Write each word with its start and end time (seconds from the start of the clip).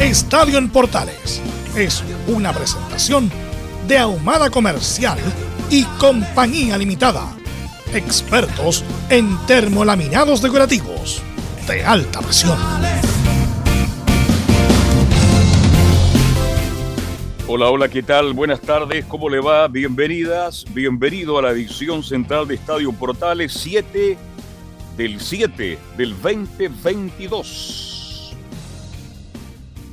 Estadio 0.00 0.58
en 0.58 0.68
Portales 0.70 1.42
es 1.76 2.04
una 2.28 2.52
presentación 2.52 3.28
de 3.88 3.98
Ahumada 3.98 4.48
Comercial 4.48 5.18
y 5.70 5.82
Compañía 5.98 6.78
Limitada. 6.78 7.36
Expertos 7.92 8.84
en 9.10 9.36
termolaminados 9.48 10.40
decorativos 10.40 11.20
de 11.66 11.84
alta 11.84 12.20
presión. 12.20 12.56
Hola, 17.48 17.68
hola, 17.68 17.88
¿qué 17.88 18.04
tal? 18.04 18.34
Buenas 18.34 18.60
tardes, 18.60 19.04
¿cómo 19.04 19.28
le 19.28 19.40
va? 19.40 19.66
Bienvenidas, 19.66 20.64
bienvenido 20.72 21.40
a 21.40 21.42
la 21.42 21.50
edición 21.50 22.04
central 22.04 22.46
de 22.46 22.54
Estadio 22.54 22.92
Portales 22.92 23.52
7 23.52 24.16
del 24.96 25.20
7 25.20 25.76
del 25.96 26.10
2022. 26.22 27.87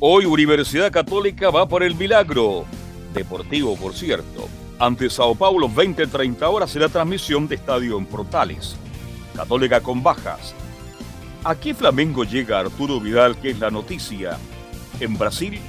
Hoy 0.01 0.25
Universidad 0.25 0.91
Católica 0.91 1.49
va 1.49 1.69
por 1.69 1.81
el 1.81 1.95
milagro. 1.95 2.65
Deportivo, 3.13 3.77
por 3.77 3.93
cierto. 3.93 4.49
Ante 4.77 5.09
Sao 5.09 5.35
Paulo, 5.35 5.69
20-30 5.69 6.41
horas 6.43 6.69
será 6.69 6.89
transmisión 6.89 7.47
de 7.47 7.55
Estadio 7.55 7.97
en 7.97 8.05
Portales. 8.05 8.75
Católica 9.37 9.79
con 9.79 10.03
bajas. 10.03 10.53
Aquí 11.45 11.73
Flamengo 11.73 12.25
llega 12.25 12.59
Arturo 12.59 12.99
Vidal, 12.99 13.37
que 13.39 13.51
es 13.51 13.59
la 13.59 13.71
noticia. 13.71 14.37
En 14.99 15.17
Brasil, 15.17 15.61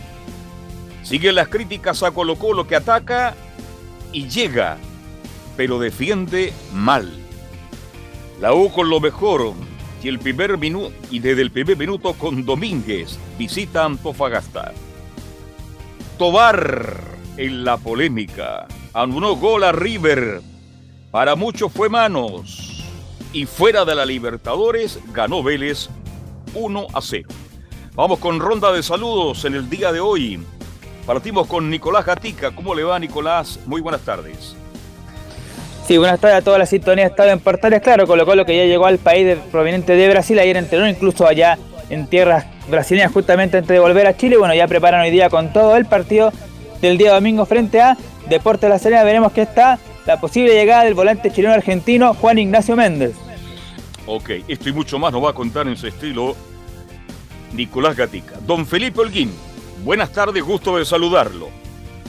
siguen 1.04 1.36
las 1.36 1.46
críticas 1.46 2.02
a 2.02 2.10
Colo 2.10 2.34
Colo 2.34 2.66
que 2.66 2.74
ataca 2.74 3.36
y 4.12 4.28
llega, 4.28 4.76
pero 5.56 5.78
defiende 5.78 6.52
mal. 6.72 7.12
La 8.40 8.54
U 8.54 8.72
con 8.72 8.90
lo 8.90 8.98
mejor, 8.98 9.54
y 10.02 10.08
el 10.08 10.18
primer 10.18 10.58
minuto 10.58 10.92
y 11.10 11.18
desde 11.18 11.42
el 11.42 11.50
primer 11.50 11.76
minuto 11.76 12.14
con 12.14 12.44
Domínguez 12.44 13.18
visita 13.38 13.84
Antofagasta. 13.84 14.72
Tobar 16.18 17.00
en 17.36 17.64
la 17.64 17.76
polémica. 17.76 18.66
Anunó 18.94 19.36
gol 19.36 19.64
a 19.64 19.72
River. 19.72 20.40
Para 21.10 21.34
muchos 21.34 21.72
fue 21.72 21.88
manos. 21.88 22.84
Y 23.32 23.46
fuera 23.46 23.84
de 23.84 23.94
la 23.94 24.06
Libertadores 24.06 24.98
ganó 25.12 25.42
Vélez 25.42 25.88
1 26.54 26.86
a 26.92 27.00
0. 27.00 27.28
Vamos 27.94 28.18
con 28.18 28.40
ronda 28.40 28.72
de 28.72 28.82
saludos 28.82 29.44
en 29.44 29.54
el 29.54 29.68
día 29.68 29.92
de 29.92 30.00
hoy. 30.00 30.40
Partimos 31.06 31.46
con 31.46 31.70
Nicolás 31.70 32.04
Gatica. 32.04 32.54
¿Cómo 32.54 32.74
le 32.74 32.82
va 32.82 32.98
Nicolás? 32.98 33.60
Muy 33.66 33.80
buenas 33.80 34.02
tardes. 34.02 34.55
Sí, 35.86 35.98
buenas 35.98 36.18
tardes 36.18 36.38
a 36.38 36.42
toda 36.42 36.58
la 36.58 36.66
sintonía 36.66 37.06
estado 37.06 37.30
en 37.30 37.38
Portales. 37.38 37.80
Claro, 37.80 38.08
colocó 38.08 38.34
lo 38.34 38.44
que 38.44 38.56
ya 38.56 38.64
llegó 38.64 38.86
al 38.86 38.98
país 38.98 39.36
proveniente 39.52 39.94
de 39.94 40.08
Brasil. 40.08 40.36
Ayer 40.40 40.56
entrenó 40.56 40.88
incluso 40.88 41.28
allá 41.28 41.58
en 41.90 42.08
tierras 42.08 42.44
brasileñas 42.68 43.12
justamente 43.12 43.58
antes 43.58 43.68
de 43.68 43.78
volver 43.78 44.08
a 44.08 44.16
Chile. 44.16 44.36
Bueno, 44.36 44.52
ya 44.52 44.66
preparan 44.66 45.02
hoy 45.02 45.12
día 45.12 45.30
con 45.30 45.52
todo 45.52 45.76
el 45.76 45.86
partido 45.86 46.32
del 46.80 46.98
día 46.98 47.14
domingo 47.14 47.46
frente 47.46 47.80
a 47.80 47.96
Deportes 48.28 48.68
La 48.68 48.80
Serena. 48.80 49.04
Veremos 49.04 49.30
que 49.30 49.42
está 49.42 49.78
la 50.06 50.20
posible 50.20 50.54
llegada 50.54 50.82
del 50.82 50.94
volante 50.94 51.30
chileno 51.30 51.54
argentino 51.54 52.14
Juan 52.14 52.38
Ignacio 52.38 52.74
Méndez. 52.74 53.14
Ok, 54.06 54.30
esto 54.48 54.68
y 54.68 54.72
mucho 54.72 54.98
más 54.98 55.12
nos 55.12 55.22
va 55.24 55.30
a 55.30 55.34
contar 55.34 55.68
en 55.68 55.76
su 55.76 55.86
estilo 55.86 56.34
Nicolás 57.52 57.96
Gatica. 57.96 58.34
Don 58.44 58.66
Felipe 58.66 59.00
Holguín, 59.00 59.32
buenas 59.84 60.10
tardes, 60.12 60.42
gusto 60.42 60.78
de 60.78 60.84
saludarlo. 60.84 61.48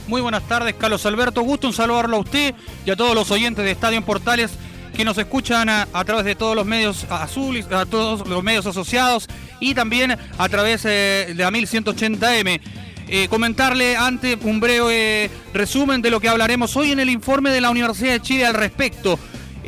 Muy 0.08 0.22
buenas 0.22 0.48
tardes, 0.48 0.74
Carlos 0.74 1.04
Alberto. 1.04 1.42
Gusto 1.42 1.66
en 1.66 1.74
saludarlo 1.74 2.16
a 2.16 2.20
usted 2.20 2.54
y 2.86 2.90
a 2.90 2.96
todos 2.96 3.14
los 3.14 3.30
oyentes 3.30 3.62
de 3.62 3.72
Estadio 3.72 3.98
en 3.98 4.04
Portales 4.04 4.50
que 4.96 5.04
nos 5.04 5.18
escuchan 5.18 5.68
a, 5.68 5.86
través 6.06 6.24
de 6.24 6.34
todos 6.34 6.56
los 6.56 6.64
medios 6.64 7.04
azules, 7.10 7.70
a 7.70 7.84
todos 7.84 8.26
los 8.26 8.42
medios 8.42 8.64
asociados 8.64 9.28
y 9.60 9.74
también 9.74 10.16
a 10.38 10.48
través 10.48 10.86
eh, 10.86 11.34
de 11.36 11.44
a 11.44 11.50
1180M. 11.50 12.58
Eh, 13.06 13.28
comentarle 13.28 13.98
antes 13.98 14.38
un 14.44 14.60
breve 14.60 15.30
resumen 15.52 16.00
de 16.00 16.10
lo 16.10 16.20
que 16.20 16.30
hablaremos 16.30 16.74
hoy 16.74 16.92
en 16.92 17.00
el 17.00 17.10
informe 17.10 17.50
de 17.50 17.60
la 17.60 17.68
Universidad 17.68 18.12
de 18.12 18.22
Chile 18.22 18.46
al 18.46 18.54
respecto. 18.54 19.18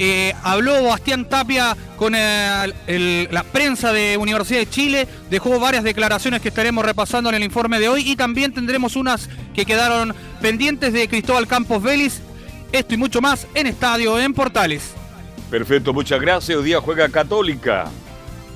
Eh, 0.03 0.35
habló 0.43 0.83
Bastián 0.83 1.27
Tapia 1.27 1.77
con 1.99 2.15
la 2.15 3.45
prensa 3.53 3.93
de 3.93 4.17
Universidad 4.17 4.61
de 4.61 4.71
Chile, 4.71 5.07
dejó 5.29 5.61
varias 5.61 5.85
declaraciones 5.85 6.41
que 6.41 6.49
estaremos 6.49 6.87
repasando 6.87 7.29
en 7.29 7.35
el 7.35 7.45
informe 7.45 7.79
de 7.79 7.91
hoy 7.91 8.11
y 8.11 8.17
también 8.17 8.55
tendremos 8.55 8.97
unas 8.97 9.29
que 9.55 9.67
quedaron 9.67 10.15
pendientes 10.41 10.95
de 10.95 11.07
Cristóbal 11.07 11.47
Campos 11.47 11.83
Vélez. 11.83 12.23
Esto 12.73 12.95
y 12.95 12.97
mucho 12.97 13.21
más 13.21 13.47
en 13.53 13.67
Estadio 13.67 14.19
en 14.19 14.33
Portales. 14.33 14.95
Perfecto, 15.51 15.93
muchas 15.93 16.19
gracias. 16.19 16.57
Hoy 16.57 16.65
día 16.65 16.81
juega 16.81 17.11
Católica. 17.11 17.85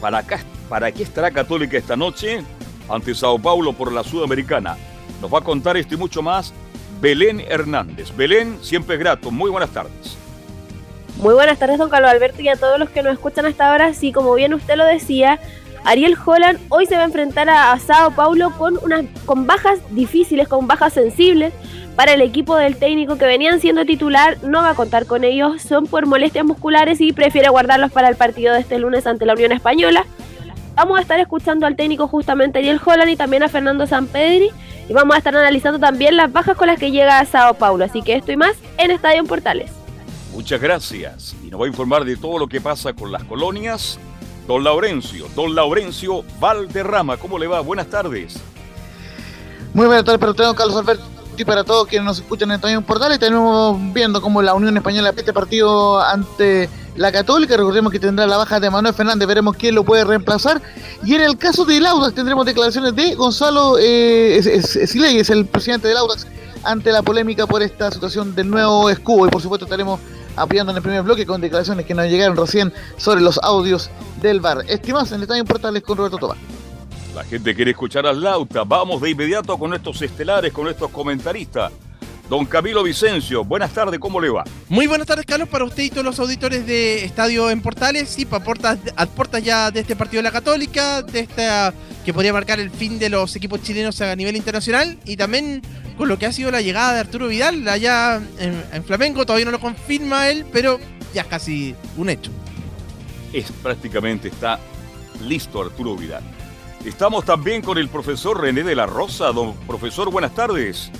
¿Para, 0.00 0.18
acá, 0.20 0.40
¿Para 0.70 0.90
qué 0.92 1.02
estará 1.02 1.30
Católica 1.30 1.76
esta 1.76 1.94
noche? 1.94 2.42
Ante 2.88 3.14
Sao 3.14 3.38
Paulo 3.38 3.74
por 3.74 3.92
la 3.92 4.02
Sudamericana. 4.02 4.78
Nos 5.20 5.30
va 5.30 5.40
a 5.40 5.44
contar 5.44 5.76
esto 5.76 5.94
y 5.94 5.98
mucho 5.98 6.22
más 6.22 6.54
Belén 7.02 7.40
Hernández. 7.46 8.16
Belén, 8.16 8.60
siempre 8.62 8.94
es 8.94 9.00
grato. 9.00 9.30
Muy 9.30 9.50
buenas 9.50 9.68
tardes. 9.68 10.23
Muy 11.16 11.34
buenas 11.34 11.58
tardes, 11.58 11.78
don 11.78 11.88
Carlos 11.88 12.10
Alberto, 12.10 12.42
y 12.42 12.48
a 12.48 12.56
todos 12.56 12.78
los 12.78 12.90
que 12.90 13.02
nos 13.02 13.12
escuchan 13.14 13.46
hasta 13.46 13.70
ahora. 13.70 13.94
Sí, 13.94 14.12
como 14.12 14.34
bien 14.34 14.52
usted 14.52 14.76
lo 14.76 14.84
decía, 14.84 15.38
Ariel 15.84 16.16
Holland 16.24 16.58
hoy 16.70 16.86
se 16.86 16.96
va 16.96 17.02
a 17.02 17.06
enfrentar 17.06 17.48
a, 17.48 17.78
Sao 17.78 18.10
Paulo 18.10 18.50
con, 18.56 18.78
unas, 18.82 19.04
con 19.24 19.46
bajas 19.46 19.78
difíciles, 19.90 20.48
con 20.48 20.66
bajas 20.66 20.94
sensibles 20.94 21.52
para 21.94 22.14
el 22.14 22.22
equipo 22.22 22.56
del 22.56 22.76
técnico 22.76 23.16
que 23.16 23.26
venían 23.26 23.60
siendo 23.60 23.84
titular. 23.84 24.38
No 24.42 24.62
va 24.62 24.70
a 24.70 24.74
contar 24.74 25.06
con 25.06 25.24
ellos, 25.24 25.62
son 25.62 25.86
por 25.86 26.06
molestias 26.06 26.44
musculares 26.44 27.00
y 27.00 27.12
prefiere 27.12 27.48
guardarlos 27.48 27.92
para 27.92 28.08
el 28.08 28.16
partido 28.16 28.52
de 28.52 28.60
este 28.60 28.78
lunes 28.78 29.06
ante 29.06 29.26
la 29.26 29.34
Unión 29.34 29.52
Española. 29.52 30.04
Vamos 30.74 30.98
a 30.98 31.02
estar 31.02 31.20
escuchando 31.20 31.66
al 31.66 31.76
técnico 31.76 32.08
justamente 32.08 32.58
Ariel 32.58 32.80
Holland 32.84 33.10
y 33.10 33.16
también 33.16 33.44
a 33.44 33.48
Fernando 33.48 33.86
Sampedri. 33.86 34.50
Y 34.88 34.92
vamos 34.92 35.14
a 35.14 35.18
estar 35.18 35.34
analizando 35.34 35.78
también 35.78 36.16
las 36.16 36.32
bajas 36.32 36.56
con 36.56 36.66
las 36.66 36.78
que 36.78 36.90
llega 36.90 37.18
a 37.18 37.24
Sao 37.24 37.54
Paulo. 37.54 37.84
Así 37.84 38.02
que 38.02 38.16
esto 38.16 38.32
y 38.32 38.36
más 38.36 38.56
en 38.78 38.90
Estadio 38.90 39.24
Portales. 39.24 39.83
Muchas 40.34 40.60
gracias. 40.60 41.34
Y 41.44 41.46
nos 41.46 41.60
va 41.60 41.66
a 41.66 41.68
informar 41.68 42.04
de 42.04 42.16
todo 42.16 42.38
lo 42.38 42.48
que 42.48 42.60
pasa 42.60 42.92
con 42.92 43.12
las 43.12 43.22
colonias. 43.24 43.98
Don 44.48 44.62
Laurencio, 44.62 45.26
don 45.34 45.54
Laurencio 45.54 46.22
Valderrama, 46.38 47.16
¿cómo 47.16 47.38
le 47.38 47.46
va? 47.46 47.60
Buenas 47.60 47.86
tardes. 47.86 48.34
Muy 49.72 49.86
buenas 49.86 50.04
tardes 50.04 50.20
para 50.20 50.34
todos, 50.34 50.54
Carlos 50.54 50.76
Alberto 50.76 51.04
y 51.36 51.44
para 51.44 51.64
todos 51.64 51.88
quienes 51.88 52.04
nos 52.04 52.18
escuchan 52.18 52.50
en 52.50 52.60
el 52.64 52.82
portal. 52.82 53.14
Y 53.14 53.18
tenemos 53.18 53.78
viendo 53.92 54.20
cómo 54.20 54.42
la 54.42 54.54
Unión 54.54 54.76
Española 54.76 55.14
este 55.16 55.32
partido 55.32 56.00
ante 56.00 56.68
la 56.96 57.10
Católica. 57.10 57.56
Recordemos 57.56 57.92
que 57.92 57.98
tendrá 57.98 58.26
la 58.26 58.36
baja 58.36 58.60
de 58.60 58.70
Manuel 58.70 58.94
Fernández, 58.94 59.26
veremos 59.26 59.56
quién 59.56 59.74
lo 59.74 59.84
puede 59.84 60.04
reemplazar. 60.04 60.60
Y 61.04 61.14
en 61.14 61.22
el 61.22 61.38
caso 61.38 61.64
de 61.64 61.78
Audax 61.78 62.14
tendremos 62.14 62.44
declaraciones 62.44 62.94
de 62.94 63.14
Gonzalo 63.14 63.78
eh, 63.78 64.36
es, 64.36 64.46
es 64.46 65.30
el 65.30 65.46
presidente 65.46 65.88
del 65.88 65.96
Audax, 65.96 66.26
ante 66.64 66.92
la 66.92 67.02
polémica 67.02 67.46
por 67.46 67.62
esta 67.62 67.90
situación 67.90 68.34
del 68.34 68.50
nuevo 68.50 68.90
escudo. 68.90 69.26
Y 69.26 69.30
por 69.30 69.40
supuesto 69.40 69.64
estaremos 69.64 70.00
apoyando 70.36 70.72
en 70.72 70.76
el 70.76 70.82
primer 70.82 71.02
bloque 71.02 71.26
con 71.26 71.40
declaraciones 71.40 71.86
que 71.86 71.94
nos 71.94 72.06
llegaron 72.06 72.36
recién 72.36 72.72
sobre 72.96 73.20
los 73.20 73.38
audios 73.42 73.90
del 74.20 74.40
bar. 74.40 74.64
Estimados 74.68 75.12
en 75.12 75.22
Estadio 75.22 75.44
Portales 75.44 75.82
con 75.82 75.96
Roberto 75.96 76.18
Tobar. 76.18 76.36
La 77.14 77.24
gente 77.24 77.54
quiere 77.54 77.70
escuchar 77.70 78.06
a 78.06 78.12
Lauta. 78.12 78.64
Vamos 78.64 79.00
de 79.00 79.10
inmediato 79.10 79.56
con 79.56 79.72
estos 79.72 80.02
estelares, 80.02 80.52
con 80.52 80.68
estos 80.68 80.90
comentaristas. 80.90 81.72
Don 82.28 82.46
Camilo 82.46 82.82
Vicencio, 82.82 83.44
buenas 83.44 83.72
tardes, 83.72 84.00
¿cómo 84.00 84.18
le 84.18 84.30
va? 84.30 84.44
Muy 84.70 84.86
buenas 84.86 85.06
tardes, 85.06 85.26
Carlos, 85.26 85.46
para 85.46 85.64
usted 85.64 85.82
y 85.82 85.90
todos 85.90 86.04
los 86.04 86.18
auditores 86.18 86.66
de 86.66 87.04
Estadio 87.04 87.50
en 87.50 87.60
Portales. 87.60 88.18
Y 88.18 88.24
para 88.24 88.42
portas, 88.42 88.78
a 88.96 89.06
puertas 89.06 89.42
ya 89.44 89.70
de 89.70 89.80
este 89.80 89.94
partido 89.94 90.20
de 90.20 90.24
la 90.24 90.32
Católica, 90.32 91.02
de 91.02 91.20
esta 91.20 91.74
que 92.02 92.14
podría 92.14 92.32
marcar 92.32 92.60
el 92.60 92.70
fin 92.70 92.98
de 92.98 93.10
los 93.10 93.36
equipos 93.36 93.62
chilenos 93.62 94.00
a 94.00 94.16
nivel 94.16 94.36
internacional. 94.36 94.98
Y 95.04 95.18
también 95.18 95.60
con 95.98 96.08
lo 96.08 96.18
que 96.18 96.24
ha 96.24 96.32
sido 96.32 96.50
la 96.50 96.62
llegada 96.62 96.94
de 96.94 97.00
Arturo 97.00 97.28
Vidal 97.28 97.68
allá 97.68 98.22
en, 98.38 98.64
en 98.72 98.84
Flamengo. 98.84 99.26
Todavía 99.26 99.44
no 99.44 99.52
lo 99.52 99.60
confirma 99.60 100.30
él, 100.30 100.46
pero 100.50 100.80
ya 101.12 101.22
es 101.22 101.28
casi 101.28 101.74
un 101.98 102.08
hecho. 102.08 102.30
Es 103.34 103.52
prácticamente 103.52 104.28
está 104.28 104.58
listo 105.22 105.60
Arturo 105.60 105.94
Vidal. 105.94 106.22
Estamos 106.86 107.26
también 107.26 107.60
con 107.60 107.76
el 107.76 107.88
profesor 107.88 108.40
René 108.40 108.62
de 108.62 108.74
la 108.74 108.86
Rosa. 108.86 109.30
Don 109.32 109.54
profesor, 109.66 110.10
buenas 110.10 110.34
tardes. 110.34 110.90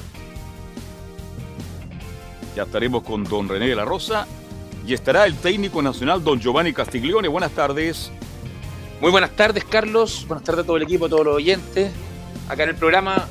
Ya 2.55 2.63
estaremos 2.63 3.03
con 3.03 3.25
don 3.25 3.49
René 3.49 3.67
de 3.67 3.75
la 3.75 3.85
Rosa 3.85 4.29
y 4.87 4.95
estará 4.95 5.27
el 5.27 5.35
técnico 5.35 5.83
nacional 5.83 6.23
don 6.23 6.39
Giovanni 6.41 6.73
Castiglione. 6.73 7.27
Buenas 7.27 7.51
tardes. 7.51 8.13
Muy 9.01 9.11
buenas 9.11 9.35
tardes, 9.35 9.65
Carlos. 9.65 10.25
Buenas 10.29 10.45
tardes 10.45 10.63
a 10.63 10.67
todo 10.67 10.77
el 10.77 10.85
equipo, 10.85 11.07
a 11.07 11.09
todos 11.09 11.25
los 11.25 11.37
oyentes. 11.37 11.91
Acá 12.49 12.63
en 12.63 12.69
el 12.71 12.77
programa, 12.77 13.27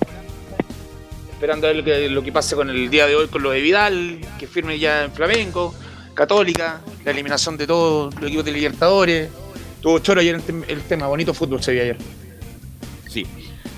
esperando 1.32 1.68
a 1.68 1.72
ver 1.72 2.12
lo 2.12 2.22
que, 2.22 2.32
pase 2.34 2.56
con 2.56 2.70
el 2.70 2.90
día 2.90 3.08
de 3.08 3.16
hoy 3.16 3.28
con 3.30 3.44
lo 3.44 3.52
de 3.52 3.62
Vidal, 3.62 4.20
que 4.38 4.46
firme 4.46 4.78
ya 4.78 5.06
en 5.06 5.12
Flamenco, 5.14 5.74
Católica, 6.14 6.82
la 7.06 7.12
eliminación 7.12 7.56
de 7.56 7.66
todos 7.66 8.14
los 8.16 8.26
equipos 8.26 8.44
de 8.44 8.52
Libertadores. 8.52 9.30
Tuvo 9.80 10.00
choro 10.00 10.20
ayer 10.20 10.36
el, 10.36 10.66
el 10.68 10.82
tema, 10.82 11.08
bonito 11.08 11.34
fútbol 11.34 11.64
se 11.64 11.72
vio 11.72 11.82
ayer. 11.84 11.98
Sí, 13.08 13.26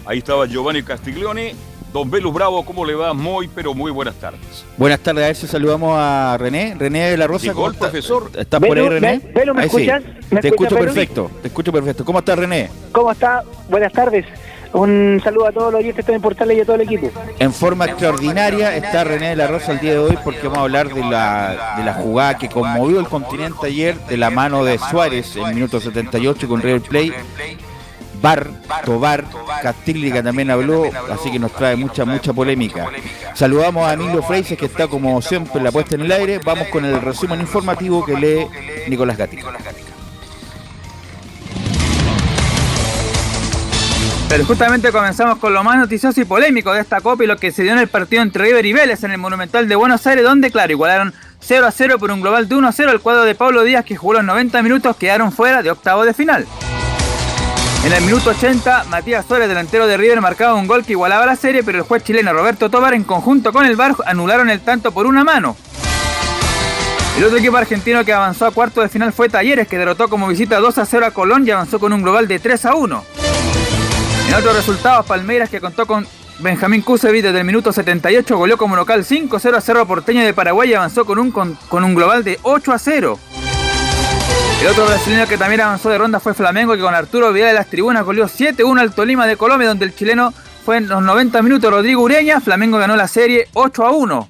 ahí 0.06 0.20
estaba 0.20 0.48
Giovanni 0.48 0.82
Castiglione 0.82 1.54
Don 1.96 2.12
Velus 2.12 2.34
Bravo, 2.34 2.66
¿cómo 2.66 2.84
le 2.84 2.94
va? 2.94 3.14
Muy, 3.14 3.48
pero 3.48 3.74
muy 3.74 3.90
buenas 3.90 4.16
tardes. 4.16 4.66
Buenas 4.76 5.00
tardes, 5.00 5.24
a 5.24 5.28
ver 5.28 5.36
si 5.38 5.48
saludamos 5.48 5.96
a 5.98 6.36
René. 6.38 6.76
René 6.78 7.12
de 7.12 7.16
la 7.16 7.26
Rosa. 7.26 7.46
¿Llegó 7.46 7.68
el 7.70 7.76
profesor? 7.76 8.30
¿Estás 8.38 8.60
por 8.60 8.78
ahí, 8.78 8.90
René? 8.90 9.22
¿me 9.54 9.64
escuchas? 9.64 10.04
te 10.42 10.50
escucho 10.50 10.76
perfecto, 10.76 11.32
te 11.42 11.48
escucho 11.48 11.72
perfecto. 11.72 12.04
¿Cómo 12.04 12.20
está, 12.20 12.36
René? 12.36 12.70
¿Cómo 12.92 13.14
está? 13.14 13.46
Buenas 13.70 13.94
tardes. 13.94 14.26
Un 14.74 15.22
saludo 15.24 15.48
a 15.48 15.54
todos 15.54 15.72
los 15.72 15.80
oyentes 15.80 16.06
de 16.06 16.20
Portales 16.20 16.58
y 16.58 16.60
a 16.60 16.66
todo 16.66 16.76
el 16.76 16.82
equipo. 16.82 17.10
En 17.40 17.54
forma 17.54 17.86
extraordinaria 17.86 18.76
está 18.76 19.06
René 19.06 19.30
de 19.30 19.38
la 19.38 19.48
Rosa 19.48 19.72
el 19.72 19.80
día 19.80 19.92
de 19.92 20.00
hoy 20.00 20.18
porque 20.22 20.42
vamos 20.42 20.58
a 20.58 20.62
hablar 20.64 20.94
de 20.94 21.00
la, 21.00 21.76
de 21.78 21.84
la 21.86 21.94
jugada 21.94 22.38
que 22.38 22.50
conmovió 22.50 23.00
el 23.00 23.08
continente 23.08 23.68
ayer 23.68 23.98
de 24.10 24.18
la 24.18 24.30
mano 24.32 24.66
de 24.66 24.78
Suárez 24.80 25.38
en 25.38 25.56
minuto 25.56 25.80
78 25.80 26.46
con 26.50 26.62
Real 26.62 26.82
Play 26.82 27.14
Bar, 28.22 28.50
Tobar, 28.84 29.26
Castillica 29.62 30.24
también 30.24 30.50
habló, 30.50 30.86
así 31.12 31.32
que 31.32 31.40
nos 31.40 31.52
trae 31.54 31.76
mucha, 31.76 32.06
mucha 32.06 32.34
polémica. 32.34 32.88
Saludamos 33.34 33.88
a 33.88 33.94
Emilio 33.94 34.24
Freises, 34.24 34.58
que 34.58 34.66
está 34.66 34.88
como 34.88 35.22
siempre 35.22 35.62
la 35.62 35.72
puesta 35.72 35.96
en 35.96 36.02
el 36.02 36.12
aire. 36.12 36.40
Vamos 36.44 36.68
con 36.70 36.86
el 36.86 37.02
resumen 37.02 37.42
informativo 37.42 38.06
que 38.06 38.16
lee 38.16 38.48
Nicolás 38.88 39.18
Gatica. 39.18 39.52
Pero 44.28 44.44
justamente 44.44 44.92
comenzamos 44.92 45.38
con 45.38 45.54
lo 45.54 45.64
más 45.64 45.78
noticioso 45.78 46.20
y 46.20 46.26
polémico 46.26 46.74
de 46.74 46.82
esta 46.82 47.00
Copa 47.00 47.24
y 47.24 47.28
lo 47.28 47.38
que 47.38 47.52
se 47.52 47.64
dio 47.64 47.74
en 47.74 47.78
el 47.78 47.88
partido 47.88 48.24
entre 48.24 48.44
River 48.44 48.66
y 48.66 48.74
Vélez 48.74 49.04
en 49.04 49.12
el 49.12 49.20
Monumental 49.20 49.70
de 49.70 49.76
Buenos 49.76 50.06
Aires, 50.08 50.24
donde, 50.24 50.50
claro, 50.52 50.72
igualaron 50.72 51.14
0 51.40 51.68
a 51.68 51.72
0 51.72 52.00
por 52.00 52.10
un 52.12 52.22
global 52.22 52.50
de 52.50 52.56
1 52.56 52.68
a 52.68 52.72
0 52.72 52.92
el 52.92 53.02
cuadro 53.02 53.24
de 53.24 53.36
Pablo 53.36 53.64
Díaz, 53.64 53.86
que 53.86 53.96
jugó 53.96 54.14
los 54.14 54.24
90 54.24 54.64
minutos, 54.64 54.98
quedaron 54.98 55.32
fuera 55.32 55.62
de 55.62 55.70
octavo 55.70 56.04
de 56.06 56.14
final. 56.14 56.48
En 57.86 57.94
el 57.94 58.02
minuto 58.02 58.32
80, 58.32 58.86
Matías 58.86 59.28
Suárez, 59.28 59.48
delantero 59.48 59.86
de 59.86 59.96
River, 59.96 60.20
marcaba 60.20 60.56
un 60.56 60.66
gol 60.66 60.84
que 60.84 60.94
igualaba 60.94 61.28
la 61.28 61.36
serie, 61.36 61.62
pero 61.62 61.78
el 61.78 61.84
juez 61.84 62.04
chileno 62.04 62.34
Roberto 62.34 62.68
Tobar, 62.68 62.96
en 62.96 63.04
conjunto 63.04 63.54
con 63.54 63.64
el 63.64 63.76
VAR, 63.76 63.96
anularon 64.08 64.50
el 64.50 64.60
tanto 64.62 64.92
por 64.92 65.06
una 65.06 65.24
mano. 65.24 65.56
El 67.16 67.26
otro 67.26 67.38
equipo 67.38 67.58
argentino 67.58 68.04
que 68.04 68.12
avanzó 68.12 68.48
a 68.48 68.52
cuarto 68.52 68.82
de 68.82 68.90
final 68.90 69.14
fue 69.14 69.30
Talleres, 69.30 69.68
que 69.68 69.78
derrotó 69.78 70.08
como 70.08 70.28
visita 70.28 70.60
2 70.60 70.80
a 70.80 70.86
0 70.88 71.06
a 71.06 71.12
Colón 71.12 71.46
y 71.46 71.52
avanzó 71.52 71.78
con 71.80 71.94
un 71.94 72.02
global 72.02 72.28
de 72.28 72.40
3 72.40 72.66
a 72.66 72.74
1. 72.74 73.06
En 74.30 74.34
otros 74.34 74.56
resultados, 74.56 75.06
Palmeiras, 75.06 75.52
que 75.52 75.62
contó 75.62 75.86
con 75.86 76.08
Benjamín 76.40 76.82
Kusevic 76.82 77.22
desde 77.22 77.42
el 77.42 77.46
minuto 77.46 77.72
78, 77.72 78.36
goleó 78.36 78.58
como 78.58 78.76
local 78.76 79.06
5 79.06 79.38
0 79.38 79.58
a 79.58 79.62
0 79.62 79.82
a 79.82 79.86
Porteño 79.86 80.26
de 80.26 80.34
Paraguay 80.34 80.72
y 80.72 80.74
avanzó 80.74 81.06
con 81.06 81.20
un, 81.20 81.30
con 81.30 81.84
un 81.84 81.94
global 81.94 82.24
de 82.24 82.40
8 82.42 82.74
a 82.74 82.80
0. 82.80 83.20
El 84.66 84.72
otro 84.72 84.88
brasileño 84.88 85.28
que 85.28 85.38
también 85.38 85.62
avanzó 85.62 85.92
de 85.92 86.00
ronda 86.00 86.20
fue 86.20 86.34
Flamengo, 86.34 86.74
que 86.74 86.82
con 86.82 86.96
Arturo 86.96 87.32
Vidal 87.32 87.50
de 87.50 87.54
las 87.54 87.68
tribunas 87.68 88.04
goleó 88.04 88.26
7-1 88.26 88.80
al 88.80 88.96
Tolima 88.96 89.28
de 89.28 89.38
Colombia, 89.38 89.68
donde 89.68 89.86
el 89.86 89.94
chileno 89.94 90.34
fue 90.66 90.78
en 90.78 90.88
los 90.88 91.04
90 91.04 91.40
minutos 91.44 91.70
Rodrigo 91.70 92.02
Ureña. 92.02 92.42
Flamengo 92.42 92.80
ganó 92.80 92.96
la 92.96 93.08
serie 93.08 93.48
8-1. 93.54 94.28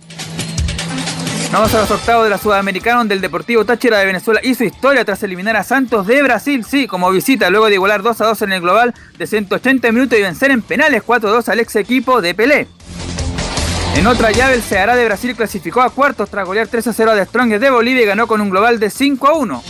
Vamos 1.54 1.74
a 1.74 1.80
los 1.80 1.90
octavos 1.90 2.26
de 2.26 2.32
la 2.32 2.38
Sudamericana, 2.38 2.98
donde 2.98 3.16
el 3.16 3.22
Deportivo 3.22 3.64
Táchira 3.64 3.98
de 3.98 4.08
Venezuela 4.08 4.42
hizo 4.44 4.66
historia 4.66 5.06
tras 5.06 5.24
eliminar 5.24 5.56
a 5.56 5.64
Santos 5.64 6.06
de 6.06 6.22
Brasil, 6.22 6.66
sí, 6.66 6.86
como 6.86 7.10
visita, 7.12 7.50
luego 7.50 7.68
de 7.68 7.76
igualar 7.76 8.02
2 8.02 8.18
2 8.18 8.42
en 8.42 8.52
el 8.52 8.60
global 8.60 8.94
de 9.18 9.28
180 9.28 9.90
minutos 9.94 10.20
y 10.20 10.22
vencer 10.22 10.52
en 10.52 10.62
penales 10.62 11.02
4-2 11.02 11.48
al 11.48 11.62
ex 11.62 11.78
equipo 11.78 12.20
de 12.20 12.36
Pelé. 12.36 12.68
En 13.96 14.06
otra 14.06 14.32
llave, 14.32 14.56
el 14.56 14.64
Ceará 14.64 14.98
de 14.98 15.06
Brasil 15.06 15.34
clasificó 15.34 15.82
a 15.82 15.92
cuartos 15.92 16.30
tras 16.30 16.46
golear 16.46 16.68
3 16.68 16.90
0 16.94 17.12
a 17.12 17.16
The 17.16 17.26
Strongest 17.26 17.62
de 17.62 17.70
Bolivia 17.70 18.04
y 18.04 18.06
ganó 18.06 18.28
con 18.28 18.42
un 18.42 18.50
global 18.50 18.82
de 18.82 18.90
5 18.90 19.38
1. 19.38 19.64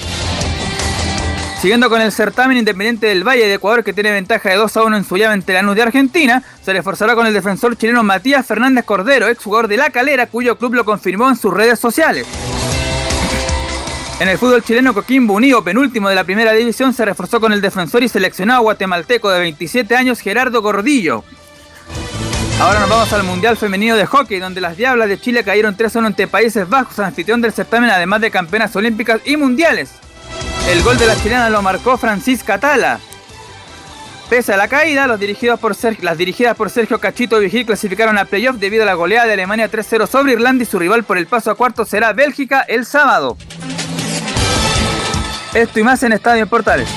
Siguiendo 1.59 1.89
con 1.89 2.01
el 2.01 2.11
certamen 2.11 2.57
Independiente 2.57 3.07
del 3.07 3.23
Valle 3.23 3.47
de 3.47 3.55
Ecuador, 3.55 3.83
que 3.83 3.93
tiene 3.93 4.11
ventaja 4.11 4.49
de 4.49 4.55
2 4.55 4.77
a 4.77 4.83
1 4.83 4.97
en 4.97 5.03
su 5.03 5.17
llave 5.17 5.33
ante 5.33 5.53
Lanús 5.53 5.75
de 5.75 5.81
Argentina, 5.81 6.43
se 6.61 6.73
reforzará 6.73 7.15
con 7.15 7.25
el 7.25 7.33
defensor 7.33 7.75
chileno 7.77 8.03
Matías 8.03 8.45
Fernández 8.45 8.85
Cordero, 8.85 9.27
exjugador 9.27 9.67
de 9.67 9.77
La 9.77 9.89
Calera, 9.89 10.27
cuyo 10.27 10.57
club 10.57 10.75
lo 10.75 10.85
confirmó 10.85 11.29
en 11.29 11.37
sus 11.37 11.53
redes 11.53 11.79
sociales. 11.79 12.27
En 14.19 14.29
el 14.29 14.37
fútbol 14.37 14.63
chileno, 14.63 14.93
Coquimbo 14.93 15.33
Unido, 15.33 15.63
penúltimo 15.63 16.07
de 16.07 16.15
la 16.15 16.23
primera 16.23 16.51
división, 16.53 16.93
se 16.93 17.03
reforzó 17.03 17.41
con 17.41 17.51
el 17.51 17.61
defensor 17.61 18.03
y 18.03 18.09
seleccionado 18.09 18.61
guatemalteco 18.61 19.29
de 19.29 19.39
27 19.39 19.95
años, 19.95 20.19
Gerardo 20.19 20.61
Gordillo. 20.61 21.23
Ahora 22.59 22.79
nos 22.79 22.89
vamos 22.89 23.11
al 23.11 23.23
Mundial 23.23 23.57
Femenino 23.57 23.95
de 23.95 24.05
Hockey, 24.05 24.39
donde 24.39 24.61
las 24.61 24.77
Diablas 24.77 25.09
de 25.09 25.19
Chile 25.19 25.43
cayeron 25.43 25.75
3-1 25.75 26.05
ante 26.05 26.27
Países 26.27 26.69
Bajos, 26.69 26.99
anfitrión 26.99 27.41
del 27.41 27.51
certamen, 27.51 27.89
además 27.89 28.21
de 28.21 28.31
campeonas 28.31 28.73
olímpicas 28.75 29.19
y 29.25 29.35
mundiales. 29.35 29.91
El 30.69 30.81
gol 30.83 30.97
de 30.97 31.05
la 31.05 31.15
chilena 31.15 31.49
lo 31.49 31.61
marcó 31.61 31.97
Francisca 31.97 32.59
Tala. 32.59 32.99
Pese 34.29 34.53
a 34.53 34.57
la 34.57 34.67
caída, 34.67 35.05
las 35.05 35.19
dirigidas 35.19 35.59
por 35.59 35.75
Sergio 35.75 36.99
Cachito 36.99 37.39
Vigil 37.39 37.65
clasificaron 37.65 38.17
a 38.17 38.25
playoff 38.25 38.55
debido 38.55 38.81
a 38.81 38.85
la 38.87 38.95
goleada 38.95 39.27
de 39.27 39.33
Alemania 39.33 39.69
3-0 39.69 40.07
sobre 40.07 40.33
Irlanda 40.33 40.63
y 40.63 40.65
su 40.65 40.79
rival 40.79 41.03
por 41.03 41.19
el 41.19 41.27
paso 41.27 41.51
a 41.51 41.55
cuarto 41.55 41.85
será 41.85 42.11
Bélgica 42.11 42.61
el 42.61 42.85
sábado. 42.85 43.37
Esto 45.53 45.79
y 45.79 45.83
más 45.83 46.01
en 46.01 46.13
Estadio 46.13 46.47
Portales. 46.47 46.89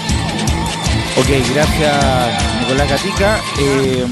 Ok, 1.18 1.28
gracias 1.52 2.60
Nicolás 2.62 2.88
Gatica. 2.88 3.38
Eh, 3.60 4.06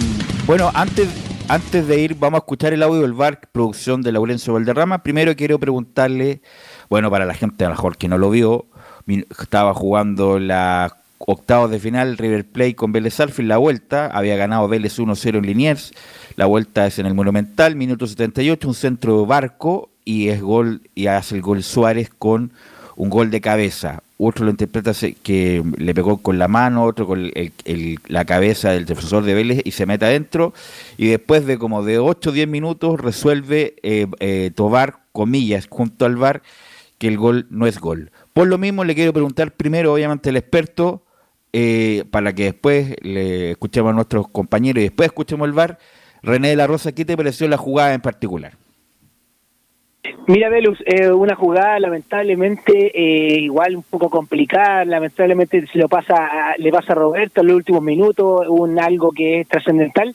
bueno, 0.47 0.71
antes, 0.75 1.09
antes 1.49 1.89
de 1.89 1.99
ir, 1.99 2.17
vamos 2.17 2.39
a 2.39 2.43
escuchar 2.43 2.75
el 2.75 2.83
audio 2.83 3.01
del 3.01 3.15
VAR, 3.15 3.41
producción 3.51 4.03
de 4.03 4.13
Laurencio 4.13 4.53
Valderrama. 4.53 5.03
Primero 5.03 5.35
quiero 5.37 5.59
preguntarle, 5.59 6.43
bueno, 6.91 7.11
para 7.11 7.25
la 7.25 7.33
gente 7.33 7.65
a 7.65 7.69
lo 7.69 7.75
mejor 7.75 7.97
que 7.97 8.09
no 8.09 8.19
lo 8.19 8.29
vio, 8.29 8.67
estaba 9.07 9.75
jugando 9.75 10.39
la 10.39 10.97
octavos 11.19 11.71
de 11.71 11.79
final 11.79 12.19
River 12.19 12.45
Plate 12.45 12.75
con 12.75 12.93
Vélez 12.93 13.19
Alfil, 13.21 13.49
la 13.49 13.57
vuelta, 13.57 14.07
había 14.07 14.37
ganado 14.37 14.69
Vélez 14.69 14.99
1-0 14.99 15.39
en 15.39 15.47
Liniers, 15.47 15.93
la 16.37 16.47
vuelta 16.47 16.87
es 16.87 16.99
en 16.99 17.07
el 17.07 17.15
Monumental, 17.15 17.77
minuto 17.77 18.07
78, 18.07 18.69
un 18.69 18.75
centro 18.75 19.21
de 19.21 19.27
barco 19.27 19.89
y 20.05 20.29
es 20.29 20.41
gol 20.41 20.83
y 20.95 21.07
hace 21.07 21.37
el 21.37 21.43
gol 21.43 21.63
Suárez 21.63 22.11
con 22.17 22.53
un 22.97 23.11
gol 23.11 23.31
de 23.31 23.41
cabeza. 23.41 24.03
Otro 24.19 24.47
lo 24.47 24.51
interpreta 24.51 24.93
que 25.23 25.63
le 25.77 25.95
pegó 25.95 26.17
con 26.19 26.39
la 26.39 26.49
mano, 26.49 26.85
otro 26.85 27.07
con 27.07 27.31
la 28.09 28.25
cabeza 28.25 28.71
del 28.71 28.87
defensor 28.87 29.25
de 29.25 29.35
Vélez 29.35 29.61
y 29.65 29.73
se 29.73 29.85
mete 29.85 30.07
adentro. 30.07 30.55
Y 30.97 31.09
después 31.09 31.45
de 31.45 31.59
como 31.59 31.83
de 31.83 31.99
8 31.99 32.31
o 32.31 32.33
10 32.33 32.49
minutos 32.49 32.99
resuelve 32.99 33.77
eh, 33.83 34.07
eh, 34.21 34.51
Tobar, 34.55 35.01
comillas, 35.13 35.67
junto 35.69 36.07
al 36.07 36.17
VAR, 36.17 36.43
que 36.97 37.09
el 37.09 37.19
gol 37.19 37.47
no 37.51 37.67
es 37.67 37.79
gol. 37.79 38.11
Por 38.37 38.49
lo 38.49 38.59
mismo 38.59 38.85
le 38.85 38.95
quiero 38.95 39.15
preguntar 39.15 39.53
primero, 39.53 39.95
obviamente, 39.95 40.29
al 40.29 40.37
experto, 40.37 41.01
eh, 41.55 42.05
para 42.11 42.35
que 42.35 42.45
después 42.45 42.95
le 43.01 43.53
escuchemos 43.53 43.93
a 43.93 43.95
nuestros 43.95 44.29
compañeros 44.29 44.81
y 44.81 44.89
después 44.89 45.07
escuchemos 45.07 45.49
el 45.49 45.55
VAR. 45.55 45.79
René 46.23 46.51
de 46.51 46.57
la 46.57 46.67
Rosa, 46.67 46.93
¿qué 46.93 47.07
te 47.07 47.17
pareció 47.17 47.49
la 47.49 47.57
jugada 47.57 47.95
en 47.95 48.03
particular? 48.03 48.53
Mira, 50.27 50.51
Velus, 50.51 50.79
eh, 50.85 51.11
una 51.11 51.35
jugada 51.35 51.81
lamentablemente 51.81 52.93
eh, 52.95 53.41
igual 53.41 53.75
un 53.75 53.83
poco 53.83 54.11
complicada, 54.11 54.85
lamentablemente 54.85 55.67
se 55.69 55.79
lo 55.79 55.89
pasa 55.89 56.55
le 56.59 56.71
pasa 56.71 56.93
a 56.93 56.97
Roberto 56.97 57.41
en 57.41 57.47
los 57.47 57.57
últimos 57.57 57.83
minutos, 57.83 58.47
un 58.49 58.79
algo 58.79 59.13
que 59.13 59.41
es 59.41 59.49
trascendental, 59.49 60.15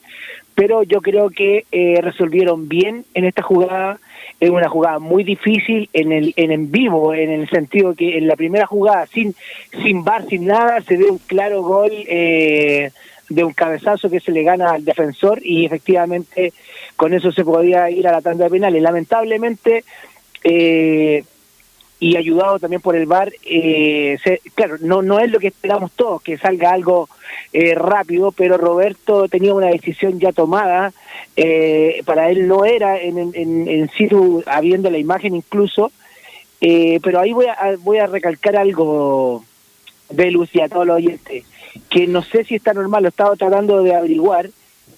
pero 0.54 0.84
yo 0.84 1.00
creo 1.00 1.30
que 1.30 1.64
eh, 1.72 1.98
resolvieron 2.00 2.68
bien 2.68 3.04
en 3.14 3.24
esta 3.24 3.42
jugada, 3.42 3.98
es 4.42 4.50
una 4.50 4.68
jugada 4.68 4.98
muy 4.98 5.22
difícil 5.22 5.88
en 5.92 6.10
el 6.10 6.34
en, 6.34 6.72
vivo, 6.72 7.14
en 7.14 7.30
el 7.30 7.48
sentido 7.48 7.94
que 7.94 8.18
en 8.18 8.26
la 8.26 8.34
primera 8.34 8.66
jugada, 8.66 9.06
sin, 9.06 9.36
sin 9.84 10.02
bar, 10.02 10.26
sin 10.28 10.46
nada, 10.46 10.80
se 10.80 10.96
ve 10.96 11.04
un 11.04 11.18
claro 11.18 11.62
gol 11.62 11.92
eh, 11.92 12.90
de 13.28 13.44
un 13.44 13.52
cabezazo 13.52 14.10
que 14.10 14.18
se 14.18 14.32
le 14.32 14.42
gana 14.42 14.72
al 14.72 14.84
defensor 14.84 15.38
y 15.44 15.64
efectivamente 15.64 16.52
con 16.96 17.14
eso 17.14 17.30
se 17.30 17.44
podía 17.44 17.88
ir 17.88 18.08
a 18.08 18.10
la 18.10 18.20
tanda 18.20 18.46
de 18.46 18.50
penales. 18.50 18.82
Lamentablemente, 18.82 19.84
eh, 20.42 21.22
y 22.02 22.16
ayudado 22.16 22.58
también 22.58 22.82
por 22.82 22.96
el 22.96 23.06
VAR, 23.06 23.32
eh, 23.44 24.18
claro, 24.56 24.76
no, 24.80 25.02
no 25.02 25.20
es 25.20 25.30
lo 25.30 25.38
que 25.38 25.46
esperamos 25.46 25.92
todos, 25.92 26.20
que 26.20 26.36
salga 26.36 26.72
algo 26.72 27.08
eh, 27.52 27.76
rápido, 27.76 28.32
pero 28.32 28.56
Roberto 28.56 29.28
tenía 29.28 29.54
una 29.54 29.68
decisión 29.68 30.18
ya 30.18 30.32
tomada, 30.32 30.92
eh, 31.36 32.02
para 32.04 32.28
él 32.28 32.48
no 32.48 32.64
era 32.64 33.00
en, 33.00 33.18
en, 33.18 33.68
en 33.68 33.88
situ, 33.90 34.42
habiendo 34.46 34.90
la 34.90 34.98
imagen 34.98 35.36
incluso, 35.36 35.92
pero 36.58 37.20
ahí 37.20 37.32
voy 37.32 37.46
a, 37.46 37.76
voy 37.78 37.98
a 37.98 38.08
recalcar 38.08 38.56
algo, 38.56 39.44
Velus 40.10 40.52
y 40.56 40.60
a 40.60 40.68
todos 40.68 40.88
los 40.88 40.96
oyentes, 40.96 41.44
que 41.88 42.08
no 42.08 42.22
sé 42.22 42.42
si 42.42 42.56
está 42.56 42.74
normal, 42.74 43.04
lo 43.04 43.10
estaba 43.10 43.36
tratando 43.36 43.80
de 43.84 43.94
averiguar, 43.94 44.50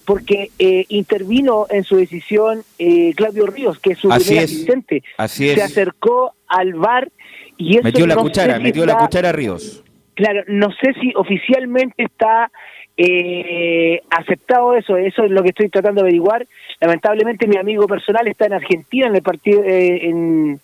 porque 0.05 0.51
eh, 0.59 0.85
intervino 0.89 1.65
en 1.69 1.83
su 1.83 1.97
decisión 1.97 2.63
eh, 2.79 3.13
Claudio 3.15 3.47
Ríos, 3.47 3.79
que 3.79 3.93
es 3.93 3.99
su 3.99 4.09
primer 4.09 4.43
asistente. 4.43 5.03
Así 5.17 5.49
Se 5.49 5.63
acercó 5.63 6.33
al 6.47 6.73
VAR 6.75 7.11
y 7.57 7.75
eso 7.75 7.83
metió 7.83 8.07
la 8.07 8.15
cuchara, 8.15 8.59
metió 8.59 8.85
la 8.85 8.97
cuchara 8.97 9.31
Ríos. 9.31 9.83
Claro, 10.13 10.43
no 10.47 10.69
sé 10.71 10.93
si 11.01 11.13
oficialmente 11.15 12.03
está 12.03 12.51
eh, 12.95 14.01
aceptado 14.09 14.75
eso, 14.75 14.95
eso 14.95 15.25
es 15.25 15.31
lo 15.31 15.43
que 15.43 15.49
estoy 15.49 15.69
tratando 15.69 16.01
de 16.01 16.07
averiguar. 16.07 16.47
Lamentablemente 16.79 17.47
mi 17.47 17.57
amigo 17.57 17.87
personal 17.87 18.27
está 18.27 18.45
en 18.45 18.53
Argentina 18.53 19.07
en 19.07 19.15
el 19.15 19.21
partido, 19.23 19.63
en, 19.65 20.59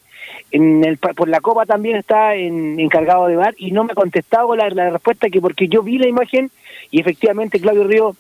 en 0.52 0.86
el, 0.86 0.98
por 0.98 1.28
la 1.28 1.42
Copa 1.42 1.66
también 1.66 1.98
está 1.98 2.36
en, 2.36 2.80
encargado 2.80 3.28
de 3.28 3.36
VAR 3.36 3.56
y 3.58 3.72
no 3.72 3.84
me 3.84 3.92
ha 3.94 3.96
contestado 3.96 4.56
la, 4.56 4.70
la 4.70 4.92
respuesta 4.92 5.30
que 5.30 5.42
porque 5.42 5.68
yo 5.68 5.82
vi 5.82 5.98
la 5.98 6.08
imagen 6.08 6.52
y 6.92 7.02
efectivamente 7.02 7.60
Claudio 7.60 7.86
Ríos 7.86 8.16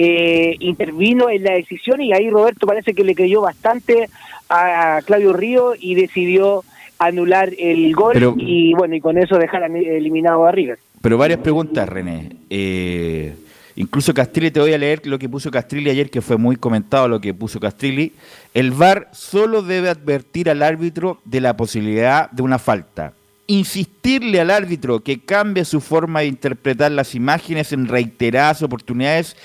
eh, 0.00 0.54
intervino 0.60 1.28
en 1.28 1.42
la 1.42 1.54
decisión 1.54 2.00
y 2.00 2.12
ahí 2.12 2.30
Roberto 2.30 2.68
parece 2.68 2.94
que 2.94 3.02
le 3.02 3.16
creyó 3.16 3.40
bastante 3.40 4.08
a 4.48 5.00
Claudio 5.04 5.32
Río 5.32 5.74
y 5.76 5.96
decidió 5.96 6.62
anular 7.00 7.52
el 7.58 7.92
gol 7.96 8.36
y 8.38 8.74
bueno, 8.74 8.94
y 8.94 9.00
con 9.00 9.18
eso 9.18 9.38
dejar 9.38 9.64
eliminado 9.64 10.46
a 10.46 10.52
River. 10.52 10.78
Pero 11.00 11.18
varias 11.18 11.40
preguntas, 11.40 11.88
René. 11.88 12.30
Eh, 12.48 13.34
incluso 13.74 14.14
Castrilli, 14.14 14.52
te 14.52 14.60
voy 14.60 14.72
a 14.72 14.78
leer 14.78 15.04
lo 15.04 15.18
que 15.18 15.28
puso 15.28 15.50
Castrilli 15.50 15.90
ayer, 15.90 16.10
que 16.10 16.22
fue 16.22 16.36
muy 16.36 16.54
comentado 16.54 17.08
lo 17.08 17.20
que 17.20 17.34
puso 17.34 17.58
Castrilli. 17.58 18.12
El 18.54 18.70
VAR 18.70 19.08
solo 19.10 19.62
debe 19.62 19.88
advertir 19.88 20.48
al 20.48 20.62
árbitro 20.62 21.18
de 21.24 21.40
la 21.40 21.56
posibilidad 21.56 22.30
de 22.30 22.42
una 22.42 22.60
falta. 22.60 23.14
Insistirle 23.48 24.40
al 24.40 24.52
árbitro 24.52 25.00
que 25.00 25.18
cambie 25.18 25.64
su 25.64 25.80
forma 25.80 26.20
de 26.20 26.26
interpretar 26.26 26.92
las 26.92 27.16
imágenes 27.16 27.72
en 27.72 27.88
reiteradas 27.88 28.62
oportunidades 28.62 29.36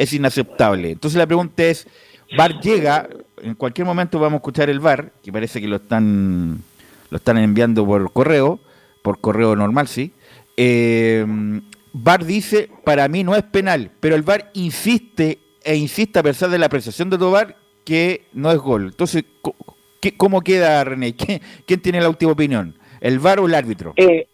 es 0.00 0.14
inaceptable. 0.14 0.92
Entonces 0.92 1.18
la 1.18 1.26
pregunta 1.26 1.62
es, 1.62 1.86
VAR 2.34 2.58
llega, 2.60 3.06
en 3.42 3.54
cualquier 3.54 3.86
momento 3.86 4.18
vamos 4.18 4.34
a 4.34 4.36
escuchar 4.38 4.70
el 4.70 4.80
VAR, 4.80 5.12
que 5.22 5.30
parece 5.30 5.60
que 5.60 5.68
lo 5.68 5.76
están, 5.76 6.62
lo 7.10 7.18
están 7.18 7.36
enviando 7.36 7.84
por 7.84 8.10
correo, 8.10 8.60
por 9.02 9.20
correo 9.20 9.54
normal, 9.54 9.88
sí. 9.88 10.14
Eh, 10.56 11.26
VAR 11.92 12.24
dice, 12.24 12.70
para 12.82 13.08
mí 13.08 13.24
no 13.24 13.36
es 13.36 13.42
penal, 13.42 13.90
pero 14.00 14.16
el 14.16 14.22
VAR 14.22 14.50
insiste 14.54 15.38
e 15.62 15.76
insiste 15.76 16.18
a 16.18 16.22
pesar 16.22 16.48
de 16.48 16.56
la 16.56 16.66
apreciación 16.66 17.10
de 17.10 17.18
VAR 17.18 17.58
que 17.84 18.26
no 18.32 18.50
es 18.50 18.58
gol. 18.58 18.86
Entonces, 18.86 19.24
¿cómo 20.16 20.40
queda 20.40 20.82
René? 20.82 21.14
¿Quién, 21.14 21.80
tiene 21.82 22.00
la 22.00 22.08
última 22.08 22.32
opinión? 22.32 22.74
¿El 23.02 23.18
VAR 23.18 23.38
o 23.40 23.46
el 23.46 23.54
árbitro? 23.54 23.92
Eh, 23.96 24.28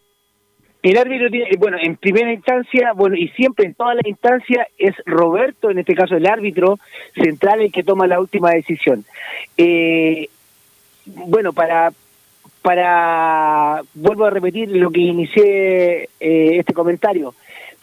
el 0.83 0.97
árbitro 0.99 1.31
tiene, 1.31 1.49
bueno, 1.59 1.79
en 1.81 1.97
primera 1.97 2.33
instancia, 2.33 2.93
bueno, 2.93 3.17
y 3.17 3.29
siempre 3.31 3.67
en 3.67 3.75
todas 3.75 3.97
las 3.97 4.07
instancias 4.07 4.69
es 4.79 4.95
Roberto, 5.05 5.71
en 5.71 5.79
este 5.79 5.95
caso 5.95 6.17
el 6.17 6.27
árbitro 6.27 6.79
central, 7.15 7.61
el 7.61 7.73
que 7.73 7.83
toma 7.83 8.07
la 8.07 8.21
última 8.21 8.51
decisión. 8.51 9.05
Eh, 9.57 10.29
bueno, 11.07 11.53
para, 11.53 11.93
para, 12.63 13.83
vuelvo 13.95 14.27
a 14.27 14.31
repetir 14.31 14.69
lo 14.71 14.91
que 14.91 15.01
inicié 15.01 16.09
eh, 16.21 16.59
este 16.59 16.73
comentario, 16.73 17.35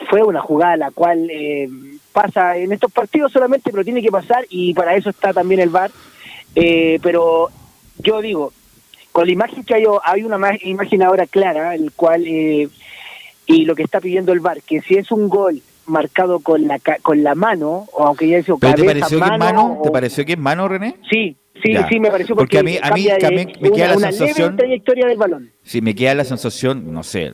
fue 0.09 0.23
una 0.23 0.41
jugada 0.41 0.77
la 0.77 0.91
cual 0.91 1.29
eh, 1.29 1.69
pasa 2.11 2.57
en 2.57 2.71
estos 2.71 2.91
partidos 2.91 3.31
solamente, 3.31 3.71
pero 3.71 3.83
tiene 3.83 4.01
que 4.01 4.11
pasar 4.11 4.45
y 4.49 4.73
para 4.73 4.95
eso 4.95 5.09
está 5.09 5.33
también 5.33 5.61
el 5.61 5.69
VAR. 5.69 5.91
pero 6.53 7.49
yo 7.99 8.21
digo, 8.21 8.53
con 9.13 9.25
la 9.27 9.31
imagen 9.31 9.63
que 9.63 9.75
hay, 9.75 9.85
hay 10.03 10.23
una 10.23 10.37
imagen 10.61 11.03
ahora 11.03 11.25
clara, 11.27 11.75
el 11.75 11.93
cual 11.93 12.27
y 12.27 12.69
lo 13.65 13.75
que 13.75 13.83
está 13.83 14.01
pidiendo 14.01 14.33
el 14.33 14.41
VAR, 14.41 14.61
que 14.61 14.81
si 14.81 14.95
es 14.95 15.11
un 15.11 15.29
gol 15.29 15.61
marcado 15.85 16.39
con 16.39 16.67
la 16.67 16.79
con 17.01 17.23
la 17.23 17.35
mano, 17.35 17.87
o 17.93 18.07
aunque 18.07 18.27
ya 18.27 18.37
dicho 18.37 18.57
cabeza, 18.57 18.77
te 18.77 18.85
pareció 18.85 19.19
mano, 19.19 19.29
que 19.29 19.35
es 19.35 19.39
mano? 19.39 19.81
¿Te 19.83 19.91
pareció 19.91 20.25
que 20.25 20.33
es 20.33 20.39
mano, 20.39 20.67
René? 20.67 20.95
Sí, 21.09 21.35
sí, 21.61 21.75
sí, 21.89 21.99
me 21.99 22.09
pareció 22.09 22.35
porque, 22.35 22.59
a 22.59 22.63
mí, 22.63 22.77
a 22.81 22.91
mí, 22.91 23.07
me 23.59 23.71
queda 23.71 23.95
la 23.95 24.11
sensación... 24.11 24.57
trayectoria 24.57 25.07
del 25.07 25.17
balón. 25.17 25.51
Sí, 25.63 25.81
me 25.81 25.93
queda 25.93 26.15
la 26.15 26.23
sensación, 26.23 26.91
no 26.91 27.03
sé, 27.03 27.33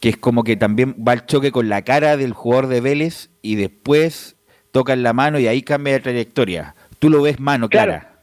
que 0.00 0.08
es 0.08 0.16
como 0.16 0.44
que 0.44 0.56
también 0.56 0.96
va 1.06 1.12
el 1.12 1.26
choque 1.26 1.52
con 1.52 1.68
la 1.68 1.82
cara 1.82 2.16
del 2.16 2.32
jugador 2.32 2.68
de 2.68 2.80
Vélez 2.80 3.30
y 3.42 3.56
después 3.56 4.36
toca 4.72 4.94
en 4.94 5.02
la 5.02 5.12
mano 5.12 5.38
y 5.38 5.46
ahí 5.46 5.62
cambia 5.62 5.92
de 5.94 6.00
trayectoria. 6.00 6.74
Tú 6.98 7.10
lo 7.10 7.22
ves 7.22 7.38
mano, 7.38 7.68
clara. 7.68 8.17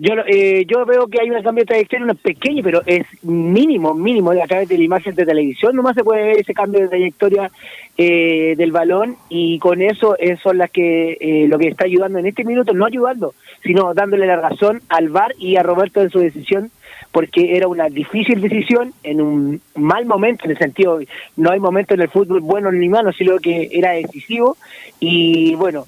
Yo, 0.00 0.12
eh, 0.28 0.64
yo 0.68 0.86
veo 0.86 1.08
que 1.08 1.20
hay 1.20 1.28
un 1.28 1.42
cambio 1.42 1.62
de 1.62 1.66
trayectoria, 1.66 2.14
pequeño, 2.14 2.62
pero 2.62 2.82
es 2.86 3.04
mínimo, 3.24 3.94
mínimo, 3.94 4.30
a 4.30 4.46
través 4.46 4.68
de 4.68 4.78
la 4.78 4.84
imagen 4.84 5.12
de 5.16 5.26
televisión 5.26 5.74
nomás 5.74 5.96
se 5.96 6.04
puede 6.04 6.22
ver 6.22 6.36
ese 6.38 6.54
cambio 6.54 6.82
de 6.82 6.88
trayectoria 6.88 7.50
eh, 7.96 8.54
del 8.56 8.70
balón 8.70 9.16
y 9.28 9.58
con 9.58 9.82
eso, 9.82 10.16
son 10.40 10.58
las 10.58 10.70
que 10.70 11.16
eh, 11.20 11.48
lo 11.48 11.58
que 11.58 11.66
está 11.66 11.86
ayudando 11.86 12.20
en 12.20 12.26
este 12.26 12.44
minuto, 12.44 12.72
no 12.74 12.86
ayudando, 12.86 13.34
sino 13.64 13.92
dándole 13.92 14.28
la 14.28 14.36
razón 14.36 14.82
al 14.88 15.08
VAR 15.08 15.34
y 15.36 15.56
a 15.56 15.64
Roberto 15.64 16.00
en 16.00 16.10
su 16.10 16.20
decisión, 16.20 16.70
porque 17.10 17.56
era 17.56 17.66
una 17.66 17.88
difícil 17.88 18.40
decisión 18.40 18.92
en 19.02 19.20
un 19.20 19.60
mal 19.74 20.06
momento, 20.06 20.44
en 20.44 20.52
el 20.52 20.58
sentido, 20.58 21.00
no 21.36 21.50
hay 21.50 21.58
momento 21.58 21.94
en 21.94 22.02
el 22.02 22.08
fútbol 22.08 22.40
bueno 22.40 22.70
ni 22.70 22.88
malo, 22.88 23.12
sino 23.12 23.38
que 23.38 23.68
era 23.72 23.92
decisivo 23.92 24.56
y 25.00 25.56
bueno, 25.56 25.86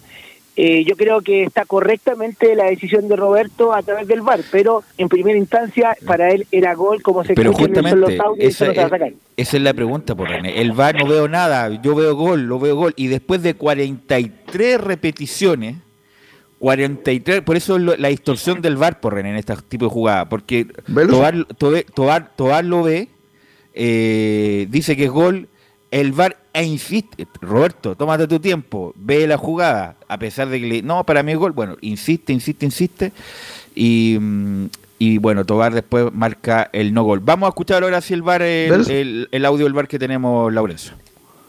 eh, 0.62 0.84
yo 0.84 0.94
creo 0.94 1.22
que 1.22 1.44
está 1.44 1.64
correctamente 1.64 2.54
la 2.54 2.64
decisión 2.64 3.08
de 3.08 3.16
Roberto 3.16 3.72
a 3.72 3.82
través 3.82 4.06
del 4.06 4.20
VAR, 4.20 4.40
pero 4.52 4.84
en 4.98 5.08
primera 5.08 5.38
instancia 5.38 5.96
para 6.04 6.32
él 6.32 6.46
era 6.52 6.74
gol 6.74 7.00
como 7.00 7.24
se 7.24 7.32
pero 7.32 7.54
justamente, 7.54 7.96
los 7.96 8.10
esa, 8.36 8.70
es, 8.70 9.14
esa 9.38 9.56
es 9.56 9.62
la 9.62 9.72
pregunta 9.72 10.14
por 10.14 10.28
René. 10.28 10.60
El 10.60 10.72
VAR 10.72 10.96
no 10.96 11.06
veo 11.06 11.28
nada, 11.28 11.80
yo 11.80 11.94
veo 11.94 12.14
gol, 12.14 12.42
lo 12.42 12.58
veo 12.58 12.76
gol. 12.76 12.92
Y 12.96 13.06
después 13.06 13.42
de 13.42 13.54
43 13.54 14.78
repeticiones 14.78 15.76
43, 16.58 17.40
por 17.40 17.56
eso 17.56 17.78
la 17.78 18.08
distorsión 18.08 18.60
del 18.60 18.76
VAR 18.76 19.00
por 19.00 19.14
René 19.14 19.30
en 19.30 19.36
este 19.36 19.56
tipo 19.66 19.86
de 19.86 19.90
jugada, 19.90 20.28
porque 20.28 20.66
Tobar, 21.56 22.34
Tobar, 22.36 22.66
lo 22.66 22.82
ve, 22.82 23.08
eh, 23.72 24.66
dice 24.68 24.94
que 24.94 25.04
es 25.04 25.10
gol, 25.10 25.48
el 25.90 26.12
VAR 26.12 26.36
e 26.52 26.64
insiste, 26.64 27.26
Roberto, 27.40 27.96
tómate 27.96 28.26
tu 28.26 28.40
tiempo, 28.40 28.92
ve 28.96 29.26
la 29.26 29.36
jugada, 29.36 29.96
a 30.08 30.18
pesar 30.18 30.48
de 30.48 30.60
que 30.60 30.66
le, 30.66 30.82
no, 30.82 31.04
para 31.04 31.22
mí 31.22 31.32
es 31.32 31.38
gol, 31.38 31.52
bueno, 31.52 31.76
insiste, 31.80 32.32
insiste, 32.32 32.64
insiste, 32.64 33.12
y, 33.74 34.16
mm, 34.20 34.66
y 34.98 35.18
bueno, 35.18 35.44
Tobar 35.44 35.72
después 35.72 36.12
marca 36.12 36.68
el 36.72 36.92
no 36.92 37.04
gol. 37.04 37.20
Vamos 37.20 37.46
a 37.46 37.50
escuchar 37.50 37.82
ahora 37.82 38.00
si 38.00 38.14
el 38.14 38.22
VAR, 38.22 38.42
el, 38.42 39.28
el, 39.30 39.44
audio 39.46 39.64
del 39.64 39.72
VAR 39.72 39.88
que 39.88 39.98
tenemos, 39.98 40.52
Laurencio. 40.52 40.92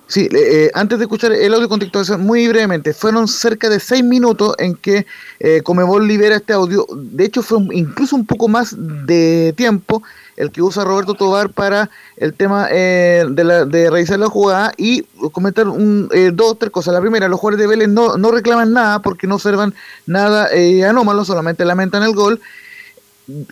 Sí, 0.07 0.27
eh, 0.33 0.69
antes 0.73 0.99
de 0.99 1.05
escuchar 1.05 1.31
el 1.31 1.53
audio 1.53 1.69
contextualización, 1.69 2.25
muy 2.25 2.47
brevemente, 2.47 2.93
fueron 2.93 3.27
cerca 3.27 3.69
de 3.69 3.79
seis 3.79 4.03
minutos 4.03 4.53
en 4.57 4.75
que 4.75 5.05
eh, 5.39 5.61
Comebol 5.63 6.05
libera 6.05 6.35
este 6.35 6.51
audio. 6.51 6.85
De 6.93 7.25
hecho, 7.25 7.41
fue 7.41 7.59
incluso 7.71 8.17
un 8.17 8.25
poco 8.25 8.49
más 8.49 8.75
de 8.77 9.53
tiempo 9.55 10.03
el 10.37 10.51
que 10.51 10.61
usa 10.61 10.83
Roberto 10.83 11.13
Tobar 11.13 11.49
para 11.49 11.89
el 12.17 12.33
tema 12.33 12.67
eh, 12.71 13.25
de, 13.29 13.43
la, 13.43 13.65
de 13.65 13.89
revisar 13.89 14.19
la 14.19 14.27
jugada 14.27 14.71
y 14.77 15.03
comentar 15.31 15.67
un, 15.67 16.09
eh, 16.11 16.31
dos 16.33 16.51
o 16.51 16.55
tres 16.55 16.71
cosas. 16.71 16.93
La 16.93 17.01
primera, 17.01 17.27
los 17.27 17.39
jugadores 17.39 17.59
de 17.61 17.67
Vélez 17.67 17.89
no, 17.89 18.17
no 18.17 18.31
reclaman 18.31 18.73
nada 18.73 18.99
porque 18.99 19.27
no 19.27 19.35
observan 19.35 19.73
nada 20.05 20.49
eh, 20.53 20.85
anómalo, 20.85 21.25
solamente 21.25 21.65
lamentan 21.65 22.03
el 22.03 22.13
gol. 22.13 22.39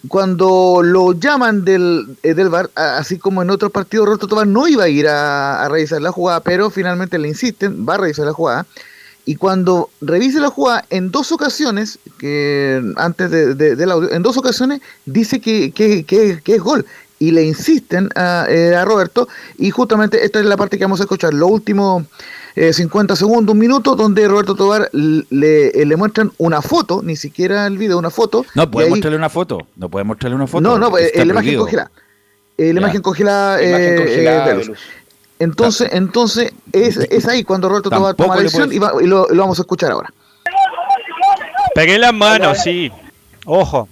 Cuando 0.08 0.82
lo 0.84 1.14
llaman 1.14 1.64
del, 1.64 2.18
del 2.22 2.50
bar, 2.50 2.70
así 2.76 3.18
como 3.18 3.42
en 3.42 3.50
otros 3.50 3.72
partidos, 3.72 4.08
Roberto 4.08 4.28
Tobar 4.28 4.48
no 4.48 4.68
iba 4.68 4.86
a 4.86 4.90
ir 4.90 5.08
a, 5.08 5.64
a 5.64 5.70
revisar 5.70 6.02
la 6.02 6.12
jugada, 6.12 6.42
pero 6.42 6.70
finalmente 6.70 7.18
le 7.18 7.30
insisten, 7.30 7.86
va 7.88 7.94
a 7.94 7.98
revisar 7.98 8.26
la 8.26 8.34
jugada 8.34 8.66
y 9.26 9.36
cuando 9.36 9.90
revise 10.02 10.40
la 10.40 10.50
jugada 10.50 10.86
en 10.90 11.12
dos 11.12 11.32
ocasiones, 11.32 12.00
que 12.18 12.82
antes 12.96 13.30
de, 13.30 13.54
del 13.54 13.92
audio, 13.92 14.12
en 14.12 14.24
dos 14.24 14.38
ocasiones 14.38 14.82
dice 15.06 15.40
que, 15.40 15.72
que, 15.72 16.04
que, 16.04 16.56
es 16.56 16.62
gol. 16.62 16.86
Y 17.20 17.32
le 17.32 17.44
insisten 17.44 18.10
a, 18.16 18.46
eh, 18.50 18.76
a, 18.76 18.86
Roberto. 18.86 19.28
Y 19.58 19.72
justamente 19.72 20.24
esta 20.24 20.40
es 20.40 20.46
la 20.46 20.58
parte 20.58 20.78
que 20.78 20.86
vamos 20.86 21.00
a 21.02 21.04
escuchar. 21.04 21.34
Los 21.34 21.52
últimos 21.52 22.06
50 22.56 23.14
eh, 23.14 23.18
segundos, 23.18 23.54
un 23.54 23.60
minuto, 23.60 23.96
donde 23.96 24.28
Roberto 24.28 24.56
Tobar 24.56 24.90
le, 24.94 25.68
eh, 25.68 25.86
le, 25.86 25.96
muestran 25.96 26.32
una 26.38 26.62
foto, 26.62 27.02
ni 27.04 27.16
siquiera 27.16 27.68
el 27.68 27.78
video, 27.78 28.00
una 28.00 28.10
foto. 28.10 28.46
No 28.56 28.72
puede 28.72 28.90
mostrarle 28.90 29.18
una 29.18 29.30
foto. 29.30 29.68
No 29.76 29.90
puede 29.90 30.06
mostrarle 30.06 30.38
una 30.38 30.48
foto. 30.48 30.62
No, 30.62 30.80
no, 30.80 30.90
la 30.98 31.24
imagen 31.24 31.58
congelada. 31.58 31.92
la 32.58 32.66
imagen 32.66 33.02
congelada. 33.02 33.62
imagen 33.62 33.98
congelada 33.98 34.62
entonces, 35.40 35.90
entonces 35.94 36.54
es, 36.74 36.98
es 36.98 37.26
ahí 37.28 37.44
cuando 37.44 37.70
Roberto 37.70 37.90
toma, 37.90 38.14
la 38.36 38.42
decisión 38.42 38.72
y, 38.74 38.78
lo, 38.78 39.28
vamos 39.32 39.58
a 39.58 39.62
escuchar 39.62 39.92
ahora. 39.92 40.12
Pegué 41.74 41.98
las 41.98 42.14
manos, 42.14 42.58
sí. 42.62 42.92
Ojo. 43.46 43.88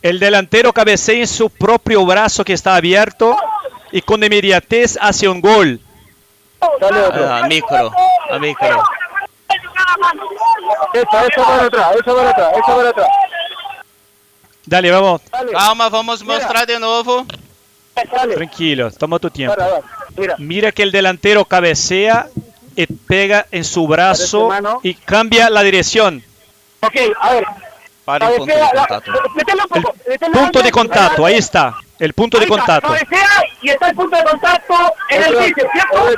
El 0.00 0.18
delantero 0.18 0.72
cabecea 0.72 1.20
en 1.20 1.26
su 1.26 1.50
propio 1.50 2.06
brazo 2.06 2.44
que 2.44 2.54
está 2.54 2.76
abierto 2.76 3.36
y 3.92 4.00
con 4.00 4.24
inmediatez 4.24 4.96
hace 5.00 5.28
un 5.28 5.40
gol. 5.40 5.80
Ah, 6.60 7.42
micro, 7.46 7.92
a 8.30 8.38
micro. 8.38 8.82
Esa, 10.94 11.26
esa 11.26 11.44
para 11.44 11.64
atrás, 11.64 11.96
esa 11.96 12.14
para 12.14 12.30
atrás, 12.30 12.52
esa 12.52 12.76
para 12.76 12.88
atrás. 12.88 13.08
Dale, 14.64 14.90
vamos. 14.90 15.22
Calma, 15.52 15.88
vamos 15.88 16.22
mostrar 16.24 16.66
de 16.66 16.78
nuevo. 16.78 17.26
Tranquilo, 18.34 18.90
toma 18.92 19.18
tu 19.18 19.30
tiempo. 19.30 19.56
Para, 19.56 19.80
Mira, 20.16 20.34
Mira 20.38 20.72
que 20.72 20.82
el 20.82 20.92
delantero 20.92 21.44
cabecea 21.44 22.28
y 22.76 22.86
pega 22.86 23.46
en 23.50 23.64
su 23.64 23.86
brazo 23.86 24.50
y 24.82 24.94
cambia 24.94 25.50
la 25.50 25.62
dirección. 25.62 26.22
ok, 26.80 26.94
a 27.20 27.32
ver. 27.34 27.44
Para 28.04 28.28
el 28.30 28.36
punto 28.36 28.54
de 28.54 28.60
contacto. 28.60 29.12
metele 29.34 30.32
Punto 30.32 30.62
de 30.62 30.70
contacto, 30.70 31.26
ahí 31.26 31.34
está. 31.34 31.74
El 31.98 32.14
punto 32.14 32.38
de 32.38 32.46
contacto. 32.46 32.88
cabecea 32.88 33.28
y 33.60 33.70
está 33.70 33.88
el 33.90 33.94
punto 33.96 34.16
de 34.16 34.24
contacto 34.24 34.74
en 35.10 35.22
el 35.24 35.36
bíceps, 35.36 35.70
¿cierto? 35.72 36.08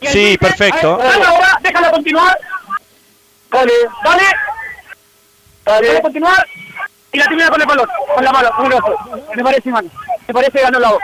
El 0.00 0.08
Sí, 0.08 0.36
perfecto. 0.38 0.96
dale 0.96 1.24
ahora, 1.24 1.58
déjala 1.62 1.90
continuar. 1.92 2.38
Dale, 3.50 3.72
dale. 4.02 4.24
Dale. 5.64 6.02
continuar. 6.02 6.46
Y 7.12 7.18
la 7.18 7.24
termina 7.26 7.50
con 7.50 7.60
el 7.60 7.66
balón, 7.66 7.86
con 8.14 8.24
la 8.24 8.32
mano, 8.32 8.48
con 8.56 8.66
el 8.66 8.72
brazo. 8.78 8.96
Me 9.36 9.42
parece, 9.42 9.70
mano. 9.70 9.90
Me 10.26 10.34
parece 10.34 10.52
que 10.52 10.62
ganó 10.62 10.78
la 10.78 10.90
voz. 10.92 11.00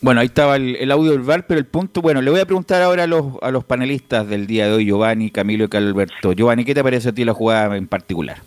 Bueno, 0.00 0.20
ahí 0.20 0.26
estaba 0.26 0.56
el, 0.56 0.76
el 0.76 0.92
audio 0.92 1.10
del 1.12 1.22
VAR, 1.22 1.44
pero 1.46 1.58
el 1.58 1.66
punto, 1.66 2.00
bueno, 2.00 2.22
le 2.22 2.30
voy 2.30 2.38
a 2.40 2.44
preguntar 2.44 2.80
ahora 2.82 3.02
a 3.02 3.06
los, 3.08 3.24
a 3.42 3.50
los 3.50 3.64
panelistas 3.64 4.28
del 4.28 4.46
día 4.46 4.66
de 4.66 4.74
hoy, 4.74 4.84
Giovanni, 4.86 5.30
Camilo 5.30 5.64
y 5.64 5.68
Carlos 5.68 5.90
Alberto. 5.92 6.32
Giovanni, 6.32 6.64
¿qué 6.64 6.74
te 6.74 6.84
parece 6.84 7.08
a 7.08 7.12
ti 7.12 7.24
la 7.24 7.34
jugada 7.34 7.76
en 7.76 7.88
particular? 7.88 8.38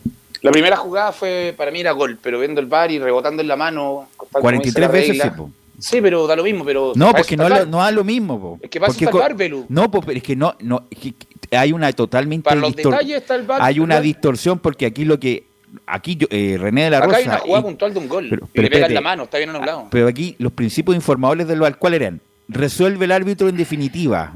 La 0.42 0.51
primera 0.51 0.78
jugada 0.78 1.12
fue, 1.12 1.54
para 1.58 1.70
mí 1.70 1.82
era 1.82 1.92
gol, 1.92 2.18
pero 2.22 2.40
viendo 2.40 2.62
el 2.62 2.68
bar 2.68 2.90
y 2.90 3.00
rebotando 3.00 3.42
en 3.42 3.48
la 3.50 3.58
mano. 3.58 4.08
tal 4.18 4.28
como 4.32 4.42
43 4.44 4.63
dice 4.63 4.80
la 4.82 4.88
veces, 4.88 5.10
regla. 5.10 5.36
sí. 5.36 5.54
Sí, 5.80 6.00
pero 6.01 6.28
da 6.28 6.36
lo 6.36 6.44
mismo, 6.44 6.63
pero... 6.63 6.94
No, 6.96 7.12
porque 7.12 7.36
no, 7.36 7.50
lo- 7.50 7.66
da 7.66 7.92
lo 7.92 8.04
mismo. 8.04 8.40
po. 8.40 8.60
Es 8.62 8.70
que 8.70 8.78
eso 8.80 9.10
Porque 9.12 9.34
Belu. 9.34 9.66
No, 9.70 9.90
po, 9.90 10.01
pero 10.01 10.18
es 10.18 10.24
que 10.24 10.36
no, 10.36 10.56
no 10.60 10.88
es 10.92 10.98
que 11.00 11.13
hay 11.58 11.72
una 11.72 11.92
totalmente 11.94 12.44
Para 12.50 12.62
los 12.62 12.75
detalles 12.75 13.18
está 13.18 13.36
el 13.36 13.44
VAR. 13.44 13.62
hay 13.62 13.80
una 13.80 13.96
¿verdad? 13.96 14.04
distorsión 14.04 14.60
porque 14.60 14.86
aquí 14.86 15.06
lo 15.06 15.20
que 15.20 15.46
aquí 15.88 16.16
yo- 16.18 16.28
eh, 16.30 16.58
René 16.60 16.84
de 16.86 16.90
la 16.92 16.98
Acá 16.98 17.06
Rosa 17.08 17.18
hay 17.18 17.25
una 17.25 17.38
jugada 17.40 17.60
y- 17.60 17.63
puntual 17.63 17.94
de 17.94 18.00
un 18.00 18.08
gol. 18.08 18.28
Pero- 18.30 18.46
y 18.46 18.50
pero 18.54 18.63
le 18.63 18.70
pega 18.70 18.78
en 18.78 18.84
espérate. 18.84 18.94
la 18.94 19.01
mano, 19.01 19.24
está 19.24 19.38
bien 19.38 19.50
anulado. 19.50 19.88
Pero 19.90 20.08
aquí 20.08 20.36
los 20.38 20.51
principios 20.51 20.96
informables 20.96 21.48
del 21.48 21.60
VAR, 21.60 21.78
¿cuáles 21.78 22.01
eran? 22.01 22.22
Resuelve 22.48 23.06
el 23.06 23.12
árbitro 23.12 23.48
en 23.50 23.58
definitiva. 23.58 24.34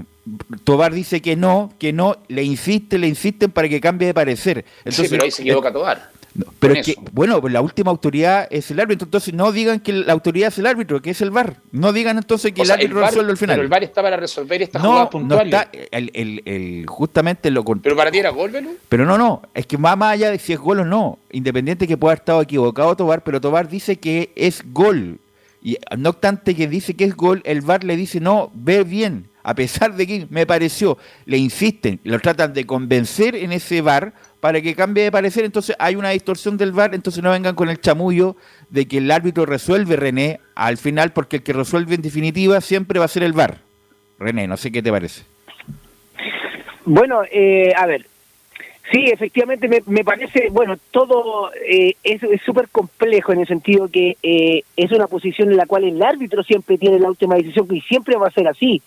Tobar 0.64 0.92
dice 0.94 1.22
que 1.22 1.36
no, 1.36 1.72
que 1.78 1.94
no, 1.94 2.16
le 2.30 2.42
insiste, 2.44 2.98
le 2.98 3.08
insisten 3.08 3.52
para 3.52 3.70
que 3.70 3.80
cambie 3.80 4.08
de 4.08 4.14
parecer. 4.14 4.66
sí, 4.88 5.06
pero 5.10 5.24
ahí 5.24 5.32
se 5.32 5.44
equivoca 5.44 5.72
Tobar. 5.72 6.10
No, 6.36 6.46
pero 6.60 6.74
es 6.74 6.86
que, 6.86 6.96
bueno, 7.14 7.40
pues 7.40 7.54
la 7.54 7.62
última 7.62 7.92
autoridad 7.92 8.46
es 8.50 8.70
el 8.70 8.80
árbitro, 8.82 9.06
entonces 9.06 9.34
no 9.34 9.54
digan 9.54 9.80
que 9.80 9.94
la 9.94 10.12
autoridad 10.12 10.50
es 10.50 10.58
el 10.60 10.66
árbitro, 10.66 11.02
que 11.02 11.12
es 11.12 11.22
el 11.22 11.32
VAR. 11.32 11.62
No 11.72 11.94
digan 11.94 12.18
entonces 12.18 12.52
que 12.52 12.60
O 12.60 12.64
el 12.64 12.68
sea, 12.68 12.76
árbitro 12.76 13.00
resuelve 13.00 13.32
al 13.32 13.38
final. 13.38 13.56
Pero 13.56 13.64
el 13.64 13.70
VAR 13.70 13.84
está 13.86 14.02
para 14.02 14.18
resolver 14.18 14.62
estas 14.62 14.84
no, 14.84 14.90
jugadas 14.90 15.06
no 15.06 15.10
puntuales. 15.12 15.54
está, 15.54 15.70
el, 15.92 16.12
el- 16.14 16.42
el- 16.44 16.86
justamente 16.88 17.50
lo 17.52 17.64
contrario. 17.64 17.84
Pero 17.84 17.96
para 17.96 18.12
ti 18.12 18.18
era 18.20 18.32
gol, 18.32 18.52
Belu. 18.52 18.72
Pero 18.90 19.06
no, 19.06 19.18
no, 19.18 19.44
es 19.54 19.66
que 19.66 19.78
va 19.78 19.96
más 19.96 20.12
allá 20.14 20.30
de 20.30 20.38
si 20.40 20.52
es 20.52 20.60
gol 20.60 20.82
o 20.82 20.86
no. 20.86 21.20
Independiente 21.32 21.88
que 21.88 21.96
pueda 21.96 22.12
haber 22.12 22.20
estado 22.20 22.42
equivocado 22.42 22.96
Tobar, 22.98 23.24
pero 23.24 23.40
Tobar 23.40 23.70
dice 23.70 23.96
que 23.98 24.32
es 24.36 24.62
gol. 24.74 25.20
Y 25.64 25.78
no 25.98 26.10
obstante 26.10 26.54
que 26.54 26.68
dice 26.68 26.96
que 26.96 27.06
es 27.06 27.16
gol, 27.16 27.42
el 27.46 27.62
VAR 27.62 27.86
le 27.86 27.96
dice, 27.96 28.20
no, 28.20 28.52
ve 28.54 28.84
bien. 28.84 29.28
A 29.48 29.54
pesar 29.54 29.94
de 29.94 30.08
que 30.08 30.26
me 30.32 30.48
pareció, 30.48 30.98
le 31.28 31.38
insisten, 31.38 32.00
lo 32.04 32.20
tratan 32.20 32.52
de 32.52 32.66
convencer 32.66 33.36
en 33.36 33.52
ese 33.52 33.82
VAR 33.82 34.12
para 34.40 34.60
que 34.60 34.74
cambie 34.74 35.04
de 35.04 35.12
parecer. 35.12 35.46
Entonces 35.46 35.76
hay 35.78 35.96
una 35.96 36.10
distorsión 36.10 36.58
del 36.58 36.72
VAR, 36.72 36.96
entonces 36.96 37.22
no 37.22 37.30
vengan 37.30 37.54
con 37.54 37.70
el 37.70 37.80
chamullo 37.80 38.36
de 38.72 38.88
que 38.88 38.98
el 38.98 39.12
árbitro 39.12 39.46
resuelve, 39.46 39.98
René, 39.98 40.40
al 40.56 40.78
final, 40.78 41.14
porque 41.14 41.36
el 41.36 41.44
que 41.44 41.54
resuelve 41.54 41.94
en 41.94 42.02
definitiva 42.02 42.60
siempre 42.60 42.98
va 42.98 43.06
a 43.06 43.08
ser 43.08 43.22
el 43.22 43.34
VAR. 43.34 43.60
René, 44.18 44.48
no 44.48 44.58
sé 44.58 44.72
qué 44.72 44.82
te 44.82 44.90
parece. 44.92 45.22
Bueno, 46.84 47.22
eh, 47.32 47.72
a 47.78 47.86
ver, 47.86 48.08
sí, 48.92 49.06
efectivamente 49.14 49.68
me, 49.68 49.84
me 49.86 50.04
parece, 50.04 50.50
bueno, 50.50 50.76
todo 50.90 51.52
eh, 51.54 51.94
es 52.04 52.24
es 52.24 52.42
súper 52.42 52.70
complejo 52.70 53.32
en 53.32 53.42
el 53.42 53.48
sentido 53.48 53.90
que 53.90 54.18
eh, 54.24 54.64
es 54.76 54.92
una 54.92 55.06
posición 55.06 55.52
en 55.52 55.58
la 55.58 55.68
cual 55.68 55.84
el 55.84 56.02
árbitro 56.02 56.42
siempre 56.42 56.80
tiene 56.80 57.00
la 57.00 57.10
última 57.10 57.36
decisión 57.36 57.68
y 57.70 57.82
siempre 57.82 58.16
va 58.16 58.28
a 58.28 58.32
ser 58.32 58.48
así. 58.48 58.82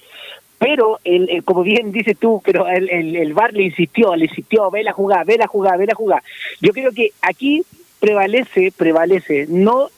Pero, 0.58 0.98
el, 1.04 1.28
el- 1.30 1.44
como 1.44 1.62
bien 1.62 1.92
dices 1.92 2.16
tú, 2.18 2.42
pero 2.44 2.66
el, 2.68 2.88
el, 2.90 3.16
el 3.16 3.32
VAR 3.34 3.52
le 3.52 3.62
insistió, 3.64 4.16
le 4.16 4.24
insistió, 4.26 4.70
ve 4.70 4.82
la 4.82 4.92
jugada, 4.92 5.24
ve 5.24 5.36
la 5.38 5.46
jugada, 5.46 5.76
ve 5.76 5.86
la 5.86 5.94
jugada. 5.94 6.22
Yo 6.60 6.72
creo 6.72 6.92
que 6.92 7.12
aquí 7.22 7.62
prevalece, 8.00 8.72
prevalece, 8.76 9.46
no 9.48 9.88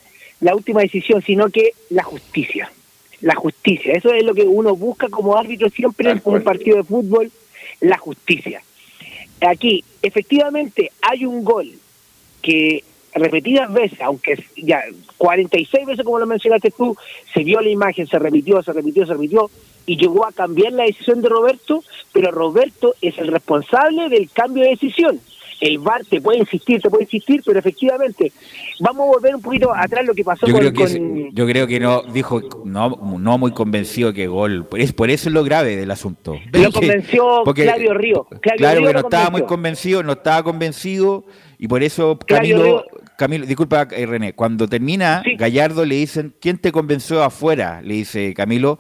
la 0.41 0.55
última 0.55 0.81
decisión, 0.83 1.23
sino 1.23 1.49
que 1.51 1.73
la 1.91 2.03
justicia. 2.03 2.71
La 3.23 3.35
justicia, 3.35 3.93
eso 3.93 4.13
es 4.15 4.25
lo 4.25 4.35
que 4.35 4.45
uno 4.45 4.75
busca 4.77 5.09
como 5.09 5.37
árbitro 5.37 5.69
siempre 5.69 6.11
en 6.11 6.21
un 6.25 6.43
partido 6.43 6.77
de 6.79 6.85
fútbol, 6.85 7.31
la 7.81 7.99
justicia. 7.99 8.63
Aquí, 9.43 9.85
efectivamente, 10.03 10.91
hay 11.03 11.27
un 11.27 11.45
gol 11.45 11.71
que 12.43 12.83
repetidas 13.15 13.71
veces, 13.73 14.01
aunque 14.01 14.43
ya 14.57 14.83
46 15.19 15.85
veces 15.87 16.05
como 16.05 16.19
lo 16.19 16.27
mencionaste 16.27 16.71
tú, 16.71 16.97
se 17.35 17.43
vio 17.45 17.61
la 17.61 17.69
imagen, 17.69 18.07
se 18.07 18.19
repitió, 18.19 18.63
se 18.63 18.73
repitió, 18.73 19.05
se 19.05 19.13
repitió, 19.13 19.51
y 19.87 19.97
llegó 19.97 20.27
a 20.27 20.33
cambiar 20.33 20.73
la 20.73 20.85
decisión 20.85 21.21
de 21.23 21.29
Roberto, 21.29 21.83
pero 22.13 22.31
Roberto 22.31 22.95
es 23.01 23.19
el 23.19 23.29
responsable 23.29 24.09
del 24.09 24.31
cambio 24.31 24.65
de 24.65 24.71
decisión. 24.71 25.21
El 25.61 25.79
VAR 25.79 26.03
te 26.07 26.23
puede 26.23 26.39
insistir, 26.39 26.81
te 26.81 26.89
puede 26.89 27.05
insistir, 27.05 27.43
pero 27.45 27.59
efectivamente, 27.59 28.33
vamos 28.81 29.03
a 29.03 29.11
volver 29.11 29.35
un 29.37 29.43
poquito 29.43 29.71
atrás 29.75 30.07
lo 30.07 30.15
que 30.15 30.25
pasó 30.25 30.47
Yo 30.47 30.55
con, 30.55 30.61
creo 30.63 30.73
que, 30.73 30.79
con- 30.99 31.17
es- 31.19 31.35
yo 31.35 31.47
creo 31.47 31.67
que 31.67 31.79
no 31.79 32.03
dijo 32.03 32.41
no, 32.65 32.89
no 33.19 33.37
muy 33.37 33.53
convencido 33.53 34.15
que 34.15 34.27
gol. 34.27 34.65
Por 34.65 34.81
eso, 34.81 34.95
por 34.95 35.11
eso 35.11 35.29
es 35.29 35.35
lo 35.35 35.45
grave 35.45 35.77
del 35.77 35.91
asunto. 35.91 36.37
Lo 36.53 36.73
convenció 36.73 37.43
porque- 37.45 37.65
Claudio 37.65 37.93
Río. 37.93 38.25
Claudio 38.41 38.57
claro, 38.57 38.79
Río 38.81 38.87
que 38.89 38.93
no 38.95 39.01
estaba 39.01 39.29
muy 39.31 39.43
convencido, 39.43 40.03
no 40.03 40.13
estaba 40.13 40.43
convencido 40.43 41.25
y 41.59 41.69
por 41.69 41.83
eso 41.83 42.19
Camilo, 42.27 42.63
Río- 42.63 42.85
Camilo, 43.19 43.45
disculpa 43.45 43.87
eh, 43.91 44.07
René, 44.07 44.33
cuando 44.33 44.67
termina 44.67 45.23
Gallardo 45.37 45.85
le 45.85 45.97
dicen, 45.97 46.33
¿quién 46.41 46.57
te 46.57 46.73
convenció 46.73 47.23
afuera? 47.23 47.83
Le 47.83 47.93
dice 47.97 48.33
Camilo. 48.33 48.79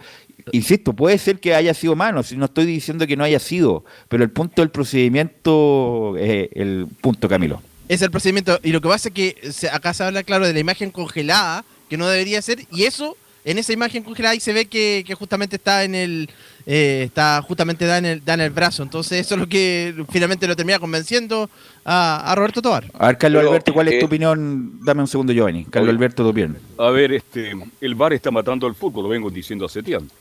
Insisto, 0.53 0.93
puede 0.93 1.19
ser 1.19 1.39
que 1.41 1.55
haya 1.55 1.75
sido 1.75 1.95
mano, 1.97 2.23
si 2.23 2.37
no 2.37 2.47
estoy 2.47 2.67
diciendo 2.67 3.07
que 3.07 3.17
no 3.17 3.25
haya 3.25 3.39
sido, 3.39 3.85
pero 4.09 4.25
el 4.25 4.31
punto 4.31 4.63
del 4.63 4.71
procedimiento 4.71 6.17
es 6.19 6.49
el 6.55 6.87
punto, 7.01 7.29
Camilo. 7.29 7.63
Es 7.89 8.03
el 8.03 8.11
procedimiento. 8.11 8.59
Y 8.63 8.71
lo 8.73 8.81
que 8.81 8.89
pasa 8.89 9.09
es 9.09 9.15
que 9.15 9.53
se- 9.53 9.69
acá 9.71 9.93
se 9.95 10.05
habla, 10.05 10.23
claro, 10.23 10.47
de 10.47 10.53
la 10.53 10.61
imagen 10.61 10.91
congelada, 10.91 11.65
que 11.89 11.97
no 11.97 12.07
debería 12.07 12.41
ser, 12.41 12.61
y 12.71 12.85
eso, 12.85 13.17
en 13.45 13.59
esa 13.59 13.73
imagen 13.73 14.03
congelada, 14.05 14.33
ahí 14.33 14.41
se 14.41 14.53
ve 14.53 14.67
que, 14.67 15.03
que 15.07 15.15
justamente 15.15 15.57
está 15.57 15.83
en 15.85 15.95
el. 15.95 16.31
eh, 16.67 17.03
está 17.07 17.43
justamente 17.43 17.87
da 17.87 17.99
en, 17.99 18.05
el, 18.07 18.25
da 18.25 18.35
en 18.35 18.43
el 18.43 18.51
brazo. 18.51 18.83
Entonces, 18.85 19.19
eso 19.27 19.35
es 19.35 19.41
lo 19.41 19.49
que 19.49 19.95
finalmente 20.13 20.47
lo 20.47 20.55
termina 20.55 20.79
convenciendo 20.79 21.51
a, 21.85 22.31
a 22.31 22.35
Roberto 22.37 22.61
Tobar. 22.63 22.85
A 22.99 23.09
ver, 23.09 23.19
Carlos 23.19 23.41
Pero, 23.41 23.51
Alberto, 23.51 23.73
¿cuál 23.73 23.89
es 23.89 23.99
tu 23.99 24.05
eh, 24.05 24.07
opinión? 24.07 24.79
Dame 24.85 25.01
un 25.01 25.09
segundo, 25.09 25.33
Giovanni. 25.33 25.65
Carlos 25.65 25.89
Oye. 25.89 25.97
Alberto, 25.97 26.23
tu 26.23 26.29
opinión. 26.29 26.59
A 26.79 26.91
ver, 26.91 27.13
este, 27.13 27.53
el 27.81 27.95
VAR 27.97 28.13
está 28.13 28.31
matando 28.31 28.67
al 28.69 28.75
fútbol, 28.77 29.05
lo 29.05 29.09
vengo 29.09 29.31
diciendo 29.31 29.65
hace 29.65 29.83
tiempo. 29.83 30.15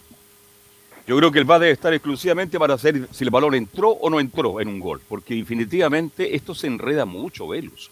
Yo 1.10 1.18
creo 1.18 1.32
que 1.32 1.40
el 1.40 1.46
VAR 1.46 1.60
debe 1.60 1.74
estar 1.74 1.92
exclusivamente 1.92 2.60
para 2.60 2.76
hacer 2.76 3.10
si 3.12 3.24
el 3.24 3.32
balón 3.32 3.56
entró 3.56 3.90
o 3.90 4.12
no 4.12 4.20
entró 4.20 4.62
en 4.62 4.68
un 4.68 4.80
gol, 4.80 5.02
porque 5.10 5.34
definitivamente 5.34 6.36
esto 6.36 6.54
se 6.54 6.68
enreda 6.68 7.04
mucho, 7.04 7.48
Velus. 7.48 7.90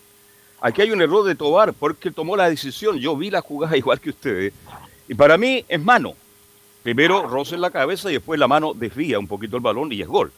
Aquí 0.62 0.84
hay 0.84 0.92
un 0.92 1.02
error 1.02 1.26
de 1.26 1.34
Tobar 1.34 1.74
porque 1.74 2.12
tomó 2.12 2.38
la 2.38 2.48
decisión, 2.48 3.00
yo 3.00 3.18
vi 3.18 3.32
la 3.32 3.42
jugada 3.42 3.76
igual 3.86 4.00
que 4.00 4.12
ustedes, 4.12 4.54
y 5.10 5.16
para 5.16 5.36
mí 5.36 5.66
es 5.68 5.84
mano. 5.84 6.14
Primero 6.84 7.28
roce 7.28 7.56
en 7.56 7.62
la 7.62 7.72
cabeza 7.72 8.12
y 8.12 8.14
después 8.14 8.40
la 8.40 8.48
mano 8.48 8.76
desvía 8.76 9.18
un 9.18 9.26
poquito 9.26 9.58
el 9.58 9.64
balón 9.64 9.92
y 9.92 10.00
es 10.00 10.08
gol. 10.08 10.32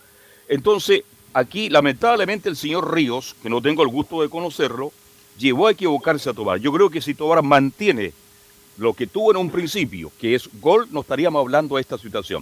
Entonces, 0.48 1.04
aquí 1.34 1.68
lamentablemente 1.68 2.48
el 2.48 2.56
señor 2.56 2.94
Ríos, 2.94 3.36
que 3.44 3.50
no 3.50 3.62
tengo 3.62 3.84
el 3.84 3.90
gusto 3.90 4.22
de 4.22 4.30
conocerlo, 4.30 4.94
llevó 5.38 5.68
a 5.68 5.72
equivocarse 5.72 6.30
a 6.30 6.34
Tobar. 6.34 6.60
Yo 6.60 6.72
creo 6.72 6.90
que 6.90 7.02
si 7.02 7.14
Tobar 7.14 7.44
mantiene 7.44 8.14
lo 8.78 8.94
que 8.94 9.06
tuvo 9.06 9.32
en 9.32 9.38
un 9.38 9.50
principio, 9.50 10.14
que 10.18 10.34
es 10.34 10.50
gol, 10.62 10.88
no 10.92 11.02
estaríamos 11.02 11.42
hablando 11.42 11.76
de 11.76 11.82
esta 11.82 11.98
situación. 11.98 12.42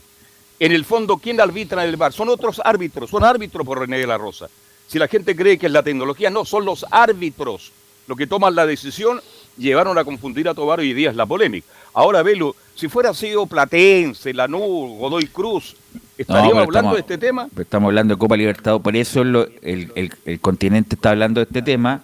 En 0.60 0.72
el 0.72 0.86
fondo, 0.86 1.18
¿quién 1.18 1.40
arbitra 1.40 1.84
en 1.84 1.90
el 1.90 1.98
bar? 1.98 2.14
Son 2.14 2.30
otros 2.30 2.62
árbitros, 2.64 3.10
son 3.10 3.24
árbitros 3.24 3.66
por 3.66 3.80
René 3.80 4.00
de 4.00 4.08
la 4.08 4.18
Rosa. 4.18 4.48
Si 4.88 4.98
la 4.98 5.08
gente 5.08 5.36
cree 5.36 5.58
que 5.58 5.68
es 5.68 5.72
la 5.72 5.84
tecnología, 5.84 6.30
no, 6.30 6.46
son 6.46 6.66
los 6.66 6.86
árbitros 6.92 7.72
los 8.08 8.18
que 8.18 8.26
toman 8.26 8.56
la 8.56 8.66
decisión, 8.66 9.20
llevaron 9.58 9.98
a 9.98 10.06
confundir 10.06 10.48
a 10.48 10.54
Tobar 10.54 10.80
hoy 10.80 10.94
día 10.94 11.10
es 11.10 11.16
la 11.18 11.26
polémica. 11.26 11.68
Ahora, 11.94 12.24
Velo, 12.24 12.56
si 12.74 12.88
fuera 12.88 13.14
sido 13.14 13.46
Platense, 13.48 14.34
Lanús, 14.34 14.98
Godoy 14.98 15.28
Cruz, 15.28 15.76
¿estaríamos 16.18 16.54
hablando 16.64 16.70
estamos- 16.70 16.94
de 16.94 17.00
este 17.02 17.18
tema? 17.18 17.50
Estamos 17.60 17.88
hablando 17.90 18.14
de 18.16 18.18
Copa 18.20 18.38
Libertadores, 18.38 18.82
por 18.82 18.96
eso 18.96 19.26
lo- 19.26 19.48
el, 19.62 19.92
el- 19.96 20.14
el 20.24 20.40
continente 20.40 20.96
está 20.96 21.10
hablando 21.10 21.42
de 21.42 21.48
este 21.48 21.62
tema, 21.62 22.02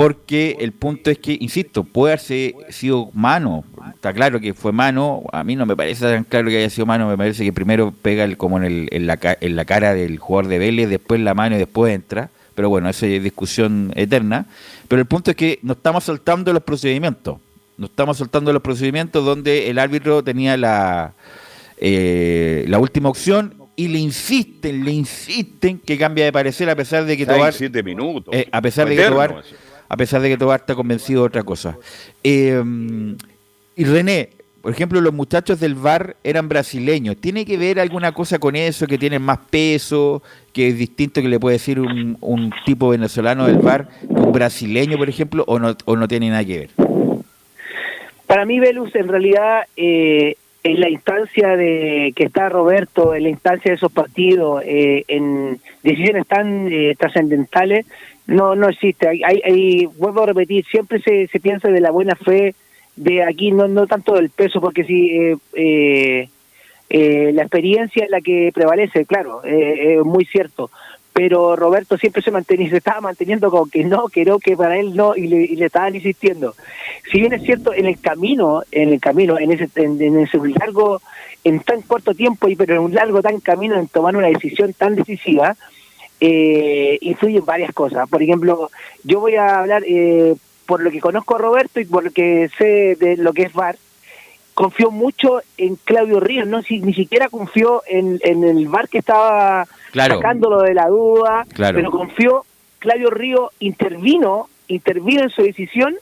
porque 0.00 0.56
el 0.60 0.72
punto 0.72 1.10
es 1.10 1.18
que, 1.18 1.36
insisto, 1.38 1.84
puede 1.84 2.14
haber 2.14 2.72
sido 2.72 3.10
mano, 3.12 3.64
está 3.92 4.14
claro 4.14 4.40
que 4.40 4.54
fue 4.54 4.72
mano, 4.72 5.24
a 5.30 5.44
mí 5.44 5.56
no 5.56 5.66
me 5.66 5.76
parece 5.76 6.06
tan 6.06 6.24
claro 6.24 6.48
que 6.48 6.56
haya 6.56 6.70
sido 6.70 6.86
mano, 6.86 7.06
me 7.06 7.18
parece 7.18 7.44
que 7.44 7.52
primero 7.52 7.92
pega 8.00 8.24
el, 8.24 8.38
como 8.38 8.56
en, 8.56 8.64
el, 8.64 8.88
en, 8.92 9.06
la, 9.06 9.18
en 9.20 9.56
la 9.56 9.66
cara 9.66 9.92
del 9.92 10.18
jugador 10.18 10.48
de 10.48 10.58
Vélez, 10.58 10.88
después 10.88 11.20
la 11.20 11.34
mano 11.34 11.56
y 11.56 11.58
después 11.58 11.94
entra, 11.94 12.30
pero 12.54 12.70
bueno, 12.70 12.88
esa 12.88 13.04
es 13.08 13.22
discusión 13.22 13.92
eterna, 13.94 14.46
pero 14.88 15.02
el 15.02 15.06
punto 15.06 15.32
es 15.32 15.36
que 15.36 15.58
no 15.60 15.74
estamos 15.74 16.04
soltando 16.04 16.50
los 16.54 16.62
procedimientos, 16.62 17.36
no 17.76 17.84
estamos 17.84 18.16
soltando 18.16 18.54
los 18.54 18.62
procedimientos 18.62 19.22
donde 19.22 19.68
el 19.68 19.78
árbitro 19.78 20.24
tenía 20.24 20.56
la, 20.56 21.12
eh, 21.76 22.64
la 22.68 22.78
última 22.78 23.10
opción 23.10 23.54
y 23.76 23.88
le 23.88 23.98
insisten, 23.98 24.82
le 24.82 24.92
insisten 24.92 25.78
que 25.78 25.98
cambie 25.98 26.24
de 26.24 26.32
parecer 26.32 26.70
a 26.70 26.74
pesar 26.74 27.04
de 27.04 27.18
que 27.18 27.26
Tobar... 27.26 27.52
siete 27.52 27.82
minutos. 27.82 28.34
Eh, 28.34 28.48
a 28.50 28.62
pesar 28.62 28.88
de 28.88 28.96
que 28.96 29.04
Tobar 29.04 29.42
a 29.90 29.96
pesar 29.96 30.22
de 30.22 30.28
que 30.28 30.38
Tobar 30.38 30.60
está 30.60 30.76
convencido 30.76 31.22
de 31.22 31.26
otra 31.26 31.42
cosa. 31.42 31.76
Eh, 32.22 32.62
y 33.74 33.84
René, 33.84 34.30
por 34.62 34.72
ejemplo, 34.72 35.00
los 35.00 35.12
muchachos 35.12 35.58
del 35.58 35.74
VAR 35.74 36.14
eran 36.22 36.48
brasileños. 36.48 37.16
¿Tiene 37.16 37.44
que 37.44 37.56
ver 37.56 37.80
alguna 37.80 38.12
cosa 38.12 38.38
con 38.38 38.54
eso, 38.54 38.86
que 38.86 38.98
tienen 38.98 39.20
más 39.20 39.38
peso, 39.50 40.22
que 40.52 40.68
es 40.68 40.78
distinto 40.78 41.20
que 41.20 41.28
le 41.28 41.40
puede 41.40 41.56
decir 41.56 41.80
un, 41.80 42.52
tipo 42.64 42.90
venezolano 42.90 43.48
del 43.48 43.58
VAR, 43.58 43.88
un 44.08 44.30
brasileño, 44.30 44.96
por 44.96 45.08
ejemplo, 45.08 45.42
o 45.48 45.58
no, 45.58 45.76
o 45.84 45.96
no 45.96 46.06
tiene 46.06 46.30
nada 46.30 46.44
que 46.44 46.58
ver? 46.58 46.70
Para 48.28 48.44
mí, 48.44 48.60
Velus, 48.60 48.94
en 48.94 49.08
realidad, 49.08 49.62
eh, 49.76 50.36
en 50.62 50.78
la 50.78 50.88
instancia 50.88 51.56
de 51.56 52.12
que 52.14 52.24
está 52.24 52.48
Roberto, 52.48 53.12
en 53.12 53.24
la 53.24 53.30
instancia 53.30 53.72
de 53.72 53.76
esos 53.76 53.90
partidos, 53.90 54.62
eh, 54.64 55.02
en 55.08 55.58
decisiones 55.82 56.28
tan 56.28 56.70
trascendentales, 56.96 57.86
no, 58.30 58.54
no 58.54 58.68
existe. 58.68 59.08
Hay, 59.08 59.22
hay, 59.22 59.86
vuelvo 59.86 60.22
a 60.22 60.26
repetir, 60.26 60.64
siempre 60.64 61.00
se, 61.00 61.28
piensa 61.40 61.68
de 61.68 61.80
la 61.80 61.90
buena 61.90 62.14
fe 62.14 62.54
de 62.94 63.24
aquí, 63.24 63.50
no, 63.50 63.66
no 63.66 63.86
tanto 63.86 64.14
del 64.14 64.30
peso, 64.30 64.60
porque 64.60 64.84
si 64.84 65.10
eh, 65.10 65.36
eh, 65.54 66.28
eh, 66.88 67.32
la 67.32 67.42
experiencia 67.42 68.04
es 68.04 68.10
la 68.10 68.20
que 68.20 68.52
prevalece, 68.54 69.04
claro, 69.04 69.42
es 69.42 70.04
muy 70.04 70.24
cierto. 70.24 70.70
Pero 71.12 71.56
Roberto 71.56 71.98
siempre 71.98 72.22
se 72.22 72.30
mantenía, 72.30 72.70
se 72.70 72.76
estaba 72.76 73.00
manteniendo 73.00 73.50
como 73.50 73.68
que 73.68 73.82
no, 73.82 74.06
que 74.06 74.24
no, 74.24 74.38
que 74.38 74.56
para 74.56 74.78
él 74.78 74.94
no, 74.94 75.16
y 75.16 75.26
le, 75.26 75.42
y 75.42 75.56
le 75.56 75.66
estaban 75.66 75.96
insistiendo. 75.96 76.54
Si 77.10 77.18
bien 77.18 77.32
es 77.32 77.42
cierto, 77.42 77.74
en 77.74 77.86
el 77.86 78.00
camino, 78.00 78.62
en 78.70 78.90
el 78.90 79.00
camino, 79.00 79.40
en 79.40 79.50
ese, 79.50 79.68
en, 79.74 80.00
en 80.00 80.20
ese 80.20 80.38
largo, 80.60 81.02
en 81.42 81.58
tan 81.60 81.82
corto 81.82 82.14
tiempo, 82.14 82.48
y 82.48 82.54
pero 82.54 82.74
en 82.74 82.80
un 82.80 82.94
largo 82.94 83.22
tan 83.22 83.40
camino 83.40 83.74
en 83.76 83.88
tomar 83.88 84.16
una 84.16 84.28
decisión 84.28 84.72
tan 84.72 84.94
decisiva, 84.94 85.56
eh, 86.20 86.98
influyen 87.00 87.44
varias 87.44 87.72
cosas. 87.72 88.08
Por 88.08 88.22
ejemplo, 88.22 88.70
yo 89.04 89.20
voy 89.20 89.36
a 89.36 89.58
hablar 89.58 89.82
eh, 89.86 90.34
por 90.66 90.82
lo 90.82 90.90
que 90.90 91.00
conozco 91.00 91.34
a 91.34 91.38
Roberto 91.38 91.80
y 91.80 91.86
por 91.86 92.04
lo 92.04 92.10
que 92.10 92.50
sé 92.58 92.96
de 92.96 93.16
lo 93.16 93.32
que 93.32 93.42
es 93.42 93.52
VAR. 93.52 93.76
Confío 94.54 94.90
mucho 94.90 95.40
en 95.56 95.76
Claudio 95.76 96.20
Ríos, 96.20 96.46
no 96.46 96.62
si, 96.62 96.80
ni 96.80 96.92
siquiera 96.92 97.28
confío 97.28 97.82
en, 97.86 98.20
en 98.22 98.44
el 98.44 98.68
VAR 98.68 98.88
que 98.88 98.98
estaba 98.98 99.66
sacándolo 99.94 100.60
de 100.60 100.74
la 100.74 100.88
duda, 100.88 101.46
pero 101.56 101.90
confío, 101.90 102.44
Claudio 102.78 103.10
Ríos 103.10 103.50
intervino, 103.58 104.48
intervino 104.68 105.22
en 105.22 105.30
su 105.30 105.42
decisión, 105.42 105.96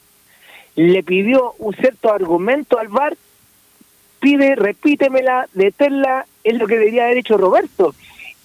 le 0.74 1.02
pidió 1.04 1.54
un 1.58 1.74
cierto 1.74 2.12
argumento 2.12 2.78
al 2.78 2.88
VAR, 2.88 3.16
pide, 4.18 4.56
repítemela, 4.56 5.46
deténla, 5.54 6.26
es 6.42 6.58
lo 6.58 6.66
que 6.66 6.78
debería 6.78 7.04
haber 7.04 7.18
hecho 7.18 7.36
Roberto 7.36 7.94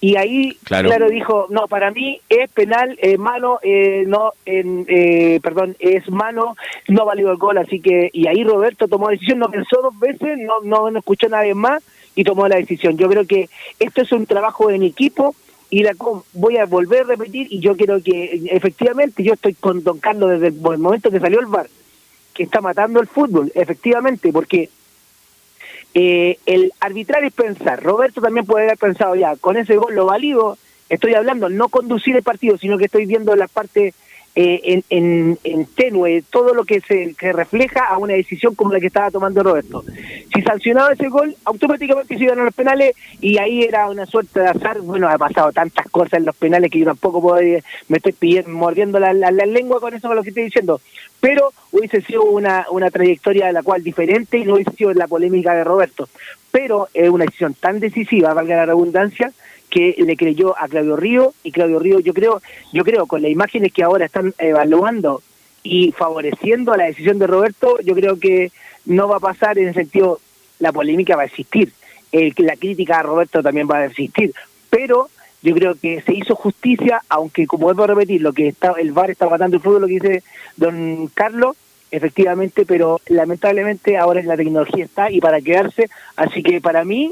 y 0.04 0.16
ahí 0.16 0.58
claro. 0.64 1.08
dijo 1.08 1.46
no 1.48 1.66
para 1.66 1.90
mí 1.90 2.20
es 2.28 2.50
penal 2.50 2.98
eh, 3.00 3.16
mano 3.16 3.58
eh, 3.62 4.04
no 4.06 4.34
en, 4.44 4.84
eh, 4.86 5.40
perdón 5.42 5.76
es 5.78 6.10
mano 6.10 6.56
no 6.88 7.06
valió 7.06 7.30
el 7.30 7.38
gol 7.38 7.56
así 7.56 7.80
que 7.80 8.10
y 8.12 8.26
ahí 8.26 8.44
Roberto 8.44 8.86
tomó 8.86 9.06
la 9.06 9.12
decisión 9.12 9.38
no 9.38 9.48
pensó 9.48 9.80
dos 9.80 9.98
veces 9.98 10.38
no 10.40 10.60
no, 10.90 10.98
escuchó 10.98 11.30
nadie 11.30 11.54
más 11.54 11.82
y 12.14 12.22
tomó 12.22 12.46
la 12.48 12.56
decisión 12.56 12.98
yo 12.98 13.08
creo 13.08 13.26
que 13.26 13.48
esto 13.80 14.02
es 14.02 14.12
un 14.12 14.26
trabajo 14.26 14.68
en 14.68 14.82
equipo 14.82 15.34
y 15.70 15.82
la 15.82 15.94
voy 16.34 16.58
a 16.58 16.66
volver 16.66 17.04
a 17.04 17.04
repetir 17.04 17.46
y 17.48 17.60
yo 17.60 17.74
quiero 17.74 18.02
que 18.02 18.42
efectivamente 18.50 19.22
yo 19.22 19.32
estoy 19.32 19.54
con 19.54 19.82
Don 19.82 20.00
Carlos 20.00 20.32
desde 20.32 20.48
el 20.48 20.78
momento 20.78 21.10
que 21.10 21.18
salió 21.18 21.40
el 21.40 21.46
bar 21.46 21.68
que 22.34 22.42
está 22.42 22.60
matando 22.60 23.00
el 23.00 23.06
fútbol 23.06 23.50
efectivamente 23.54 24.34
porque 24.34 24.68
eh, 25.94 26.38
el 26.46 26.72
arbitrar 26.80 27.24
es 27.24 27.32
pensar. 27.32 27.82
Roberto 27.82 28.20
también 28.20 28.46
puede 28.46 28.64
haber 28.64 28.78
pensado 28.78 29.14
ya, 29.14 29.36
con 29.36 29.56
ese 29.56 29.76
gol 29.76 29.94
lo 29.94 30.06
valido, 30.06 30.58
estoy 30.88 31.14
hablando 31.14 31.48
no 31.48 31.68
conducir 31.68 32.16
el 32.16 32.22
partido, 32.22 32.58
sino 32.58 32.78
que 32.78 32.86
estoy 32.86 33.06
viendo 33.06 33.34
la 33.36 33.48
parte 33.48 33.94
eh, 34.36 34.82
en, 34.90 35.38
en, 35.44 35.66
tenue, 35.76 36.24
todo 36.28 36.54
lo 36.54 36.64
que 36.64 36.80
se 36.80 37.14
refleja 37.32 37.86
a 37.86 37.98
una 37.98 38.14
decisión 38.14 38.56
como 38.56 38.72
la 38.72 38.80
que 38.80 38.88
estaba 38.88 39.12
tomando 39.12 39.44
Roberto. 39.44 39.84
Si 40.34 40.42
sancionaba 40.42 40.92
ese 40.92 41.08
gol, 41.08 41.36
automáticamente 41.44 42.18
se 42.18 42.24
iban 42.24 42.40
a 42.40 42.44
los 42.44 42.54
penales 42.54 42.96
y 43.20 43.38
ahí 43.38 43.62
era 43.62 43.88
una 43.88 44.06
suerte 44.06 44.40
de 44.40 44.48
azar. 44.48 44.80
Bueno, 44.80 45.08
ha 45.08 45.18
pasado 45.18 45.52
tantas 45.52 45.88
cosas 45.88 46.14
en 46.14 46.24
los 46.24 46.34
penales 46.34 46.70
que 46.72 46.80
yo 46.80 46.86
tampoco 46.86 47.22
puedo, 47.22 47.36
me 47.88 47.96
estoy 47.98 48.12
pidiendo, 48.12 48.50
mordiendo 48.50 48.98
la, 48.98 49.12
lengua 49.12 49.78
con 49.78 49.94
eso, 49.94 50.08
con 50.08 50.16
lo 50.16 50.24
que 50.24 50.30
estoy 50.30 50.44
diciendo. 50.44 50.80
Pero 51.20 51.52
hubiese 51.70 52.00
sido 52.00 52.24
una, 52.24 52.66
una 52.70 52.90
trayectoria 52.90 53.46
de 53.46 53.52
la 53.52 53.62
cual 53.62 53.84
diferente 53.84 54.38
y 54.38 54.44
no 54.44 54.54
hubiese 54.54 54.72
sido 54.72 54.92
la 54.94 55.06
polémica 55.06 55.54
de 55.54 55.62
Roberto. 55.62 56.08
Pero 56.50 56.88
es 56.92 57.08
una 57.08 57.24
decisión 57.24 57.54
tan 57.54 57.78
decisiva, 57.78 58.34
valga 58.34 58.56
la 58.56 58.66
redundancia, 58.66 59.32
que 59.74 59.96
le 59.98 60.16
creyó 60.16 60.56
a 60.56 60.68
Claudio 60.68 60.94
Río 60.94 61.34
y 61.42 61.50
Claudio 61.50 61.80
Río 61.80 61.98
yo 61.98 62.14
creo 62.14 62.40
yo 62.72 62.84
creo 62.84 63.06
con 63.06 63.22
las 63.22 63.30
imágenes 63.32 63.72
que 63.72 63.82
ahora 63.82 64.06
están 64.06 64.32
evaluando 64.38 65.20
y 65.64 65.90
favoreciendo 65.90 66.72
a 66.72 66.76
la 66.76 66.84
decisión 66.84 67.18
de 67.18 67.26
Roberto 67.26 67.78
yo 67.82 67.96
creo 67.96 68.16
que 68.20 68.52
no 68.84 69.08
va 69.08 69.16
a 69.16 69.20
pasar 69.20 69.58
en 69.58 69.66
el 69.66 69.74
sentido 69.74 70.20
la 70.60 70.72
polémica 70.72 71.16
va 71.16 71.22
a 71.22 71.26
existir 71.26 71.72
la 72.12 72.54
crítica 72.54 73.00
a 73.00 73.02
Roberto 73.02 73.42
también 73.42 73.68
va 73.68 73.78
a 73.78 73.86
existir 73.86 74.32
pero 74.70 75.08
yo 75.42 75.52
creo 75.56 75.74
que 75.74 76.00
se 76.02 76.14
hizo 76.14 76.36
justicia 76.36 77.02
aunque 77.08 77.48
como 77.48 77.64
vuelvo 77.64 77.82
a 77.82 77.88
repetir 77.88 78.22
lo 78.22 78.32
que 78.32 78.46
está 78.46 78.74
el 78.78 78.92
VAR 78.92 79.10
está 79.10 79.28
matando 79.28 79.56
el 79.56 79.62
fútbol 79.62 79.82
lo 79.82 79.88
que 79.88 79.94
dice 79.94 80.22
don 80.56 81.08
Carlos 81.08 81.56
efectivamente 81.90 82.64
pero 82.64 83.00
lamentablemente 83.08 83.96
ahora 83.96 84.22
la 84.22 84.36
tecnología 84.36 84.84
está 84.84 85.10
y 85.10 85.20
para 85.20 85.40
quedarse 85.40 85.90
así 86.14 86.44
que 86.44 86.60
para 86.60 86.84
mí 86.84 87.10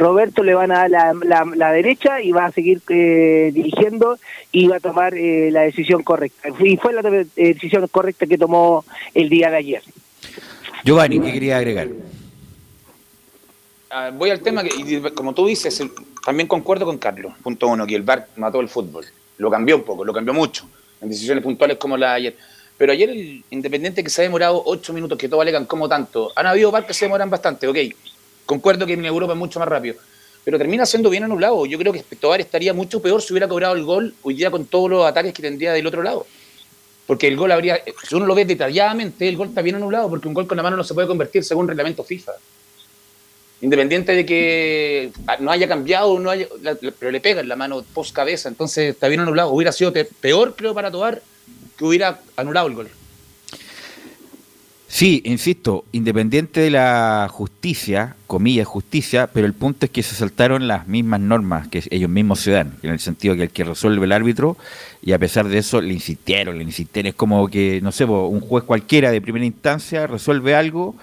Roberto 0.00 0.42
le 0.42 0.54
van 0.54 0.72
a 0.72 0.88
dar 0.88 1.14
la, 1.54 1.72
derecha 1.72 2.22
y 2.22 2.32
va 2.32 2.46
a 2.46 2.52
seguir 2.52 2.80
eh, 2.88 3.50
dirigiendo 3.52 4.18
y 4.50 4.66
va 4.66 4.76
a 4.76 4.80
tomar 4.80 5.14
eh, 5.14 5.50
la 5.50 5.60
decisión 5.60 6.02
correcta. 6.02 6.48
Y 6.58 6.78
fue 6.78 6.94
la 6.94 7.02
eh, 7.02 7.26
decisión 7.36 7.86
correcta 7.88 8.26
que 8.26 8.38
tomó 8.38 8.84
el 9.14 9.28
día 9.28 9.50
de 9.50 9.56
ayer. 9.58 9.82
Giovanni, 10.84 11.20
¿qué 11.20 11.32
quería 11.32 11.58
agregar? 11.58 11.88
Ah, 13.90 14.10
voy 14.14 14.30
al 14.30 14.40
tema 14.40 14.64
que, 14.64 15.12
como 15.14 15.34
tú 15.34 15.46
dices, 15.46 15.82
también 16.24 16.48
concuerdo 16.48 16.86
con 16.86 16.96
Carlos, 16.96 17.34
punto 17.42 17.68
uno, 17.68 17.86
que 17.86 17.94
el 17.94 18.02
VAR 18.02 18.28
mató 18.36 18.60
el 18.60 18.68
fútbol. 18.68 19.04
Lo 19.36 19.50
cambió 19.50 19.76
un 19.76 19.82
poco, 19.82 20.04
lo 20.04 20.14
cambió 20.14 20.32
mucho, 20.32 20.66
en 21.02 21.10
decisiones 21.10 21.44
puntuales 21.44 21.76
como 21.76 21.98
la 21.98 22.10
de 22.10 22.16
ayer. 22.16 22.36
Pero 22.78 22.92
ayer 22.92 23.10
el 23.10 23.44
Independiente 23.50 24.02
que 24.02 24.08
se 24.08 24.22
ha 24.22 24.24
demorado 24.24 24.62
ocho 24.64 24.94
minutos, 24.94 25.18
que 25.18 25.28
todo 25.28 25.42
alegan 25.42 25.66
como 25.66 25.86
tanto. 25.90 26.32
Han 26.36 26.46
habido 26.46 26.70
VAR 26.70 26.86
que 26.86 26.94
se 26.94 27.04
demoran 27.04 27.28
bastante, 27.28 27.68
ok, 27.68 27.76
Concuerdo 28.50 28.84
que 28.84 28.94
en 28.94 29.04
Europa 29.04 29.34
es 29.34 29.38
mucho 29.38 29.60
más 29.60 29.68
rápido. 29.68 29.94
Pero 30.42 30.58
termina 30.58 30.84
siendo 30.84 31.08
bien 31.08 31.22
anulado. 31.22 31.66
Yo 31.66 31.78
creo 31.78 31.92
que 31.92 32.02
Tobar 32.16 32.40
estaría 32.40 32.74
mucho 32.74 33.00
peor 33.00 33.22
si 33.22 33.32
hubiera 33.32 33.46
cobrado 33.46 33.76
el 33.76 33.84
gol 33.84 34.12
hoy 34.22 34.34
día 34.34 34.50
con 34.50 34.66
todos 34.66 34.90
los 34.90 35.06
ataques 35.06 35.32
que 35.32 35.40
tendría 35.40 35.72
del 35.72 35.86
otro 35.86 36.02
lado. 36.02 36.26
Porque 37.06 37.28
el 37.28 37.36
gol 37.36 37.52
habría, 37.52 37.80
si 38.02 38.16
uno 38.16 38.26
lo 38.26 38.34
ve 38.34 38.44
detalladamente, 38.44 39.28
el 39.28 39.36
gol 39.36 39.50
está 39.50 39.62
bien 39.62 39.76
anulado 39.76 40.10
porque 40.10 40.26
un 40.26 40.34
gol 40.34 40.48
con 40.48 40.56
la 40.56 40.64
mano 40.64 40.76
no 40.76 40.82
se 40.82 40.94
puede 40.94 41.06
convertir 41.06 41.44
según 41.44 41.68
reglamento 41.68 42.02
FIFA. 42.02 42.32
Independiente 43.60 44.16
de 44.16 44.26
que 44.26 45.12
no 45.38 45.52
haya 45.52 45.68
cambiado, 45.68 46.18
no 46.18 46.28
haya, 46.28 46.48
pero 46.98 47.12
le 47.12 47.20
pega 47.20 47.42
en 47.42 47.48
la 47.48 47.54
mano 47.54 47.84
post 47.94 48.12
cabeza, 48.12 48.48
entonces 48.48 48.94
está 48.94 49.06
bien 49.06 49.20
anulado. 49.20 49.50
Hubiera 49.50 49.70
sido 49.70 49.92
peor, 50.20 50.56
creo, 50.56 50.74
para 50.74 50.90
Tobar 50.90 51.22
que 51.78 51.84
hubiera 51.84 52.18
anulado 52.34 52.66
el 52.66 52.74
gol. 52.74 52.90
Sí, 54.92 55.22
insisto, 55.24 55.84
independiente 55.92 56.60
de 56.60 56.70
la 56.70 57.28
justicia, 57.30 58.16
comillas 58.26 58.66
justicia, 58.66 59.30
pero 59.32 59.46
el 59.46 59.54
punto 59.54 59.86
es 59.86 59.92
que 59.92 60.02
se 60.02 60.16
saltaron 60.16 60.66
las 60.66 60.88
mismas 60.88 61.20
normas 61.20 61.68
que 61.68 61.84
ellos 61.90 62.10
mismos 62.10 62.40
se 62.40 62.50
dan, 62.50 62.74
en 62.82 62.90
el 62.90 62.98
sentido 62.98 63.36
que 63.36 63.44
el 63.44 63.50
que 63.50 63.62
resuelve 63.62 64.04
el 64.04 64.10
árbitro, 64.10 64.56
y 65.00 65.12
a 65.12 65.18
pesar 65.20 65.46
de 65.46 65.58
eso 65.58 65.80
le 65.80 65.94
insistieron, 65.94 66.58
le 66.58 66.64
insistieron, 66.64 67.10
es 67.10 67.14
como 67.14 67.46
que, 67.46 67.80
no 67.80 67.92
sé, 67.92 68.04
un 68.04 68.40
juez 68.40 68.64
cualquiera 68.64 69.12
de 69.12 69.20
primera 69.20 69.46
instancia 69.46 70.08
resuelve 70.08 70.56
algo 70.56 70.96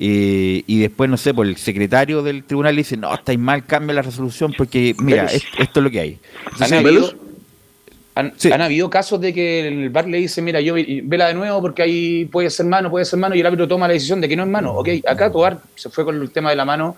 eh, 0.00 0.62
y 0.66 0.78
después, 0.78 1.10
no 1.10 1.18
sé, 1.18 1.34
por 1.34 1.46
el 1.46 1.58
secretario 1.58 2.22
del 2.22 2.44
tribunal 2.44 2.76
le 2.76 2.80
dice, 2.80 2.96
no, 2.96 3.14
estáis 3.14 3.38
mal, 3.38 3.66
cambia 3.66 3.94
la 3.94 4.02
resolución 4.02 4.54
porque, 4.56 4.96
mira, 5.00 5.26
esto, 5.26 5.46
es 5.58 5.76
lo 5.76 5.90
que 5.90 6.00
hay. 6.00 6.18
Han, 8.18 8.60
habido 8.62 8.90
casos 8.90 9.20
de 9.20 9.32
que 9.32 9.68
el 9.68 9.90
bar 9.90 10.08
le 10.08 10.18
dice, 10.18 10.42
mira, 10.42 10.60
yo 10.60 10.74
vela 11.04 11.28
de 11.28 11.34
nuevo 11.34 11.60
porque 11.60 11.82
ahí 11.82 12.24
puede 12.24 12.50
ser 12.50 12.66
mano, 12.66 12.90
puede 12.90 13.04
ser 13.04 13.18
mano, 13.18 13.34
y 13.36 13.40
el 13.40 13.46
árbitro 13.46 13.68
toma 13.68 13.86
la 13.86 13.94
decisión 13.94 14.20
de 14.20 14.28
que 14.28 14.36
no 14.36 14.42
es 14.42 14.48
mano. 14.48 14.72
Ok, 14.72 14.88
acá 15.06 15.30
tu 15.30 15.38
bar 15.38 15.58
se 15.76 15.88
fue 15.88 16.04
con 16.04 16.20
el 16.20 16.30
tema 16.30 16.50
de 16.50 16.56
la 16.56 16.64
mano 16.64 16.96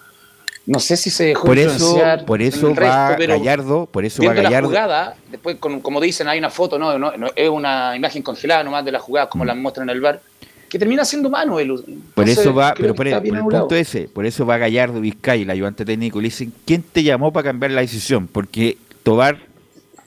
no 0.67 0.79
sé 0.79 0.97
si 0.97 1.11
se 1.11 1.25
dejó 1.25 1.47
Por 1.47 1.59
eso, 1.59 1.99
por 2.27 2.43
eso 2.43 2.69
el 2.69 2.77
resto, 2.77 2.95
va 2.95 3.15
pero 3.17 3.39
Gallardo, 3.39 3.87
por 3.87 4.05
eso 4.05 4.23
va 4.23 4.35
Gallardo. 4.35 4.71
la 4.71 4.79
jugada, 4.79 5.17
después, 5.31 5.57
con- 5.57 5.81
como 5.81 6.01
dicen, 6.01 6.29
hay 6.29 6.39
una 6.39 6.51
foto, 6.51 6.79
no, 6.79 6.99
no, 6.99 7.17
no, 7.17 7.29
es 7.35 7.49
una 7.49 7.97
imagen 7.97 8.23
congelada 8.23 8.63
nomás 8.63 8.85
de 8.85 8.93
la 8.93 9.01
jugada, 9.01 9.29
como 9.29 9.45
la 9.45 9.55
muestran 9.55 9.89
en 9.89 9.97
el 9.97 10.01
bar, 10.01 10.21
que 10.69 10.79
termina 10.79 11.05
siendo 11.05 11.31
mano. 11.31 11.59
El, 11.59 11.73
Mm. 11.73 11.75
Por 12.15 12.29
entonces, 12.29 12.39
eso 12.39 12.55
va, 12.55 12.75
pero 12.77 12.95
por, 12.95 13.09
el, 13.09 13.17
por 13.17 13.27
el 13.37 13.43
punto 13.43 13.75
ese, 13.75 14.03
por 14.09 14.27
eso 14.27 14.45
va 14.47 14.59
Gallardo 14.59 15.01
Vizcay, 15.01 15.43
el 15.43 15.51
ayudante 15.51 15.85
técnico, 15.85 16.19
y 16.19 16.23
le 16.23 16.29
dicen, 16.29 16.53
¿quién 16.65 16.83
te 16.83 17.03
llamó 17.03 17.33
para 17.33 17.49
cambiar 17.49 17.73
la 17.73 17.81
decisión? 17.81 18.29
Porque 18.29 18.77
Tobar, 19.03 19.39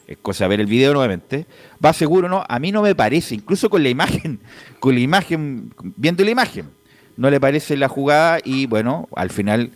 es 0.07 0.17
cosa 0.17 0.45
de 0.45 0.49
ver 0.49 0.61
el 0.61 0.67
video 0.67 0.93
nuevamente, 0.93 1.45
va 1.83 1.93
seguro 1.93 2.29
no, 2.29 2.43
a 2.47 2.59
mí 2.59 2.71
no 2.71 2.81
me 2.81 2.95
parece, 2.95 3.35
incluso 3.35 3.69
con 3.69 3.83
la 3.83 3.89
imagen, 3.89 4.39
con 4.79 4.95
la 4.95 5.01
imagen, 5.01 5.73
viendo 5.95 6.23
la 6.23 6.31
imagen, 6.31 6.69
no 7.17 7.29
le 7.29 7.39
parece 7.39 7.77
la 7.77 7.87
jugada 7.87 8.39
y 8.43 8.65
bueno, 8.65 9.07
al 9.15 9.29
final 9.29 9.71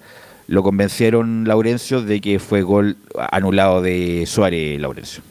lo 0.48 0.64
convencieron 0.64 1.46
Laurencio 1.48 2.02
de 2.02 2.22
que 2.22 2.40
fue 2.40 2.62
gol 2.62 2.98
anulado 3.32 3.82
de 3.82 4.26
Suárez 4.26 4.80
Laurencio. 4.80 5.22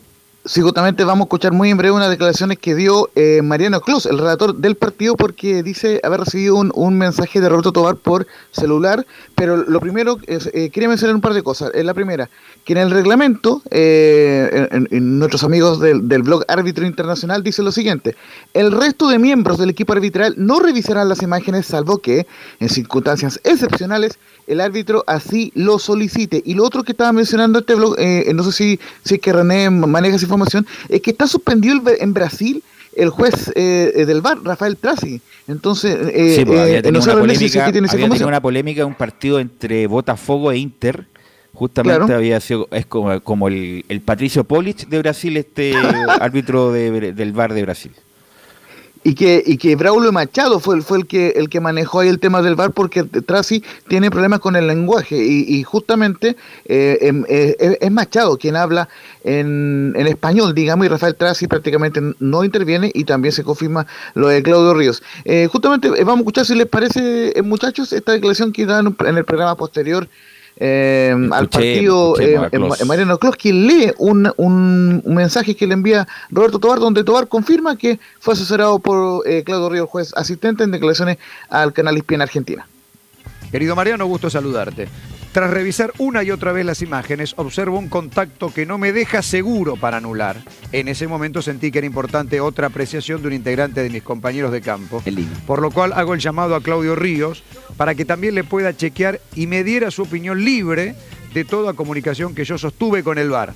Sí, 0.46 0.61
justamente 0.61 1.02
vamos 1.02 1.24
a 1.24 1.26
escuchar 1.26 1.52
muy 1.52 1.70
en 1.70 1.76
breve 1.76 1.96
unas 1.96 2.09
declaraciones 2.09 2.59
que 2.59 2.76
dio 2.76 3.11
eh, 3.16 3.42
Mariano 3.42 3.80
Clos, 3.80 4.06
el 4.06 4.16
relator 4.16 4.54
del 4.54 4.76
partido, 4.76 5.16
porque 5.16 5.64
dice 5.64 6.00
haber 6.04 6.20
recibido 6.20 6.54
un, 6.54 6.70
un 6.76 6.96
mensaje 6.96 7.40
de 7.40 7.48
Roberto 7.48 7.72
Tobar 7.72 7.96
por 7.96 8.28
celular, 8.52 9.04
pero 9.35 9.56
lo 9.56 9.80
primero, 9.80 10.18
es, 10.26 10.48
eh, 10.54 10.70
quería 10.70 10.88
mencionar 10.88 11.14
un 11.16 11.20
par 11.20 11.35
de 11.35 11.42
cosas. 11.42 11.72
Eh, 11.74 11.82
la 11.82 11.94
primera, 11.94 12.30
que 12.64 12.74
en 12.74 12.78
el 12.78 12.90
reglamento, 12.90 13.61
eh, 13.70 14.68
en, 14.70 15.18
nuestros 15.18 15.42
amigos 15.44 15.80
del, 15.80 16.00
blog 16.00 16.44
Árbitro 16.48 16.87
Internacional 16.87 17.42
dice 17.42 17.62
lo 17.62 17.72
siguiente, 17.72 18.16
el 18.54 18.70
resto 18.72 19.09
de 19.09 19.18
miembros 19.18 19.59
del 19.59 19.70
equipo 19.70 19.92
arbitral 19.92 20.35
no 20.38 20.61
revisarán 20.61 21.09
las 21.09 21.22
imágenes 21.22 21.66
salvo 21.66 21.98
que, 21.98 22.26
en 22.61 22.68
circunstancias 22.68 23.40
excepcionales, 23.42 24.18
el 24.46 24.61
árbitro 24.61 25.02
así 25.09 25.50
lo 25.56 25.80
solicite. 25.80 26.40
Y 26.44 26.54
lo 26.54 26.64
otro 26.64 26.85
que 26.85 26.92
estaba 26.92 27.12
mencionando 27.12 27.59
este 27.59 27.74
blog, 27.74 27.96
no 28.32 28.42
sé 28.44 28.52
si, 28.52 28.80
si 29.04 29.16
es 29.16 29.20
que 29.20 29.32
René 29.32 29.70
maneja 29.70 30.16
esa 30.16 30.24
información, 30.24 30.36
es 30.88 31.01
que 31.01 31.11
está 31.11 31.27
suspendido 31.27 31.75
el- 31.77 32.03
en 32.03 32.12
Brasil 32.14 32.62
el 32.94 33.11
juez 33.11 33.53
eh, 33.55 34.05
del 34.07 34.20
VAR, 34.22 34.38
Rafael 34.42 34.77
Trasi. 34.79 35.20
Entonces, 35.49 35.96
eh, 36.14 36.37
Sí, 36.38 36.44
pues, 36.46 36.59
había 36.61 36.79
eh, 36.79 36.83
tenido 36.83 37.03
una 37.05 37.12
polémica, 37.20 37.61
había 37.62 37.72
tenido 37.72 37.94
información. 37.94 38.29
una 38.29 38.40
polémica, 38.40 38.87
un 38.87 38.94
partido 38.94 39.38
entre 39.38 39.87
Botafogo 39.87 40.51
e 40.53 40.57
Inter. 40.59 41.07
Justamente 41.53 41.99
Claro. 42.05 42.16
había 42.16 42.38
sido, 42.40 42.68
es 42.70 42.85
como, 42.87 43.18
como 43.22 43.49
el, 43.49 43.85
el 43.88 44.01
Patricio 44.03 44.44
Polich 44.44 44.87
de 44.88 44.99
Brasil, 44.99 45.37
este 45.38 45.72
árbitro 46.20 46.70
de- 46.72 47.12
del 47.12 47.33
VAR 47.33 47.53
de 47.55 47.62
Brasil. 47.62 47.92
Y 49.07 49.14
que 49.14 49.40
y 49.47 49.57
que 49.57 49.77
Braulio 49.77 50.11
Machado 50.11 50.59
fue 50.59 50.83
fue 50.83 50.99
el 50.99 51.07
que 51.07 51.29
el 51.37 51.49
que 51.49 51.61
manejó 51.61 52.01
ahí 52.01 52.09
el 52.09 52.19
tema 52.19 52.42
del 52.42 52.57
VAR 52.57 52.73
porque 52.73 53.05
Trasi 53.05 53.62
tiene 53.87 54.11
problemas 54.11 54.40
con 54.40 54.57
el 54.57 54.66
lenguaje 54.66 55.16
y, 55.16 55.45
y 55.47 55.62
justamente 55.62 56.37
eh, 56.64 56.99
em, 57.03 57.25
eh, 57.29 57.55
es, 57.61 57.79
es 57.81 57.90
Machado 57.92 58.37
quien 58.37 58.57
habla 58.57 58.88
en, 59.23 59.92
en 59.95 60.09
español 60.09 60.57
digamos 60.57 60.87
y 60.87 60.88
Rafael 60.88 61.14
Trasi 61.14 61.47
prácticamente 61.47 62.01
no 62.19 62.42
interviene 62.42 62.90
y 62.95 63.05
también 63.05 63.31
se 63.31 63.45
confirma 63.45 63.87
lo 64.14 64.27
de 64.27 64.42
Claudio 64.42 64.75
Ríos. 64.75 65.05
Eh, 65.25 65.49
justamente 65.53 65.87
eh, 65.87 66.03
vamos 66.03 66.16
a 66.16 66.21
escuchar 66.23 66.47
si 66.47 66.57
les 66.57 66.66
parece 66.66 67.38
eh, 67.38 67.42
muchachos 67.42 67.92
esta 67.92 68.11
declaración 68.11 68.53
que 68.53 68.66
dan 68.66 68.97
en 69.07 69.16
el 69.16 69.25
programa 69.25 69.57
posterior 69.57 70.09
eh, 70.59 71.14
al 71.33 71.49
partido 71.49 72.19
eh, 72.19 72.35
en- 72.53 72.61
en 72.81 72.88
Mariano 72.88 73.19
Clos, 73.19 73.37
quien 73.37 73.66
lee 73.66 73.92
un, 73.99 74.33
un, 74.37 75.03
un 75.05 75.14
mensaje 75.14 75.55
que 75.55 75.66
le 75.66 75.75
envía 75.75 76.09
Roberto 76.31 76.59
Tobar, 76.59 76.79
donde 76.79 77.05
Tobar 77.05 77.29
confirma 77.29 77.77
que 77.77 77.99
fue 78.21 78.35
asesorado 78.35 78.79
por 78.79 79.27
eh, 79.29 79.42
Claudio 79.45 79.69
Ríos, 79.69 79.88
juez 79.88 80.12
asistente 80.16 80.64
en 80.64 80.71
declaraciones 80.71 81.19
al 81.51 81.73
canal 81.73 81.97
Hispien 81.99 82.23
Argentina. 82.23 82.66
Querido 83.51 83.77
Mariano, 83.77 84.07
gusto 84.07 84.29
saludarte. 84.31 84.88
Tras 85.37 85.51
revisar 85.51 85.92
una 85.99 86.22
y 86.22 86.31
otra 86.31 86.53
vez 86.53 86.64
las 86.64 86.81
imágenes, 86.81 87.35
observo 87.37 87.79
un 87.79 87.90
contacto 87.90 88.55
que 88.55 88.64
no 88.64 88.79
me 88.79 88.94
deja 88.94 89.20
seguro 89.20 89.77
para 89.77 89.99
anular. 89.99 90.38
En 90.72 90.88
ese 90.88 91.07
momento 91.07 91.42
sentí 91.42 91.70
que 91.70 91.77
era 91.77 91.87
importante 91.87 92.40
otra 92.40 92.68
apreciación 92.68 93.20
de 93.20 93.29
un 93.29 93.35
integrante 93.35 93.83
de 93.83 93.90
mis 93.90 94.03
compañeros 94.03 94.51
de 94.51 94.62
campo. 94.62 95.03
Por 95.46 95.61
lo 95.61 95.70
cual 95.70 95.92
hago 95.92 96.14
el 96.14 96.20
llamado 96.20 96.55
a 96.55 96.62
Claudio 96.62 96.96
Ríos 96.96 97.42
para 97.77 97.94
que 97.94 98.07
también 98.07 98.35
le 98.35 98.44
pueda 98.44 98.75
chequear 98.75 99.20
y 99.35 99.46
me 99.46 99.62
diera 99.62 99.90
su 99.90 100.05
opinión 100.05 100.42
libre 100.42 100.94
de 101.35 101.44
toda 101.44 101.75
comunicación 101.75 102.35
que 102.35 102.46
yo 102.46 102.57
sostuve 102.57 103.03
con 103.03 103.18
el 103.18 103.29
VAR. 103.29 103.53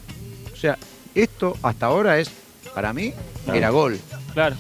O 0.53 0.57
sea, 0.57 0.77
esto 1.15 1.57
hasta 1.63 1.87
ahora 1.87 2.19
es, 2.19 2.31
para 2.75 2.93
mí, 2.93 3.15
Claro. 3.45 3.59
era 3.59 3.71
gol. 3.71 3.99
Claro. 4.35 4.55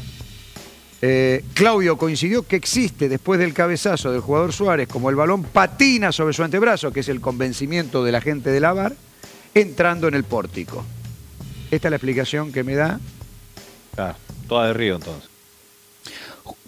Eh, 1.03 1.45
Claudio 1.55 1.97
coincidió 1.97 2.43
que 2.47 2.57
existe 2.57 3.09
después 3.09 3.41
del 3.41 3.55
cabezazo 3.55 4.13
del 4.13 4.21
jugador 4.21 4.53
Suárez, 4.53 4.87
como 4.87 5.09
el 5.09 5.17
balón 5.17 5.45
patina 5.45 6.13
sobre 6.13 6.35
su 6.35 6.43
antebrazo, 6.43 6.93
que 6.93 7.01
es 7.01 7.09
el 7.09 7.21
convencimiento 7.21 8.05
de 8.05 8.13
la 8.13 8.21
gente 8.21 8.51
de 8.51 8.61
la 8.61 8.73
VAR, 8.73 8.95
entrando 9.55 10.09
en 10.09 10.15
el 10.15 10.25
pórtico. 10.25 10.85
Esta 11.71 11.89
es 11.89 11.91
la 11.91 11.97
explicación 11.97 12.53
que 12.53 12.65
me 12.65 12.75
da. 12.75 13.01
Claro, 13.95 14.17
toda 14.47 14.67
de 14.69 14.75
Río 14.75 14.97
entonces. 14.97 15.31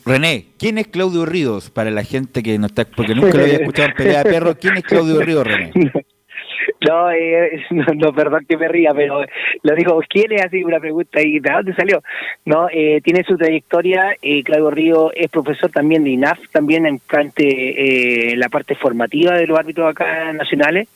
René, 0.05 0.47
¿quién 0.59 0.79
es 0.79 0.89
Claudio 0.89 1.27
Ríos 1.27 1.71
para 1.71 1.91
la 1.91 2.03
gente 2.03 2.43
que 2.43 2.59
no 2.59 2.67
está, 2.67 2.85
porque 2.85 3.15
nunca 3.15 3.37
lo 3.37 3.45
había 3.45 3.57
escuchado 3.59 3.89
en 3.89 3.95
pelea 3.95 4.25
de 4.25 4.31
perros? 4.31 4.57
¿Quién 4.61 4.77
es 4.77 4.85
Claudio 4.85 5.21
Ríos, 5.21 5.47
René? 5.47 5.73
No, 6.87 7.11
eh, 7.11 7.65
no, 7.71 7.85
no, 7.95 8.13
perdón 8.13 8.45
que 8.49 8.57
me 8.57 8.69
ría, 8.69 8.93
pero 8.95 9.25
lo 9.63 9.75
dijo, 9.75 10.01
¿quién 10.09 10.33
es 10.33 10.43
así? 10.43 10.63
Una 10.65 10.81
pregunta 10.81 11.21
y 11.21 11.39
¿de 11.39 11.51
dónde 11.51 11.75
salió? 11.75 12.03
No, 12.45 12.69
eh, 12.71 13.01
tiene 13.03 13.25
su 13.25 13.37
trayectoria, 13.37 14.17
eh, 14.21 14.43
Claudio 14.43 14.71
Río 14.71 15.13
es 15.15 15.31
profesor 15.31 15.71
también 15.71 16.05
de 16.05 16.11
INAF, 16.11 16.39
también 16.51 16.87
en 16.87 16.99
parte, 16.99 18.33
eh, 18.33 18.37
la 18.37 18.49
parte 18.49 18.75
formativa 18.75 19.35
de 19.35 19.47
los 19.47 19.59
árbitros 19.59 19.91
acá 19.91 20.33
nacionales, 20.33 20.89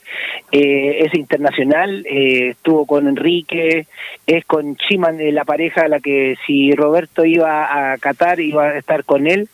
eh, 0.51 1.05
es 1.05 1.13
internacional, 1.13 2.05
eh, 2.05 2.49
estuvo 2.49 2.85
con 2.85 3.07
Enrique, 3.07 3.87
es 4.25 4.45
con 4.45 4.75
Chiman, 4.75 5.17
la 5.33 5.45
pareja 5.45 5.81
a 5.81 5.87
la 5.87 5.99
que 5.99 6.35
si 6.45 6.73
Roberto 6.73 7.25
iba 7.25 7.91
a 7.93 7.97
Qatar 7.97 8.39
iba 8.39 8.65
a 8.65 8.77
estar 8.77 9.03
con 9.03 9.27
él, 9.27 9.49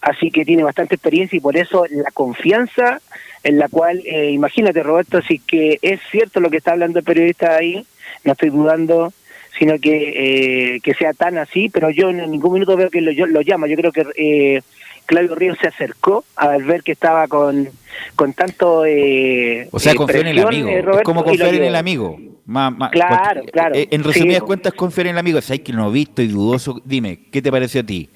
así 0.00 0.30
que 0.30 0.44
tiene 0.44 0.62
bastante 0.62 0.94
experiencia 0.94 1.36
y 1.36 1.40
por 1.40 1.56
eso 1.56 1.84
la 1.90 2.10
confianza 2.12 3.00
en 3.46 3.58
la 3.58 3.68
cual, 3.68 4.02
eh, 4.04 4.30
imagínate 4.30 4.82
Roberto, 4.82 5.20
si 5.22 5.38
que 5.38 5.78
es 5.82 6.00
cierto 6.10 6.40
lo 6.40 6.50
que 6.50 6.56
está 6.58 6.72
hablando 6.72 6.98
el 6.98 7.04
periodista 7.04 7.56
ahí, 7.56 7.84
no 8.24 8.32
estoy 8.32 8.50
dudando, 8.50 9.12
sino 9.58 9.78
que, 9.78 10.74
eh, 10.74 10.80
que 10.82 10.94
sea 10.94 11.12
tan 11.12 11.38
así, 11.38 11.68
pero 11.68 11.90
yo 11.90 12.10
en 12.10 12.30
ningún 12.30 12.52
minuto 12.54 12.76
veo 12.76 12.90
que 12.90 13.00
lo, 13.00 13.10
yo- 13.12 13.26
lo 13.26 13.40
llama, 13.40 13.66
yo 13.68 13.76
creo 13.76 13.92
que 13.92 14.04
eh, 14.16 14.62
Claudio 15.06 15.34
Ríos 15.36 15.56
se 15.60 15.68
acercó 15.68 16.24
al 16.34 16.64
ver 16.64 16.82
que 16.82 16.92
estaba 16.92 17.28
con, 17.28 17.68
con 18.16 18.32
tanto... 18.32 18.84
Eh, 18.84 19.68
O 19.70 19.78
sea, 19.78 19.92
eh, 19.92 19.94
confiar 19.94 20.22
en 20.26 20.36
el 20.36 20.38
amigo. 20.44 20.68
es 20.68 21.02
como 21.04 21.22
confiar 21.24 21.54
en 21.54 21.62
el 21.64 21.76
amigo. 21.76 22.18
Ma- 22.46 22.70
ma- 22.70 22.90
Claro, 22.90 23.44
claro. 23.52 23.74
En 23.76 24.02
resumidas 24.04 24.40
Sí. 24.40 24.46
cuentas, 24.46 24.72
confiar 24.74 25.06
en 25.06 25.12
el 25.12 25.18
amigo. 25.18 25.40
Sabes 25.40 25.60
que 25.60 25.72
no 25.72 25.90
visto 25.92 26.22
y 26.22 26.26
dudoso. 26.28 26.80
Dime, 26.84 27.20
¿qué 27.30 27.40
te 27.40 27.50
pareció 27.52 27.80
a 27.82 27.84
ti? 27.84 28.08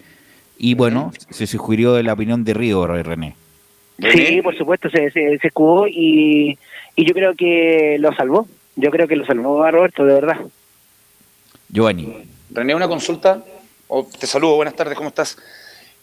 Y 0.59 0.75
bueno, 0.75 1.13
se 1.31 1.47
sugirió 1.47 1.95
de 1.95 2.03
la 2.03 2.13
opinión 2.13 2.43
de 2.45 2.55
Río, 2.55 2.87
René. 2.87 3.35
Sí, 4.13 4.41
por 4.43 4.57
supuesto, 4.57 4.89
se, 4.91 5.11
se, 5.11 5.39
se 5.39 5.47
escudó 5.47 5.87
y, 5.87 6.59
y 6.97 7.05
yo 7.07 7.13
creo 7.15 7.35
que 7.35 7.97
lo 8.01 8.13
salvó. 8.15 8.47
Yo 8.77 8.91
creo 8.91 9.07
que 9.09 9.17
lo 9.17 9.27
salvó 9.27 9.63
a 9.63 9.71
Roberto, 9.71 10.05
de 10.05 10.15
verdad. 10.15 10.39
Giovanni. 11.69 12.15
René, 12.51 12.75
una 12.75 12.89
consulta. 12.89 13.43
Oh, 13.89 14.07
te 14.19 14.27
saludo, 14.27 14.57
buenas 14.57 14.75
tardes, 14.75 14.97
¿cómo 14.97 15.09
estás? 15.09 15.37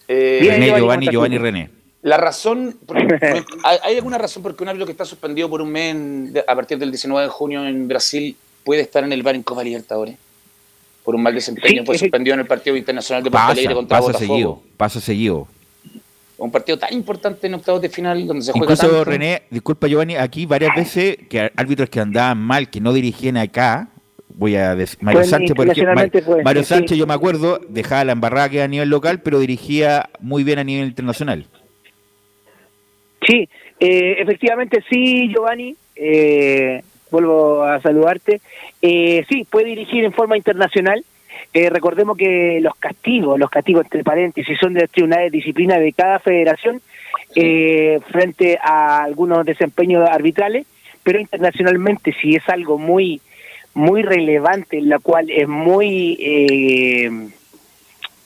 Eh, 0.07 0.39
René, 0.41 0.67
Giovanni, 0.77 1.07
Giovanni, 1.07 1.37
René. 1.37 1.69
La 2.03 2.17
razón, 2.17 2.77
¿hay 3.63 3.95
alguna 3.97 4.17
razón 4.17 4.43
por 4.43 4.55
qué 4.55 4.63
un 4.63 4.69
árbitro 4.69 4.85
que 4.85 4.91
está 4.91 5.03
suspendido 5.05 5.49
por 5.49 5.61
un 5.61 5.69
mes 5.71 5.95
en- 5.95 6.33
a 6.47 6.55
partir 6.55 6.77
del 6.77 6.91
19 6.91 7.23
de 7.25 7.29
junio 7.29 7.65
en 7.67 7.87
Brasil 7.87 8.35
puede 8.63 8.81
estar 8.81 9.03
en 9.03 9.11
el 9.11 9.23
bar 9.23 9.35
en 9.35 9.43
Copa 9.43 9.63
Libertadores? 9.63 10.15
Por 11.03 11.15
un 11.15 11.23
mal 11.23 11.33
desempeño, 11.33 11.81
Sí, 11.81 11.85
fue 11.85 11.97
suspendido 11.97 12.33
en 12.35 12.41
el 12.41 12.45
partido 12.47 12.75
internacional 12.75 13.23
de 13.23 13.31
Porto 13.31 13.41
Pasa, 13.41 13.51
Alegre 13.53 13.73
contra 13.73 13.97
pasa 13.97 14.07
Botafogo. 14.11 14.27
seguido, 14.33 14.61
pasa 14.77 15.01
seguido. 15.01 15.47
Un 16.37 16.51
partido 16.51 16.77
tan 16.77 16.93
importante 16.93 17.47
en 17.47 17.55
octavos 17.55 17.81
de 17.81 17.89
final 17.89 18.27
donde 18.27 18.43
se 18.43 18.51
juega 18.51 18.65
Incluso, 18.73 18.87
tanto. 18.87 19.03
René, 19.05 19.41
disculpa, 19.49 19.87
Giovanni, 19.87 20.15
aquí 20.15 20.45
varias 20.45 20.75
veces 20.75 21.17
que 21.29 21.51
árbitros 21.55 21.89
que 21.89 21.99
andaban 21.99 22.37
mal, 22.37 22.69
que 22.69 22.79
no 22.79 22.93
dirigían 22.93 23.37
acá, 23.37 23.89
voy 24.35 24.55
a 24.55 24.75
decir, 24.75 24.99
Mario 25.01 25.21
Fue 25.21 25.27
Sánchez, 25.29 25.55
por 25.55 25.65
ejemplo, 25.67 25.95
Ma- 25.95 26.03
internacionalmente 26.03 26.21
fue, 26.21 26.43
Mario 26.43 26.61
sí. 26.63 26.69
Sánchez, 26.69 26.97
yo 26.97 27.07
me 27.07 27.15
acuerdo, 27.15 27.59
dejaba 27.69 28.03
la 28.03 28.11
embarrada 28.11 28.49
que 28.49 28.61
a 28.61 28.67
nivel 28.67 28.89
local, 28.89 29.21
pero 29.23 29.39
dirigía 29.39 30.09
muy 30.19 30.43
bien 30.43 30.59
a 30.59 30.63
nivel 30.63 30.87
internacional. 30.87 31.47
Sí, 33.27 33.49
eh, 33.79 34.15
efectivamente 34.19 34.83
sí, 34.89 35.29
Giovanni. 35.29 35.75
eh, 35.95 36.83
vuelvo 37.09 37.63
a 37.63 37.81
saludarte. 37.81 38.41
Eh, 38.81 39.25
sí, 39.27 39.45
puede 39.49 39.67
dirigir 39.69 40.03
en 40.03 40.13
forma 40.13 40.37
internacional. 40.37 41.03
Eh, 41.53 41.69
recordemos 41.69 42.17
que 42.17 42.59
los 42.61 42.75
castigos, 42.75 43.39
los 43.39 43.49
castigos 43.49 43.85
entre 43.85 44.03
paréntesis, 44.03 44.57
son 44.59 44.73
de 44.73 44.81
los 44.81 44.91
tribunales 44.91 45.31
de 45.31 45.37
disciplina 45.37 45.79
de 45.79 45.93
cada 45.93 46.19
federación 46.19 46.81
eh, 47.35 47.99
frente 48.09 48.59
a 48.61 49.03
algunos 49.03 49.45
desempeños 49.45 50.07
arbitrales, 50.09 50.65
pero 51.03 51.19
internacionalmente 51.19 52.13
si 52.21 52.35
es 52.35 52.47
algo 52.49 52.77
muy 52.77 53.21
muy 53.73 54.01
relevante, 54.01 54.79
en 54.79 54.89
la 54.89 54.97
cual 54.97 55.29
es 55.29 55.47
muy 55.47 56.17
eh, 56.19 57.29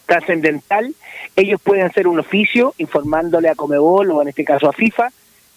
trascendental, 0.05 0.93
ellos 1.36 1.60
pueden 1.62 1.86
hacer 1.86 2.07
un 2.07 2.19
oficio 2.19 2.73
informándole 2.77 3.49
a 3.49 3.55
Comebol 3.55 4.12
o 4.12 4.21
en 4.21 4.29
este 4.29 4.45
caso 4.45 4.69
a 4.69 4.73
FIFA 4.73 5.10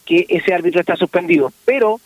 que 0.04 0.26
ese 0.28 0.52
árbitro 0.52 0.80
está 0.80 0.96
suspendido. 0.96 1.52
Pero 1.64 2.00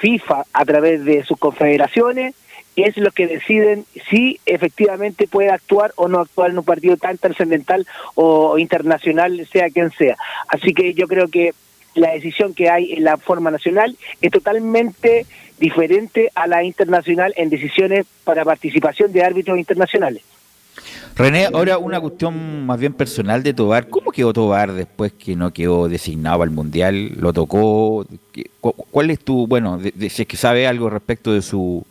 FIFA, 0.00 0.44
a 0.52 0.64
través 0.64 1.04
de 1.04 1.24
sus 1.24 1.38
confederaciones, 1.38 2.34
es 2.76 2.96
lo 2.96 3.10
que 3.10 3.26
deciden 3.26 3.84
si 4.10 4.38
efectivamente 4.46 5.26
puede 5.26 5.50
actuar 5.50 5.92
o 5.96 6.08
no 6.08 6.20
actuar 6.20 6.50
en 6.50 6.58
un 6.58 6.64
partido 6.64 6.96
tan 6.96 7.18
trascendental 7.18 7.86
o 8.14 8.58
internacional, 8.58 9.46
sea 9.50 9.70
quien 9.70 9.90
sea. 9.92 10.16
Así 10.48 10.74
que 10.74 10.94
yo 10.94 11.08
creo 11.08 11.28
que 11.28 11.52
la 11.94 12.12
decisión 12.12 12.54
que 12.54 12.68
hay 12.68 12.92
en 12.92 13.04
la 13.04 13.16
forma 13.16 13.50
nacional 13.50 13.96
es 14.20 14.30
totalmente 14.30 15.26
diferente 15.58 16.30
a 16.34 16.46
la 16.46 16.62
internacional 16.62 17.32
en 17.36 17.48
decisiones 17.48 18.06
para 18.24 18.44
participación 18.44 19.12
de 19.12 19.24
árbitros 19.24 19.58
internacionales. 19.58 20.22
René, 21.16 21.46
ahora 21.46 21.78
una 21.78 21.98
cuestión 21.98 22.66
más 22.66 22.78
bien 22.78 22.92
personal 22.92 23.42
de 23.42 23.54
Tobar. 23.54 23.88
¿Cómo 23.88 24.10
quedó 24.10 24.34
Tobar 24.34 24.72
después 24.72 25.12
que 25.12 25.34
no 25.34 25.50
quedó 25.50 25.88
designado 25.88 26.42
al 26.42 26.50
Mundial? 26.50 27.12
¿Lo 27.16 27.32
tocó? 27.32 28.06
¿Cuál 28.60 29.10
es 29.10 29.20
tu, 29.20 29.46
bueno, 29.46 29.80
si 29.80 30.22
es 30.22 30.28
que 30.28 30.36
sabe 30.36 30.66
algo 30.66 30.90
respecto 30.90 31.32
de 31.32 31.40
su, 31.40 31.86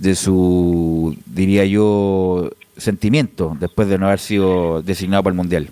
de 0.00 0.14
su, 0.14 1.16
diría 1.26 1.64
yo, 1.64 2.50
sentimiento 2.76 3.56
después 3.58 3.88
de 3.88 3.98
no 3.98 4.06
haber 4.06 4.20
sido 4.20 4.82
designado 4.82 5.22
para 5.22 5.32
el 5.32 5.36
Mundial? 5.36 5.68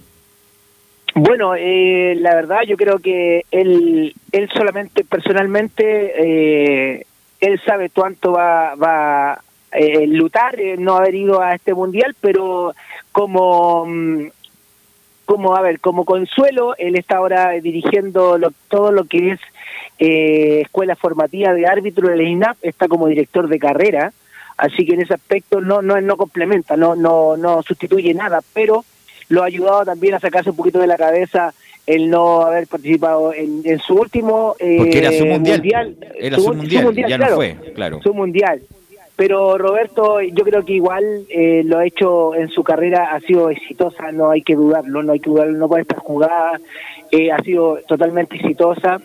Bueno, 1.14 1.54
eh, 1.54 2.14
la 2.20 2.34
verdad 2.34 2.60
yo 2.66 2.76
creo 2.76 2.98
que 2.98 3.44
él, 3.50 4.14
él 4.32 4.50
solamente 4.52 5.02
personalmente, 5.04 6.12
eh, 6.18 7.06
él 7.40 7.60
sabe 7.64 7.88
cuánto 7.88 8.32
va, 8.32 8.74
va 8.74 9.40
eh, 9.72 10.06
lutar, 10.06 10.58
eh, 10.58 10.76
no 10.78 10.96
haber 10.96 11.14
ido 11.14 11.40
a 11.40 11.54
este 11.54 11.74
mundial, 11.74 12.14
pero 12.20 12.74
como, 13.12 13.84
mm, 13.86 14.28
como 15.26 15.56
a 15.56 15.60
ver, 15.60 15.80
como 15.80 16.04
consuelo, 16.04 16.74
él 16.78 16.96
está 16.96 17.16
ahora 17.16 17.50
dirigiendo 17.50 18.38
todo 18.68 18.92
lo 18.92 19.04
que 19.04 19.32
es 19.32 19.40
eh, 19.98 20.60
escuela 20.62 20.96
formativa 20.96 21.52
de 21.52 21.66
árbitro 21.66 22.08
del 22.08 22.22
INAP, 22.22 22.58
está 22.62 22.88
como 22.88 23.08
director 23.08 23.48
de 23.48 23.58
carrera, 23.58 24.12
así 24.56 24.84
que 24.84 24.94
en 24.94 25.02
ese 25.02 25.14
aspecto 25.14 25.60
no, 25.60 25.82
no, 25.82 26.00
no 26.00 26.16
complementa, 26.16 26.76
no, 26.76 26.94
no, 26.94 27.36
no 27.36 27.62
sustituye 27.62 28.14
nada, 28.14 28.40
pero 28.52 28.84
lo 29.28 29.42
ha 29.42 29.46
ayudado 29.46 29.84
también 29.84 30.14
a 30.14 30.20
sacarse 30.20 30.50
un 30.50 30.56
poquito 30.56 30.78
de 30.78 30.86
la 30.86 30.96
cabeza 30.96 31.52
el 31.86 32.10
no 32.10 32.42
haber 32.42 32.66
participado 32.66 33.32
en, 33.32 33.62
en 33.64 33.78
su 33.78 33.94
último 33.94 34.56
eh, 34.58 34.76
Porque 34.78 34.98
era 34.98 35.12
su 35.12 35.24
mundial, 35.24 35.96
era 36.18 36.36
su, 36.36 36.52
mundial, 36.52 37.08
ya 37.08 37.18
no 37.18 37.26
fue, 37.36 37.56
claro. 37.74 38.00
Su 38.02 38.12
mundial. 38.12 38.62
Pero 39.14 39.56
Roberto, 39.56 40.20
yo 40.20 40.44
creo 40.44 40.62
que 40.64 40.74
igual 40.74 41.24
eh, 41.30 41.62
lo 41.64 41.78
ha 41.78 41.86
hecho 41.86 42.34
en 42.34 42.50
su 42.50 42.62
carrera, 42.62 43.14
ha 43.14 43.20
sido 43.20 43.48
exitosa, 43.48 44.12
no 44.12 44.30
hay 44.30 44.42
que 44.42 44.54
dudarlo, 44.54 45.02
no 45.02 45.12
hay 45.12 45.20
que 45.20 45.30
dudarlo, 45.30 45.56
no 45.56 45.68
puede 45.68 45.82
estar 45.82 45.98
jugada, 45.98 46.60
eh, 47.10 47.32
ha 47.32 47.38
sido 47.38 47.78
totalmente 47.88 48.36
exitosa. 48.36 49.00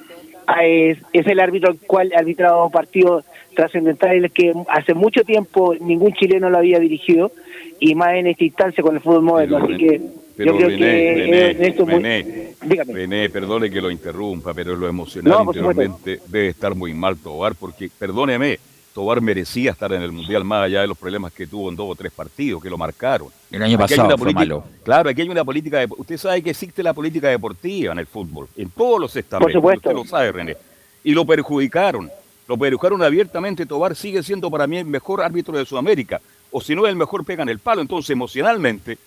Es, 0.62 0.98
es 1.14 1.28
el 1.28 1.40
árbitro 1.40 1.72
el 1.72 1.80
cual 1.80 2.12
ha 2.16 2.20
arbitrado 2.20 2.70
partidos 2.70 3.26
trascendentales 3.56 4.32
que 4.32 4.54
hace 4.70 4.94
mucho 4.94 5.24
tiempo 5.24 5.76
ningún 5.80 6.14
chileno 6.14 6.50
lo 6.50 6.58
había 6.58 6.80
dirigido 6.80 7.32
y 7.80 7.96
más 7.96 8.16
en 8.16 8.28
esta 8.28 8.44
instancia 8.44 8.84
con 8.84 8.96
el 8.96 9.02
fútbol 9.02 9.24
moderno. 9.24 9.58
Así 9.58 9.78
que 9.78 10.02
yo 10.38 10.58
creo 10.58 10.70
que 10.70 11.58
esto 11.60 11.86
René, 11.86 13.30
perdone 13.30 13.70
que 13.70 13.82
lo 13.82 13.92
interrumpa, 13.92 14.54
pero 14.54 14.76
lo 14.76 14.88
emocional 14.88 15.44
interiormente 15.46 16.20
debe 16.28 16.50
estar 16.50 16.76
muy 16.76 16.94
mal 16.94 17.18
Tobar, 17.18 17.56
porque, 17.56 17.90
perdóneme, 17.98 18.60
Tobar 18.94 19.22
merecía 19.22 19.72
estar 19.72 19.94
en 19.94 20.02
el 20.02 20.12
Mundial 20.12 20.44
más 20.44 20.66
allá 20.66 20.82
de 20.82 20.88
los 20.88 20.98
problemas 20.98 21.32
que 21.32 21.48
tuvo 21.48 21.70
en 21.70 21.76
dos 21.78 21.88
o 21.90 21.96
tres 21.96 22.12
partidos, 22.12 22.62
que 22.62 22.70
lo 22.70 22.78
marcaron. 22.78 23.30
El 23.50 23.64
año 23.64 23.78
pasado 23.78 24.18
fue 24.18 24.34
malo. 24.34 24.66
Claro, 24.84 25.10
aquí 25.10 25.22
hay 25.22 25.30
una 25.30 25.46
política, 25.46 25.80
de, 25.80 25.88
usted 25.98 26.18
sabe 26.18 26.42
que 26.42 26.50
existe 26.50 26.84
la 26.84 26.94
política 26.94 27.30
deportiva 27.30 27.94
en 27.94 28.00
el 28.00 28.06
fútbol, 28.06 28.50
en 28.58 28.70
todos 28.70 29.00
los 29.00 29.16
estamentos, 29.16 29.54
Por 29.54 29.62
supuesto. 29.62 29.90
usted 29.90 30.02
lo 30.02 30.06
sabe, 30.06 30.32
René. 30.34 30.58
Y 31.04 31.14
lo 31.14 31.26
perjudicaron, 31.26 32.12
lo 32.48 32.58
perjudicaron 32.58 33.02
abiertamente, 33.02 33.66
Tobar 33.66 33.96
sigue 33.96 34.22
siendo 34.24 34.52
para 34.52 34.68
mí 34.68 34.78
el 34.78 34.86
mejor 34.86 35.22
árbitro 35.22 35.58
de 35.58 35.66
Sudamérica, 35.66 36.20
o 36.52 36.60
si 36.60 36.76
no 36.76 36.86
el 36.86 36.98
mejor 36.98 37.24
pega 37.24 37.44
en 37.44 37.50
el 37.50 37.60
palo, 37.60 37.82
entonces 37.82 38.10
emocionalmente 38.10 38.98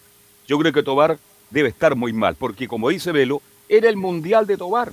yo 0.48 0.58
creo 0.58 0.72
que 0.72 0.82
Tobar 0.82 1.18
debe 1.50 1.68
estar 1.68 1.94
muy 1.94 2.14
mal, 2.14 2.36
porque 2.36 2.66
como 2.66 2.88
dice 2.88 3.12
Velo, 3.12 3.42
era 3.68 3.90
el 3.90 3.96
Mundial 3.96 4.46
de 4.46 4.56
Tobar, 4.56 4.92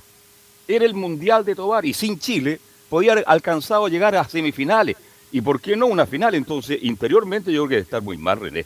era 0.68 0.84
el 0.84 0.94
Mundial 0.94 1.46
de 1.46 1.56
Tobar, 1.56 1.86
y 1.86 1.94
sin 1.94 2.20
Chile 2.20 2.60
podía 2.92 3.14
haber 3.14 3.24
alcanzado 3.26 3.86
a 3.86 3.90
llegar 3.90 4.14
a 4.18 4.26
semifinales. 4.26 4.98
¿Y 5.32 5.40
por 5.40 5.62
qué 5.62 5.78
no 5.78 5.86
una 5.86 6.06
final? 6.06 6.36
Entonces, 6.36 6.78
interiormente 6.82 7.50
yo 7.50 7.62
creo 7.62 7.70
que 7.70 7.76
debe 7.76 7.84
estar 7.84 8.02
muy 8.02 8.18
mal, 8.18 8.38
René. 8.38 8.66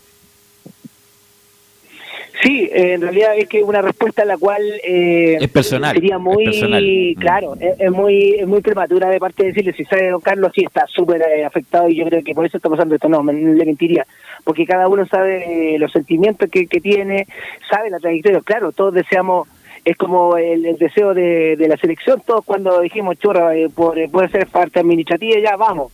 Sí, 2.42 2.68
eh, 2.74 2.94
en 2.94 3.02
realidad 3.02 3.38
es 3.38 3.48
que 3.48 3.64
una 3.64 3.84
respuesta 3.84 4.24
a 4.24 4.26
la 4.26 4.38
cual 4.38 4.62
eh, 4.84 5.38
es 5.40 5.48
personal, 5.50 5.94
sería 5.94 6.18
muy, 6.18 6.44
es 6.44 6.50
personal. 6.50 6.84
Mm. 6.84 7.20
claro, 7.20 7.56
es, 7.60 7.80
es 7.80 7.92
muy 7.92 8.36
es 8.40 8.48
muy 8.48 8.62
prematura 8.62 9.10
de 9.10 9.20
parte 9.20 9.44
de 9.44 9.50
decirle, 9.50 9.74
si 9.74 9.86
sabe 9.86 10.10
don 10.10 10.22
Carlos, 10.22 10.52
sí 10.54 10.64
está 10.66 10.86
súper 10.88 11.22
eh, 11.22 11.46
afectado 11.46 11.88
y 11.88 11.96
yo 11.96 12.06
creo 12.06 12.24
que 12.24 12.34
por 12.34 12.46
eso 12.46 12.58
está 12.58 12.70
pasando 12.70 12.96
esto, 12.96 13.08
no, 13.08 13.24
me, 13.24 13.34
le 13.34 13.66
mentiría, 13.66 14.06
porque 14.44 14.66
cada 14.66 14.88
uno 14.88 15.06
sabe 15.06 15.76
eh, 15.76 15.80
los 15.80 15.92
sentimientos 15.92 16.50
que, 16.52 16.68
que 16.68 16.82
tiene, 16.82 17.28
sabe 17.70 17.90
la 17.90 18.00
trayectoria, 18.00 18.42
claro, 18.42 18.72
todos 18.72 18.94
deseamos 18.94 19.48
es 19.86 19.96
como 19.98 20.36
el, 20.36 20.78
deseo 20.78 21.14
de, 21.14 21.56
de, 21.56 21.68
la 21.68 21.78
selección, 21.78 22.22
todos 22.26 22.44
cuando 22.44 22.82
dijimos, 22.82 23.20
chorra, 23.20 23.56
eh, 23.56 23.70
por, 23.70 23.98
eh, 24.00 24.10
puede 24.10 24.30
ser 24.30 24.48
parte 24.48 24.80
administrativa, 24.80 25.40
ya 25.40 25.56
vamos, 25.56 25.94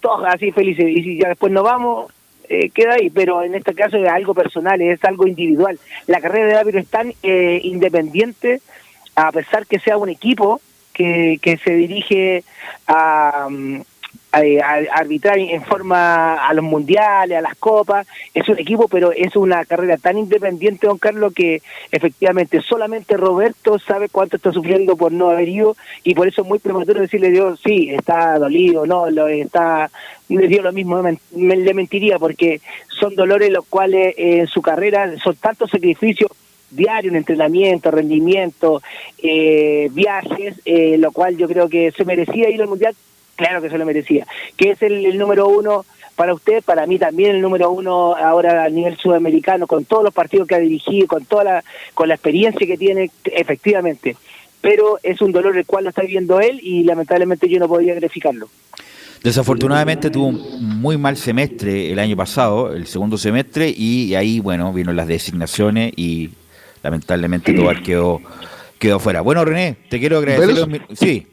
todos 0.00 0.24
así 0.26 0.50
felices, 0.52 0.88
y 0.88 1.02
si 1.02 1.18
ya 1.18 1.28
después 1.28 1.52
no 1.52 1.62
vamos, 1.62 2.10
eh, 2.48 2.70
queda 2.70 2.94
ahí, 2.94 3.10
pero 3.10 3.42
en 3.42 3.54
este 3.54 3.74
caso 3.74 3.96
es 3.96 4.08
algo 4.08 4.32
personal, 4.32 4.80
es 4.80 5.02
algo 5.04 5.26
individual. 5.26 5.78
La 6.06 6.20
carrera 6.20 6.46
de 6.46 6.54
árbitro 6.54 6.80
es 6.80 6.88
tan 6.88 7.12
eh, 7.22 7.60
independiente, 7.62 8.62
a 9.16 9.32
pesar 9.32 9.66
que 9.66 9.80
sea 9.80 9.98
un 9.98 10.08
equipo 10.08 10.60
que, 10.92 11.38
que 11.42 11.58
se 11.58 11.72
dirige 11.72 12.44
a, 12.86 13.48
a, 14.36 14.98
arbitrar 14.98 15.38
en 15.38 15.62
forma 15.62 16.34
a 16.34 16.52
los 16.54 16.64
mundiales, 16.64 17.38
a 17.38 17.40
las 17.40 17.56
copas, 17.56 18.06
es 18.34 18.48
un 18.48 18.58
equipo, 18.58 18.88
pero 18.88 19.12
es 19.12 19.36
una 19.36 19.64
carrera 19.64 19.96
tan 19.96 20.18
independiente, 20.18 20.86
don 20.86 20.98
Carlos, 20.98 21.32
que 21.34 21.62
efectivamente 21.90 22.60
solamente 22.60 23.16
Roberto 23.16 23.78
sabe 23.78 24.08
cuánto 24.08 24.36
está 24.36 24.52
sufriendo 24.52 24.96
por 24.96 25.12
no 25.12 25.30
haber 25.30 25.48
ido 25.48 25.76
y 26.04 26.14
por 26.14 26.28
eso 26.28 26.42
es 26.42 26.48
muy 26.48 26.58
prematuro 26.58 27.00
decirle 27.00 27.30
Dios, 27.30 27.60
sí, 27.64 27.90
está 27.90 28.38
dolido, 28.38 28.86
no, 28.86 29.10
lo 29.10 29.28
está, 29.28 29.90
le 30.28 30.48
dio 30.48 30.62
lo 30.62 30.72
mismo, 30.72 31.02
me, 31.02 31.18
le 31.56 31.74
mentiría 31.74 32.18
porque 32.18 32.60
son 32.88 33.14
dolores 33.14 33.50
los 33.50 33.66
cuales 33.66 34.14
eh, 34.16 34.40
en 34.40 34.46
su 34.46 34.62
carrera 34.62 35.16
son 35.18 35.36
tantos 35.36 35.70
sacrificios 35.70 36.30
diario 36.70 37.10
en 37.10 37.16
entrenamiento, 37.16 37.90
rendimiento, 37.90 38.82
eh, 39.18 39.88
viajes, 39.92 40.60
eh, 40.64 40.98
lo 40.98 41.12
cual 41.12 41.36
yo 41.36 41.48
creo 41.48 41.68
que 41.68 41.92
se 41.92 42.04
merecía 42.04 42.50
ir 42.50 42.60
al 42.60 42.68
Mundial 42.68 42.94
claro 43.36 43.62
que 43.62 43.70
se 43.70 43.78
lo 43.78 43.86
merecía. 43.86 44.26
Que 44.56 44.70
es 44.70 44.82
el, 44.82 45.06
el, 45.06 45.18
número 45.18 45.46
uno 45.46 45.84
para 46.16 46.34
usted, 46.34 46.62
para 46.64 46.86
mí 46.86 46.98
también 46.98 47.36
el 47.36 47.42
número 47.42 47.70
uno 47.70 48.16
ahora 48.16 48.64
a 48.64 48.68
nivel 48.68 48.96
sudamericano, 48.96 49.66
con 49.66 49.84
todos 49.84 50.02
los 50.02 50.14
partidos 50.14 50.48
que 50.48 50.54
ha 50.54 50.58
dirigido, 50.58 51.06
con 51.06 51.24
toda 51.24 51.44
la, 51.44 51.64
con 51.94 52.08
la 52.08 52.14
experiencia 52.14 52.66
que 52.66 52.78
tiene, 52.78 53.10
efectivamente. 53.24 54.16
Pero 54.62 54.98
es 55.02 55.20
un 55.20 55.30
dolor 55.30 55.56
el 55.56 55.66
cual 55.66 55.84
lo 55.84 55.90
está 55.90 56.02
viviendo 56.02 56.40
él 56.40 56.58
y 56.62 56.82
lamentablemente 56.82 57.48
yo 57.48 57.60
no 57.60 57.68
podía 57.68 57.94
graficarlo. 57.94 58.48
Desafortunadamente 59.22 60.10
tuvo 60.10 60.28
un 60.28 60.80
muy 60.80 60.96
mal 60.96 61.16
semestre 61.16 61.92
el 61.92 61.98
año 61.98 62.16
pasado, 62.16 62.72
el 62.72 62.86
segundo 62.86 63.18
semestre, 63.18 63.72
y 63.76 64.14
ahí, 64.14 64.40
bueno, 64.40 64.72
vino 64.72 64.92
las 64.92 65.08
designaciones 65.08 65.92
y 65.96 66.30
lamentablemente 66.82 67.52
Tobar 67.52 67.82
quedó, 67.82 68.20
quedó 68.78 68.98
fuera. 68.98 69.20
Bueno, 69.20 69.44
René, 69.44 69.76
te 69.88 69.98
quiero 69.98 70.18
agradecer. 70.18 70.80
Sí. 70.94 71.26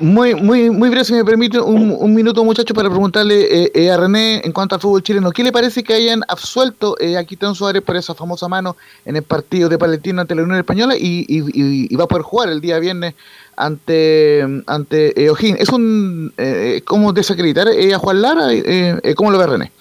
Muy, 0.00 0.34
muy, 0.34 0.70
muy 0.70 0.88
breve, 0.88 1.04
si 1.04 1.12
me 1.12 1.24
permite 1.26 1.60
un, 1.60 1.94
un 1.98 2.14
minuto, 2.14 2.42
muchachos, 2.42 2.74
para 2.74 2.88
preguntarle 2.88 3.64
eh, 3.64 3.70
eh, 3.74 3.90
a 3.90 3.98
René 3.98 4.40
en 4.42 4.50
cuanto 4.50 4.74
al 4.74 4.80
fútbol 4.80 5.02
chileno. 5.02 5.30
¿Qué 5.30 5.44
le 5.44 5.52
parece 5.52 5.82
que 5.82 5.92
hayan 5.92 6.22
absuelto 6.26 6.96
eh, 6.98 7.18
a 7.18 7.24
Quitán 7.24 7.54
Suárez 7.54 7.82
por 7.82 7.96
esa 7.96 8.14
famosa 8.14 8.48
mano 8.48 8.76
en 9.04 9.16
el 9.16 9.22
partido 9.22 9.68
de 9.68 9.76
Palestino 9.76 10.22
ante 10.22 10.34
la 10.34 10.42
Unión 10.42 10.58
Española 10.58 10.94
y, 10.96 11.26
y, 11.28 11.44
y 11.54 11.94
va 11.96 12.04
a 12.04 12.08
poder 12.08 12.22
jugar 12.22 12.48
el 12.48 12.62
día 12.62 12.78
viernes 12.78 13.14
ante, 13.56 14.42
ante 14.66 15.22
eh, 15.22 15.28
Ojín? 15.28 15.56
¿Es 15.58 15.68
un. 15.68 16.32
Eh, 16.38 16.80
¿Cómo 16.86 17.12
desacreditar 17.12 17.68
a 17.68 17.98
Juan 17.98 18.22
Lara? 18.22 18.48
¿Cómo 19.16 19.30
lo 19.30 19.38
ve 19.38 19.46
René? 19.46 19.72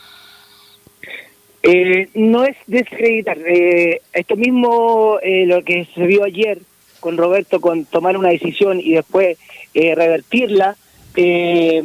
no 2.16 2.44
es 2.44 2.58
desacreditar. 2.68 3.38
esto 4.12 4.36
mismo, 4.36 5.18
lo 5.24 5.64
que 5.64 5.88
se 5.96 6.06
vio 6.08 6.26
ayer 6.26 6.60
con 7.00 7.18
Roberto, 7.18 7.62
con 7.62 7.86
tomar 7.86 8.18
una 8.18 8.30
decisión 8.30 8.80
y 8.80 8.94
después 8.94 9.38
eh, 9.74 9.96
revertirla. 9.96 10.76
Eh, 11.16 11.84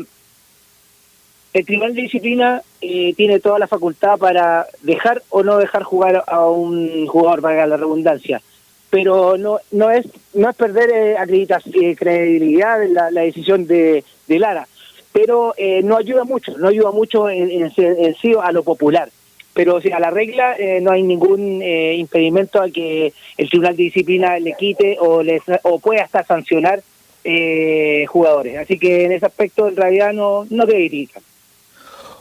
el 1.53 1.67
Tribunal 1.67 1.95
de 1.95 2.03
Disciplina 2.03 2.63
eh, 2.81 3.15
tiene 3.17 3.41
toda 3.41 3.59
la 3.59 3.67
facultad 3.67 4.19
para 4.19 4.67
dejar 4.83 5.23
o 5.31 5.43
no 5.43 5.59
dejar 5.59 5.83
jugar 5.85 6.25
a 6.27 6.47
un 6.49 7.07
jugador, 7.07 7.43
para 7.43 7.67
la 7.67 7.77
redundancia. 7.77 8.43
Pero 8.91 9.37
no 9.37 9.59
no 9.73 9.91
es 9.91 10.07
no 10.35 10.49
es 10.51 10.57
perder 10.57 10.91
eh, 10.91 11.19
acreditación, 11.19 11.95
credibilidad 11.95 12.83
en 12.83 12.95
la, 12.95 13.11
la, 13.11 13.23
decisión 13.23 13.67
de, 13.67 14.05
de 14.27 14.39
Lara. 14.39 14.69
Pero 15.13 15.55
no 15.85 15.97
ayuda 15.97 16.25
mucho, 16.25 16.59
no 16.59 16.67
ayuda 16.67 16.91
mucho 16.91 17.31
en, 17.31 17.49
en, 17.49 17.71
sí 18.17 18.33
a 18.43 18.51
lo 18.51 18.65
popular 18.65 19.09
pero 19.55 19.81
si 19.81 19.91
a 19.93 20.01
la 20.01 20.11
regla 20.11 20.57
eh, 20.59 20.81
no 20.81 20.91
hay 20.91 21.03
ningún 21.03 21.63
eh, 21.63 21.95
impedimento 21.95 22.61
a 22.61 22.69
que 22.69 23.13
el 23.39 23.49
Tribunal 23.49 23.77
de 23.77 23.85
Disciplina 23.85 24.39
le 24.39 24.55
quite 24.55 24.97
o, 25.01 25.23
les, 25.23 25.43
o 25.63 25.79
pueda 25.79 26.03
hasta 26.03 26.25
sancionar 26.25 26.83
eh, 27.25 28.05
jugadores. 28.07 28.59
Así 28.59 28.79
que 28.79 29.05
en 29.05 29.13
ese 29.13 29.27
aspecto 29.27 29.69
en 29.69 29.77
realidad 29.77 30.13
no, 30.13 30.47
no 30.51 30.67
te 30.67 30.75
critican. 30.75 31.23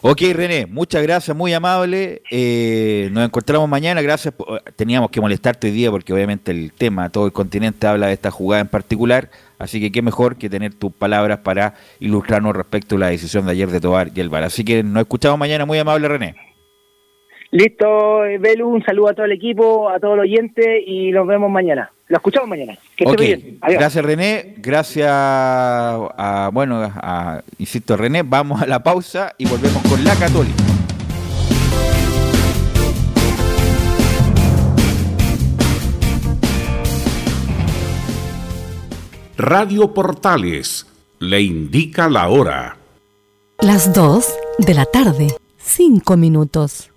Ok, 0.05 0.19
René, 0.33 0.65
muchas 0.65 1.01
gracias, 1.01 1.35
muy 1.35 1.53
amable. 1.53 2.23
Eh, 2.29 3.07
nos 3.13 3.23
encontramos 3.23 3.69
mañana. 3.69 4.01
Gracias. 4.01 4.33
Teníamos 4.75 5.09
que 5.09 5.21
molestarte 5.21 5.67
hoy 5.67 5.73
día 5.73 5.91
porque 5.91 6.11
obviamente 6.11 6.51
el 6.51 6.73
tema, 6.73 7.09
todo 7.09 7.25
el 7.25 7.31
continente 7.31 7.87
habla 7.87 8.07
de 8.07 8.13
esta 8.13 8.29
jugada 8.29 8.61
en 8.61 8.67
particular. 8.67 9.29
Así 9.59 9.79
que 9.79 9.93
qué 9.93 10.01
mejor 10.01 10.35
que 10.35 10.49
tener 10.49 10.73
tus 10.73 10.91
palabras 10.91 11.39
para 11.39 11.75
ilustrarnos 12.01 12.53
respecto 12.53 12.97
a 12.97 12.99
la 12.99 13.07
decisión 13.07 13.45
de 13.45 13.53
ayer 13.53 13.69
de 13.69 13.79
Tobar 13.79 14.09
y 14.13 14.19
el 14.19 14.27
VAR. 14.27 14.43
Así 14.43 14.65
que 14.65 14.83
nos 14.83 15.03
escuchamos 15.03 15.39
mañana. 15.39 15.65
Muy 15.65 15.77
amable, 15.77 16.09
René. 16.09 16.35
Listo, 17.51 18.23
Belu, 18.41 18.67
un 18.67 18.83
saludo 18.83 19.07
a 19.07 19.13
todo 19.13 19.25
el 19.25 19.31
equipo, 19.31 19.87
a 19.89 20.01
todos 20.01 20.17
los 20.17 20.23
oyentes 20.23 20.83
y 20.85 21.11
nos 21.11 21.25
vemos 21.27 21.49
mañana. 21.49 21.93
Lo 22.13 22.17
escuchamos 22.17 22.47
mañana. 22.47 22.77
Que 22.95 23.05
esté 23.05 23.25
bien. 23.25 23.57
Adiós. 23.59 23.79
Gracias, 23.79 24.05
René. 24.05 24.53
Gracias 24.57 25.09
a, 25.09 26.51
bueno, 26.53 26.83
a, 26.83 27.41
insisto, 27.57 27.97
René. 27.97 28.21
Vamos 28.21 28.61
a 28.61 28.67
la 28.67 28.83
pausa 28.83 29.33
y 29.35 29.47
volvemos 29.47 29.81
con 29.81 30.03
la 30.03 30.13
Católica. 30.13 30.63
Radio 39.35 39.91
Portales 39.91 40.85
le 41.17 41.41
indica 41.41 42.07
la 42.09 42.29
hora. 42.29 42.77
Las 43.57 43.91
2 43.91 44.35
de 44.59 44.73
la 44.75 44.85
tarde, 44.85 45.35
5 45.57 46.15
minutos. 46.15 46.91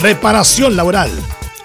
Reparación 0.00 0.76
laboral. 0.76 1.10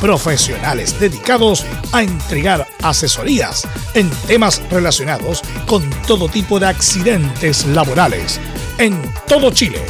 profesionales 0.00 0.98
dedicados 0.98 1.64
a 1.92 2.02
entregar 2.02 2.66
asesorías 2.82 3.68
en 3.94 4.10
temas 4.26 4.60
relacionados 4.70 5.42
con 5.66 5.88
todo 6.06 6.28
tipo 6.28 6.58
de 6.58 6.66
accidentes 6.66 7.66
laborales 7.66 8.40
en 8.78 8.98
todo 9.28 9.50
Chile, 9.50 9.82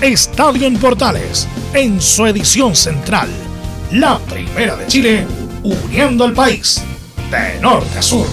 Estadio 0.00 0.66
en 0.66 0.76
Portales 0.76 1.48
en 1.72 2.00
su 2.00 2.26
edición 2.26 2.74
central. 2.74 3.28
La 3.92 4.18
primera 4.18 4.76
de 4.76 4.86
Chile, 4.86 5.26
uniendo 5.62 6.24
al 6.24 6.32
país 6.32 6.82
de 7.30 7.60
norte 7.60 7.98
a 7.98 8.02
sur. 8.02 8.26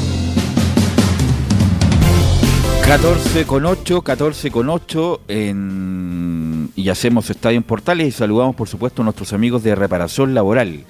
14 2.86 3.46
con 3.46 3.66
8, 3.66 4.02
14 4.02 4.52
con 4.52 4.70
8 4.70 5.22
en... 5.28 6.72
y 6.76 6.90
hacemos 6.90 7.30
Estadio 7.30 7.58
en 7.58 7.64
Portales 7.64 8.08
y 8.08 8.12
saludamos 8.12 8.56
por 8.56 8.68
supuesto 8.68 9.02
a 9.02 9.06
nuestros 9.06 9.32
amigos 9.34 9.64
de 9.64 9.76
reparación 9.76 10.34
laboral. 10.34 10.84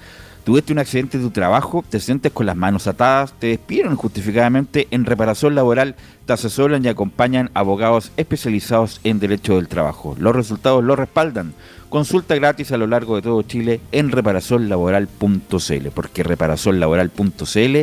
Tuviste 0.44 0.72
un 0.72 0.80
accidente 0.80 1.18
de 1.18 1.24
tu 1.24 1.30
trabajo, 1.30 1.84
te 1.88 2.00
sientes 2.00 2.32
con 2.32 2.46
las 2.46 2.56
manos 2.56 2.88
atadas, 2.88 3.32
te 3.38 3.46
despidieron 3.48 3.92
injustificadamente 3.92 4.88
en 4.90 5.04
reparación 5.04 5.54
laboral, 5.54 5.94
te 6.26 6.32
asesoran 6.32 6.84
y 6.84 6.88
acompañan 6.88 7.50
abogados 7.54 8.10
especializados 8.16 9.00
en 9.04 9.20
derecho 9.20 9.54
del 9.54 9.68
trabajo. 9.68 10.16
Los 10.18 10.34
resultados 10.34 10.82
lo 10.82 10.96
respaldan. 10.96 11.54
Consulta 11.88 12.34
gratis 12.34 12.72
a 12.72 12.76
lo 12.76 12.88
largo 12.88 13.14
de 13.14 13.22
todo 13.22 13.42
Chile 13.42 13.80
en 13.92 14.10
reparacionlaboral.cl, 14.10 15.88
porque 15.94 16.24
reparacionlaboral.cl 16.24 17.76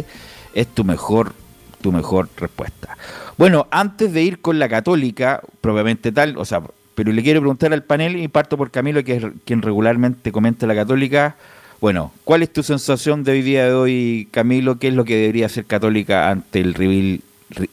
es 0.53 0.67
tu 0.67 0.83
mejor, 0.83 1.33
tu 1.79 1.93
mejor 1.93 2.27
respuesta. 2.35 2.97
Bueno, 3.37 3.67
antes 3.71 4.11
de 4.11 4.21
ir 4.21 4.41
con 4.41 4.59
la 4.59 4.67
católica, 4.67 5.41
propiamente 5.61 6.11
tal, 6.11 6.37
o 6.37 6.43
sea, 6.43 6.61
pero 6.93 7.13
le 7.13 7.23
quiero 7.23 7.39
preguntar 7.39 7.71
al 7.71 7.83
panel 7.83 8.17
y 8.17 8.27
parto 8.27 8.57
por 8.57 8.71
Camilo, 8.71 9.01
que 9.05 9.15
es 9.15 9.25
quien 9.45 9.61
regularmente 9.61 10.33
comenta 10.33 10.67
la 10.67 10.75
católica. 10.75 11.37
Bueno, 11.81 12.11
¿cuál 12.25 12.43
es 12.43 12.51
tu 12.51 12.61
sensación 12.63 13.23
de 13.23 13.31
hoy 13.31 13.41
día 13.41 13.65
de 13.65 13.73
hoy, 13.73 14.27
Camilo? 14.31 14.77
¿Qué 14.79 14.89
es 14.89 14.93
lo 14.93 15.05
que 15.05 15.15
debería 15.15 15.45
hacer 15.45 15.65
Católica 15.65 16.29
ante 16.29 16.59
el, 16.59 17.21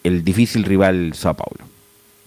el 0.04 0.24
difícil 0.24 0.64
rival 0.64 1.12
Sao 1.14 1.34
Paulo? 1.34 1.64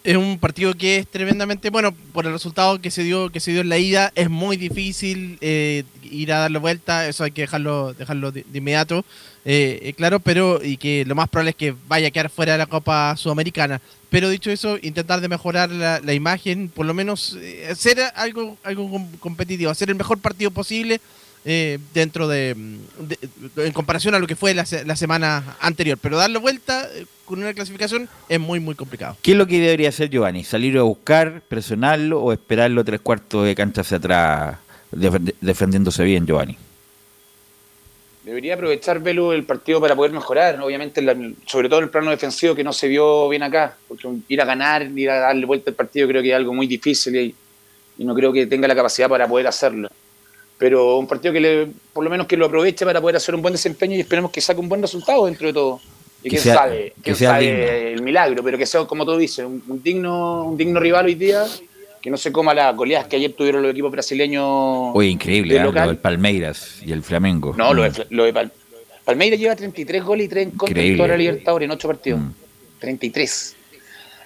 es 0.02 0.16
un 0.16 0.40
partido 0.40 0.74
que 0.76 0.96
es 0.96 1.08
tremendamente 1.08 1.70
bueno 1.70 1.94
por 2.14 2.26
el 2.26 2.32
resultado 2.32 2.80
que 2.80 2.90
se 2.90 3.04
dio 3.04 3.30
que 3.32 3.42
se 3.42 3.52
dio 3.52 3.60
en 3.62 3.68
la 3.70 3.78
ida 3.78 4.14
es 4.16 4.30
muy 4.30 4.56
difícil 4.56 5.38
eh, 5.42 5.84
ir 6.04 6.32
a 6.32 6.40
darle 6.40 6.58
vuelta 6.58 7.06
eso 7.10 7.26
hay 7.26 7.32
que 7.32 7.42
dejarlo 7.42 7.94
dejarlo 7.94 8.32
de, 8.32 8.46
inmediato 8.54 9.04
eh, 9.44 9.78
eh, 9.84 9.94
claro 9.94 10.22
pero 10.22 10.64
y 10.64 10.78
que 10.78 11.04
lo 11.06 11.16
más 11.16 11.28
probable 11.28 11.50
es 11.50 11.58
que 11.58 11.76
vaya 11.90 12.08
a 12.08 12.12
quedar 12.12 12.30
fuera 12.30 12.54
de 12.54 12.60
la 12.60 12.68
Copa 12.68 13.14
Sudamericana 13.18 13.82
pero 14.10 14.30
dicho 14.30 14.50
eso 14.50 14.78
intentar 14.82 15.20
de 15.20 15.28
mejorar 15.28 15.70
la, 15.70 16.00
la 16.00 16.14
imagen 16.14 16.70
por 16.70 16.86
lo 16.86 16.94
menos 16.94 17.38
eh, 17.42 17.68
hacer 17.70 18.00
algo 18.16 18.58
algo 18.64 18.90
com- 18.90 19.12
competitivo 19.20 19.70
hacer 19.70 19.90
el 19.90 19.96
mejor 19.96 20.20
partido 20.20 20.50
posible 20.50 21.02
eh, 21.46 21.80
dentro 21.94 22.28
de, 22.28 22.54
de- 23.56 23.66
en 23.68 23.72
comparación 23.74 24.14
a 24.16 24.20
lo 24.20 24.28
que 24.28 24.36
fue 24.36 24.54
la, 24.54 24.66
se- 24.66 24.84
la 24.86 24.96
semana 24.96 25.56
anterior 25.62 25.98
pero 26.02 26.18
darle 26.18 26.38
vuelta 26.38 26.88
eh, 26.94 27.06
con 27.26 27.40
una 27.40 27.54
clasificación 27.54 28.10
es 28.28 28.40
muy 28.40 28.60
muy 28.60 28.76
complicado 28.76 29.16
¿Qué 29.22 29.32
es 29.32 29.38
lo 29.38 29.48
que 29.48 29.60
debería 29.60 29.90
hacer 29.90 30.10
Giovanni? 30.10 30.44
¿Salir 30.44 30.78
a 30.78 30.84
buscar, 30.84 31.42
presionarlo 31.48 32.22
o 32.22 32.34
esperarlo 32.34 32.84
tres 32.84 33.00
cuartos 33.02 33.46
de 33.46 33.56
cancha 33.56 33.82
hacia 33.82 33.98
atrás 33.98 34.58
def- 34.92 35.34
defendiéndose 35.40 36.04
bien, 36.04 36.26
Giovanni? 36.26 36.58
Debería 38.24 38.56
aprovechar 38.56 39.00
Velo 39.00 39.32
el 39.34 39.44
partido 39.46 39.80
para 39.80 39.96
poder 39.96 40.12
mejorar, 40.12 40.60
obviamente, 40.62 41.02
la- 41.02 41.16
sobre 41.46 41.70
todo 41.70 41.80
en 41.80 41.86
el 41.86 41.90
plano 41.90 42.12
defensivo 42.12 42.54
que 42.54 42.64
no 42.64 42.74
se 42.74 42.88
vio 42.88 43.30
bien 43.30 43.44
acá, 43.44 43.76
porque 43.88 44.04
porque 44.04 44.20
ir 44.34 44.42
a 44.42 44.46
ganar, 44.46 44.84
ir 44.84 45.10
a 45.10 45.20
darle 45.20 45.46
vuelta 45.46 45.72
al 45.72 45.76
partido 45.76 46.08
creo 46.08 46.22
que 46.22 46.30
es 46.30 46.36
algo 46.36 46.54
muy 46.54 46.68
difícil 46.68 47.16
y, 47.16 47.34
y 47.98 48.04
no 48.04 48.14
creo 48.14 48.32
que 48.34 48.46
tenga 48.46 48.68
la 48.68 48.76
capacidad 48.76 49.08
para 49.08 49.28
poder 49.28 49.48
hacerlo. 49.48 49.90
Pero 50.60 50.98
un 50.98 51.08
partido 51.08 51.34
que 51.34 51.40
le, 51.40 51.68
por 51.94 52.04
lo 52.04 52.10
menos 52.12 52.28
que 52.28 52.38
lo 52.38 52.46
aproveche 52.46 52.86
para 52.86 53.00
poder 53.02 53.16
hacer 53.16 53.34
un 53.34 53.42
buen 53.42 53.54
desempeño 53.54 53.96
y 53.96 54.02
esperemos 54.02 54.30
que 54.30 54.42
saque 54.42 54.60
un 54.60 54.70
buen 54.70 54.82
resultado 54.82 55.26
dentro 55.26 55.48
de 55.48 55.54
todo. 55.54 55.80
Y 56.22 56.24
Que 56.24 56.30
quién 56.32 56.42
sea- 56.42 56.54
sabe, 56.56 56.94
que 56.98 57.02
quién 57.02 57.16
sea 57.16 57.30
sabe 57.32 57.46
digno. 57.46 57.64
el 57.98 58.02
milagro, 58.04 58.44
pero 58.44 58.58
que 58.58 58.66
sea, 58.66 58.84
como 58.86 59.06
tú 59.06 59.16
dices, 59.18 59.46
un, 59.46 59.64
un 59.68 59.82
digno, 59.82 60.44
un 60.44 60.58
digno 60.58 60.80
rival 60.82 61.06
hoy 61.06 61.16
día, 61.16 61.46
que 62.02 62.10
no 62.10 62.18
se 62.18 62.32
coma 62.34 62.54
las 62.54 62.76
goleadas 62.76 63.08
que 63.08 63.16
ayer 63.16 63.32
tuvieron 63.34 63.62
los 63.62 63.72
equipos 63.72 63.90
brasileños. 63.92 64.92
Oye, 64.94 65.08
increíble, 65.10 65.54
de 65.54 65.60
¿eh? 65.62 65.64
local. 65.64 65.84
Lo 65.86 65.88
del 65.94 65.98
Palmeiras 66.02 66.82
y 66.86 66.92
el 66.92 67.04
Flamengo. 67.04 67.56
No, 67.58 67.74
lo 67.74 67.82
Mm. 67.82 67.86
de, 67.86 67.92
Fla- 67.92 68.06
lo 68.10 68.24
de 68.26 68.34
Pal- 68.34 68.52
Palmeiras 69.06 69.40
lleva 69.40 69.56
33 69.56 70.04
goles 70.04 70.26
y 70.26 70.30
3 70.30 70.44
en 70.48 70.52
contra 70.52 70.84
toda 70.98 71.08
la 71.08 71.18
Libertadores 71.18 71.66
en 71.66 71.72
8 71.72 71.88
partidos. 71.88 72.20
Mm. 72.20 72.32
33. 72.80 73.56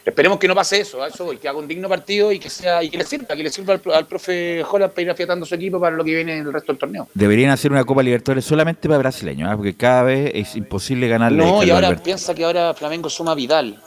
Esperemos 0.05 0.37
que 0.37 0.49
no 0.49 0.55
pase 0.55 0.81
eso, 0.81 1.01
a 1.01 1.07
eso 1.07 1.23
voy, 1.23 1.37
que 1.37 1.47
haga 1.47 1.57
un 1.57 1.67
digno 1.67 1.87
partido 1.87 2.31
y 2.33 2.37
que 2.39 2.49
sea 2.49 2.83
y 2.83 2.89
que 2.89 2.97
le 2.97 3.05
sirva, 3.05 3.35
que 3.37 3.43
le 3.43 3.49
sirva 3.49 3.73
al, 3.75 3.79
pro- 3.79 3.95
al 3.95 4.05
profe 4.05 4.61
Holland 4.69 4.91
para 4.91 5.01
ir 5.01 5.09
afiatando 5.09 5.45
su 5.45 5.55
equipo 5.55 5.79
para 5.79 5.95
lo 5.95 6.03
que 6.03 6.13
viene 6.13 6.33
en 6.39 6.45
el 6.47 6.51
resto 6.51 6.73
del 6.73 6.79
torneo. 6.79 7.07
Deberían 7.13 7.51
hacer 7.51 7.71
una 7.71 7.85
Copa 7.85 8.03
Libertadores 8.03 8.43
solamente 8.43 8.89
para 8.89 8.97
brasileños, 8.97 9.49
¿ah? 9.49 9.55
porque 9.55 9.73
cada 9.75 10.03
vez 10.03 10.31
es 10.35 10.55
imposible 10.57 11.07
ganarle 11.07 11.41
a 11.41 11.45
No, 11.45 11.51
y 11.55 11.59
Carlos 11.59 11.75
ahora 11.75 11.87
Alberto. 11.87 12.03
piensa 12.03 12.35
que 12.35 12.43
ahora 12.43 12.73
Flamengo 12.73 13.09
suma 13.09 13.31
a 13.31 13.35
Vidal 13.35 13.81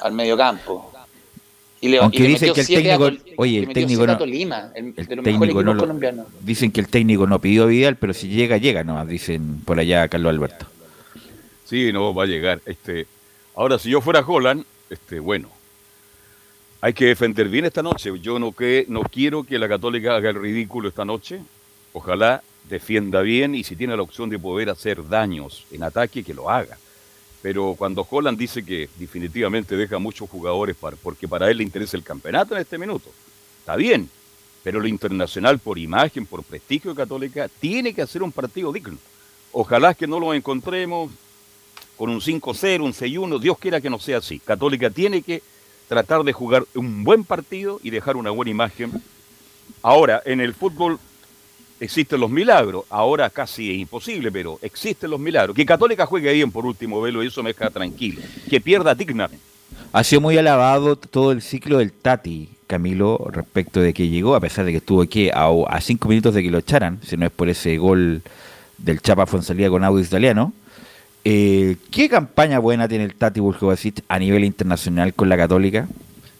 al 0.00 0.12
mediocampo. 0.12 0.92
Y 1.80 1.88
le, 1.90 1.98
Aunque 1.98 2.18
y 2.18 2.22
le 2.22 2.28
dicen 2.28 2.52
que 2.54 2.60
el 2.62 2.66
a 2.66 2.68
técnico- 2.70 3.04
Tol- 3.10 3.22
oye, 3.36 3.58
el 3.60 3.68
técnico 3.68 4.02
a 4.04 4.06
no- 4.06 4.18
Tolima, 4.18 4.72
el- 4.74 4.94
El 4.96 5.06
de 5.06 5.16
los 5.16 5.24
mejores 5.24 5.24
técnico 5.54 5.62
no 5.62 5.74
lo-. 5.74 6.26
Dicen 6.40 6.72
que 6.72 6.80
el 6.80 6.88
técnico 6.88 7.26
no 7.26 7.38
pidió 7.38 7.64
a 7.64 7.66
Vidal, 7.66 7.96
pero 7.96 8.14
si 8.14 8.28
llega, 8.28 8.56
llega 8.56 8.82
nomás, 8.82 9.06
dicen 9.06 9.60
por 9.64 9.78
allá 9.78 10.08
Carlos 10.08 10.30
Alberto. 10.30 10.66
Sí, 11.66 11.92
no, 11.92 12.14
va 12.14 12.24
a 12.24 12.26
llegar. 12.26 12.60
Este, 12.64 13.06
ahora, 13.54 13.78
si 13.78 13.90
yo 13.90 14.00
fuera 14.00 14.24
Holland, 14.26 14.64
este, 14.90 15.20
bueno, 15.20 15.50
hay 16.80 16.92
que 16.92 17.06
defender 17.06 17.48
bien 17.48 17.64
esta 17.64 17.82
noche. 17.82 18.12
Yo 18.20 18.38
no, 18.38 18.52
que, 18.52 18.86
no 18.88 19.02
quiero 19.02 19.44
que 19.44 19.58
la 19.58 19.68
Católica 19.68 20.16
haga 20.16 20.30
el 20.30 20.40
ridículo 20.40 20.88
esta 20.88 21.04
noche. 21.04 21.40
Ojalá 21.92 22.42
defienda 22.68 23.22
bien 23.22 23.54
y 23.54 23.64
si 23.64 23.74
tiene 23.74 23.96
la 23.96 24.02
opción 24.02 24.28
de 24.28 24.38
poder 24.38 24.70
hacer 24.70 25.08
daños 25.08 25.64
en 25.72 25.82
ataque, 25.82 26.22
que 26.22 26.34
lo 26.34 26.50
haga. 26.50 26.78
Pero 27.42 27.74
cuando 27.76 28.06
Holland 28.08 28.38
dice 28.38 28.64
que 28.64 28.88
definitivamente 28.96 29.76
deja 29.76 29.98
muchos 29.98 30.28
jugadores 30.28 30.76
porque 31.02 31.28
para 31.28 31.50
él 31.50 31.58
le 31.58 31.64
interesa 31.64 31.96
el 31.96 32.02
campeonato 32.02 32.54
en 32.54 32.60
este 32.60 32.78
minuto, 32.78 33.10
está 33.60 33.76
bien. 33.76 34.08
Pero 34.62 34.80
lo 34.80 34.88
internacional, 34.88 35.58
por 35.58 35.78
imagen, 35.78 36.26
por 36.26 36.42
prestigio 36.42 36.90
de 36.90 36.96
Católica, 36.96 37.48
tiene 37.60 37.94
que 37.94 38.02
hacer 38.02 38.22
un 38.22 38.32
partido 38.32 38.72
digno. 38.72 38.98
Ojalá 39.52 39.94
que 39.94 40.06
no 40.06 40.20
lo 40.20 40.34
encontremos 40.34 41.10
con 41.98 42.10
un 42.10 42.20
5-0, 42.20 42.80
un 42.80 42.92
6-1, 42.92 43.40
Dios 43.40 43.58
quiera 43.58 43.80
que 43.80 43.90
no 43.90 43.98
sea 43.98 44.18
así. 44.18 44.38
Católica 44.38 44.88
tiene 44.88 45.20
que 45.22 45.42
tratar 45.88 46.22
de 46.22 46.32
jugar 46.32 46.64
un 46.74 47.02
buen 47.02 47.24
partido 47.24 47.80
y 47.82 47.90
dejar 47.90 48.16
una 48.16 48.30
buena 48.30 48.50
imagen. 48.50 48.92
Ahora, 49.82 50.22
en 50.24 50.40
el 50.40 50.54
fútbol 50.54 50.98
existen 51.80 52.20
los 52.20 52.30
milagros, 52.30 52.84
ahora 52.90 53.30
casi 53.30 53.70
es 53.70 53.78
imposible, 53.78 54.30
pero 54.30 54.58
existen 54.62 55.10
los 55.10 55.20
milagros. 55.20 55.56
Que 55.56 55.66
Católica 55.66 56.06
juegue 56.06 56.32
bien 56.32 56.50
por 56.50 56.66
último 56.66 57.00
velo 57.00 57.22
y 57.22 57.26
eso 57.26 57.42
me 57.42 57.52
deja 57.52 57.70
tranquilo. 57.70 58.20
Que 58.48 58.60
pierda 58.60 58.94
dignamente. 58.94 59.44
Ha 59.92 60.04
sido 60.04 60.20
muy 60.20 60.36
alabado 60.36 60.96
todo 60.96 61.32
el 61.32 61.42
ciclo 61.42 61.78
del 61.78 61.92
Tati, 61.92 62.48
Camilo, 62.66 63.28
respecto 63.32 63.80
de 63.80 63.94
que 63.94 64.08
llegó, 64.08 64.34
a 64.34 64.40
pesar 64.40 64.64
de 64.66 64.72
que 64.72 64.78
estuvo 64.78 65.02
aquí 65.02 65.30
a, 65.32 65.80
cinco 65.80 66.08
minutos 66.08 66.34
de 66.34 66.42
que 66.42 66.50
lo 66.50 66.58
echaran, 66.58 67.00
si 67.02 67.16
no 67.16 67.26
es 67.26 67.32
por 67.32 67.48
ese 67.48 67.78
gol 67.78 68.22
del 68.76 69.00
Chapa 69.00 69.26
Fonsalía 69.26 69.70
con 69.70 69.82
audio 69.84 70.04
italiano. 70.04 70.52
Eh, 71.24 71.76
¿Qué 71.90 72.08
campaña 72.08 72.58
buena 72.58 72.88
tiene 72.88 73.04
el 73.04 73.14
Tati 73.14 73.40
Burjovasic 73.40 74.02
a 74.08 74.18
nivel 74.18 74.44
internacional 74.44 75.12
con 75.14 75.28
la 75.28 75.36
Católica? 75.36 75.88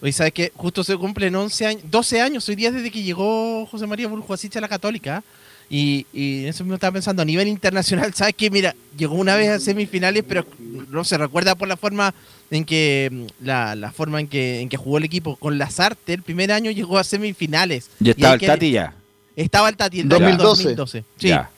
Oye, 0.01 0.13
¿sabes 0.13 0.33
qué? 0.33 0.51
Justo 0.55 0.83
se 0.83 0.95
cumplen 0.97 1.35
11 1.35 1.65
años, 1.65 1.83
12 1.91 2.21
años 2.21 2.47
hoy 2.49 2.55
día 2.55 2.71
desde 2.71 2.89
que 2.89 3.03
llegó 3.03 3.65
José 3.65 3.85
María 3.85 4.07
Burjuasic 4.07 4.55
a 4.55 4.61
la 4.61 4.67
Católica. 4.69 5.23
Y, 5.71 6.07
y 6.11 6.43
en 6.43 6.47
eso 6.47 6.63
mismo 6.63 6.75
estaba 6.75 6.93
pensando, 6.93 7.21
a 7.21 7.25
nivel 7.25 7.47
internacional, 7.47 8.11
¿sabes 8.15 8.33
qué? 8.35 8.49
Mira, 8.49 8.73
llegó 8.97 9.13
una 9.13 9.35
vez 9.35 9.49
a 9.49 9.59
semifinales, 9.59 10.23
pero 10.27 10.43
no 10.89 11.03
se 11.03 11.15
recuerda 11.15 11.53
por 11.53 11.67
la 11.67 11.77
forma 11.77 12.11
en 12.49 12.65
que 12.65 13.09
mm, 13.11 13.45
la, 13.45 13.75
la 13.75 13.91
forma 13.91 14.19
en 14.19 14.27
que, 14.27 14.61
en 14.61 14.69
que 14.69 14.77
jugó 14.77 14.97
el 14.97 15.03
equipo. 15.03 15.35
Con 15.35 15.59
Lazarte, 15.59 16.13
el 16.13 16.23
primer 16.23 16.51
año 16.51 16.71
llegó 16.71 16.97
a 16.97 17.03
semifinales. 17.03 17.91
¿Ya 17.99 18.07
Y 18.07 18.11
estaba 18.11 18.29
hay 18.29 18.33
el 18.35 18.39
que- 18.39 18.47
Tati 18.47 18.71
ya? 18.71 18.93
Estaba 19.35 19.69
el 19.69 19.77
Tati 19.77 19.99
el 19.99 20.09
2012. 20.09 20.63
2012. 20.63 21.03
Sí. 21.17 21.27
Ya. 21.27 21.51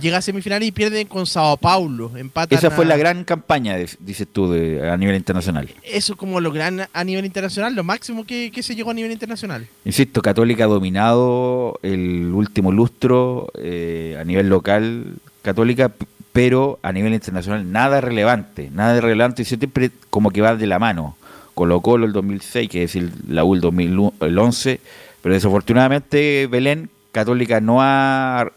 Llega 0.00 0.18
a 0.18 0.22
semifinales 0.22 0.68
y 0.68 0.72
pierden 0.72 1.06
con 1.06 1.26
Sao 1.26 1.56
Paulo. 1.56 2.10
Empatan 2.16 2.58
Esa 2.58 2.70
fue 2.70 2.84
a- 2.84 2.88
la 2.88 2.96
gran 2.96 3.24
campaña, 3.24 3.76
dices 3.76 4.26
tú, 4.32 4.50
de- 4.50 4.90
a 4.90 4.96
nivel 4.96 5.14
internacional. 5.16 5.68
Eso 5.84 6.16
como 6.16 6.40
lo 6.40 6.50
gran 6.52 6.86
a 6.92 7.04
nivel 7.04 7.24
internacional, 7.24 7.74
lo 7.74 7.84
máximo 7.84 8.24
que, 8.24 8.50
que 8.50 8.62
se 8.62 8.74
llegó 8.74 8.90
a 8.90 8.94
nivel 8.94 9.12
internacional. 9.12 9.66
Insisto, 9.84 10.20
Católica 10.22 10.64
ha 10.64 10.68
dominado 10.68 11.78
el 11.82 12.32
último 12.32 12.72
lustro 12.72 13.50
eh, 13.58 14.16
a 14.20 14.24
nivel 14.24 14.48
local, 14.48 15.14
Católica, 15.42 15.92
pero 16.32 16.80
a 16.82 16.90
nivel 16.90 17.12
internacional 17.14 17.70
nada 17.70 18.00
relevante, 18.00 18.70
nada 18.72 18.94
de 18.94 19.00
relevante 19.00 19.42
y 19.42 19.44
siempre 19.44 19.90
como 20.10 20.30
que 20.30 20.40
va 20.40 20.56
de 20.56 20.66
la 20.66 20.78
mano. 20.80 21.16
Colo 21.54 21.80
Colo 21.82 22.06
el 22.06 22.12
2006, 22.12 22.68
que 22.68 22.82
es 22.82 22.92
decir, 22.92 23.12
la 23.28 23.44
U 23.44 23.54
el 23.54 23.60
2011, 23.60 24.80
pero 25.22 25.34
desafortunadamente 25.34 26.48
Belén, 26.48 26.90
Católica 27.12 27.60
no 27.60 27.76
ha, 27.80 28.50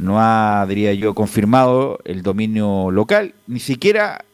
no 0.00 0.20
ha, 0.20 0.64
diría 0.66 0.92
yo, 0.94 1.14
confirmado 1.14 1.98
el 2.04 2.22
dominio 2.22 2.90
local, 2.90 3.34
ni 3.46 3.60
siquiera 3.60 4.24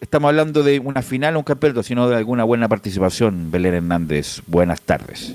estamos 0.00 0.28
hablando 0.28 0.62
de 0.62 0.78
una 0.78 1.02
final 1.02 1.36
o 1.36 1.40
un 1.40 1.44
campeonato, 1.44 1.82
sino 1.82 2.08
de 2.08 2.16
alguna 2.16 2.44
buena 2.44 2.68
participación. 2.68 3.50
Belén 3.50 3.74
Hernández, 3.74 4.42
buenas 4.46 4.80
tardes. 4.82 5.34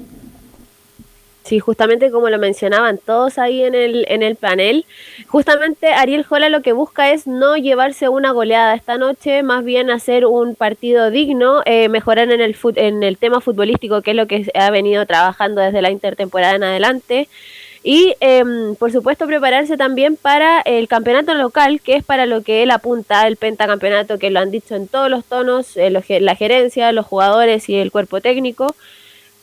Sí, 1.44 1.60
justamente 1.60 2.12
como 2.12 2.30
lo 2.30 2.38
mencionaban 2.38 3.00
todos 3.04 3.38
ahí 3.38 3.64
en 3.64 3.76
el, 3.76 4.06
en 4.08 4.22
el 4.24 4.36
panel, 4.36 4.86
justamente 5.28 5.92
Ariel 5.92 6.24
Jola 6.24 6.50
lo 6.50 6.62
que 6.62 6.72
busca 6.72 7.12
es 7.12 7.26
no 7.28 7.58
llevarse 7.58 8.08
una 8.08 8.32
goleada 8.32 8.76
esta 8.76 8.98
noche, 8.98 9.42
más 9.44 9.66
bien 9.66 9.90
hacer 9.90 10.26
un 10.26 10.56
partido 10.56 11.10
digno, 11.10 11.64
eh, 11.66 11.90
mejorar 11.90 12.32
en 12.32 12.42
el, 12.42 12.56
en 12.76 13.04
el 13.04 13.18
tema 13.18 13.42
futbolístico, 13.42 14.02
que 14.04 14.12
es 14.12 14.18
lo 14.18 14.28
que 14.28 14.50
ha 14.54 14.70
venido 14.70 15.06
trabajando 15.06 15.62
desde 15.62 15.82
la 15.82 15.92
intertemporada 15.92 16.56
en 16.56 16.64
adelante. 16.64 17.28
Y 17.84 18.16
em, 18.20 18.76
por 18.76 18.92
supuesto 18.92 19.26
prepararse 19.26 19.76
también 19.76 20.16
para 20.16 20.62
el 20.62 20.88
campeonato 20.88 21.34
local, 21.34 21.82
que 21.82 21.96
es 21.96 22.04
para 22.04 22.28
lo 22.28 22.44
que 22.44 22.62
él 22.62 22.70
apunta, 22.70 23.26
el 23.28 23.38
pentacampeonato, 23.38 24.20
que 24.20 24.30
lo 24.30 24.40
han 24.40 24.52
dicho 24.52 24.76
en 24.76 24.88
todos 24.88 25.10
los 25.10 25.26
tonos, 25.26 25.76
eh, 25.78 25.90
los 25.90 26.06
la 26.08 26.36
gerencia, 26.36 26.92
los 26.92 27.08
jugadores 27.08 27.70
y 27.70 27.76
el 27.76 27.92
cuerpo 27.92 28.22
técnico 28.22 28.76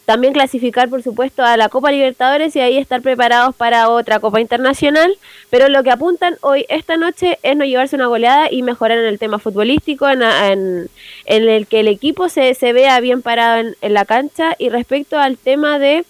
también 0.09 0.33
clasificar, 0.33 0.89
por 0.89 1.03
supuesto, 1.03 1.45
a 1.45 1.59
la 1.59 1.69
Copa 1.69 1.93
Libertadores 1.93 2.57
y 2.57 2.61
ahí 2.61 2.79
estar 2.79 3.03
preparados 3.03 3.55
para 3.55 3.91
otra 3.91 4.21
Copa 4.21 4.41
Internacional. 4.41 5.15
Pero 5.51 5.69
lo 5.69 5.83
que 5.83 5.91
apuntan 5.91 6.39
hoy, 6.41 6.65
esta 6.71 6.97
noche, 6.97 7.39
es 7.43 7.55
no 7.59 7.67
llevarse 7.67 7.95
una 7.95 8.07
goleada 8.07 8.51
y 8.51 8.63
mejorar 8.63 8.97
en 8.97 9.05
el 9.05 9.19
tema 9.19 9.39
futbolístico, 9.39 10.09
en, 10.09 10.23
en- 10.23 10.89
en 11.27 11.49
el 11.51 11.67
que 11.67 11.81
el 11.81 11.89
equipo 11.89 12.31
se, 12.31 12.55
se 12.55 12.73
vea 12.73 12.99
bien 13.01 13.21
parado 13.21 13.59
en, 13.61 13.77
en 13.83 13.93
la 13.93 14.07
cancha. 14.07 14.57
Y 14.59 14.71
respecto 14.71 15.19
al 15.19 15.37
tema 15.37 15.79
de 15.79 16.07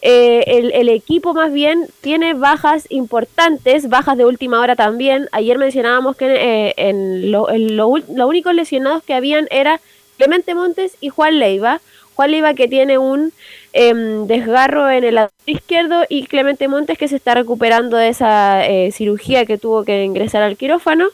eh, 0.00 0.44
el, 0.46 0.70
el 0.72 0.88
equipo 0.88 1.34
más 1.34 1.52
bien 1.52 1.88
tiene 2.02 2.34
bajas 2.34 2.86
importantes, 2.88 3.88
bajas 3.88 4.16
de 4.16 4.26
última 4.26 4.60
hora 4.60 4.76
también. 4.76 5.28
Ayer 5.32 5.58
mencionábamos 5.58 6.16
que 6.16 6.26
eh, 6.68 6.74
en 6.76 7.32
lo, 7.32 7.50
en 7.50 7.76
lo 7.76 7.96
los 7.98 8.28
únicos 8.28 8.54
lesionados 8.54 9.02
que 9.02 9.14
habían 9.14 9.48
era 9.50 9.80
Clemente 10.18 10.54
Montes 10.54 10.96
y 11.00 11.08
Juan 11.08 11.40
Leiva. 11.40 11.80
Leiva 12.26 12.54
que 12.54 12.68
tiene 12.68 12.98
un 12.98 13.32
em, 13.72 14.26
desgarro 14.26 14.90
en 14.90 15.04
el 15.04 15.16
lado 15.16 15.30
izquierdo 15.46 16.04
y 16.08 16.26
Clemente 16.26 16.68
Montes 16.68 16.98
que 16.98 17.08
se 17.08 17.16
está 17.16 17.34
recuperando 17.34 17.96
de 17.96 18.08
esa 18.08 18.66
eh, 18.66 18.92
cirugía 18.92 19.46
que 19.46 19.58
tuvo 19.58 19.84
que 19.84 20.04
ingresar 20.04 20.42
al 20.42 20.56
quirófano. 20.56 21.08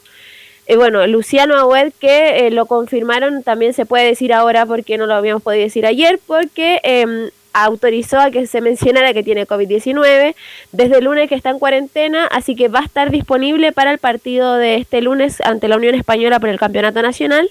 Y 0.68 0.74
bueno, 0.74 1.06
Luciano 1.06 1.56
Agüed 1.56 1.92
que 2.00 2.46
eh, 2.46 2.50
lo 2.50 2.66
confirmaron, 2.66 3.42
también 3.42 3.72
se 3.72 3.86
puede 3.86 4.06
decir 4.06 4.32
ahora 4.32 4.66
porque 4.66 4.98
no 4.98 5.06
lo 5.06 5.14
habíamos 5.14 5.42
podido 5.42 5.62
decir 5.62 5.86
ayer, 5.86 6.18
porque 6.26 6.80
em, 6.82 7.30
autorizó 7.52 8.20
a 8.20 8.30
que 8.30 8.46
se 8.46 8.60
mencionara 8.60 9.14
que 9.14 9.22
tiene 9.22 9.46
COVID-19 9.46 10.34
desde 10.72 10.98
el 10.98 11.04
lunes 11.04 11.28
que 11.28 11.34
está 11.34 11.50
en 11.50 11.58
cuarentena, 11.58 12.26
así 12.26 12.54
que 12.54 12.68
va 12.68 12.80
a 12.80 12.84
estar 12.84 13.10
disponible 13.10 13.72
para 13.72 13.92
el 13.92 13.98
partido 13.98 14.56
de 14.56 14.74
este 14.74 15.00
lunes 15.00 15.40
ante 15.40 15.68
la 15.68 15.76
Unión 15.76 15.94
Española 15.94 16.38
por 16.38 16.50
el 16.50 16.58
Campeonato 16.58 17.00
Nacional. 17.00 17.48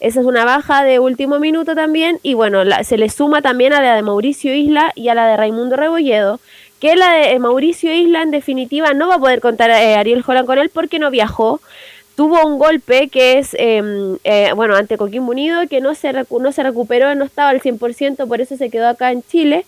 Esa 0.00 0.20
es 0.20 0.26
una 0.26 0.44
baja 0.44 0.84
de 0.84 0.98
último 0.98 1.38
minuto 1.38 1.74
también. 1.74 2.18
Y 2.22 2.34
bueno, 2.34 2.64
la- 2.64 2.84
se 2.84 2.98
le 2.98 3.08
suma 3.08 3.40
también 3.42 3.72
a 3.72 3.80
la 3.82 3.94
de 3.96 4.02
Mauricio 4.02 4.54
Isla 4.54 4.92
y 4.94 5.08
a 5.08 5.14
la 5.14 5.26
de 5.28 5.36
Raimundo 5.36 5.76
Rebolledo. 5.76 6.40
Que 6.80 6.96
la 6.96 7.12
de 7.14 7.32
eh, 7.32 7.38
Mauricio 7.38 7.92
Isla, 7.92 8.22
en 8.22 8.30
definitiva, 8.30 8.92
no 8.92 9.08
va 9.08 9.14
a 9.14 9.18
poder 9.18 9.40
contar 9.40 9.70
eh, 9.70 9.94
Ariel 9.94 10.24
Holland 10.26 10.46
con 10.46 10.58
él 10.58 10.70
porque 10.72 10.98
no 10.98 11.10
viajó. 11.10 11.60
Tuvo 12.16 12.46
un 12.46 12.58
golpe 12.58 13.08
que 13.08 13.38
es, 13.38 13.54
eh, 13.54 13.82
eh, 14.24 14.52
bueno, 14.54 14.76
ante 14.76 14.96
Coquimbo 14.98 15.32
Unido, 15.32 15.66
que 15.68 15.80
no 15.80 15.94
se, 15.94 16.12
no 16.12 16.52
se 16.52 16.62
recuperó, 16.62 17.14
no 17.14 17.24
estaba 17.24 17.48
al 17.50 17.60
100%, 17.60 18.28
por 18.28 18.40
eso 18.40 18.56
se 18.56 18.70
quedó 18.70 18.88
acá 18.88 19.10
en 19.10 19.22
Chile. 19.22 19.64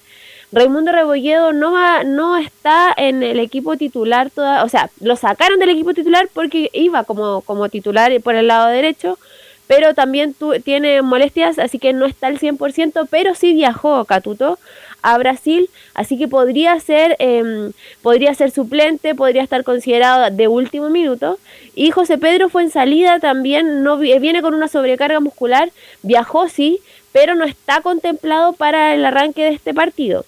Raimundo 0.53 0.93
Rebolledo 0.93 1.53
no 1.53 1.73
va, 1.73 2.05
no 2.05 2.37
está 2.37 2.95
en 2.97 3.25
el 3.25 3.41
equipo 3.41 3.77
titular 3.77 4.31
toda, 4.31 4.63
o 4.63 4.69
sea, 4.69 4.91
lo 5.01 5.17
sacaron 5.17 5.59
del 5.59 5.71
equipo 5.71 5.93
titular 5.93 6.29
porque 6.33 6.71
iba 6.73 7.03
como, 7.03 7.41
como 7.41 7.69
titular 7.69 8.13
por 8.23 8.37
el 8.37 8.47
lado 8.47 8.69
derecho, 8.69 9.19
pero 9.67 9.95
también 9.95 10.35
tiene 10.65 11.03
molestias, 11.03 11.59
así 11.59 11.79
que 11.79 11.93
no 11.93 12.07
está 12.07 12.29
al 12.29 12.39
100%, 12.39 13.09
pero 13.11 13.35
sí 13.35 13.53
viajó 13.53 14.05
Catuto 14.05 14.59
a 15.03 15.19
Brasil, 15.19 15.71
así 15.95 16.19
que 16.19 16.27
podría 16.27 16.79
ser, 16.81 17.17
em, 17.19 17.73
podría 18.03 18.35
ser 18.35 18.51
suplente, 18.51 19.15
podría 19.15 19.43
estar 19.43 19.63
considerado 19.63 20.31
de 20.31 20.49
último 20.49 20.91
minuto. 20.91 21.39
Y 21.75 21.91
José 21.91 22.19
Pedro 22.19 22.49
fue 22.49 22.63
en 22.63 22.71
salida 22.71 23.21
también, 23.21 23.83
no 23.85 23.99
viene 23.99 24.43
con 24.43 24.55
una 24.55 24.69
sobrecarga 24.69 25.21
muscular, 25.21 25.71
viajó 26.03 26.49
sí, 26.49 26.81
pero 27.13 27.35
no 27.35 27.45
está 27.45 27.83
contemplado 27.83 28.53
para 28.53 28.95
el 28.95 29.05
arranque 29.05 29.45
de 29.45 29.51
este 29.51 29.73
partido. 29.75 30.25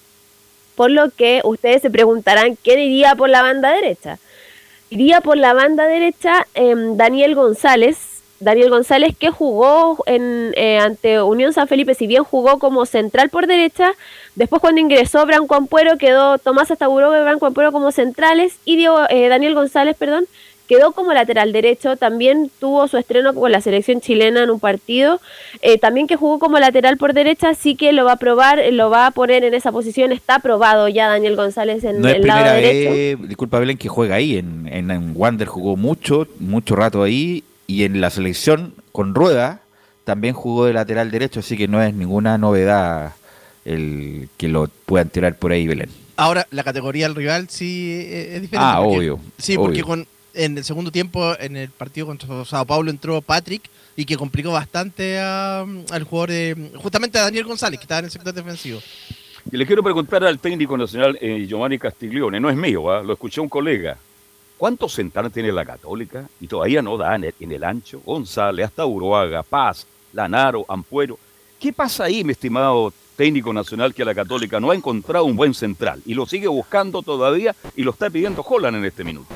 Por 0.75 0.91
lo 0.91 1.09
que 1.09 1.41
ustedes 1.43 1.81
se 1.81 1.89
preguntarán, 1.89 2.55
¿quién 2.55 2.79
iría 2.79 3.15
por 3.15 3.29
la 3.29 3.41
banda 3.41 3.71
derecha? 3.71 4.17
Iría 4.89 5.19
por 5.19 5.37
la 5.37 5.53
banda 5.53 5.87
derecha 5.87 6.47
em, 6.53 6.95
Daniel 6.95 7.35
González, 7.35 8.18
Daniel 8.39 8.69
González 8.69 9.15
que 9.17 9.31
jugó 9.31 10.03
en, 10.05 10.53
eh, 10.55 10.77
ante 10.77 11.21
Unión 11.21 11.53
San 11.53 11.67
Felipe, 11.67 11.93
si 11.93 12.07
bien 12.07 12.23
jugó 12.23 12.59
como 12.59 12.85
central 12.85 13.29
por 13.29 13.47
derecha, 13.47 13.93
después 14.35 14.61
cuando 14.61 14.81
ingresó 14.81 15.25
Branco 15.25 15.55
Ampuero 15.55 15.97
quedó 15.97 16.37
Tomás 16.37 16.71
Astaburó 16.71 17.15
y 17.15 17.21
Branco 17.21 17.45
Ampuero 17.45 17.71
como 17.71 17.91
centrales 17.91 18.55
y 18.65 18.85
eh, 19.09 19.27
Daniel 19.27 19.55
González, 19.55 19.95
perdón, 19.97 20.25
quedó 20.69 20.91
como 20.91 21.11
lateral 21.13 21.51
derecho, 21.51 21.97
también 21.97 22.51
tuvo 22.59 22.87
su 22.87 22.97
estreno 22.97 23.33
con 23.33 23.51
la 23.51 23.59
selección 23.59 24.01
chilena 24.01 24.43
en 24.43 24.51
un 24.51 24.59
partido, 24.59 25.19
eh, 25.63 25.79
también 25.79 26.05
que 26.05 26.15
jugó 26.15 26.37
como 26.37 26.59
lateral 26.59 26.97
por 26.97 27.13
derecha, 27.13 27.55
sí 27.55 27.75
que 27.75 27.91
lo 27.91 28.05
va 28.05 28.13
a 28.13 28.17
probar, 28.17 28.61
lo 28.71 28.91
va 28.91 29.07
a 29.07 29.11
poner 29.11 29.43
en 29.43 29.55
esa 29.55 29.71
posición, 29.71 30.11
está 30.11 30.35
aprobado 30.35 30.87
ya 30.87 31.07
Daniel 31.07 31.35
González 31.35 31.83
en 31.83 32.05
el 32.05 32.21
lado 32.21 32.53
derecho. 32.53 33.23
disculpa 33.27 33.57
Belén, 33.57 33.79
que 33.79 33.89
juega 33.89 34.15
ahí, 34.15 34.37
en, 34.37 34.67
en, 34.67 35.13
Wander 35.15 35.47
jugó 35.47 35.75
mucho, 35.75 36.27
mucho 36.39 36.75
rato 36.75 37.01
ahí, 37.01 37.43
y 37.69 37.83
en 37.83 38.01
la 38.01 38.09
selección 38.09 38.73
con 38.91 39.13
Rueda 39.13 39.61
también 40.03 40.33
jugó 40.33 40.65
de 40.65 40.73
lateral 40.73 41.11
derecho, 41.11 41.41
así 41.41 41.55
que 41.55 41.67
no 41.67 41.79
es 41.83 41.93
ninguna 41.93 42.39
novedad 42.39 43.13
el 43.63 44.27
que 44.37 44.47
lo 44.47 44.67
puedan 44.87 45.09
tirar 45.09 45.37
por 45.37 45.51
ahí 45.51 45.67
Belén. 45.67 45.91
Ahora, 46.17 46.47
la 46.49 46.63
categoría 46.63 47.05
del 47.05 47.15
rival 47.15 47.47
sí 47.47 47.91
eh, 47.91 48.37
es 48.37 48.41
diferente. 48.41 48.57
Ah, 48.57 48.81
obvio. 48.81 49.19
Sí, 49.37 49.55
porque 49.55 49.83
con 49.83 50.07
en 50.33 50.57
el 50.57 50.63
segundo 50.63 50.91
tiempo, 50.91 51.39
en 51.39 51.57
el 51.57 51.69
partido 51.69 52.07
contra 52.07 52.43
Sao 52.43 52.65
Paulo, 52.65 52.89
entró 52.89 53.21
Patrick 53.21 53.69
y 53.95 54.05
que 54.05 54.17
complicó 54.17 54.51
bastante 54.51 55.19
al 55.19 56.03
jugador, 56.09 56.29
de, 56.29 56.71
justamente 56.75 57.19
a 57.19 57.23
Daniel 57.23 57.45
González, 57.45 57.79
que 57.79 57.83
estaba 57.83 57.99
en 57.99 58.05
el 58.05 58.11
sector 58.11 58.33
defensivo. 58.33 58.79
Y 59.51 59.57
le 59.57 59.67
quiero 59.67 59.83
preguntar 59.83 60.23
al 60.23 60.39
técnico 60.39 60.75
nacional 60.75 61.19
eh, 61.21 61.45
Giovanni 61.47 61.77
Castiglione, 61.77 62.39
no 62.39 62.49
es 62.49 62.57
mío, 62.57 62.91
¿ah? 62.91 63.03
lo 63.03 63.13
escuché 63.13 63.41
un 63.41 63.49
colega. 63.49 63.97
¿Cuántos 64.59 64.91
centrales 64.91 65.31
tiene 65.31 65.53
la 65.53 65.65
Católica? 65.65 66.27
Y 66.41 66.47
todavía 66.47 66.81
no 66.81 66.97
da 66.97 67.15
en 67.15 67.51
el, 67.51 67.63
ancho. 67.63 68.01
González, 68.05 68.65
hasta 68.65 68.85
Uruaga, 68.85 69.41
Paz, 69.41 69.87
Lanaro, 70.11 70.65
Ampuero. 70.67 71.17
¿Qué 71.57 71.71
pasa 71.71 72.03
ahí, 72.03 72.25
mi 72.25 72.33
estimado 72.33 72.91
técnico 73.15 73.53
nacional, 73.53 73.93
que 73.93 74.03
la 74.03 74.13
Católica 74.13 74.59
no 74.59 74.71
ha 74.71 74.75
encontrado 74.75 75.23
un 75.23 75.37
buen 75.37 75.53
central 75.53 76.01
y 76.05 76.13
lo 76.13 76.25
sigue 76.25 76.49
buscando 76.49 77.01
todavía 77.01 77.55
y 77.73 77.83
lo 77.83 77.91
está 77.91 78.09
pidiendo 78.09 78.41
Holland 78.41 78.75
en 78.75 78.83
este 78.83 79.05
minuto? 79.05 79.33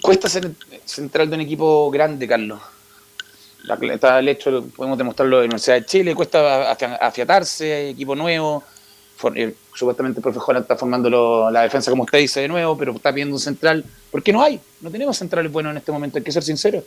Cuesta 0.00 0.30
ser 0.30 0.52
central 0.86 1.28
de 1.28 1.36
un 1.36 1.42
equipo 1.42 1.90
grande, 1.90 2.26
Carlos. 2.26 2.62
está 3.92 4.20
el 4.20 4.28
hecho, 4.28 4.64
podemos 4.74 4.96
demostrarlo 4.96 5.36
en 5.36 5.40
la 5.40 5.44
Universidad 5.48 5.74
de 5.74 5.84
Chile, 5.84 6.14
cuesta 6.14 6.70
afiatarse, 6.72 7.90
equipo 7.90 8.16
nuevo. 8.16 8.64
Eh, 9.34 9.54
supuestamente 9.74 10.20
el 10.20 10.22
profe 10.22 10.58
está 10.58 10.76
formando 10.76 11.50
la 11.50 11.62
defensa, 11.62 11.90
como 11.90 12.04
usted 12.04 12.18
dice, 12.18 12.40
de 12.40 12.48
nuevo, 12.48 12.76
pero 12.76 12.92
está 12.92 13.12
pidiendo 13.12 13.34
un 13.34 13.40
central. 13.40 13.84
¿Por 14.10 14.22
qué 14.22 14.32
no 14.32 14.42
hay? 14.42 14.60
No 14.80 14.90
tenemos 14.90 15.16
centrales 15.16 15.50
buenos 15.50 15.72
en 15.72 15.78
este 15.78 15.92
momento, 15.92 16.18
hay 16.18 16.24
que 16.24 16.32
ser 16.32 16.42
sinceros 16.42 16.84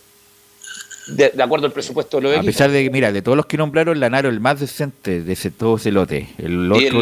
de, 1.07 1.41
acuerdo 1.41 1.65
al 1.65 1.71
presupuesto 1.71 2.17
de 2.17 2.23
los 2.23 2.38
A 2.38 2.41
pesar 2.41 2.71
de 2.71 2.83
que, 2.83 2.89
mira, 2.89 3.11
de 3.11 3.21
todos 3.21 3.35
los 3.35 3.45
que 3.45 3.57
nombraron, 3.57 3.99
Lanaro 3.99 4.29
el 4.29 4.39
más 4.39 4.59
decente 4.59 5.21
de 5.23 5.33
ese 5.33 5.51
todo 5.51 5.77
ese 5.77 5.91
lote. 5.91 6.27
El 6.38 6.71
otro, 6.71 7.01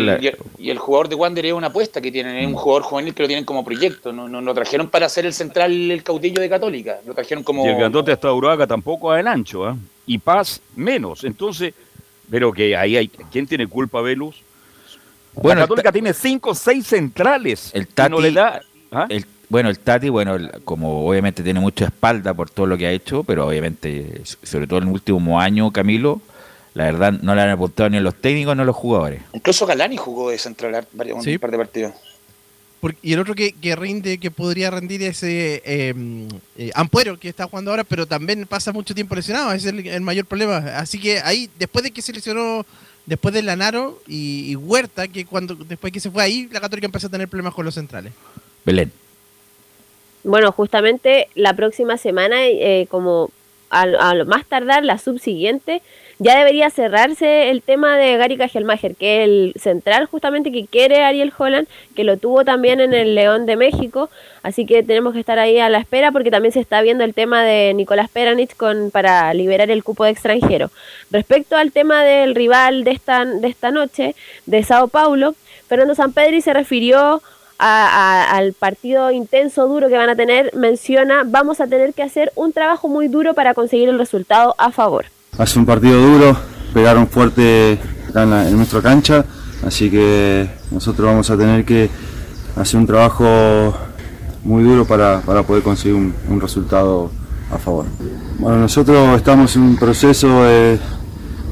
y, 0.57 0.69
el, 0.69 0.77
jugador 0.77 1.09
de 1.09 1.15
Wander 1.15 1.45
es 1.45 1.53
una 1.53 1.67
apuesta 1.67 2.01
que 2.01 2.11
tienen, 2.11 2.37
es 2.37 2.47
un 2.47 2.53
jugador 2.53 2.83
juvenil 2.83 3.13
que 3.13 3.23
lo 3.23 3.27
tienen 3.27 3.45
como 3.45 3.65
proyecto. 3.65 4.11
No, 4.11 4.27
no, 4.27 4.41
lo 4.41 4.53
trajeron 4.53 4.89
para 4.89 5.09
ser 5.09 5.25
el 5.25 5.33
central, 5.33 5.91
el 5.91 6.03
cautillo 6.03 6.41
de 6.41 6.49
Católica. 6.49 6.99
Lo 7.05 7.13
trajeron 7.13 7.43
como. 7.43 7.65
Y 7.65 7.69
el 7.69 7.77
grandote 7.77 8.11
hasta 8.11 8.31
Uruaga 8.31 8.67
tampoco 8.67 9.11
a 9.11 9.19
el 9.19 9.27
ancho, 9.27 9.69
¿eh? 9.69 9.73
Y 10.05 10.17
Paz 10.19 10.61
menos. 10.75 11.23
Entonces, 11.23 11.73
pero 12.29 12.51
que 12.51 12.75
ahí 12.75 12.97
hay. 12.97 13.07
¿Quién 13.07 13.47
tiene 13.47 13.67
culpa, 13.67 14.01
Velus? 14.01 14.35
Bueno, 15.35 15.61
la 15.61 15.67
Católica 15.67 15.91
tiene 15.91 16.13
cinco 16.13 16.51
o 16.51 16.55
seis 16.55 16.87
centrales. 16.87 17.71
El 17.73 17.87
Tati, 17.87 18.11
no 18.11 18.19
le 18.19 18.31
da. 18.31 18.61
¿ah? 18.91 19.05
El 19.09 19.25
bueno, 19.49 19.69
el 19.69 19.79
Tati, 19.79 20.09
bueno, 20.09 20.37
como 20.63 21.07
obviamente 21.07 21.43
tiene 21.43 21.59
mucha 21.59 21.85
espalda 21.85 22.33
por 22.33 22.49
todo 22.49 22.65
lo 22.65 22.77
que 22.77 22.87
ha 22.87 22.91
hecho, 22.91 23.23
pero 23.23 23.47
obviamente, 23.47 24.21
sobre 24.43 24.67
todo 24.67 24.79
en 24.79 24.87
el 24.87 24.93
último 24.93 25.39
año, 25.39 25.71
Camilo, 25.71 26.21
la 26.73 26.85
verdad 26.85 27.13
no 27.13 27.35
le 27.35 27.41
han 27.41 27.49
apuntado 27.49 27.89
ni 27.89 27.97
a 27.97 28.01
los 28.01 28.15
técnicos 28.15 28.55
ni 28.55 28.63
a 28.63 28.65
los 28.65 28.75
jugadores. 28.75 29.21
Incluso 29.33 29.65
Galani 29.65 29.97
jugó 29.97 30.29
de 30.31 30.37
central 30.37 30.85
varios, 30.93 31.25
un 31.25 31.39
par 31.39 31.51
de 31.51 31.57
partidos. 31.57 31.93
y 33.01 33.13
el 33.13 33.19
otro 33.19 33.35
que, 33.35 33.53
rinde, 33.75 34.17
que 34.17 34.31
podría 34.31 34.71
rendir 34.71 35.03
es 35.03 35.21
eh, 35.23 35.61
em, 35.63 36.27
eh, 36.57 36.71
Ampuero, 36.73 37.17
que 37.19 37.29
está 37.29 37.45
jugando 37.45 37.71
ahora, 37.71 37.83
pero 37.83 38.05
también 38.07 38.45
pasa 38.47 38.73
mucho 38.73 38.95
tiempo 38.95 39.15
lesionado, 39.15 39.53
ese 39.53 39.69
es 39.69 39.85
el, 39.85 40.01
mayor 40.01 40.25
problema. 40.25 40.57
Así 40.77 40.99
que 40.99 41.19
ahí, 41.19 41.49
después 41.59 41.83
de 41.83 41.91
que 41.91 42.01
se 42.01 42.13
lesionó, 42.13 42.65
después 43.05 43.33
de 43.33 43.41
Lanaro 43.41 43.99
y, 44.07 44.51
y 44.51 44.55
Huerta, 44.55 45.07
que 45.07 45.25
cuando 45.25 45.55
después 45.55 45.91
que 45.93 45.99
se 45.99 46.11
fue 46.11 46.23
ahí, 46.23 46.47
la 46.51 46.61
Católica 46.61 46.85
empezó 46.85 47.07
a 47.07 47.11
tener 47.11 47.27
problemas 47.27 47.53
con 47.53 47.65
los 47.65 47.75
centrales. 47.75 48.13
Belén. 48.65 48.91
Bueno, 50.23 50.51
justamente 50.51 51.27
la 51.35 51.53
próxima 51.53 51.97
semana, 51.97 52.47
eh, 52.47 52.87
como 52.89 53.29
a, 53.69 54.15
lo 54.15 54.25
más 54.25 54.45
tardar 54.45 54.83
la 54.83 54.97
subsiguiente, 54.97 55.83
ya 56.17 56.37
debería 56.37 56.69
cerrarse 56.69 57.49
el 57.49 57.61
tema 57.61 57.97
de 57.97 58.15
Gary 58.17 58.37
Kajelmacher, 58.37 58.95
que 58.95 59.17
es 59.17 59.29
el 59.29 59.53
central 59.59 60.05
justamente 60.05 60.51
que 60.51 60.65
quiere 60.65 61.03
Ariel 61.03 61.33
Holland, 61.37 61.67
que 61.95 62.03
lo 62.03 62.17
tuvo 62.17 62.45
también 62.45 62.79
en 62.79 62.93
el 62.93 63.15
León 63.15 63.45
de 63.45 63.57
México, 63.57 64.09
así 64.41 64.65
que 64.65 64.81
tenemos 64.83 65.13
que 65.13 65.19
estar 65.19 65.39
ahí 65.39 65.59
a 65.59 65.69
la 65.69 65.79
espera 65.79 66.11
porque 66.11 66.31
también 66.31 66.53
se 66.53 66.61
está 66.61 66.81
viendo 66.81 67.03
el 67.03 67.13
tema 67.13 67.43
de 67.43 67.73
Nicolás 67.73 68.09
Peranich 68.09 68.55
con, 68.55 68.91
para 68.91 69.33
liberar 69.33 69.69
el 69.71 69.83
cupo 69.83 70.05
de 70.05 70.11
extranjero. 70.11 70.71
Respecto 71.11 71.57
al 71.57 71.71
tema 71.71 72.03
del 72.03 72.33
rival 72.33 72.85
de 72.85 72.91
esta, 72.91 73.25
de 73.25 73.47
esta 73.47 73.71
noche, 73.71 74.15
de 74.45 74.63
Sao 74.63 74.87
Paulo, 74.87 75.35
Fernando 75.67 75.95
Sampedri 75.95 76.41
se 76.41 76.53
refirió 76.53 77.21
al 77.57 78.53
partido 78.53 79.11
intenso, 79.11 79.67
duro 79.67 79.87
que 79.87 79.97
van 79.97 80.09
a 80.09 80.15
tener, 80.15 80.53
menciona, 80.53 81.23
vamos 81.25 81.61
a 81.61 81.67
tener 81.67 81.93
que 81.93 82.03
hacer 82.03 82.31
un 82.35 82.51
trabajo 82.51 82.87
muy 82.87 83.07
duro 83.07 83.33
para 83.33 83.53
conseguir 83.53 83.89
el 83.89 83.97
resultado 83.97 84.55
a 84.57 84.71
favor. 84.71 85.05
Hace 85.37 85.59
un 85.59 85.65
partido 85.65 86.01
duro, 86.01 86.35
pegaron 86.73 87.07
fuerte 87.07 87.79
en, 88.13 88.57
nuestra 88.57 88.81
cancha, 88.81 89.25
así 89.65 89.89
que 89.89 90.49
nosotros 90.71 91.07
vamos 91.07 91.29
a 91.29 91.37
tener 91.37 91.65
que 91.65 91.89
hacer 92.55 92.79
un 92.79 92.87
trabajo 92.87 93.73
muy 94.43 94.63
duro 94.63 94.85
para, 94.85 95.21
poder 95.21 95.63
conseguir 95.63 95.95
un, 95.95 96.39
resultado 96.39 97.11
a 97.51 97.57
favor. 97.57 97.85
Bueno, 98.39 98.57
nosotros 98.57 99.17
estamos 99.17 99.55
en 99.55 99.61
un 99.63 99.75
proceso 99.77 100.43
de, 100.43 100.79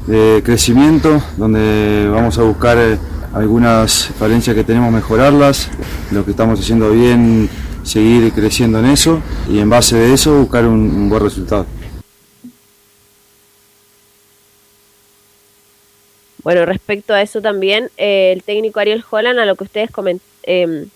de 0.06 0.42
crecimiento 0.44 1.22
donde 1.36 2.08
vamos 2.12 2.38
a 2.38 2.42
buscar 2.42 2.78
eh, 2.78 2.98
algunas 3.34 4.06
falencias 4.18 4.54
que 4.54 4.64
tenemos 4.64 4.92
mejorarlas, 4.92 5.68
lo 6.10 6.24
que 6.24 6.30
estamos 6.30 6.60
haciendo 6.60 6.90
bien, 6.90 7.48
seguir 7.82 8.32
creciendo 8.32 8.78
en 8.78 8.86
eso 8.86 9.20
y 9.50 9.58
en 9.58 9.68
base 9.68 9.96
de 9.96 10.14
eso 10.14 10.38
buscar 10.38 10.66
un, 10.66 11.08
buen 11.08 11.22
resultado. 11.22 11.66
Bueno, 16.44 16.66
respecto 16.66 17.14
a 17.14 17.22
eso 17.22 17.40
también, 17.40 17.90
eh, 17.96 18.32
el 18.32 18.42
técnico 18.42 18.78
Ariel 18.78 19.02
Holland, 19.10 19.38
a 19.38 19.46
lo 19.46 19.56
que 19.56 19.64
ustedes 19.64 19.90
comentan, 19.90 20.26
em, 20.42 20.88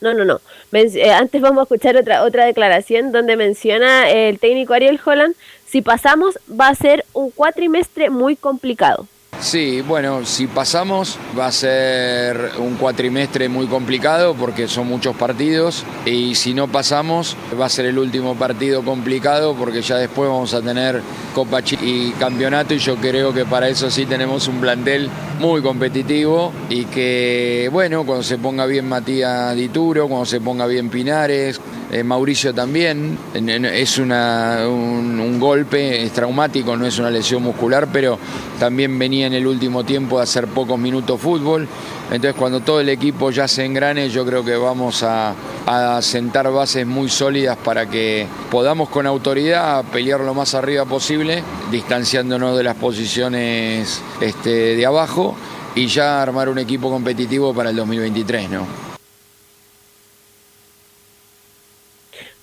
no, 0.00 0.14
no, 0.14 0.24
no. 0.24 0.40
Eh, 0.72 1.10
antes 1.10 1.40
vamos 1.42 1.60
a 1.60 1.62
escuchar 1.64 1.96
otra, 1.96 2.24
otra 2.24 2.46
declaración 2.46 3.12
donde 3.12 3.36
menciona 3.36 4.10
el 4.10 4.38
técnico 4.38 4.72
Ariel 4.72 4.98
Holland, 5.04 5.34
si 5.66 5.82
pasamos 5.82 6.38
va 6.48 6.68
a 6.68 6.74
ser 6.74 7.04
un 7.12 7.30
cuatrimestre 7.30 8.08
muy 8.08 8.34
complicado. 8.34 9.06
Sí, 9.40 9.82
bueno, 9.82 10.24
si 10.24 10.48
pasamos 10.48 11.16
va 11.38 11.46
a 11.46 11.52
ser 11.52 12.50
un 12.58 12.74
cuatrimestre 12.74 13.48
muy 13.48 13.66
complicado 13.68 14.34
porque 14.34 14.66
son 14.66 14.88
muchos 14.88 15.14
partidos 15.14 15.84
y 16.04 16.34
si 16.34 16.54
no 16.54 16.66
pasamos 16.66 17.36
va 17.58 17.66
a 17.66 17.68
ser 17.68 17.86
el 17.86 17.98
último 17.98 18.34
partido 18.34 18.82
complicado 18.82 19.54
porque 19.54 19.80
ya 19.80 19.96
después 19.96 20.28
vamos 20.28 20.54
a 20.54 20.60
tener 20.60 21.02
Copa 21.36 21.60
y 21.80 22.10
Campeonato 22.18 22.74
y 22.74 22.78
yo 22.78 22.96
creo 22.96 23.32
que 23.32 23.44
para 23.44 23.68
eso 23.68 23.92
sí 23.92 24.06
tenemos 24.06 24.48
un 24.48 24.60
plantel 24.60 25.08
muy 25.38 25.62
competitivo 25.62 26.52
y 26.68 26.86
que 26.86 27.70
bueno, 27.72 28.04
cuando 28.04 28.24
se 28.24 28.38
ponga 28.38 28.66
bien 28.66 28.88
Matías 28.88 29.54
Dituro, 29.54 30.08
cuando 30.08 30.26
se 30.26 30.40
ponga 30.40 30.66
bien 30.66 30.90
Pinares, 30.90 31.60
eh, 31.90 32.04
Mauricio 32.04 32.52
también. 32.52 33.18
Es 33.34 33.98
un, 33.98 34.12
un 34.12 35.40
golpe, 35.40 36.02
es 36.02 36.12
traumático, 36.12 36.76
no 36.76 36.86
es 36.86 36.98
una 36.98 37.10
lesión 37.10 37.42
muscular, 37.42 37.88
pero 37.92 38.18
también 38.58 38.98
venía 38.98 39.27
en 39.28 39.34
el 39.34 39.46
último 39.46 39.84
tiempo 39.84 40.16
de 40.16 40.24
hacer 40.24 40.48
pocos 40.48 40.78
minutos 40.78 41.20
fútbol. 41.20 41.68
Entonces 42.10 42.34
cuando 42.34 42.60
todo 42.60 42.80
el 42.80 42.88
equipo 42.88 43.30
ya 43.30 43.46
se 43.46 43.64
engrane, 43.64 44.10
yo 44.10 44.26
creo 44.26 44.44
que 44.44 44.56
vamos 44.56 45.02
a, 45.02 45.34
a 45.66 46.02
sentar 46.02 46.50
bases 46.50 46.86
muy 46.86 47.08
sólidas 47.08 47.56
para 47.56 47.88
que 47.88 48.26
podamos 48.50 48.88
con 48.88 49.06
autoridad 49.06 49.84
pelear 49.92 50.20
lo 50.20 50.34
más 50.34 50.54
arriba 50.54 50.84
posible, 50.84 51.42
distanciándonos 51.70 52.56
de 52.56 52.64
las 52.64 52.74
posiciones 52.74 54.02
este, 54.20 54.76
de 54.76 54.86
abajo 54.86 55.36
y 55.74 55.86
ya 55.86 56.20
armar 56.20 56.48
un 56.48 56.58
equipo 56.58 56.90
competitivo 56.90 57.54
para 57.54 57.70
el 57.70 57.76
2023, 57.76 58.50
¿no? 58.50 58.88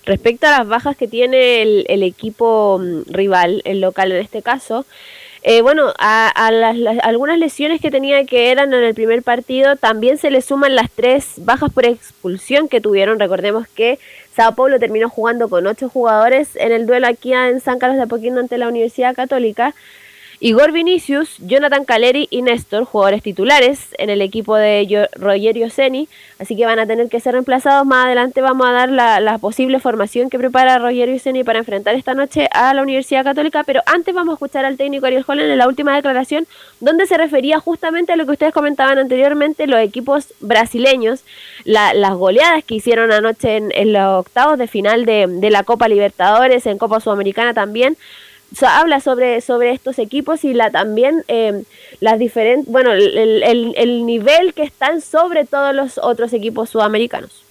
Respecto 0.05 0.45
a 0.45 0.51
las 0.51 0.67
bajas 0.67 0.95
que 0.95 1.07
tiene 1.07 1.63
el, 1.63 2.03
equipo 2.03 2.79
mm, 2.79 3.11
rival, 3.11 3.61
el 3.65 3.81
local 3.81 4.11
en 4.11 4.21
este 4.21 4.43
caso, 4.43 4.85
eh, 5.47 5.61
bueno, 5.61 5.93
a, 5.99 6.27
a 6.27 6.51
las, 6.51 6.75
algunas 7.03 7.37
lesiones 7.37 7.79
que 7.79 7.91
tenía 7.91 8.25
que 8.25 8.49
eran 8.49 8.73
en 8.73 8.83
el 8.83 8.95
primer 8.95 9.21
partido, 9.21 9.75
también 9.75 10.17
se 10.17 10.31
le 10.31 10.41
suman 10.41 10.73
las 10.73 10.89
tres 10.89 11.33
bajas 11.37 11.71
por 11.71 11.85
expulsión 11.85 12.67
que 12.67 12.81
tuvieron. 12.81 13.19
Recordemos 13.19 13.67
que 13.67 13.99
Sao 14.35 14.55
Paulo 14.55 14.79
terminó 14.79 15.07
jugando 15.07 15.47
con 15.47 15.67
ocho 15.67 15.87
jugadores 15.87 16.55
en 16.55 16.71
el 16.71 16.87
duelo 16.87 17.05
aquí 17.05 17.31
en 17.31 17.59
San 17.59 17.77
Carlos 17.77 17.97
de 17.97 18.05
Apoquindo 18.05 18.39
ante 18.39 18.57
la 18.57 18.67
Universidad 18.67 19.13
Católica. 19.13 19.75
Igor 20.41 20.71
Vinicius, 20.73 21.37
Jonathan 21.39 21.85
Caleri 21.85 22.27
y 22.29 22.41
Néstor, 22.41 22.83
jugadores 22.83 23.23
titulares 23.23 23.87
en 23.97 24.09
el 24.09 24.21
equipo 24.21 24.55
de 24.55 25.07
Rogerio 25.15 25.69
Ceni, 25.69 26.09
así 26.39 26.55
que 26.57 26.65
van 26.65 26.77
a 26.79 26.85
tener 26.85 27.07
que 27.09 27.19
ser 27.19 27.33
reemplazados. 27.33 27.85
Más 27.85 28.05
adelante 28.07 28.41
vamos 28.41 28.67
a 28.67 28.71
dar 28.71 28.89
la, 28.89 29.19
la 29.21 29.37
posible 29.37 29.79
formación 29.79 30.29
que 30.29 30.37
prepara 30.37 30.77
Rogerio 30.77 31.17
Ceni 31.19 31.43
para 31.43 31.59
enfrentar 31.59 31.95
esta 31.95 32.13
noche 32.13 32.47
a 32.51 32.73
la 32.73 32.81
Universidad 32.81 33.23
Católica, 33.23 33.63
pero 33.63 33.81
antes 33.85 34.13
vamos 34.13 34.33
a 34.33 34.35
escuchar 34.35 34.65
al 34.65 34.77
técnico 34.77 35.05
Ariel 35.05 35.23
Holland 35.25 35.49
en 35.51 35.57
la 35.57 35.67
última 35.67 35.95
declaración, 35.95 36.45
donde 36.81 37.05
se 37.07 37.17
refería 37.17 37.59
justamente 37.59 38.11
a 38.11 38.15
lo 38.17 38.25
que 38.25 38.33
ustedes 38.33 38.53
comentaban 38.53 38.97
anteriormente, 38.97 39.67
los 39.67 39.79
equipos 39.79 40.33
brasileños, 40.41 41.21
la- 41.63 41.93
las 41.93 42.13
goleadas 42.13 42.63
que 42.65 42.75
hicieron 42.75 43.11
anoche 43.13 43.55
en, 43.55 43.71
en 43.73 43.93
los 43.93 44.19
octavos 44.25 44.57
de 44.57 44.67
final 44.67 45.05
de, 45.05 45.27
de 45.27 45.49
la 45.49 45.63
Copa 45.63 45.87
Libertadores, 45.87 46.65
en 46.65 46.77
Copa 46.77 46.99
Sudamericana 46.99 47.53
también 47.53 47.95
so- 48.53 48.67
habla 48.67 48.99
sobre, 48.99 49.39
sobre 49.41 49.71
estos 49.71 49.97
equipos 49.99 50.43
y 50.43 50.53
la 50.53 50.71
también 50.71 51.23
eh, 51.29 51.63
las 52.01 52.19
diferentes, 52.19 52.69
bueno, 52.69 52.91
el- 52.91 53.73
el 53.77 54.05
nivel 54.05 54.53
que 54.53 54.63
están 54.63 54.99
sobre 55.01 55.45
todos 55.45 55.73
los 55.73 55.97
otros 55.97 56.33
equipos 56.33 56.69
sudamericanos. 56.69 57.44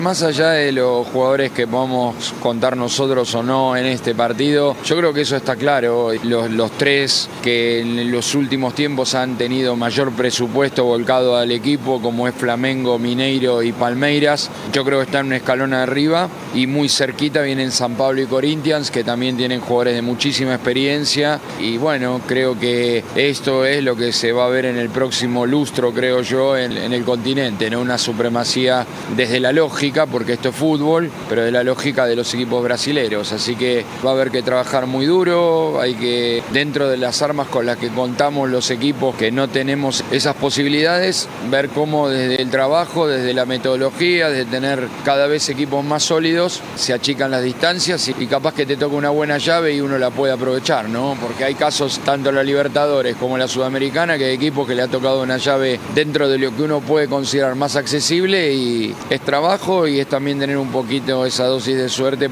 Más 0.00 0.22
allá 0.22 0.52
de 0.52 0.72
los 0.72 1.06
jugadores 1.08 1.52
que 1.52 1.66
podamos 1.66 2.32
contar 2.40 2.74
nosotros 2.74 3.34
o 3.34 3.42
no 3.42 3.76
en 3.76 3.84
este 3.84 4.14
partido, 4.14 4.74
yo 4.82 4.96
creo 4.96 5.12
que 5.12 5.20
eso 5.20 5.36
está 5.36 5.56
claro. 5.56 6.12
Los, 6.22 6.70
tres 6.78 7.28
que 7.42 7.80
en 7.80 8.10
los 8.10 8.34
últimos 8.34 8.74
tiempos 8.74 9.14
han 9.14 9.36
tenido 9.36 9.76
mayor 9.76 10.10
presupuesto 10.12 10.84
volcado 10.84 11.36
al 11.36 11.52
equipo, 11.52 12.00
como 12.00 12.26
es 12.26 12.34
Flamengo, 12.34 12.98
Mineiro 12.98 13.62
y 13.62 13.72
Palmeiras, 13.72 14.50
yo 14.72 14.86
creo 14.86 15.00
que 15.00 15.04
están 15.04 15.26
un 15.26 15.34
escalón 15.34 15.74
arriba 15.74 16.30
y 16.54 16.66
muy 16.66 16.88
cerquita 16.88 17.42
vienen 17.42 17.70
San 17.70 17.94
Pablo 17.94 18.22
y 18.22 18.26
Corinthians, 18.26 18.90
que 18.90 19.04
también 19.04 19.36
tienen 19.36 19.60
jugadores 19.60 19.94
de 19.94 20.02
muchísima 20.02 20.54
experiencia. 20.54 21.38
Y 21.60 21.76
bueno, 21.76 22.22
creo 22.26 22.58
que 22.58 23.04
esto 23.14 23.64
es 23.64 23.84
lo 23.84 23.94
que 23.96 24.12
se 24.12 24.32
va 24.32 24.46
a 24.46 24.48
ver 24.48 24.64
en 24.64 24.76
el 24.78 24.88
próximo 24.88 25.44
lustro, 25.44 25.92
creo 25.92 26.22
yo, 26.22 26.56
en, 26.56 26.72
el 26.72 27.04
continente. 27.04 27.76
Una 27.76 27.98
supremacía 27.98 28.86
desde 29.16 29.38
la 29.40 29.52
lógica, 29.52 29.89
porque 30.10 30.34
esto 30.34 30.50
es 30.50 30.54
fútbol, 30.54 31.10
pero 31.28 31.42
de 31.42 31.50
la 31.50 31.64
lógica 31.64 32.06
de 32.06 32.16
los 32.16 32.32
equipos 32.34 32.62
brasileños. 32.62 33.32
Así 33.32 33.56
que 33.56 33.84
va 34.04 34.10
a 34.10 34.12
haber 34.14 34.30
que 34.30 34.42
trabajar 34.42 34.86
muy 34.86 35.06
duro, 35.06 35.80
hay 35.80 35.94
que, 35.94 36.42
dentro 36.52 36.88
de 36.88 36.96
las 36.96 37.22
armas 37.22 37.48
con 37.48 37.66
las 37.66 37.76
que 37.76 37.88
contamos 37.88 38.48
los 38.48 38.70
equipos 38.70 39.16
que 39.16 39.32
no 39.32 39.48
tenemos 39.48 40.04
esas 40.10 40.36
posibilidades, 40.36 41.28
ver 41.50 41.68
cómo 41.70 42.08
desde 42.08 42.40
el 42.40 42.50
trabajo, 42.50 43.08
desde 43.08 43.34
la 43.34 43.46
metodología, 43.46 44.30
desde 44.30 44.44
tener 44.50 44.88
cada 45.04 45.26
vez 45.26 45.48
equipos 45.48 45.84
más 45.84 46.04
sólidos, 46.04 46.60
se 46.76 46.92
achican 46.92 47.30
las 47.30 47.42
distancias 47.42 48.08
y 48.08 48.26
capaz 48.26 48.54
que 48.54 48.66
te 48.66 48.76
toca 48.76 48.94
una 48.94 49.10
buena 49.10 49.38
llave 49.38 49.74
y 49.74 49.80
uno 49.80 49.98
la 49.98 50.10
puede 50.10 50.32
aprovechar, 50.32 50.88
¿no? 50.88 51.16
Porque 51.20 51.44
hay 51.44 51.54
casos, 51.54 52.00
tanto 52.04 52.30
en 52.30 52.36
la 52.36 52.42
Libertadores 52.42 53.16
como 53.16 53.36
en 53.36 53.40
la 53.40 53.48
Sudamericana, 53.48 54.16
que 54.16 54.26
hay 54.26 54.34
equipos 54.34 54.66
que 54.66 54.74
le 54.74 54.82
ha 54.82 54.88
tocado 54.88 55.22
una 55.22 55.36
llave 55.36 55.78
dentro 55.94 56.28
de 56.28 56.38
lo 56.38 56.54
que 56.54 56.62
uno 56.62 56.80
puede 56.80 57.08
considerar 57.08 57.54
más 57.54 57.76
accesible 57.76 58.52
y 58.52 58.94
es 59.08 59.20
trabajo 59.20 59.79
y 59.86 60.00
es 60.00 60.06
también 60.06 60.38
tener 60.38 60.56
un 60.56 60.70
poquito 60.70 61.24
esa 61.26 61.44
dosis 61.46 61.76
de 61.76 61.88
suerte. 61.88 62.30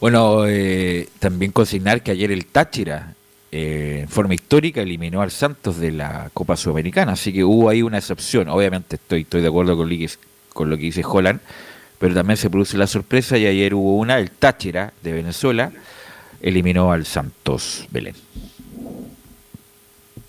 Bueno, 0.00 0.46
eh, 0.46 1.08
también 1.18 1.52
consignar 1.52 2.02
que 2.02 2.10
ayer 2.10 2.32
el 2.32 2.46
Táchira, 2.46 3.14
eh, 3.52 4.00
en 4.02 4.08
forma 4.08 4.34
histórica, 4.34 4.82
eliminó 4.82 5.22
al 5.22 5.30
Santos 5.30 5.78
de 5.78 5.92
la 5.92 6.30
Copa 6.34 6.56
Sudamericana, 6.56 7.12
así 7.12 7.32
que 7.32 7.44
hubo 7.44 7.68
ahí 7.68 7.82
una 7.82 7.98
excepción. 7.98 8.48
Obviamente 8.48 8.96
estoy, 8.96 9.20
estoy 9.22 9.42
de 9.42 9.48
acuerdo 9.48 9.76
con 9.76 9.88
lo, 9.88 9.96
que, 9.96 10.10
con 10.52 10.70
lo 10.70 10.76
que 10.76 10.82
dice 10.82 11.02
Holland, 11.04 11.40
pero 11.98 12.14
también 12.14 12.36
se 12.36 12.50
produce 12.50 12.76
la 12.76 12.88
sorpresa 12.88 13.38
y 13.38 13.46
ayer 13.46 13.74
hubo 13.74 13.96
una, 13.96 14.18
el 14.18 14.30
Táchira 14.32 14.92
de 15.02 15.12
Venezuela 15.12 15.70
eliminó 16.40 16.92
al 16.92 17.06
Santos 17.06 17.86
Belén. 17.90 18.16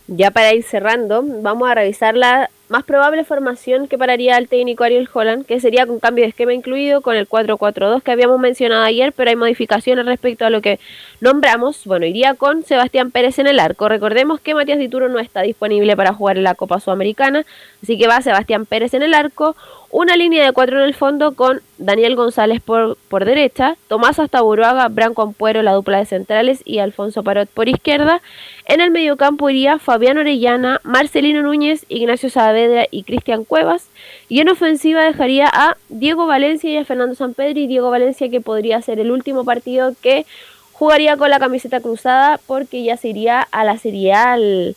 Ya 0.07 0.29
para 0.29 0.53
ir 0.53 0.63
cerrando, 0.63 1.23
vamos 1.41 1.67
a 1.67 1.75
revisar 1.75 2.15
la 2.15 2.49
más 2.73 2.83
probable 2.83 3.23
formación 3.23 3.87
que 3.87 3.99
pararía 3.99 4.35
el 4.35 4.47
técnico 4.47 4.83
Ariel 4.83 5.07
Holland, 5.13 5.45
que 5.45 5.59
sería 5.59 5.85
con 5.85 5.99
cambio 5.99 6.23
de 6.23 6.29
esquema 6.29 6.55
incluido, 6.55 7.01
con 7.01 7.15
el 7.15 7.29
4-4-2 7.29 8.01
que 8.01 8.11
habíamos 8.11 8.39
mencionado 8.39 8.83
ayer, 8.83 9.13
pero 9.13 9.29
hay 9.29 9.35
modificaciones 9.35 10.03
respecto 10.07 10.43
a 10.43 10.49
lo 10.49 10.59
que 10.59 10.79
nombramos. 11.23 11.85
Bueno, 11.85 12.05
iría 12.05 12.33
con 12.33 12.63
Sebastián 12.63 13.09
Pérez 13.09 13.39
en 13.39 13.47
el 13.47 13.59
arco. 13.59 13.87
Recordemos 13.87 14.41
que 14.41 14.53
Matías 14.53 14.77
Dituro 14.77 15.07
no 15.07 15.19
está 15.19 15.41
disponible 15.41 15.95
para 15.95 16.13
jugar 16.13 16.37
en 16.37 16.43
la 16.43 16.53
Copa 16.53 16.81
Sudamericana, 16.81 17.45
así 17.81 17.97
que 17.97 18.07
va 18.07 18.21
Sebastián 18.21 18.65
Pérez 18.65 18.93
en 18.93 19.03
el 19.03 19.13
arco, 19.13 19.55
una 19.89 20.17
línea 20.17 20.43
de 20.43 20.51
cuatro 20.51 20.79
en 20.79 20.85
el 20.85 20.93
fondo 20.95 21.33
con 21.33 21.61
Daniel 21.77 22.15
González 22.15 22.61
por, 22.61 22.97
por 23.09 23.25
derecha, 23.25 23.77
Tomás 23.87 24.19
Astaburuaga, 24.19 24.87
Branco 24.87 25.21
Ampuero, 25.21 25.61
la 25.61 25.73
dupla 25.73 25.99
de 25.99 26.05
centrales 26.05 26.61
y 26.65 26.79
Alfonso 26.79 27.23
Parot 27.23 27.47
por 27.47 27.69
izquierda. 27.69 28.21
En 28.65 28.81
el 28.81 28.91
mediocampo 28.91 29.49
iría 29.49 29.79
Fabián 29.79 30.17
Orellana, 30.17 30.81
Marcelino 30.83 31.41
Núñez, 31.41 31.85
Ignacio 31.89 32.29
Saavedra 32.29 32.87
y 32.89 33.03
Cristian 33.03 33.45
Cuevas. 33.45 33.87
Y 34.29 34.39
en 34.39 34.49
ofensiva 34.49 35.03
dejaría 35.03 35.47
a 35.47 35.77
Diego 35.89 36.25
Valencia 36.25 36.71
y 36.71 36.77
a 36.77 36.85
Fernando. 36.85 37.15
Y 37.37 37.67
Diego 37.67 37.91
Valencia 37.91 38.29
que 38.29 38.41
podría 38.41 38.81
ser 38.81 38.99
el 38.99 39.11
último 39.11 39.45
partido 39.45 39.93
que 40.01 40.25
jugaría 40.73 41.15
con 41.17 41.29
la 41.29 41.39
camiseta 41.39 41.79
cruzada 41.79 42.39
porque 42.45 42.83
ya 42.83 42.97
se 42.97 43.07
iría 43.09 43.41
a 43.51 43.63
la 43.63 43.77
Serie 43.77 44.13
A, 44.13 44.33
al 44.33 44.75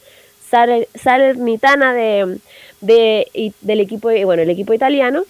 Sal- 0.51 0.87
Salernitana 0.95 1.93
de, 1.93 2.39
de- 2.81 3.53
del 3.61 3.81
equipo, 3.81 4.09
bueno, 4.25 4.43
el 4.43 4.51
equipo 4.51 4.73
italiano. 4.73 5.25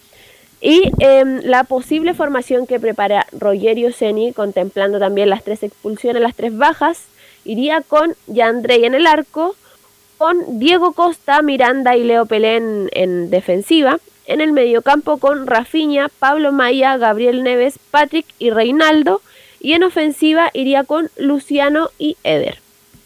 Y 0.60 0.90
em, 1.00 1.40
la 1.44 1.64
posible 1.64 2.14
formación 2.14 2.66
que 2.66 2.80
prepara 2.80 3.26
Rogerio 3.32 3.92
Ceni, 3.92 4.32
contemplando 4.32 4.98
también 4.98 5.28
las 5.30 5.44
tres 5.44 5.62
expulsiones, 5.62 6.22
las 6.22 6.34
tres 6.34 6.56
bajas, 6.56 7.04
iría 7.44 7.82
con 7.82 8.14
Yandrey 8.26 8.84
en 8.84 8.94
el 8.94 9.06
arco, 9.06 9.54
con 10.18 10.58
Diego 10.58 10.92
Costa, 10.92 11.42
Miranda 11.42 11.94
y 11.96 12.04
Leo 12.04 12.24
Pelé 12.26 12.56
en, 12.56 12.88
en 12.92 13.28
defensiva. 13.30 13.98
En 14.26 14.40
el 14.40 14.52
mediocampo 14.52 15.18
con 15.18 15.46
Rafinha, 15.46 16.08
Pablo 16.18 16.50
Maya, 16.52 16.96
Gabriel 16.96 17.42
Neves, 17.44 17.78
Patrick 17.90 18.26
y 18.38 18.50
Reinaldo. 18.50 19.20
Y 19.60 19.72
en 19.72 19.82
ofensiva 19.82 20.50
iría 20.52 20.84
con 20.84 21.10
Luciano 21.16 21.90
y 21.98 22.16
Eder. 22.24 22.58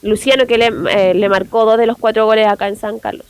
Luciano 0.02 0.46
que 0.46 0.58
le, 0.58 0.70
eh, 0.90 1.14
le 1.14 1.28
marcó 1.28 1.64
dos 1.64 1.78
de 1.78 1.86
los 1.86 1.98
cuatro 1.98 2.26
goles 2.26 2.46
acá 2.46 2.68
en 2.68 2.76
San 2.76 2.98
Carlos. 2.98 3.26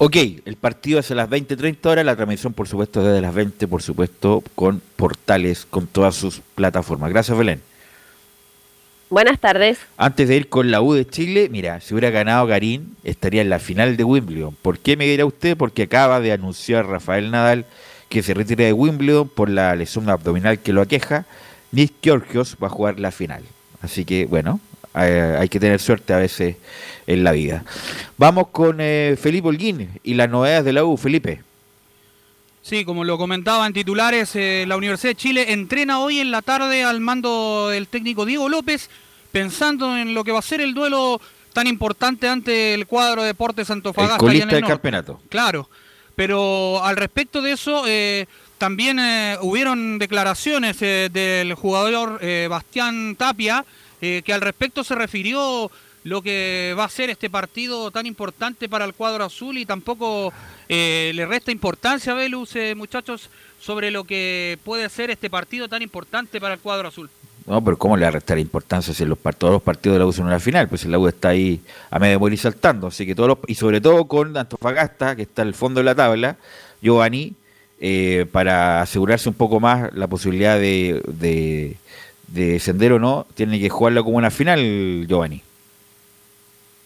Ok, 0.00 0.16
el 0.44 0.56
partido 0.56 1.00
es 1.00 1.10
a 1.10 1.14
las 1.14 1.28
20.30 1.28 1.84
horas, 1.86 2.04
la 2.04 2.14
transmisión 2.14 2.52
por 2.52 2.68
supuesto 2.68 3.02
desde 3.02 3.20
las 3.20 3.34
20, 3.34 3.66
por 3.66 3.82
supuesto, 3.82 4.44
con 4.54 4.80
portales, 4.96 5.66
con 5.68 5.86
todas 5.86 6.14
sus 6.14 6.40
plataformas. 6.54 7.10
Gracias, 7.10 7.36
Belén. 7.36 7.60
Buenas 9.10 9.40
tardes. 9.40 9.78
Antes 9.96 10.28
de 10.28 10.36
ir 10.36 10.48
con 10.50 10.70
la 10.70 10.82
U 10.82 10.92
de 10.92 11.06
Chile, 11.06 11.48
mira, 11.50 11.80
si 11.80 11.94
hubiera 11.94 12.10
ganado 12.10 12.46
Garín, 12.46 12.94
estaría 13.04 13.40
en 13.40 13.48
la 13.48 13.58
final 13.58 13.96
de 13.96 14.04
Wimbledon. 14.04 14.54
¿Por 14.60 14.78
qué 14.78 14.96
me 14.98 15.06
dirá 15.06 15.24
usted? 15.24 15.56
Porque 15.56 15.84
acaba 15.84 16.20
de 16.20 16.30
anunciar 16.30 16.86
Rafael 16.86 17.30
Nadal 17.30 17.64
que 18.10 18.22
se 18.22 18.34
retira 18.34 18.66
de 18.66 18.72
Wimbledon 18.72 19.28
por 19.28 19.48
la 19.48 19.74
lesión 19.74 20.10
abdominal 20.10 20.58
que 20.58 20.74
lo 20.74 20.82
aqueja. 20.82 21.24
Nick 21.72 21.94
Kyrgios 22.00 22.56
va 22.62 22.68
a 22.68 22.70
jugar 22.70 22.98
la 22.98 23.10
final. 23.10 23.42
Así 23.80 24.04
que, 24.04 24.26
bueno, 24.26 24.60
eh, 24.94 25.36
hay 25.38 25.48
que 25.48 25.60
tener 25.60 25.80
suerte 25.80 26.12
a 26.12 26.18
veces 26.18 26.56
en 27.06 27.24
la 27.24 27.32
vida. 27.32 27.64
Vamos 28.16 28.48
con 28.48 28.78
eh, 28.80 29.16
Felipe 29.20 29.48
Holguín 29.48 30.00
y 30.02 30.14
las 30.14 30.28
novedades 30.28 30.64
de 30.64 30.72
la 30.72 30.84
U. 30.84 30.96
Felipe. 30.96 31.42
Sí, 32.62 32.84
como 32.84 33.04
lo 33.04 33.16
comentaba 33.16 33.66
en 33.66 33.72
titulares, 33.72 34.34
eh, 34.36 34.64
la 34.66 34.76
Universidad 34.76 35.12
de 35.12 35.16
Chile 35.16 35.52
entrena 35.52 36.00
hoy 36.00 36.20
en 36.20 36.30
la 36.30 36.42
tarde 36.42 36.84
al 36.84 37.00
mando 37.00 37.68
del 37.70 37.88
técnico 37.88 38.26
Diego 38.26 38.48
López, 38.48 38.90
pensando 39.32 39.96
en 39.96 40.12
lo 40.12 40.24
que 40.24 40.32
va 40.32 40.40
a 40.40 40.42
ser 40.42 40.60
el 40.60 40.74
duelo 40.74 41.20
tan 41.52 41.66
importante 41.66 42.28
ante 42.28 42.74
el 42.74 42.86
cuadro 42.86 43.22
Deportes 43.22 43.70
Antofagasta. 43.70 44.16
El 44.16 44.20
allá 44.20 44.34
en 44.34 44.40
colista 44.40 44.54
del 44.54 44.60
norte. 44.62 44.72
campeonato. 44.72 45.20
Claro, 45.30 45.70
pero 46.14 46.84
al 46.84 46.96
respecto 46.96 47.40
de 47.40 47.52
eso, 47.52 47.84
también 48.58 48.98
eh, 48.98 49.38
hubieron 49.40 49.98
declaraciones 49.98 50.76
eh, 50.82 51.08
del 51.12 51.54
jugador 51.54 52.18
eh, 52.20 52.46
Bastián 52.50 53.16
Tapia 53.16 53.64
que 54.00 54.32
al 54.32 54.42
respecto 54.42 54.84
se 54.84 54.94
refirió 54.94 55.72
lo 56.04 56.22
que 56.22 56.72
va 56.78 56.84
a 56.84 56.88
ser 56.88 57.10
este 57.10 57.28
partido 57.28 57.90
tan 57.90 58.06
importante 58.06 58.68
para 58.68 58.84
el 58.84 58.94
cuadro 58.94 59.24
azul 59.24 59.58
y 59.58 59.66
tampoco 59.66 60.32
le 60.68 61.26
resta 61.26 61.50
importancia 61.50 62.12
a 62.12 62.14
Velus, 62.14 62.54
muchachos, 62.76 63.28
sobre 63.58 63.90
lo 63.90 64.04
que 64.04 64.56
puede 64.62 64.88
ser 64.88 65.10
este 65.10 65.28
partido 65.28 65.68
tan 65.68 65.82
importante 65.82 66.40
para 66.40 66.54
el 66.54 66.60
cuadro 66.60 66.86
azul. 66.86 67.10
No, 67.48 67.64
pero 67.64 67.76
¿cómo 67.76 67.96
le 67.96 68.02
va 68.02 68.08
a 68.08 68.12
restar 68.12 68.38
importancia 68.38 68.94
si 68.94 69.04
los, 69.04 69.18
todos 69.36 69.54
los 69.54 69.62
partidos 69.62 69.96
de 69.96 69.98
la 69.98 70.06
U 70.06 70.12
son 70.12 70.26
una 70.26 70.38
final? 70.38 70.68
Pues 70.68 70.84
el 70.84 70.94
U 70.94 71.08
está 71.08 71.30
ahí 71.30 71.60
a 71.90 71.98
medio 71.98 72.12
de 72.12 72.18
morir 72.18 72.38
saltando. 72.38 72.86
Así 72.86 73.04
que 73.04 73.16
todos 73.16 73.36
y 73.48 73.56
sobre 73.56 73.80
todo 73.80 74.06
con 74.06 74.36
Antofagasta, 74.36 75.16
que 75.16 75.22
está 75.22 75.42
al 75.42 75.54
fondo 75.54 75.80
de 75.80 75.84
la 75.84 75.96
tabla, 75.96 76.36
Giovanni, 76.80 77.34
eh, 77.80 78.26
para 78.32 78.82
asegurarse 78.82 79.28
un 79.28 79.34
poco 79.34 79.60
más 79.60 79.92
la 79.94 80.06
posibilidad 80.08 80.58
de, 80.58 81.00
de, 81.06 81.76
descender 82.26 82.92
o 82.92 82.98
no, 82.98 83.26
tiene 83.34 83.60
que 83.60 83.68
jugarla 83.68 84.02
como 84.02 84.16
una 84.16 84.30
final, 84.30 85.06
Giovanni. 85.08 85.42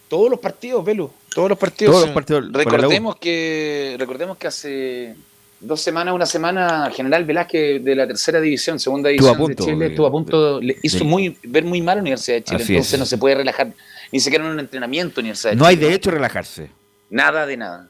Todos 0.07 0.29
los 0.29 0.39
partidos, 0.39 0.85
Velu, 0.85 1.09
todos 1.33 1.49
los 1.49 1.57
partidos. 1.57 2.13
recordemos 2.53 3.15
que 3.15 3.95
recordemos 3.97 4.37
que 4.37 4.47
hace 4.47 5.15
dos 5.59 5.81
semanas, 5.81 6.13
una 6.13 6.25
semana, 6.25 6.91
General 6.93 7.25
Velázquez 7.25 7.83
de 7.83 7.95
la 7.95 8.05
tercera 8.05 8.39
división, 8.39 8.79
segunda 8.79 9.09
división 9.09 9.47
de 9.47 9.55
Chile, 9.55 9.85
estuvo 9.87 10.05
a 10.05 10.11
punto, 10.11 10.61
le 10.61 10.77
hizo 10.83 11.03
muy 11.05 11.37
ver 11.43 11.63
muy 11.63 11.81
mal 11.81 11.93
a 11.93 11.95
la 11.95 12.01
Universidad 12.01 12.37
de 12.37 12.43
Chile, 12.43 12.63
entonces 12.67 12.99
no 12.99 13.05
se 13.05 13.17
puede 13.17 13.35
relajar 13.35 13.73
ni 14.11 14.19
siquiera 14.19 14.45
en 14.45 14.51
un 14.51 14.59
entrenamiento 14.59 15.21
Universidad 15.21 15.53
de 15.53 15.57
No 15.57 15.65
hay 15.65 15.75
derecho 15.75 16.11
a 16.11 16.13
relajarse. 16.13 16.69
Nada 17.09 17.47
de 17.47 17.57
nada. 17.57 17.89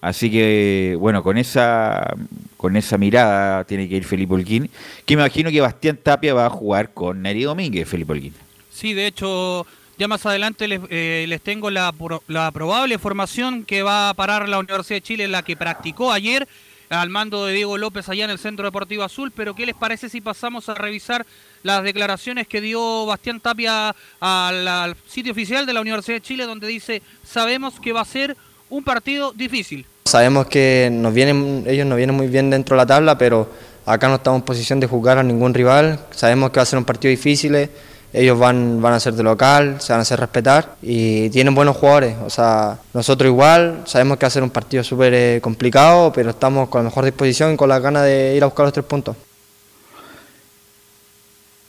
Así 0.00 0.30
que, 0.30 0.96
bueno, 0.98 1.22
con 1.22 1.36
esa, 1.36 2.14
con 2.56 2.76
esa 2.76 2.96
mirada 2.96 3.64
tiene 3.64 3.88
que 3.88 3.96
ir 3.96 4.04
Felipe 4.04 4.34
Holguín, 4.34 4.70
que 5.04 5.16
me 5.16 5.22
imagino 5.22 5.50
que 5.50 5.60
Bastián 5.60 5.98
Tapia 6.02 6.32
va 6.32 6.46
a 6.46 6.50
jugar 6.50 6.92
con 6.94 7.20
Neri 7.22 7.42
Domínguez, 7.42 7.86
Felipe 7.86 8.12
Holguín. 8.12 8.34
Sí, 8.70 8.94
de 8.94 9.06
hecho, 9.06 9.66
ya 9.98 10.08
más 10.08 10.24
adelante 10.24 10.66
les, 10.68 10.80
eh, 10.88 11.26
les 11.28 11.42
tengo 11.42 11.70
la, 11.70 11.92
la, 12.28 12.50
probable 12.50 12.98
formación 12.98 13.64
que 13.64 13.82
va 13.82 14.08
a 14.08 14.14
parar 14.14 14.48
la 14.48 14.58
Universidad 14.58 14.96
de 14.96 15.02
Chile, 15.02 15.28
la 15.28 15.42
que 15.42 15.56
practicó 15.56 16.12
ayer 16.12 16.48
al 16.88 17.10
mando 17.10 17.44
de 17.44 17.52
Diego 17.52 17.76
López 17.76 18.08
allá 18.08 18.24
en 18.24 18.30
el 18.30 18.38
Centro 18.38 18.64
Deportivo 18.64 19.04
Azul, 19.04 19.30
pero 19.30 19.54
¿qué 19.54 19.66
les 19.66 19.76
parece 19.76 20.08
si 20.08 20.22
pasamos 20.22 20.70
a 20.70 20.74
revisar 20.74 21.26
las 21.62 21.84
declaraciones 21.84 22.48
que 22.48 22.62
dio 22.62 23.04
Bastián 23.04 23.38
Tapia 23.40 23.94
al, 24.18 24.66
al 24.66 24.96
sitio 25.06 25.32
oficial 25.32 25.66
de 25.66 25.74
la 25.74 25.82
Universidad 25.82 26.16
de 26.16 26.22
Chile, 26.22 26.46
donde 26.46 26.66
dice, 26.66 27.02
sabemos 27.22 27.78
que 27.78 27.92
va 27.92 28.00
a 28.00 28.06
ser 28.06 28.36
un 28.70 28.84
partido 28.84 29.32
difícil. 29.32 29.84
Sabemos 30.06 30.46
que 30.46 30.88
nos 30.90 31.14
ellos 31.14 31.86
no 31.86 31.96
vienen 31.96 32.14
muy 32.14 32.26
bien 32.28 32.50
dentro 32.50 32.74
de 32.74 32.78
la 32.78 32.86
tabla, 32.86 33.18
pero 33.18 33.48
acá 33.84 34.08
no 34.08 34.16
estamos 34.16 34.38
en 34.38 34.44
posición 34.44 34.80
de 34.80 34.86
jugar 34.86 35.18
a 35.18 35.22
ningún 35.22 35.52
rival. 35.52 36.00
Sabemos 36.10 36.50
que 36.50 36.56
va 36.56 36.62
a 36.62 36.66
ser 36.66 36.78
un 36.78 36.84
partido 36.84 37.10
difícil, 37.10 37.68
ellos 38.12 38.38
van, 38.38 38.84
a 38.84 39.00
ser 39.00 39.14
de 39.14 39.22
local, 39.22 39.80
se 39.80 39.92
van 39.92 40.00
a 40.00 40.02
hacer 40.02 40.18
respetar 40.18 40.76
y 40.82 41.30
tienen 41.30 41.54
buenos 41.54 41.76
jugadores. 41.76 42.16
O 42.24 42.30
sea, 42.30 42.78
nosotros 42.92 43.28
igual 43.28 43.82
sabemos 43.86 44.18
que 44.18 44.24
va 44.24 44.28
a 44.28 44.30
ser 44.30 44.42
un 44.42 44.50
partido 44.50 44.82
súper 44.82 45.14
eh, 45.14 45.40
complicado, 45.40 46.12
pero 46.12 46.30
estamos 46.30 46.68
con 46.68 46.80
la 46.80 46.88
mejor 46.88 47.04
disposición 47.04 47.52
y 47.52 47.56
con 47.56 47.68
las 47.68 47.80
ganas 47.80 48.04
de 48.04 48.34
ir 48.36 48.42
a 48.42 48.46
buscar 48.46 48.64
los 48.64 48.72
tres 48.72 48.86
puntos. 48.86 49.16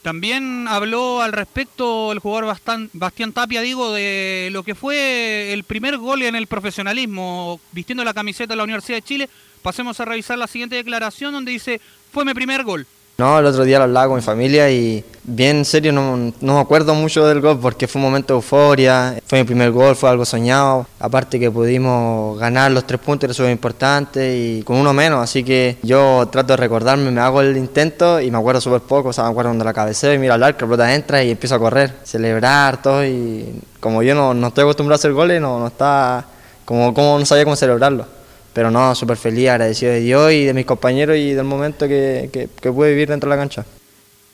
También 0.02 0.66
habló 0.68 1.22
al 1.22 1.32
respecto 1.32 2.10
el 2.10 2.18
jugador 2.18 2.56
Bastián 2.92 3.32
Tapia, 3.32 3.60
digo, 3.60 3.92
de 3.92 4.48
lo 4.50 4.64
que 4.64 4.74
fue 4.74 5.52
el 5.52 5.62
primer 5.62 5.96
gol 5.96 6.22
en 6.22 6.34
el 6.34 6.48
profesionalismo, 6.48 7.60
vistiendo 7.70 8.02
la 8.02 8.12
camiseta 8.12 8.52
de 8.52 8.56
la 8.56 8.64
Universidad 8.64 8.98
de 8.98 9.02
Chile. 9.02 9.30
Pasemos 9.62 10.00
a 10.00 10.04
revisar 10.04 10.36
la 10.38 10.48
siguiente 10.48 10.74
declaración 10.74 11.32
donde 11.32 11.52
dice, 11.52 11.80
fue 12.12 12.24
mi 12.24 12.34
primer 12.34 12.64
gol. 12.64 12.84
No, 13.18 13.38
el 13.38 13.46
otro 13.46 13.64
día 13.64 13.78
lo 13.78 13.84
hablaba 13.84 14.08
con 14.08 14.16
mi 14.16 14.22
familia 14.22 14.70
y 14.70 15.04
bien 15.24 15.64
serio 15.64 15.92
no, 15.92 16.32
no, 16.40 16.54
me 16.54 16.60
acuerdo 16.60 16.94
mucho 16.94 17.26
del 17.26 17.40
gol 17.40 17.58
porque 17.60 17.86
fue 17.86 18.00
un 18.00 18.06
momento 18.06 18.32
de 18.32 18.38
euforia, 18.38 19.16
fue 19.26 19.38
mi 19.38 19.44
primer 19.44 19.70
gol, 19.70 19.94
fue 19.94 20.08
algo 20.08 20.24
soñado, 20.24 20.86
aparte 20.98 21.38
que 21.38 21.50
pudimos 21.50 22.38
ganar 22.38 22.72
los 22.72 22.86
tres 22.86 23.00
puntos, 23.00 23.30
eso 23.30 23.44
es 23.46 23.52
importante 23.52 24.36
y 24.36 24.62
con 24.62 24.76
uno 24.76 24.92
menos, 24.92 25.22
así 25.22 25.44
que 25.44 25.76
yo 25.82 26.26
trato 26.32 26.54
de 26.54 26.56
recordarme, 26.56 27.10
me 27.10 27.20
hago 27.20 27.42
el 27.42 27.56
intento 27.56 28.20
y 28.20 28.30
me 28.30 28.38
acuerdo 28.38 28.60
súper 28.60 28.80
poco, 28.80 29.10
o 29.10 29.12
sea, 29.12 29.24
me 29.24 29.30
acuerdo 29.30 29.50
cuando 29.50 29.64
la 29.64 29.74
cabeceo 29.74 30.14
y 30.14 30.18
miro 30.18 30.34
al 30.34 30.42
arco, 30.42 30.62
la 30.62 30.66
pelota 30.66 30.94
entra 30.94 31.22
y 31.22 31.30
empiezo 31.30 31.54
a 31.54 31.58
correr, 31.58 31.94
celebrar 32.04 32.82
todo 32.82 33.04
y 33.04 33.60
como 33.78 34.02
yo 34.02 34.14
no, 34.14 34.34
no 34.34 34.48
estoy 34.48 34.62
acostumbrado 34.62 34.94
a 34.94 35.00
hacer 35.00 35.12
goles, 35.12 35.40
no, 35.40 35.60
no 35.60 35.66
está, 35.68 36.24
como, 36.64 36.92
como 36.94 37.18
no 37.18 37.26
sabía 37.26 37.44
cómo 37.44 37.56
celebrarlo 37.56 38.21
pero 38.52 38.70
no, 38.70 38.94
súper 38.94 39.16
feliz, 39.16 39.48
agradecido 39.48 39.92
de 39.92 40.00
Dios 40.00 40.32
y 40.32 40.44
de 40.44 40.54
mis 40.54 40.66
compañeros 40.66 41.16
y 41.16 41.32
del 41.32 41.44
momento 41.44 41.88
que, 41.88 42.28
que, 42.32 42.72
pude 42.72 42.90
vivir 42.90 43.08
dentro 43.08 43.30
de 43.30 43.36
la 43.36 43.42
cancha. 43.42 43.64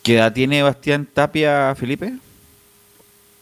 ¿Qué 0.02 0.16
edad 0.16 0.32
tiene 0.32 0.62
Bastián 0.62 1.06
Tapia, 1.12 1.74
Felipe? 1.74 2.14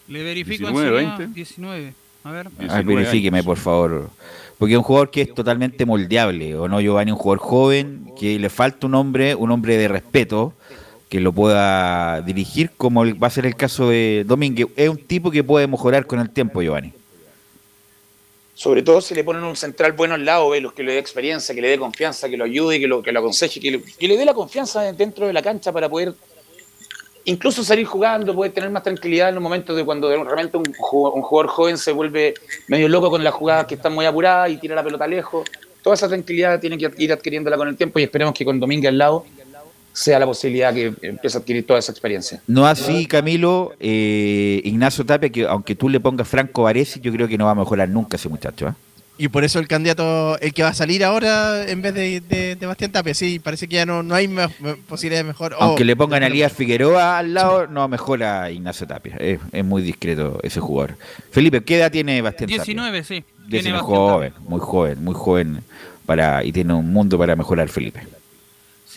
Le 0.07 0.23
verifico 0.23 0.67
19, 0.67 0.91
20. 0.91 1.27
19. 1.27 1.93
A 2.23 2.31
ver. 2.31 2.49
verifíqueme, 2.83 3.43
por 3.43 3.57
favor. 3.57 4.09
Porque 4.57 4.73
es 4.73 4.77
un 4.77 4.83
jugador 4.83 5.11
que 5.11 5.21
es 5.21 5.33
totalmente 5.33 5.85
moldeable, 5.85 6.55
¿o 6.55 6.67
no, 6.67 6.81
Giovanni? 6.81 7.11
Un 7.11 7.17
jugador 7.17 7.39
joven, 7.39 8.11
que 8.19 8.39
le 8.39 8.49
falta 8.49 8.87
un 8.87 8.95
hombre, 8.95 9.35
un 9.35 9.51
hombre 9.51 9.77
de 9.77 9.87
respeto, 9.87 10.53
que 11.09 11.19
lo 11.19 11.31
pueda 11.31 12.21
dirigir, 12.21 12.71
como 12.75 13.05
va 13.17 13.27
a 13.27 13.31
ser 13.31 13.45
el 13.45 13.55
caso 13.55 13.89
de 13.89 14.25
Domínguez. 14.27 14.67
Es 14.75 14.89
un 14.89 14.97
tipo 14.97 15.31
que 15.31 15.43
puede 15.43 15.67
mejorar 15.67 16.05
con 16.05 16.19
el 16.19 16.29
tiempo, 16.29 16.61
Giovanni. 16.61 16.91
Sobre 18.57 18.81
todo 18.81 19.01
si 19.01 19.13
le 19.13 19.23
ponen 19.23 19.43
un 19.43 19.55
central 19.55 19.91
bueno 19.91 20.15
al 20.15 20.25
lado, 20.25 20.59
los 20.59 20.73
que 20.73 20.81
le 20.81 20.93
dé 20.93 20.97
experiencia, 20.97 21.53
que 21.53 21.61
le 21.61 21.67
dé 21.67 21.77
confianza, 21.77 22.27
que 22.27 22.37
lo 22.37 22.45
ayude, 22.45 22.79
que 22.79 22.87
lo, 22.87 23.03
que 23.03 23.11
lo 23.11 23.19
aconseje, 23.19 23.59
que 23.59 24.07
le, 24.07 24.17
dé 24.17 24.25
la 24.25 24.33
confianza 24.33 24.91
dentro 24.93 25.27
de 25.27 25.33
la 25.33 25.43
cancha 25.43 25.71
para 25.71 25.87
poder 25.87 26.15
incluso 27.25 27.63
salir 27.63 27.85
jugando, 27.85 28.33
poder 28.33 28.53
tener 28.53 28.71
más 28.71 28.81
tranquilidad 28.81 29.29
en 29.29 29.35
los 29.35 29.43
momentos 29.43 29.77
de 29.77 29.85
cuando 29.85 30.09
realmente 30.23 30.57
un, 30.57 30.73
jugador 30.73 31.47
joven 31.49 31.77
se 31.77 31.91
vuelve 31.91 32.33
medio 32.67 32.89
loco 32.89 33.11
con 33.11 33.23
las 33.23 33.35
jugadas 33.35 33.67
que 33.67 33.75
están 33.75 33.93
muy 33.93 34.07
apuradas 34.07 34.49
y 34.49 34.57
tira 34.57 34.73
la 34.73 34.83
pelota 34.83 35.05
lejos. 35.05 35.47
Toda 35.83 35.93
esa 35.93 36.07
tranquilidad 36.07 36.59
tiene 36.59 36.79
que 36.79 36.91
ir 36.97 37.13
adquiriéndola 37.13 37.57
con 37.57 37.67
el 37.67 37.77
tiempo 37.77 37.99
y 37.99 38.03
esperemos 38.05 38.33
que 38.33 38.43
con 38.43 38.59
Domínguez 38.59 38.89
al 38.89 38.97
lado 38.97 39.23
sea 39.97 40.19
la 40.19 40.27
posibilidad 40.27 40.71
que 40.71 40.93
empiece 41.01 41.37
a 41.37 41.41
adquirir 41.41 41.65
toda 41.65 41.79
esa 41.79 41.91
experiencia. 41.91 42.39
No 42.45 42.67
así, 42.67 43.07
Camilo, 43.07 43.73
eh, 43.79 44.61
Ignacio 44.63 45.03
Tapia, 45.03 45.29
que 45.29 45.47
aunque 45.47 45.73
tú 45.73 45.89
le 45.89 45.99
pongas 45.99 46.27
Franco 46.27 46.63
Varese, 46.63 46.99
yo 46.99 47.11
creo 47.11 47.27
que 47.27 47.35
no 47.35 47.45
va 47.45 47.51
a 47.51 47.55
mejorar 47.55 47.89
nunca 47.89 48.15
ese 48.15 48.29
muchacho. 48.29 48.67
¿eh? 48.67 48.73
Y 49.17 49.29
por 49.29 49.43
eso 49.43 49.57
el 49.57 49.67
candidato, 49.67 50.37
el 50.39 50.53
que 50.53 50.61
va 50.61 50.69
a 50.69 50.75
salir 50.75 51.03
ahora 51.03 51.67
en 51.67 51.81
vez 51.81 51.95
de, 51.95 52.21
de, 52.55 52.65
Bastián 52.67 52.91
Tapia, 52.91 53.15
sí, 53.15 53.39
parece 53.39 53.67
que 53.67 53.77
ya 53.77 53.87
no, 53.87 54.03
no 54.03 54.13
hay 54.13 54.29
posibilidad 54.87 55.21
de 55.21 55.27
mejor. 55.27 55.55
Aunque 55.59 55.83
le 55.83 55.95
pongan 55.95 56.21
a 56.21 56.27
Elías 56.27 56.53
Figueroa 56.53 57.17
al 57.17 57.33
lado, 57.33 57.65
no 57.65 57.87
mejora 57.87 58.51
Ignacio 58.51 58.85
Tapia. 58.85 59.15
Es, 59.17 59.65
muy 59.65 59.81
discreto 59.81 60.39
ese 60.43 60.59
jugador. 60.59 60.95
Felipe, 61.31 61.63
¿qué 61.63 61.77
edad 61.77 61.91
tiene 61.91 62.21
Bastián 62.21 62.51
Tapia? 62.51 62.63
19, 62.65 63.03
sí. 63.03 63.23
19, 63.47 63.79
joven, 63.83 64.33
muy 64.47 64.59
joven, 64.59 65.03
muy 65.03 65.15
joven 65.15 65.63
para 66.05 66.43
y 66.43 66.51
tiene 66.51 66.75
un 66.75 66.93
mundo 66.93 67.17
para 67.17 67.35
mejorar 67.35 67.67
Felipe. 67.69 68.01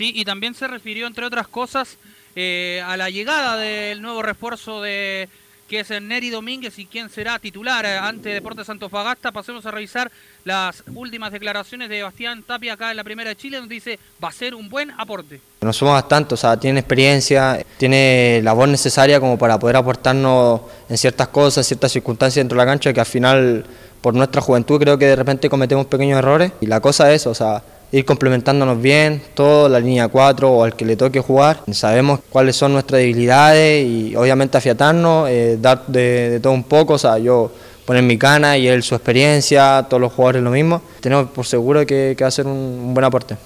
Sí, 0.01 0.14
y 0.16 0.24
también 0.24 0.55
se 0.55 0.66
refirió, 0.66 1.07
entre 1.07 1.26
otras 1.26 1.46
cosas, 1.46 1.98
eh, 2.34 2.82
a 2.86 2.96
la 2.96 3.11
llegada 3.11 3.59
del 3.59 4.01
nuevo 4.01 4.22
refuerzo 4.22 4.80
de 4.80 5.28
que 5.68 5.80
es 5.80 5.90
Neri 5.90 6.30
Domínguez 6.30 6.78
y 6.78 6.86
quién 6.86 7.11
será 7.11 7.38
titular 7.38 7.84
eh, 7.84 7.98
ante 7.98 8.30
Deportes 8.30 8.66
Fagasta. 8.90 9.30
Pasemos 9.30 9.66
a 9.66 9.70
revisar 9.70 10.11
las 10.44 10.82
últimas 10.94 11.32
declaraciones 11.32 11.90
de 11.90 12.03
Bastián 12.03 12.42
Tapia 12.44 12.72
acá 12.72 12.90
en 12.90 12.96
la 12.96 13.05
Primera 13.05 13.28
de 13.28 13.36
Chile, 13.36 13.59
donde 13.59 13.74
dice 13.74 13.98
va 14.24 14.28
a 14.28 14.32
ser 14.32 14.55
un 14.55 14.70
buen 14.70 14.90
aporte. 14.92 15.42
No 15.61 15.70
somos 15.74 15.92
bastante, 15.92 16.32
o 16.32 16.38
sea, 16.38 16.57
tiene 16.57 16.80
experiencia, 16.80 17.62
tiene 17.76 18.40
la 18.42 18.55
voz 18.55 18.70
necesaria 18.70 19.20
como 19.20 19.36
para 19.36 19.59
poder 19.59 19.76
aportarnos 19.76 20.62
en 20.88 20.96
ciertas 20.96 21.28
cosas, 21.28 21.66
ciertas 21.66 21.92
circunstancias 21.92 22.42
dentro 22.42 22.57
de 22.57 22.64
la 22.64 22.72
cancha 22.72 22.94
que 22.94 23.01
al 23.01 23.07
final, 23.07 23.66
por 24.01 24.14
nuestra 24.14 24.40
juventud, 24.40 24.80
creo 24.80 24.96
que 24.96 25.09
de 25.09 25.16
repente 25.16 25.51
cometemos 25.51 25.84
pequeños 25.84 26.18
errores. 26.18 26.53
Y 26.62 26.66
la 26.68 26.80
cosa 26.80 27.12
es, 27.12 27.26
o 27.26 27.34
sea, 27.34 27.62
ir 27.93 28.05
complementándonos 28.05 28.80
bien, 28.80 29.22
toda 29.34 29.68
la 29.68 29.80
línea 29.80 30.09
4 30.09 30.51
o 30.51 30.64
al 30.64 30.76
que 30.76 30.84
le 30.84 30.97
toque 30.97 31.20
jugar. 31.20 31.62
Sabemos 31.72 32.20
cuáles 32.30 32.57
son 32.57 32.72
nuestras 32.72 33.01
debilidades 33.01 33.86
y 33.86 34.14
obviamente 34.16 34.59
afiatarnos, 34.59 35.28
eh, 35.28 35.59
dar 35.61 35.86
de, 35.86 36.41
todo 36.43 36.53
un 36.53 36.64
poco, 36.64 36.95
o 36.95 36.99
sea, 36.99 37.18
yo 37.18 37.53
poner 37.84 38.03
mi 38.03 38.16
cana 38.16 38.57
y 38.57 38.68
él 38.68 38.82
su 38.82 38.95
experiencia, 38.95 39.84
todos 39.88 40.01
los 40.01 40.12
jugadores 40.12 40.43
lo 40.43 40.51
mismo. 40.51 40.82
Tenemos 41.01 41.30
por 41.30 41.47
seguro 41.47 41.84
que, 41.84 42.16
va 42.20 42.26
a 42.28 42.30
ser 42.30 42.47
un, 42.47 42.95
buen 42.95 43.05
aporte. 43.05 43.36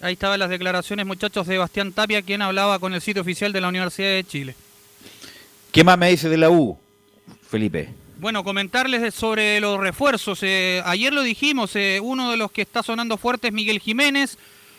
Ahí 0.00 0.14
estaban 0.14 0.38
las 0.38 0.50
declaraciones, 0.50 1.06
muchachos, 1.06 1.46
de 1.46 1.58
Bastián 1.58 1.92
Tapia, 1.92 2.22
quien 2.22 2.42
hablaba 2.42 2.78
con 2.78 2.94
el 2.94 3.00
sitio 3.00 3.22
oficial 3.22 3.52
de 3.52 3.60
la 3.60 3.68
Universidad 3.68 4.10
de 4.10 4.24
Chile. 4.24 4.54
¿Qué 5.72 5.84
más 5.84 5.98
me 5.98 6.10
dice 6.10 6.28
de 6.28 6.36
la 6.36 6.48
U, 6.48 6.78
Felipe? 7.48 8.05
Bueno, 8.18 8.44
comentarles 8.44 9.14
sobre 9.14 9.60
los 9.60 9.78
refuerzos. 9.78 10.38
Eh, 10.42 10.80
ayer 10.86 11.12
lo 11.12 11.22
dijimos, 11.22 11.76
eh, 11.76 12.00
uno 12.02 12.30
de 12.30 12.38
los 12.38 12.50
que 12.50 12.62
está 12.62 12.82
sonando 12.82 13.18
fuerte 13.18 13.48
es 13.48 13.52
Miguel 13.52 13.78
Jiménez, 13.78 14.38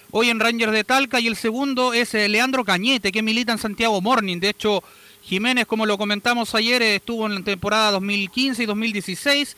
hoy 0.10 0.32
en 0.32 0.40
Rangers 0.40 0.72
de 0.72 0.84
Talca, 0.84 1.20
y 1.20 1.28
el 1.28 1.36
segundo 1.36 1.94
es 1.94 2.16
eh, 2.16 2.28
Leandro 2.30 2.66
Cañete, 2.66 3.12
que 3.12 3.22
milita 3.22 3.52
en 3.52 3.60
Santiago 3.60 4.02
Morning. 4.02 4.40
De 4.40 4.50
hecho, 4.50 4.84
Jiménez, 5.22 5.68
como 5.68 5.86
lo 5.86 6.00
comentamos 6.00 6.56
ayer, 6.56 6.82
estuvo 6.82 7.28
en 7.28 7.36
la 7.36 7.42
temporada 7.42 7.92
2015 7.92 8.64
y 8.64 8.66
2016. 8.66 9.56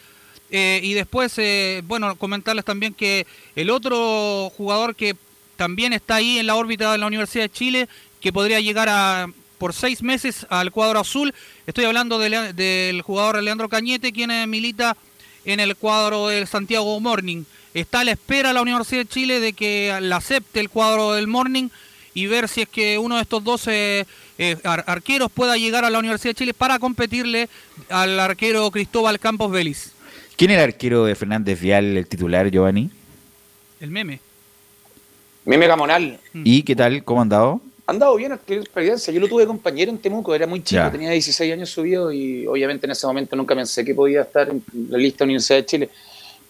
Eh, 0.52 0.82
y 0.84 0.94
después, 0.94 1.40
bueno, 1.86 2.18
comentarles 2.18 2.66
también 2.66 2.94
que 2.94 3.26
el 3.56 3.70
otro 3.70 4.52
jugador 4.58 4.94
que 4.94 5.16
también 5.56 5.94
está 5.94 6.16
ahí 6.16 6.40
en 6.40 6.48
la 6.48 6.56
órbita 6.56 6.92
de 6.92 6.98
la 6.98 7.08
Universidad 7.08 7.46
de 7.46 7.52
Chile, 7.52 7.88
que 8.20 8.34
podría 8.34 8.60
llegar 8.60 8.90
a 8.90 9.28
por 9.60 9.74
seis 9.74 10.02
meses 10.02 10.48
al 10.50 10.72
cuadro 10.72 11.00
azul, 11.00 11.34
estoy 11.68 11.86
hablando 11.86 12.18
de 12.18 12.30
Le- 12.30 12.54
del 12.54 13.02
jugador 13.04 13.44
Leandro 13.44 13.70
Cañete, 13.70 14.12
quien 14.12 14.32
eh, 14.32 14.48
milita 14.48 14.98
en 15.46 15.60
el 15.60 15.76
cuadro 15.76 16.28
del 16.30 16.48
Santiago 16.48 17.00
Morning. 17.00 17.44
Está 17.76 18.00
a 18.00 18.04
la 18.04 18.12
espera 18.14 18.52
la 18.54 18.62
Universidad 18.64 19.02
de 19.02 19.08
Chile 19.08 19.40
de 19.40 19.54
que 19.54 19.96
la 20.02 20.16
acepte 20.18 20.60
el 20.60 20.70
cuadro 20.70 21.14
del 21.14 21.28
Morning 21.28 21.70
y 22.16 22.26
ver 22.26 22.48
si 22.50 22.62
es 22.64 22.70
que 22.70 22.98
uno 22.98 23.18
de 23.18 23.22
estos 23.22 23.44
dos 23.44 23.68
eh, 23.68 24.06
eh, 24.40 24.58
ar- 24.64 24.84
arqueros 24.88 25.32
pueda 25.32 25.56
llegar 25.58 25.86
a 25.86 25.90
la 25.92 26.00
Universidad 26.00 26.32
de 26.32 26.40
Chile 26.40 26.54
para 26.56 26.80
competirle 26.80 27.48
al 27.90 28.20
arquero 28.20 28.72
Cristóbal 28.72 29.20
Campos 29.20 29.52
Vélez. 29.52 29.92
¿Quién 30.36 30.52
es 30.52 30.58
el 30.58 30.64
arquero 30.64 31.06
de 31.06 31.14
Fernández 31.16 31.60
Vial, 31.60 31.98
el 31.98 32.08
titular, 32.08 32.50
Giovanni? 32.50 32.90
El 33.80 33.92
meme. 33.92 34.20
Meme 35.46 35.68
Gamonal. 35.68 36.20
¿Y 36.34 36.64
qué 36.64 36.76
tal? 36.76 37.04
¿Cómo 37.04 37.20
ha 37.22 37.24
andado? 37.24 37.62
Ha 37.90 37.92
andado 37.92 38.16
bien 38.18 38.40
que 38.46 38.54
experiencia. 38.54 39.12
Yo 39.12 39.20
lo 39.20 39.28
tuve 39.28 39.48
compañero 39.48 39.90
en 39.90 39.98
Temuco, 39.98 40.36
era 40.36 40.46
muy 40.46 40.62
chico, 40.62 40.84
tenía 40.92 41.10
16 41.10 41.52
años 41.54 41.72
subido 41.72 42.12
y 42.12 42.46
obviamente 42.46 42.86
en 42.86 42.92
ese 42.92 43.08
momento 43.08 43.36
nunca 43.36 43.56
pensé 43.56 43.84
que 43.84 43.96
podía 43.96 44.22
estar 44.22 44.48
en 44.48 44.64
la 44.90 44.98
lista 45.00 45.24
de 45.24 45.30
Universidad 45.30 45.58
de 45.58 45.66
Chile. 45.66 45.90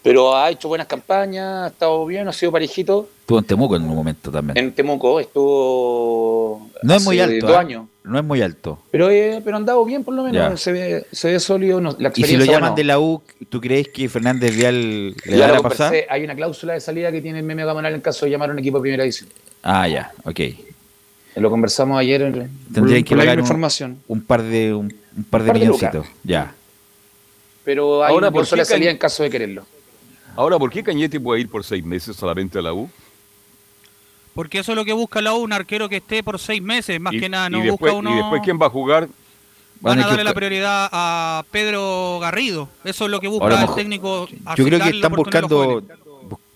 Pero 0.02 0.36
ha 0.36 0.50
hecho 0.50 0.68
buenas 0.68 0.86
campañas, 0.86 1.64
ha 1.64 1.66
estado 1.68 2.04
bien, 2.04 2.28
ha 2.28 2.32
sido 2.34 2.52
parejito. 2.52 3.08
Estuvo 3.20 3.38
en 3.38 3.44
Temuco 3.46 3.74
en 3.76 3.84
un 3.84 3.94
momento 3.96 4.30
también. 4.30 4.58
En 4.58 4.72
Temuco 4.72 5.18
estuvo 5.18 6.68
No 6.82 6.94
es 6.94 7.04
muy 7.04 7.18
alto. 7.20 7.46
dos 7.46 7.56
¿ah? 7.56 7.60
años. 7.60 7.86
No 8.04 8.18
es 8.18 8.24
muy 8.24 8.42
alto. 8.42 8.78
Pero, 8.90 9.10
eh, 9.10 9.40
pero 9.42 9.56
ha 9.56 9.60
andado 9.60 9.82
bien 9.86 10.04
por 10.04 10.12
lo 10.12 10.24
menos, 10.24 10.60
se 10.60 10.72
ve, 10.72 11.06
se 11.10 11.32
ve 11.32 11.40
sólido. 11.40 11.80
no- 11.80 11.96
la 11.98 12.12
Y 12.14 12.24
si 12.24 12.36
lo 12.36 12.44
llaman 12.44 12.60
bueno, 12.60 12.76
de 12.76 12.84
la 12.84 12.98
U, 13.00 13.22
¿tú 13.48 13.62
crees 13.62 13.88
que 13.88 14.10
Fernández 14.10 14.54
Vial 14.54 15.08
le 15.12 15.38
ya 15.38 15.46
van 15.46 15.54
lo 15.54 15.60
a 15.60 15.62
pasar? 15.62 15.86
conversé, 15.88 16.06
hay 16.10 16.22
una 16.22 16.34
cláusula 16.34 16.74
de 16.74 16.80
salida 16.80 17.10
que 17.10 17.22
tiene 17.22 17.38
el 17.38 17.44
meme 17.46 17.64
Gamonal 17.64 17.94
en 17.94 18.02
caso 18.02 18.26
de 18.26 18.30
llamar 18.32 18.50
a 18.50 18.52
un 18.52 18.58
equipo 18.58 18.76
de 18.76 18.82
primera 18.82 19.04
división. 19.04 19.30
Ah, 19.62 19.88
ya, 19.88 20.12
ok. 20.24 20.40
Lo 21.36 21.50
conversamos 21.50 21.98
ayer. 21.98 22.22
en- 22.22 22.32
Tendrían 22.72 23.02
por- 23.02 23.08
que 23.08 23.16
pagar 23.16 23.38
un, 23.38 23.44
información. 23.44 23.98
un 24.08 24.20
par 24.22 24.42
de 24.42 24.74
un, 24.74 24.92
un 25.16 25.24
par 25.24 25.42
de 25.42 25.48
par 25.48 25.54
de 25.58 25.60
milloncitos. 25.66 26.06
Ya. 26.24 26.54
Pero 27.64 28.02
hay 28.04 28.12
Ahora, 28.12 28.28
una 28.28 28.32
¿por 28.32 28.42
qué 28.48 28.64
salida 28.64 28.88
Cañ- 28.88 28.90
en 28.92 28.98
caso 28.98 29.22
de 29.22 29.30
quererlo. 29.30 29.64
Ahora, 30.36 30.58
¿por 30.58 30.70
qué 30.70 30.82
Cañete 30.82 31.20
puede 31.20 31.40
ir 31.42 31.48
por 31.48 31.62
seis 31.64 31.84
meses 31.84 32.20
a 32.22 32.26
la 32.26 32.34
venta 32.34 32.58
de 32.58 32.62
la 32.62 32.72
U? 32.72 32.88
Porque 34.34 34.60
eso 34.60 34.72
es 34.72 34.76
lo 34.76 34.84
que 34.84 34.92
busca 34.92 35.20
la 35.20 35.34
U, 35.34 35.38
un 35.38 35.52
arquero 35.52 35.88
que 35.88 35.96
esté 35.96 36.22
por 36.22 36.38
seis 36.38 36.62
meses, 36.62 37.00
más 37.00 37.12
y, 37.14 37.20
que 37.20 37.28
nada, 37.28 37.48
y 37.48 37.50
no 37.50 37.58
después, 37.60 37.92
busca 37.92 37.94
uno... 37.94 38.12
¿Y 38.12 38.16
después 38.16 38.40
quién 38.44 38.58
va 38.60 38.66
a 38.66 38.70
jugar? 38.70 39.08
Van 39.80 39.92
a 39.92 39.96
Van 39.96 39.98
a 39.98 40.02
darle 40.08 40.18
que- 40.18 40.24
la 40.24 40.34
prioridad 40.34 40.88
a 40.92 41.44
Pedro 41.50 42.18
Garrido. 42.20 42.68
Eso 42.84 43.04
es 43.06 43.10
lo 43.10 43.20
que 43.20 43.28
busca 43.28 43.44
Ahora, 43.44 43.56
el 43.56 43.60
mejor- 43.62 43.76
técnico. 43.76 44.28
Yo 44.56 44.64
creo 44.64 44.80
que 44.80 44.88
están 44.90 45.12
buscando 45.12 45.82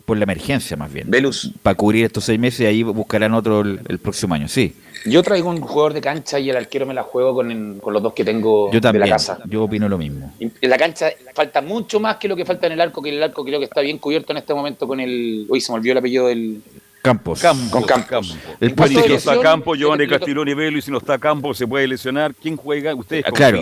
por 0.04 0.16
la 0.18 0.24
emergencia 0.24 0.76
más 0.76 0.92
bien. 0.92 1.10
Velus. 1.10 1.50
Para 1.62 1.74
cubrir 1.76 2.04
estos 2.04 2.24
seis 2.24 2.38
meses 2.38 2.60
y 2.60 2.66
ahí 2.66 2.82
buscarán 2.82 3.32
otro 3.34 3.60
el, 3.62 3.80
el 3.88 3.98
próximo 3.98 4.34
año, 4.34 4.48
sí. 4.48 4.74
Yo 5.06 5.22
traigo 5.22 5.50
un 5.50 5.60
jugador 5.60 5.92
de 5.92 6.00
cancha 6.00 6.38
y 6.38 6.48
el 6.48 6.56
arquero 6.56 6.86
me 6.86 6.94
la 6.94 7.02
juego 7.02 7.34
con, 7.34 7.50
el- 7.50 7.80
con 7.80 7.92
los 7.92 8.02
dos 8.02 8.12
que 8.14 8.24
tengo 8.24 8.68
Yo 8.68 8.74
de 8.74 8.80
también. 8.80 9.00
la 9.08 9.14
casa. 9.16 9.38
Yo 9.46 9.64
opino 9.64 9.88
lo 9.88 9.98
mismo. 9.98 10.32
En 10.40 10.52
la 10.70 10.76
cancha 10.78 11.10
falta 11.34 11.60
mucho 11.60 12.00
más 12.00 12.16
que 12.16 12.26
lo 12.28 12.36
que 12.36 12.44
falta 12.44 12.66
en 12.66 12.72
el 12.74 12.80
arco, 12.80 13.02
que 13.02 13.10
el 13.10 13.22
arco 13.22 13.44
creo 13.44 13.58
que 13.58 13.66
está 13.66 13.80
bien 13.82 13.98
cubierto 13.98 14.32
en 14.32 14.38
este 14.38 14.54
momento 14.54 14.86
con 14.86 15.00
el... 15.00 15.44
Uy, 15.48 15.60
se 15.60 15.72
me 15.72 15.78
olvidó 15.78 15.92
el 15.92 15.98
apellido 15.98 16.26
del... 16.28 16.62
Campos. 17.02 17.42
Con 17.70 17.82
Campos. 17.82 18.34
El 18.60 18.74
caso 18.74 18.88
de 18.88 18.94
no 18.94 19.00
está 19.14 19.32
lesión, 19.32 19.42
Campo, 19.42 19.74
Giovanni 19.74 20.08
Castilón 20.08 20.48
y 20.48 20.54
Velo, 20.54 20.78
y 20.78 20.80
si 20.82 20.90
no 20.90 20.96
está 20.96 21.18
Campo, 21.18 21.52
se 21.52 21.66
puede 21.66 21.86
lesionar. 21.86 22.34
¿Quién 22.34 22.56
juega? 22.56 22.94
¿Ustedes 22.94 23.24
Ah, 23.26 23.30
claro, 23.30 23.60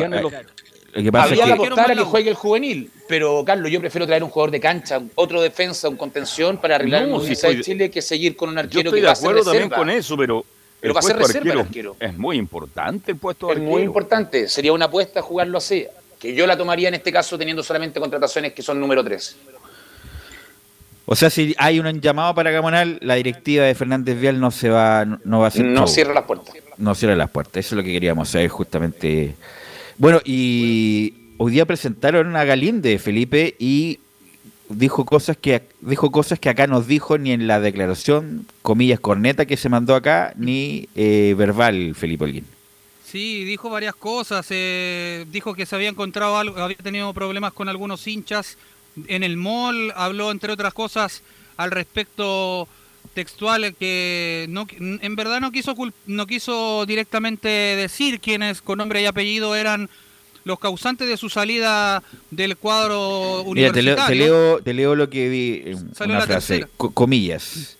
Lo 0.92 1.02
que 1.02 1.10
pasa 1.10 1.24
Habría 1.24 1.44
es 1.44 1.50
que 1.52 1.56
que 1.56 1.66
apostar 1.66 1.90
a 1.90 1.94
que 1.94 2.00
juegue 2.02 2.28
el 2.30 2.36
juvenil, 2.36 2.90
pero 3.08 3.42
Carlos, 3.46 3.70
yo 3.72 3.80
prefiero 3.80 4.06
traer 4.06 4.22
un 4.22 4.28
jugador 4.30 4.50
de 4.50 4.60
cancha, 4.60 5.00
otro 5.14 5.40
defensa, 5.40 5.88
un 5.88 5.96
contención 5.96 6.58
para 6.58 6.76
arreglar 6.76 7.02
No, 7.02 7.06
el 7.06 7.12
si 7.12 7.16
Universidad 7.20 7.48
de 7.48 7.54
estoy- 7.60 7.64
Chile 7.72 7.90
que 7.90 8.02
seguir 8.02 8.36
con 8.36 8.50
un 8.50 8.56
Yo 8.56 8.60
arquero 8.60 8.80
estoy 8.90 8.98
que 8.98 9.00
de 9.00 9.06
va 9.06 9.12
a 9.12 9.16
ser 9.16 9.24
acuerdo 9.30 9.44
también 9.50 9.70
con 9.70 9.88
eso, 9.90 10.16
pero, 10.18 10.44
Pero 10.80 10.92
va 10.94 11.00
a 11.00 11.02
ser 11.02 11.16
reserva 11.16 11.52
el 11.52 11.60
arquero 11.60 11.96
es 11.98 12.18
muy 12.18 12.36
importante 12.36 13.12
el 13.12 13.16
puesto 13.16 13.46
de 13.46 13.52
Es 13.52 13.56
arquero. 13.58 13.72
muy 13.72 13.82
importante, 13.82 14.48
sería 14.48 14.72
una 14.74 14.84
apuesta 14.84 15.22
jugarlo 15.22 15.56
así, 15.58 15.86
que 16.20 16.34
yo 16.34 16.46
la 16.46 16.56
tomaría 16.58 16.88
en 16.88 16.94
este 16.94 17.10
caso 17.10 17.38
teniendo 17.38 17.62
solamente 17.62 17.98
contrataciones 17.98 18.52
que 18.52 18.60
son 18.62 18.78
número 18.78 19.02
3. 19.02 19.36
O 21.04 21.16
sea, 21.16 21.30
si 21.30 21.54
hay 21.58 21.80
un 21.80 22.00
llamado 22.00 22.34
para 22.34 22.50
Gamonal, 22.50 22.98
la 23.00 23.14
directiva 23.14 23.64
de 23.64 23.74
Fernández 23.74 24.20
Vial 24.20 24.38
no 24.38 24.50
se 24.50 24.68
va, 24.68 25.04
no, 25.04 25.18
no 25.24 25.40
va 25.40 25.46
a 25.46 25.48
hacer 25.48 25.64
No 25.64 25.80
show. 25.80 25.88
cierra 25.88 26.14
las 26.14 26.24
puertas. 26.24 26.54
No 26.76 26.94
cierra 26.94 27.16
las 27.16 27.28
puertas. 27.30 27.56
Eso 27.66 27.74
es 27.74 27.76
lo 27.78 27.82
que 27.82 27.92
queríamos 27.92 28.28
saber 28.28 28.48
justamente. 28.48 29.34
Bueno, 30.02 30.20
y 30.24 31.14
hoy 31.38 31.52
día 31.52 31.64
presentaron 31.64 32.34
a 32.34 32.42
Galinde, 32.42 32.98
Felipe, 32.98 33.54
y 33.60 34.00
dijo 34.68 35.04
cosas 35.04 35.36
que 35.36 35.62
dijo 35.80 36.10
cosas 36.10 36.40
que 36.40 36.48
acá 36.48 36.66
nos 36.66 36.88
dijo 36.88 37.18
ni 37.18 37.30
en 37.30 37.46
la 37.46 37.60
declaración, 37.60 38.44
comillas, 38.62 38.98
corneta 38.98 39.46
que 39.46 39.56
se 39.56 39.68
mandó 39.68 39.94
acá, 39.94 40.32
ni 40.36 40.88
eh, 40.96 41.36
verbal, 41.38 41.94
Felipe 41.94 42.24
Holguín. 42.24 42.46
Sí, 43.04 43.44
dijo 43.44 43.70
varias 43.70 43.94
cosas. 43.94 44.44
eh, 44.50 45.24
dijo 45.30 45.54
que 45.54 45.66
se 45.66 45.76
había 45.76 45.90
encontrado 45.90 46.36
algo, 46.36 46.58
había 46.58 46.78
tenido 46.78 47.14
problemas 47.14 47.52
con 47.52 47.68
algunos 47.68 48.04
hinchas 48.08 48.58
en 49.06 49.22
el 49.22 49.36
mall. 49.36 49.92
Habló, 49.94 50.32
entre 50.32 50.52
otras 50.52 50.74
cosas, 50.74 51.22
al 51.56 51.70
respecto 51.70 52.66
textual 53.12 53.74
que 53.78 54.46
no, 54.48 54.66
en 54.78 55.16
verdad 55.16 55.40
no 55.40 55.52
quiso 55.52 55.74
no 56.06 56.26
quiso 56.26 56.84
directamente 56.86 57.48
decir 57.48 58.20
quiénes 58.20 58.60
con 58.62 58.78
nombre 58.78 59.02
y 59.02 59.06
apellido 59.06 59.54
eran 59.56 59.88
los 60.44 60.58
causantes 60.58 61.06
de 61.08 61.16
su 61.16 61.28
salida 61.28 62.02
del 62.32 62.56
cuadro 62.56 63.44
Mira, 63.54 63.72
te 63.72 63.80
leo, 63.82 63.92
universitario. 63.94 64.06
te 64.08 64.14
leo, 64.16 64.62
te 64.62 64.74
leo 64.74 64.94
lo 64.96 65.08
que 65.08 65.28
vi, 65.28 65.62
eh, 65.64 65.76
Salió 65.94 66.16
una 66.16 66.26
frase, 66.26 66.66
comillas. 66.76 67.76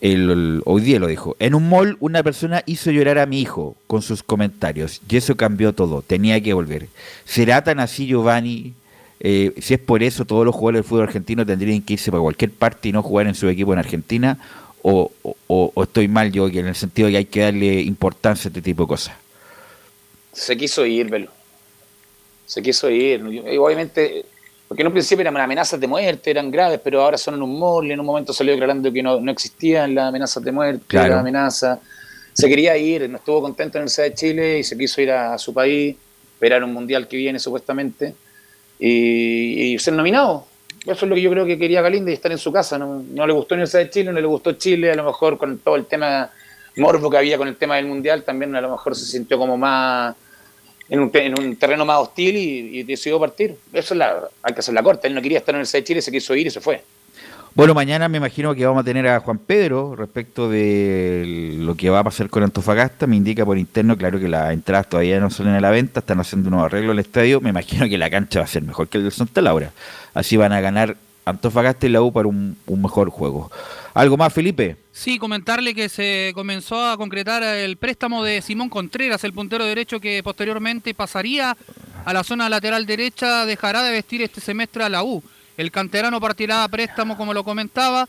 El- 0.00 0.30
el- 0.30 0.62
hoy 0.64 0.82
día 0.82 1.00
lo 1.00 1.06
dijo. 1.08 1.34
En 1.40 1.54
un 1.54 1.68
mall 1.68 1.96
una 2.00 2.22
persona 2.22 2.62
hizo 2.66 2.90
llorar 2.90 3.18
a 3.18 3.26
mi 3.26 3.40
hijo 3.40 3.74
con 3.86 4.02
sus 4.02 4.22
comentarios 4.22 5.00
y 5.08 5.16
eso 5.16 5.36
cambió 5.36 5.72
todo. 5.72 6.02
Tenía 6.02 6.40
que 6.40 6.52
volver. 6.52 6.88
¿Será 7.24 7.64
tan 7.64 7.80
así 7.80 8.06
Giovanni? 8.06 8.74
Eh, 9.20 9.52
si 9.60 9.74
es 9.74 9.80
por 9.80 10.02
eso 10.02 10.24
todos 10.24 10.44
los 10.44 10.54
jugadores 10.54 10.82
del 10.82 10.88
fútbol 10.88 11.02
argentino 11.04 11.44
tendrían 11.44 11.82
que 11.82 11.94
irse 11.94 12.10
para 12.10 12.20
cualquier 12.22 12.52
parte 12.52 12.88
y 12.88 12.92
no 12.92 13.02
jugar 13.02 13.26
en 13.26 13.34
su 13.34 13.48
equipo 13.48 13.72
en 13.72 13.78
Argentina. 13.80 14.38
O, 14.82 15.10
o- 15.22 15.36
o- 15.48 15.72
o 15.74 15.82
estoy 15.82 16.06
mal 16.06 16.30
yo 16.30 16.48
que 16.50 16.60
en 16.60 16.68
el 16.68 16.74
sentido 16.76 17.06
de 17.06 17.12
que 17.12 17.18
hay 17.18 17.24
que 17.24 17.40
darle 17.40 17.80
importancia 17.82 18.48
a 18.48 18.50
este 18.50 18.62
tipo 18.62 18.84
de 18.84 18.88
cosas. 18.88 19.14
Se 20.32 20.56
quiso 20.56 20.86
ir, 20.86 21.10
Velo. 21.10 21.30
Se 22.46 22.62
quiso 22.62 22.88
ir. 22.88 23.20
Y 23.52 23.56
obviamente, 23.56 24.24
porque 24.68 24.82
en 24.82 24.86
un 24.86 24.92
principio 24.92 25.22
eran 25.22 25.36
amenazas 25.36 25.80
de 25.80 25.86
muerte, 25.88 26.30
eran 26.30 26.50
graves, 26.50 26.80
pero 26.82 27.02
ahora 27.02 27.18
son 27.18 27.34
en 27.34 27.42
un 27.42 27.86
y 27.86 27.90
en 27.92 27.98
un 28.00 28.06
momento 28.06 28.32
salió 28.32 28.52
declarando 28.52 28.92
que 28.92 29.02
no, 29.02 29.20
no 29.20 29.32
existían 29.32 29.94
las 29.94 30.08
amenazas 30.08 30.42
de 30.44 30.52
muerte, 30.52 30.84
Claro. 30.86 31.10
las 31.14 31.20
amenazas. 31.20 31.80
Se 32.32 32.48
quería 32.48 32.76
ir, 32.76 33.10
no 33.10 33.16
estuvo 33.18 33.42
contento 33.42 33.78
en 33.78 33.84
el 33.84 33.90
de 33.90 34.14
Chile 34.14 34.58
y 34.60 34.62
se 34.62 34.78
quiso 34.78 35.00
ir 35.02 35.10
a, 35.10 35.36
su 35.38 35.52
país, 35.52 35.96
esperar 36.34 36.62
un 36.62 36.72
mundial 36.72 37.08
que 37.08 37.16
viene 37.16 37.40
supuestamente 37.40 38.14
y, 38.78 39.74
y 39.74 39.78
ser 39.78 39.94
nominado. 39.94 40.46
Eso 40.82 41.04
es 41.04 41.08
lo 41.08 41.14
que 41.14 41.22
yo 41.22 41.30
creo 41.30 41.44
que 41.44 41.58
quería 41.58 41.82
Galinde 41.82 42.12
y 42.12 42.14
estar 42.14 42.32
en 42.32 42.38
su 42.38 42.52
casa. 42.52 42.78
No, 42.78 43.02
no 43.02 43.26
le 43.26 43.32
gustó 43.32 43.54
Universidad 43.54 43.82
de 43.82 43.90
Chile, 43.90 44.12
no 44.12 44.20
le 44.20 44.26
gustó 44.26 44.52
Chile, 44.52 44.92
a 44.92 44.94
lo 44.94 45.04
mejor 45.04 45.36
con 45.36 45.58
todo 45.58 45.76
el 45.76 45.86
tema 45.86 46.30
morbo 46.76 47.10
que 47.10 47.18
había 47.18 47.36
con 47.36 47.48
el 47.48 47.56
tema 47.56 47.76
del 47.76 47.86
mundial, 47.86 48.22
también 48.22 48.54
a 48.54 48.60
lo 48.60 48.70
mejor 48.70 48.94
se 48.94 49.04
sintió 49.04 49.36
como 49.36 49.56
más 49.56 50.14
en 50.88 51.00
un, 51.00 51.10
en 51.12 51.38
un 51.38 51.56
terreno 51.56 51.84
más 51.84 51.98
hostil 51.98 52.36
y, 52.36 52.78
y 52.78 52.82
decidió 52.84 53.18
partir. 53.20 53.56
Eso 53.72 53.94
es 53.94 53.98
la, 53.98 54.28
hay 54.42 54.54
que 54.54 54.60
hacer 54.60 54.74
la 54.74 54.82
corta. 54.82 55.06
Él 55.06 55.14
no 55.14 55.20
quería 55.20 55.38
estar 55.38 55.52
en 55.52 55.56
Universidad 55.56 55.80
de 55.80 55.84
Chile, 55.84 56.02
se 56.02 56.10
quiso 56.10 56.34
ir 56.34 56.46
y 56.46 56.50
se 56.50 56.60
fue. 56.60 56.82
Bueno, 57.58 57.74
mañana 57.74 58.08
me 58.08 58.18
imagino 58.18 58.54
que 58.54 58.64
vamos 58.64 58.82
a 58.82 58.84
tener 58.84 59.08
a 59.08 59.18
Juan 59.18 59.38
Pedro 59.38 59.96
respecto 59.96 60.48
de 60.48 61.56
lo 61.58 61.74
que 61.74 61.90
va 61.90 61.98
a 61.98 62.04
pasar 62.04 62.30
con 62.30 62.44
Antofagasta. 62.44 63.08
Me 63.08 63.16
indica 63.16 63.44
por 63.44 63.58
interno, 63.58 63.98
claro 63.98 64.20
que 64.20 64.28
las 64.28 64.52
entradas 64.52 64.88
todavía 64.88 65.18
no 65.18 65.28
salen 65.28 65.54
a 65.54 65.60
la 65.60 65.70
venta, 65.70 65.98
están 65.98 66.20
haciendo 66.20 66.50
unos 66.50 66.62
arreglos 66.62 66.92
en 66.92 67.00
el 67.00 67.04
estadio. 67.04 67.40
Me 67.40 67.50
imagino 67.50 67.88
que 67.88 67.98
la 67.98 68.10
cancha 68.10 68.38
va 68.38 68.44
a 68.44 68.48
ser 68.48 68.62
mejor 68.62 68.86
que 68.86 68.98
el 68.98 69.04
de 69.04 69.10
Santa 69.10 69.40
Laura. 69.40 69.72
Así 70.14 70.36
van 70.36 70.52
a 70.52 70.60
ganar 70.60 70.96
Antofagasta 71.24 71.86
y 71.86 71.88
la 71.88 72.00
U 72.00 72.12
para 72.12 72.28
un, 72.28 72.56
un 72.64 72.80
mejor 72.80 73.10
juego. 73.10 73.50
¿Algo 73.92 74.16
más, 74.16 74.32
Felipe? 74.32 74.76
Sí, 74.92 75.18
comentarle 75.18 75.74
que 75.74 75.88
se 75.88 76.30
comenzó 76.36 76.88
a 76.88 76.96
concretar 76.96 77.42
el 77.42 77.76
préstamo 77.76 78.22
de 78.22 78.40
Simón 78.40 78.68
Contreras, 78.68 79.24
el 79.24 79.32
puntero 79.32 79.64
derecho 79.64 79.98
que 79.98 80.22
posteriormente 80.22 80.94
pasaría 80.94 81.56
a 82.04 82.12
la 82.12 82.22
zona 82.22 82.48
lateral 82.48 82.86
derecha, 82.86 83.44
dejará 83.46 83.82
de 83.82 83.90
vestir 83.90 84.22
este 84.22 84.40
semestre 84.40 84.84
a 84.84 84.88
la 84.88 85.02
U. 85.02 85.24
El 85.58 85.70
canterano 85.70 86.20
partirá 86.20 86.64
a 86.64 86.68
préstamo, 86.68 87.16
como 87.16 87.34
lo 87.34 87.44
comentaba, 87.44 88.08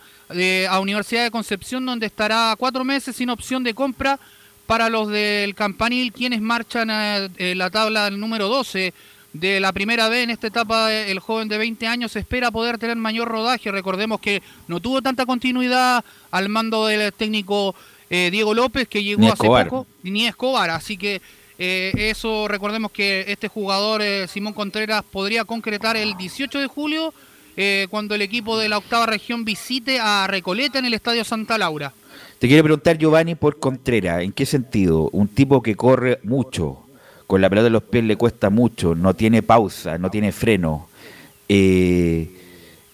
a 0.69 0.79
Universidad 0.79 1.23
de 1.23 1.31
Concepción, 1.31 1.85
donde 1.85 2.05
estará 2.05 2.55
cuatro 2.57 2.85
meses 2.85 3.15
sin 3.15 3.29
opción 3.29 3.63
de 3.63 3.73
compra 3.73 4.19
para 4.67 4.87
los 4.87 5.09
del 5.09 5.55
Campanil, 5.55 6.13
quienes 6.13 6.41
marchan 6.41 6.91
a 6.91 7.17
eh, 7.37 7.55
la 7.55 7.71
tabla 7.71 8.11
número 8.11 8.47
12 8.47 8.93
de 9.33 9.59
la 9.59 9.73
primera 9.73 10.09
vez 10.09 10.23
en 10.25 10.29
esta 10.29 10.45
etapa. 10.47 10.93
eh, 10.93 11.09
El 11.11 11.19
joven 11.19 11.47
de 11.49 11.57
20 11.57 11.87
años 11.87 12.15
espera 12.15 12.51
poder 12.51 12.77
tener 12.77 12.95
mayor 12.97 13.27
rodaje. 13.27 13.71
Recordemos 13.71 14.19
que 14.19 14.43
no 14.67 14.79
tuvo 14.79 15.01
tanta 15.01 15.25
continuidad 15.25 16.05
al 16.29 16.49
mando 16.49 16.85
del 16.85 17.11
técnico 17.13 17.73
eh, 18.11 18.29
Diego 18.31 18.53
López, 18.53 18.87
que 18.87 19.03
llegó 19.03 19.21
Ni 19.21 19.27
hace 19.27 19.43
Escobar. 19.43 19.67
poco, 19.69 19.87
ni 20.03 20.27
Escobar. 20.27 20.69
Así 20.69 20.97
que 20.97 21.19
Eh, 21.61 21.91
eso 22.09 22.47
recordemos 22.47 22.89
que 22.89 23.25
este 23.27 23.49
jugador, 23.49 24.01
eh, 24.01 24.29
Simón 24.29 24.53
Contreras, 24.53 25.03
podría 25.03 25.43
concretar 25.43 25.97
el 25.97 26.15
18 26.15 26.57
de 26.57 26.67
julio 26.67 27.13
eh, 27.61 27.87
cuando 27.89 28.15
el 28.15 28.21
equipo 28.21 28.57
de 28.57 28.69
la 28.69 28.77
octava 28.77 29.05
región 29.05 29.43
visite 29.43 29.99
a 29.99 30.25
Recoleta 30.27 30.79
en 30.79 30.85
el 30.85 30.93
Estadio 30.93 31.25
Santa 31.25 31.57
Laura. 31.57 31.91
Te 32.39 32.47
quiero 32.47 32.63
preguntar, 32.63 32.97
Giovanni, 32.97 33.35
por 33.35 33.59
Contreras. 33.59 34.23
¿En 34.23 34.31
qué 34.31 34.45
sentido? 34.45 35.09
Un 35.11 35.27
tipo 35.27 35.61
que 35.61 35.75
corre 35.75 36.19
mucho, 36.23 36.85
con 37.27 37.41
la 37.41 37.49
pelota 37.49 37.67
en 37.67 37.73
los 37.73 37.83
pies 37.83 38.05
le 38.05 38.15
cuesta 38.15 38.49
mucho, 38.49 38.95
no 38.95 39.13
tiene 39.13 39.43
pausa, 39.43 39.97
no 39.97 40.09
tiene 40.09 40.31
freno. 40.31 40.87
Eh, 41.49 42.29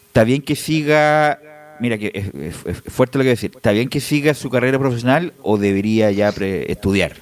Está 0.07 0.24
bien 0.24 0.41
que 0.41 0.55
siga, 0.55 1.39
mira 1.82 1.97
que 1.97 2.09
es, 2.16 2.28
es- 2.34 2.66
es 2.86 2.93
fuerte 2.93 3.18
lo 3.18 3.24
que 3.24 3.28
voy 3.28 3.32
a 3.32 3.36
decir, 3.36 3.51
¿está 3.53 3.72
bien 3.72 3.89
que 3.89 3.99
siga 3.99 4.34
su 4.34 4.49
carrera 4.49 4.80
profesional 4.80 5.34
o 5.41 5.57
debería 5.57 6.09
ya 6.11 6.32
pre- 6.32 6.72
estudiar? 6.72 7.18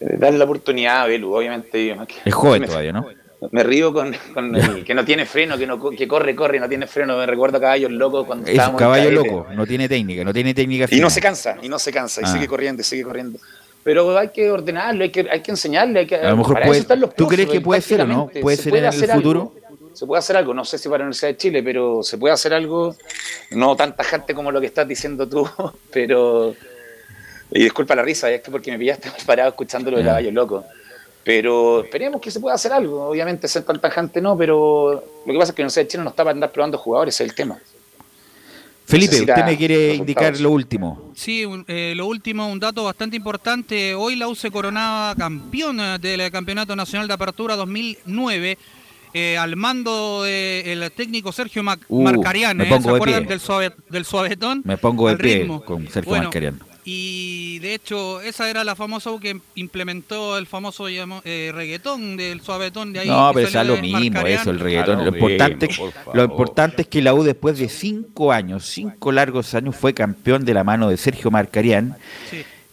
Eh, 0.00 0.16
Darle 0.18 0.38
la 0.38 0.44
oportunidad 0.44 1.00
a 1.02 1.06
Belu, 1.06 1.34
obviamente. 1.34 1.96
Es 2.26 2.34
joven 2.34 2.64
todavía, 2.66 2.92
¿no? 2.92 3.06
Me 3.50 3.62
río 3.62 3.92
con, 3.92 4.14
con 4.32 4.54
el 4.56 4.84
que 4.84 4.94
no 4.94 5.04
tiene 5.04 5.26
freno, 5.26 5.56
que, 5.58 5.66
no, 5.66 5.90
que 5.90 6.06
corre, 6.08 6.34
corre 6.34 6.60
no 6.60 6.68
tiene 6.68 6.86
freno. 6.86 7.16
Me 7.16 7.26
recuerdo 7.26 7.58
a 7.58 7.60
Caballos 7.60 7.90
Locos 7.90 8.26
cuando 8.26 8.46
Es 8.50 8.58
un 8.68 8.76
caballo 8.76 9.10
loco, 9.10 9.46
no 9.54 9.66
tiene 9.66 9.88
técnica, 9.88 10.24
no 10.24 10.32
tiene 10.32 10.54
técnica. 10.54 10.84
Y 10.84 11.00
no 11.00 11.08
fina. 11.08 11.10
se 11.10 11.20
cansa, 11.20 11.56
y 11.62 11.68
no 11.68 11.78
se 11.78 11.92
cansa, 11.92 12.20
y 12.20 12.24
Ah. 12.24 12.32
sigue 12.32 12.46
corriendo, 12.46 12.82
y 12.82 12.84
sigue 12.84 13.02
corriendo. 13.02 13.38
Pero 13.82 14.16
hay 14.16 14.28
que 14.28 14.50
ordenarlo, 14.50 15.04
hay 15.04 15.10
que, 15.10 15.26
hay 15.30 15.40
que 15.42 15.50
enseñarle. 15.50 16.00
Hay 16.00 16.06
que, 16.06 16.16
A 16.16 16.30
lo 16.30 16.38
mejor 16.38 16.54
para 16.54 16.66
puede- 16.66 16.78
eso 16.78 16.84
están 16.84 17.00
los 17.00 17.14
¿tú 17.14 17.26
crees 17.28 17.48
que 17.48 17.60
puede 17.60 17.80
ser 17.82 18.00
o 18.00 18.06
no? 18.06 18.28
¿Puede 18.40 18.56
Se 18.56 18.62
ser 18.64 18.76
en 18.76 18.84
el 18.86 18.92
futuro? 18.92 19.40
algo. 19.40 19.54
Se 19.92 20.06
puede 20.06 20.18
hacer 20.18 20.36
algo, 20.36 20.54
no 20.54 20.64
sé 20.64 20.76
si 20.78 20.88
para 20.88 20.98
la 21.00 21.04
Universidad 21.04 21.28
de 21.30 21.36
Chile, 21.36 21.62
pero 21.62 22.02
se 22.02 22.18
puede 22.18 22.34
hacer 22.34 22.52
algo, 22.54 22.96
no 23.52 23.76
tan 23.76 23.94
tajante 23.94 24.34
como 24.34 24.50
lo 24.50 24.60
que 24.60 24.66
estás 24.66 24.88
diciendo 24.88 25.28
tú, 25.28 25.48
pero... 25.92 26.54
Y 27.52 27.62
disculpa 27.62 27.94
la 27.94 28.02
risa, 28.02 28.28
es 28.30 28.40
que 28.40 28.50
porque 28.50 28.72
me 28.72 28.78
pillaste 28.78 29.08
mal 29.10 29.18
parado 29.24 29.50
escuchando 29.50 29.90
lo 29.90 29.98
de 29.98 30.02
Ya. 30.02 30.08
caballo 30.10 30.30
loco. 30.32 30.64
Pero 31.24 31.84
esperemos 31.84 32.20
que 32.20 32.30
se 32.30 32.38
pueda 32.40 32.54
hacer 32.54 32.72
algo. 32.72 33.08
Obviamente 33.08 33.48
ser 33.48 33.62
tan 33.64 33.80
tajante 33.80 34.20
no, 34.20 34.36
pero 34.36 35.02
lo 35.26 35.32
que 35.32 35.38
pasa 35.38 35.52
es 35.52 35.56
que 35.56 35.62
la 35.62 35.66
Universidad 35.66 35.84
de 35.84 35.88
Chile 35.88 36.02
no 36.04 36.10
está 36.10 36.22
para 36.24 36.34
andar 36.34 36.52
probando 36.52 36.76
jugadores, 36.78 37.14
ese 37.14 37.24
es 37.24 37.30
el 37.30 37.36
tema. 37.36 37.58
Felipe, 38.86 39.12
Necesita 39.12 39.32
usted 39.36 39.46
me 39.46 39.56
quiere 39.56 39.74
resultados. 39.76 39.98
indicar 40.00 40.40
lo 40.40 40.50
último. 40.50 41.12
Sí, 41.14 41.46
un- 41.46 41.64
eh, 41.68 41.94
lo 41.96 42.06
último, 42.06 42.46
un 42.46 42.60
dato 42.60 42.84
bastante 42.84 43.16
importante. 43.16 43.94
Hoy 43.94 44.14
la 44.16 44.28
U 44.28 44.34
se 44.34 44.50
coronaba 44.50 45.14
campeona 45.14 45.96
del 45.96 46.30
Campeonato 46.30 46.76
Nacional 46.76 47.08
de 47.08 47.14
Apertura 47.14 47.56
2009 47.56 48.58
eh, 49.14 49.38
al 49.38 49.56
mando 49.56 50.24
del 50.24 50.90
técnico 50.92 51.32
Sergio 51.32 51.62
Mac- 51.62 51.80
Uh, 51.88 52.02
Marcarian. 52.02 52.56
me 52.58 52.64
¿eh? 52.64 52.68
pongo 52.68 52.82
¿Se 52.82 52.88
de 52.90 52.96
acuerdan 52.96 53.20
pie. 53.22 53.28
del, 53.30 53.40
suave, 53.40 53.72
del 53.88 54.04
suavetón? 54.04 54.60
Me 54.66 54.76
pongo 54.76 55.08
de 55.08 55.16
pie 55.16 55.34
ritmo. 55.38 55.64
con 55.64 55.88
Sergio 55.88 56.10
Bueno, 56.10 56.24
Marcarian. 56.24 56.60
Y 56.86 57.60
de 57.60 57.74
hecho, 57.74 58.20
esa 58.20 58.50
era 58.50 58.62
la 58.62 58.76
famosa 58.76 59.10
U 59.10 59.18
que 59.18 59.40
implementó 59.54 60.36
el 60.36 60.46
famoso 60.46 60.86
eh, 60.88 61.50
reggaetón 61.54 62.18
del 62.18 62.42
suavetón 62.42 62.92
de 62.92 63.00
ahí. 63.00 63.08
No, 63.08 63.30
pero 63.32 63.46
es 63.46 63.52
salió 63.52 63.76
lo 63.76 63.80
mismo 63.80 64.10
Marcarian. 64.10 64.40
eso, 64.40 64.50
el 64.50 64.60
reggaetón. 64.60 65.04
Lo, 65.04 65.08
importante, 65.08 65.68
lo 66.12 66.24
importante 66.24 66.82
es 66.82 66.88
que 66.88 67.00
la 67.00 67.14
U 67.14 67.22
después 67.22 67.58
de 67.58 67.70
cinco 67.70 68.32
años, 68.32 68.66
cinco 68.66 69.12
largos 69.12 69.54
años, 69.54 69.74
fue 69.74 69.94
campeón 69.94 70.44
de 70.44 70.52
la 70.52 70.62
mano 70.62 70.90
de 70.90 70.98
Sergio 70.98 71.30
Marcarián. 71.30 71.96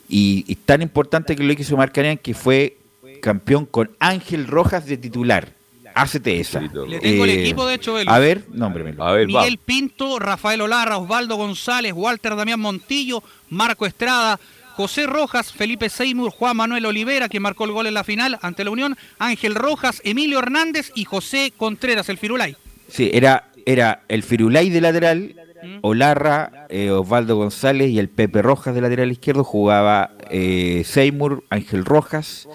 Y, 0.09 0.43
y 0.45 0.55
tan 0.55 0.81
importante 0.81 1.37
que 1.37 1.43
lo 1.43 1.53
hizo 1.53 1.77
Marcarián 1.77 2.17
que 2.17 2.33
fue 2.33 2.77
campeón 3.21 3.65
con 3.65 3.91
Ángel 3.99 4.45
Rojas 4.47 4.85
de 4.87 4.97
titular. 4.97 5.60
Hácete 5.95 6.39
esa. 6.39 6.61
Le 6.61 6.99
tengo 6.99 7.25
el 7.25 7.29
equipo, 7.31 7.65
de 7.65 7.75
hecho, 7.75 7.93
Velus. 7.93 8.13
A 8.13 8.19
ver, 8.19 8.45
nómbremelo. 8.51 9.03
A 9.03 9.11
ver, 9.13 9.27
va. 9.27 9.41
Miguel 9.41 9.57
Pinto, 9.57 10.19
Rafael 10.19 10.61
Olarra, 10.61 10.97
Osvaldo 10.97 11.35
González, 11.35 11.93
Walter 11.95 12.35
Damián 12.35 12.59
Montillo, 12.59 13.23
Marco 13.49 13.85
Estrada, 13.85 14.39
José 14.73 15.05
Rojas, 15.05 15.51
Felipe 15.51 15.89
Seymour, 15.89 16.31
Juan 16.31 16.57
Manuel 16.57 16.85
Olivera, 16.85 17.29
que 17.29 17.39
marcó 17.39 17.65
el 17.65 17.71
gol 17.71 17.87
en 17.87 17.93
la 17.93 18.03
final 18.03 18.39
ante 18.41 18.63
la 18.63 18.71
Unión, 18.71 18.97
Ángel 19.19 19.55
Rojas, 19.55 20.01
Emilio 20.03 20.39
Hernández 20.39 20.91
y 20.95 21.05
José 21.05 21.53
Contreras, 21.55 22.09
el 22.09 22.17
Firulay. 22.17 22.55
Sí, 22.87 23.09
era, 23.13 23.49
era 23.65 24.03
el 24.07 24.23
Firulay 24.23 24.69
de 24.69 24.81
lateral, 24.81 25.35
Olarra, 25.81 26.67
eh, 26.69 26.89
Osvaldo 26.89 27.35
González 27.35 27.89
y 27.89 27.99
el 27.99 28.09
Pepe 28.09 28.41
Rojas 28.41 28.73
de 28.73 28.81
lateral 28.81 29.11
izquierdo. 29.11 29.43
Jugaba 29.43 30.11
eh, 30.29 30.83
Seymour, 30.85 31.43
Ángel 31.49 31.85
Rojas, 31.85 32.47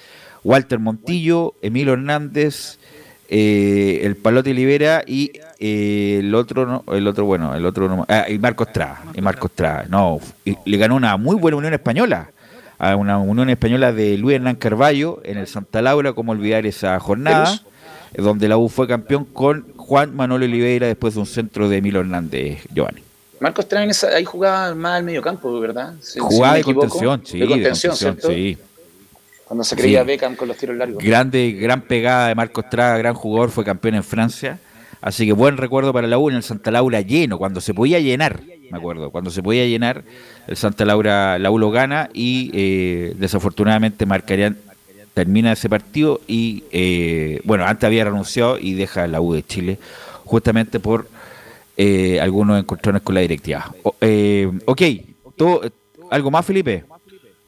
Walter 0.42 0.78
Montillo, 0.78 1.54
Emilio 1.62 1.92
Hernández, 1.92 2.78
eh, 3.28 4.00
el 4.04 4.16
Palote 4.16 4.50
Olivera 4.50 5.02
y 5.06 5.32
eh, 5.58 6.18
el 6.20 6.34
otro, 6.34 6.66
no, 6.66 6.84
el 6.94 7.06
otro 7.06 7.24
bueno, 7.24 7.54
el 7.54 7.64
otro 7.66 7.88
no, 7.88 8.04
ah, 8.08 8.26
y 8.28 8.38
Marco 8.38 8.64
Estrada, 8.64 9.02
y 9.14 9.20
Marco 9.20 9.46
Estrada. 9.46 9.86
No, 9.88 10.20
y 10.44 10.56
le 10.64 10.76
ganó 10.76 10.96
una 10.96 11.16
muy 11.16 11.36
buena 11.36 11.56
Unión 11.56 11.74
Española. 11.74 12.30
A 12.78 12.94
una 12.94 13.16
Unión 13.18 13.48
Española 13.48 13.90
de 13.90 14.18
Luis 14.18 14.36
Hernán 14.36 14.56
Carballo 14.56 15.20
en 15.24 15.38
el 15.38 15.46
Santa 15.46 15.80
Laura, 15.80 16.12
como 16.12 16.32
olvidar 16.32 16.66
esa 16.66 17.00
jornada 17.00 17.58
eh, 18.12 18.20
donde 18.20 18.48
la 18.48 18.58
U 18.58 18.68
fue 18.68 18.86
campeón 18.86 19.24
con 19.24 19.64
Juan 19.76 20.14
Manuel 20.14 20.42
Oliveira 20.42 20.86
después 20.86 21.14
de 21.14 21.20
un 21.20 21.26
centro 21.26 21.70
de 21.70 21.78
Emilio 21.78 22.00
Hernández, 22.00 22.66
Giovanni. 22.74 23.00
Marcos 23.40 23.64
Estrada 23.64 23.84
en 23.84 23.90
esa- 23.90 24.08
ahí 24.08 24.26
jugaba 24.26 24.74
más 24.74 24.98
al 24.98 25.04
medio 25.04 25.22
campo, 25.22 25.58
¿verdad? 25.58 25.94
Si- 26.00 26.20
si 26.20 26.40
me 26.40 26.54
de 26.58 26.64
contención, 26.64 27.22
sí, 27.24 27.38
de 27.38 27.46
contención, 27.46 27.96
sí. 28.22 28.58
Cuando 29.46 29.62
se 29.64 29.76
creía 29.76 30.00
Sí. 30.00 30.06
Beckham 30.06 30.34
con 30.36 30.48
los 30.48 30.56
tiros 30.56 30.76
largos. 30.76 31.02
Grande, 31.02 31.52
gran 31.52 31.80
pegada 31.82 32.28
de 32.28 32.34
Marco 32.34 32.60
Estrada, 32.62 32.98
gran 32.98 33.14
jugador, 33.14 33.50
fue 33.50 33.64
campeón 33.64 33.94
en 33.94 34.02
Francia. 34.04 34.58
Así 35.00 35.24
que 35.24 35.32
buen 35.32 35.56
recuerdo 35.56 35.92
para 35.92 36.08
la 36.08 36.18
U 36.18 36.30
en 36.30 36.36
el 36.36 36.42
Santa 36.42 36.70
Laura 36.72 37.00
lleno, 37.00 37.38
cuando 37.38 37.60
se 37.60 37.72
podía 37.74 38.00
llenar, 38.00 38.40
me 38.70 38.76
acuerdo, 38.76 39.10
cuando 39.10 39.30
se 39.30 39.42
podía 39.42 39.64
llenar, 39.66 40.02
el 40.48 40.56
Santa 40.56 40.84
Laura, 40.84 41.38
la 41.38 41.50
U 41.52 41.58
lo 41.58 41.70
gana 41.70 42.08
y 42.12 42.50
eh, 42.54 43.14
desafortunadamente 43.16 44.04
Marcarían 44.04 44.56
termina 45.14 45.52
ese 45.52 45.68
partido 45.68 46.20
y, 46.26 46.64
eh, 46.72 47.40
bueno, 47.44 47.64
antes 47.66 47.84
había 47.84 48.04
renunciado 48.04 48.58
y 48.58 48.74
deja 48.74 49.06
la 49.06 49.20
U 49.20 49.32
de 49.34 49.44
Chile, 49.44 49.78
justamente 50.24 50.80
por 50.80 51.08
eh, 51.76 52.18
algunos 52.20 52.58
encontrones 52.58 53.02
con 53.02 53.14
la 53.14 53.20
directiva. 53.20 53.72
O- 53.84 53.94
eh, 54.00 54.50
ok, 54.64 54.82
todo, 55.36 55.60
¿algo 56.10 56.30
más, 56.32 56.44
Felipe? 56.44 56.84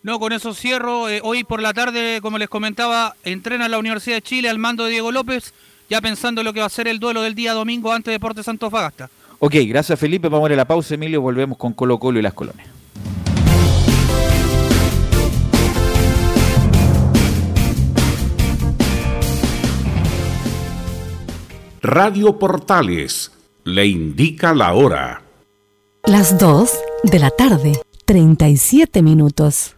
No, 0.03 0.19
con 0.19 0.33
eso 0.33 0.55
cierro. 0.55 1.09
Eh, 1.09 1.21
hoy 1.23 1.45
por 1.45 1.61
la 1.61 1.75
tarde, 1.75 2.21
como 2.23 2.39
les 2.39 2.49
comentaba, 2.49 3.17
entrena 3.25 3.69
la 3.69 3.79
Universidad 3.79 4.17
de 4.17 4.23
Chile 4.23 4.49
al 4.49 4.59
mando 4.59 4.85
de 4.85 4.91
Diego 4.91 5.13
López, 5.13 5.53
ya 5.91 6.01
pensando 6.01 6.41
en 6.41 6.47
lo 6.47 6.53
que 6.53 6.61
va 6.61 6.67
a 6.67 6.71
ser 6.71 6.89
el 6.89 7.01
duelo 7.01 7.23
del 7.23 7.35
día 7.35 7.53
domingo 7.53 7.93
ante 7.93 8.11
Deportes 8.11 8.47
Santos 8.47 8.71
Fagasta. 8.71 9.11
Ok, 9.41 9.55
gracias 9.67 9.99
Felipe, 9.99 10.29
vamos 10.29 10.49
a 10.49 10.53
ir 10.53 10.55
a 10.55 10.57
la 10.57 10.65
pausa, 10.67 10.95
Emilio, 10.95 11.21
volvemos 11.21 11.59
con 11.59 11.73
Colo 11.73 11.99
Colo 11.99 12.19
y 12.19 12.23
las 12.23 12.35
colonias. 12.35 12.69
Radio 21.81 22.39
Portales 22.39 23.33
le 23.65 23.87
indica 23.87 24.53
la 24.53 24.75
hora. 24.75 25.23
Las 26.05 26.39
2 26.39 26.71
de 27.05 27.19
la 27.19 27.31
tarde, 27.31 27.81
37 28.05 29.03
minutos. 29.03 29.78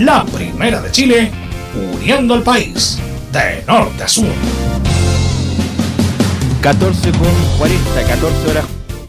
La 0.00 0.24
primera 0.24 0.80
de 0.80 0.90
Chile, 0.90 1.30
uniendo 1.94 2.32
al 2.34 2.42
país 2.42 2.98
de 3.32 3.62
norte 3.66 4.02
a 4.02 4.08
sur. 4.08 4.24
14 6.62 7.12
con 7.12 7.28
40, 7.58 8.06
14 8.06 8.50
horas, 8.50 8.64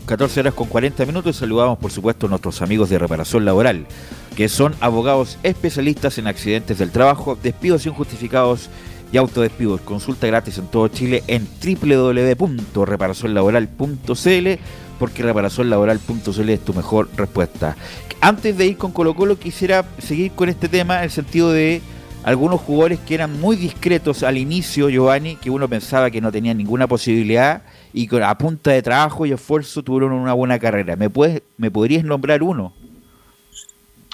14 0.05 0.41
horas 0.41 0.53
con 0.53 0.68
40 0.68 1.05
minutos. 1.05 1.38
Saludamos, 1.38 1.80
por 1.80 1.91
supuesto, 1.91 2.27
a 2.27 2.30
nuestros 2.30 2.61
amigos 2.61 2.89
de 2.89 2.99
reparación 2.99 3.45
laboral, 3.45 3.88
que 4.35 4.49
son 4.49 4.76
abogados 4.81 5.38
especialistas 5.43 6.18
en 6.18 6.27
accidentes 6.27 6.80
del 6.80 6.91
trabajo, 6.91 7.38
despidos 7.41 7.85
injustificados 7.85 8.69
y 9.11 9.18
autodespidos. 9.18 9.80
Consulta 9.81 10.27
gratis 10.27 10.57
en 10.57 10.68
todo 10.68 10.89
Chile 10.89 11.23
en 11.27 11.47
www.reparacionlaboral.cl 11.64 14.60
porque 14.99 15.24
reparacionlaboral.cl 15.24 16.49
es 16.49 16.60
tu 16.64 16.74
mejor 16.74 17.10
respuesta. 17.15 17.76
Antes 18.22 18.57
de 18.57 18.65
ir 18.65 18.78
con 18.78 18.91
Colo 18.91 19.15
Colo, 19.15 19.38
quisiera 19.38 19.86
seguir 19.99 20.32
con 20.32 20.49
este 20.49 20.70
tema 20.70 20.99
en 20.99 21.03
el 21.06 21.11
sentido 21.11 21.52
de 21.52 21.82
algunos 22.24 22.61
jugadores 22.61 22.99
que 22.99 23.15
eran 23.15 23.40
muy 23.40 23.56
discretos 23.56 24.24
al 24.24 24.38
inicio, 24.38 24.90
Giovanni, 24.90 25.36
que 25.36 25.49
uno 25.49 25.68
pensaba 25.68 26.10
que 26.10 26.22
no 26.22 26.32
tenían 26.32 26.57
ninguna 26.57 26.88
posibilidad 26.88 27.64
y 27.91 28.07
con, 28.07 28.24
a 28.24 28.38
punta 28.38 28.72
de 28.72 28.82
trabajo 28.82 29.26
y 29.26 29.34
esfuerzo 29.34 29.84
tuvieron 29.84 30.14
una 30.14 30.34
buena 30.34 30.57
carrera. 30.57 30.95
¿Me, 30.95 31.10
puedes, 31.10 31.41
¿Me 31.57 31.70
podrías 31.70 32.03
nombrar 32.03 32.41
uno? 32.41 32.74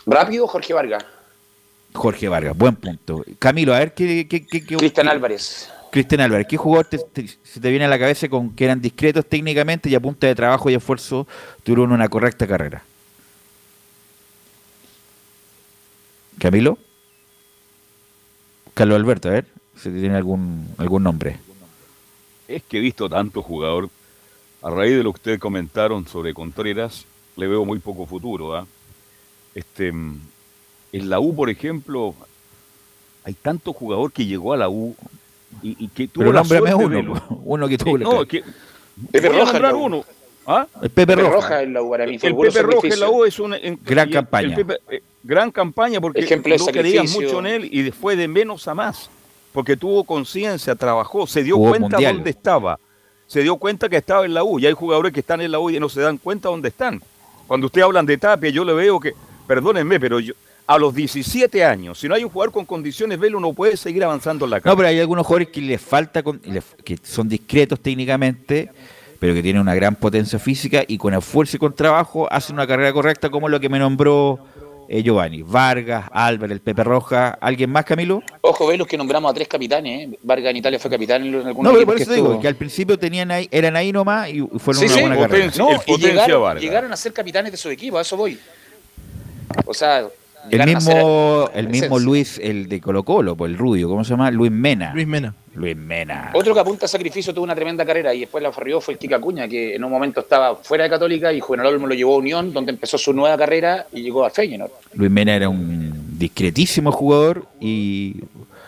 Rápido, 0.05 0.47
Jorge 0.47 0.73
Vargas. 0.73 1.05
Jorge 1.93 2.27
Vargas, 2.27 2.57
buen 2.57 2.75
punto. 2.75 3.23
Camilo, 3.37 3.73
a 3.75 3.79
ver 3.79 3.93
qué... 3.93 4.27
qué, 4.27 4.45
qué, 4.45 4.65
qué 4.65 4.75
Cristian 4.75 5.07
Álvarez. 5.07 5.69
Cristian 5.91 6.21
Álvarez, 6.21 6.47
¿qué 6.47 6.57
jugador 6.57 6.85
te- 6.87 7.27
se 7.43 7.59
te 7.59 7.69
viene 7.69 7.85
a 7.85 7.87
la 7.89 7.97
cabeza 7.99 8.29
con 8.29 8.51
que 8.55 8.65
eran 8.65 8.81
discretos 8.81 9.25
técnicamente 9.25 9.89
y 9.89 9.95
a 9.95 9.99
punta 9.99 10.27
de 10.27 10.35
trabajo 10.35 10.69
y 10.69 10.75
esfuerzo 10.75 11.27
tuvieron 11.63 11.91
una 11.91 12.07
correcta 12.09 12.45
carrera? 12.47 12.83
Camilo. 16.37 16.77
Carlos 18.73 18.97
Alberto, 18.97 19.29
a 19.29 19.33
ver 19.33 19.45
si 19.75 19.89
tiene 19.89 20.15
algún, 20.15 20.67
algún 20.77 21.03
nombre. 21.03 21.37
Es 22.47 22.63
que 22.63 22.77
he 22.77 22.81
visto 22.81 23.09
tanto 23.09 23.41
jugador. 23.41 23.89
A 24.61 24.69
raíz 24.69 24.95
de 24.97 25.03
lo 25.03 25.11
que 25.13 25.17
ustedes 25.17 25.39
comentaron 25.39 26.07
sobre 26.07 26.33
Contreras, 26.33 27.05
le 27.37 27.47
veo 27.47 27.65
muy 27.65 27.79
poco 27.79 28.05
futuro. 28.05 28.55
¿ah? 28.55 28.67
Este, 29.55 29.91
mm, 29.91 30.19
en 30.93 31.09
la 31.09 31.19
U, 31.19 31.35
por 31.35 31.49
ejemplo, 31.49 32.15
hay 33.23 33.33
tanto 33.33 33.73
jugador 33.73 34.11
que 34.11 34.25
llegó 34.25 34.53
a 34.53 34.57
la 34.57 34.69
U 34.69 34.95
y, 35.61 35.75
y 35.85 35.87
que 35.89 36.07
tuvo 36.07 36.23
Pero 36.23 36.33
la 36.33 36.43
suerte 36.43 36.73
uno, 36.75 36.89
de 36.89 37.21
uno 37.43 37.67
que 37.69 37.77
tuvo 37.77 37.95
Eh, 37.95 37.99
la 37.99 38.05
no, 38.05 38.25
que, 38.25 38.43
Pepe 39.11 39.29
Roja 39.29 39.39
en 39.39 39.45
nombrar 39.53 39.71
la 39.71 39.75
U. 39.77 39.83
uno. 39.85 40.05
¿Ah? 40.47 40.65
El 40.81 40.89
Pepe 40.89 41.15
Pepe 41.15 41.21
Roja. 41.21 41.35
Roja 41.35 41.61
en 41.63 41.73
la 41.73 41.81
U 41.83 41.89
para 41.91 42.05
mí. 42.07 42.17
fue 42.17 42.29
El 42.29 42.35
puro 42.35 42.51
Pepe 42.51 42.63
Roja 42.63 42.87
en 42.87 42.99
la 42.99 43.09
U 43.09 43.25
es 43.25 43.39
una 43.39 43.57
en- 43.57 43.79
Gran 43.83 44.07
y 44.07 44.11
el- 44.11 44.15
campaña. 44.15 44.47
el 44.49 44.55
Pepe- 44.65 44.79
eh, 44.89 45.03
gran 45.23 45.51
campaña 45.51 46.01
porque 46.01 46.21
Ejemplo 46.21 46.53
de 46.53 46.59
no 46.59 46.65
creían 46.67 47.07
sacrificio. 47.07 47.21
mucho 47.37 47.39
en 47.39 47.45
él 47.61 47.69
y 47.71 47.81
después 47.83 48.17
de 48.17 48.27
menos 48.27 48.67
a 48.67 48.73
más. 48.73 49.09
Porque 49.53 49.75
tuvo 49.77 50.03
conciencia, 50.03 50.75
trabajó, 50.75 51.25
se 51.27 51.43
dio 51.43 51.55
Jugó 51.55 51.69
cuenta 51.71 51.89
mundial. 51.89 52.15
dónde 52.15 52.29
estaba. 52.29 52.79
Se 53.27 53.41
dio 53.41 53.57
cuenta 53.57 53.89
que 53.89 53.97
estaba 53.97 54.25
en 54.25 54.33
la 54.33 54.43
U. 54.43 54.59
Y 54.59 54.65
hay 54.65 54.73
jugadores 54.73 55.11
que 55.13 55.19
están 55.19 55.41
en 55.41 55.51
la 55.51 55.59
U 55.59 55.69
y 55.69 55.79
no 55.79 55.89
se 55.89 56.01
dan 56.01 56.17
cuenta 56.17 56.49
dónde 56.49 56.69
están. 56.69 57.01
Cuando 57.47 57.65
ustedes 57.67 57.85
hablan 57.85 58.05
de 58.05 58.17
Tapia, 58.17 58.49
yo 58.51 58.63
le 58.63 58.73
veo 58.73 58.99
que, 58.99 59.13
perdónenme, 59.47 59.99
pero 59.99 60.19
yo, 60.19 60.33
a 60.71 60.77
los 60.77 60.93
17 60.93 61.65
años, 61.65 61.97
si 61.99 62.07
no 62.07 62.13
hay 62.13 62.23
un 62.23 62.29
jugador 62.29 62.51
con 62.53 62.63
condiciones, 62.63 63.17
Velo 63.19 63.39
no 63.39 63.53
puede 63.53 63.75
seguir 63.75 64.03
avanzando 64.03 64.45
en 64.45 64.51
la 64.51 64.57
No, 64.57 64.61
carrera. 64.61 64.77
pero 64.77 64.87
hay 64.89 64.99
algunos 64.99 65.25
jugadores 65.25 65.47
que 65.47 65.61
les 65.61 65.81
falta, 65.81 66.21
con- 66.21 66.39
que 66.83 66.97
son 67.01 67.27
discretos 67.27 67.79
técnicamente, 67.79 68.69
pero 69.19 69.33
que 69.33 69.41
tienen 69.41 69.63
una 69.63 69.73
gran 69.73 69.95
potencia 69.95 70.37
física 70.37 70.83
y 70.87 70.99
con 70.99 71.13
esfuerzo 71.15 71.55
y 71.57 71.59
con 71.59 71.73
trabajo 71.73 72.31
hacen 72.31 72.53
una 72.55 72.67
carrera 72.67 72.93
correcta 72.93 73.31
como 73.31 73.49
lo 73.49 73.59
que 73.59 73.67
me 73.67 73.79
nombró 73.79 74.37
eh, 74.87 75.01
Giovanni. 75.01 75.41
Vargas, 75.41 76.05
Álvarez, 76.11 76.53
el 76.53 76.61
Pepe 76.61 76.83
Roja. 76.83 77.29
¿Alguien 77.41 77.71
más, 77.71 77.85
Camilo? 77.85 78.21
Ojo, 78.41 78.67
ve 78.67 78.77
los 78.77 78.87
que 78.87 78.97
nombramos 78.97 79.31
a 79.31 79.33
tres 79.33 79.47
capitanes. 79.47 80.07
¿eh? 80.09 80.19
Vargas 80.23 80.51
en 80.51 80.57
Italia 80.57 80.77
fue 80.79 80.89
capitán 80.91 81.23
en 81.25 81.33
algunos 81.35 81.63
No, 81.63 81.73
pero 81.73 81.85
por 81.87 81.95
eso 81.99 82.09
que 82.09 82.15
digo, 82.15 82.27
estuvo. 82.27 82.41
que 82.41 82.47
al 82.47 82.55
principio 82.55 82.97
tenían 82.99 83.31
ahí, 83.31 83.47
eran 83.51 83.75
ahí 83.75 83.91
nomás 83.91 84.29
y 84.29 84.39
fueron 84.59 84.81
Sí, 84.81 84.85
una 84.85 84.93
sí, 84.95 85.01
buena 85.01 85.17
carrera. 85.17 85.51
No, 85.57 85.69
y 85.87 86.59
llegaron 86.59 86.91
a 86.93 86.95
ser 86.95 87.11
capitanes 87.11 87.51
de 87.51 87.57
su 87.57 87.69
equipo, 87.69 87.97
a 87.97 88.01
eso 88.01 88.15
voy. 88.15 88.39
O 89.65 89.73
sea, 89.73 90.07
El 90.49 90.65
mismo, 90.65 91.49
el 91.53 91.67
mismo. 91.69 91.99
Luis, 91.99 92.39
el 92.41 92.67
de 92.69 92.79
Colo 92.81 93.03
Colo, 93.03 93.35
pues 93.35 93.51
el 93.51 93.57
rubio, 93.57 93.87
¿cómo 93.89 94.03
se 94.03 94.11
llama? 94.11 94.31
Luis 94.31 94.51
Mena. 94.51 94.93
Luis 94.93 95.05
Mena. 95.07 95.33
Luis 95.53 95.75
Mena. 95.75 96.31
Otro 96.33 96.53
que 96.53 96.59
apunta 96.61 96.85
a 96.85 96.89
sacrificio 96.89 97.33
tuvo 97.33 97.43
una 97.43 97.53
tremenda 97.55 97.85
carrera 97.85 98.13
y 98.13 98.21
después 98.21 98.41
la 98.41 98.51
farrió 98.51 98.79
fue 98.79 98.93
el 98.93 98.97
Kika 98.99 99.19
Cuña, 99.19 99.47
que 99.47 99.75
en 99.75 99.83
un 99.83 99.91
momento 99.91 100.21
estaba 100.21 100.55
fuera 100.55 100.85
de 100.85 100.89
Católica 100.89 101.33
y 101.33 101.39
Juvenal 101.39 101.67
Olmo 101.67 101.87
lo 101.87 101.93
llevó 101.93 102.15
a 102.15 102.17
Unión, 102.17 102.53
donde 102.53 102.71
empezó 102.71 102.97
su 102.97 103.13
nueva 103.13 103.37
carrera 103.37 103.85
y 103.91 104.01
llegó 104.01 104.25
a 104.25 104.29
Feyenoord. 104.29 104.71
Luis 104.93 105.11
Mena 105.11 105.35
era 105.35 105.49
un 105.49 106.17
discretísimo 106.17 106.91
jugador 106.91 107.45
y 107.59 108.13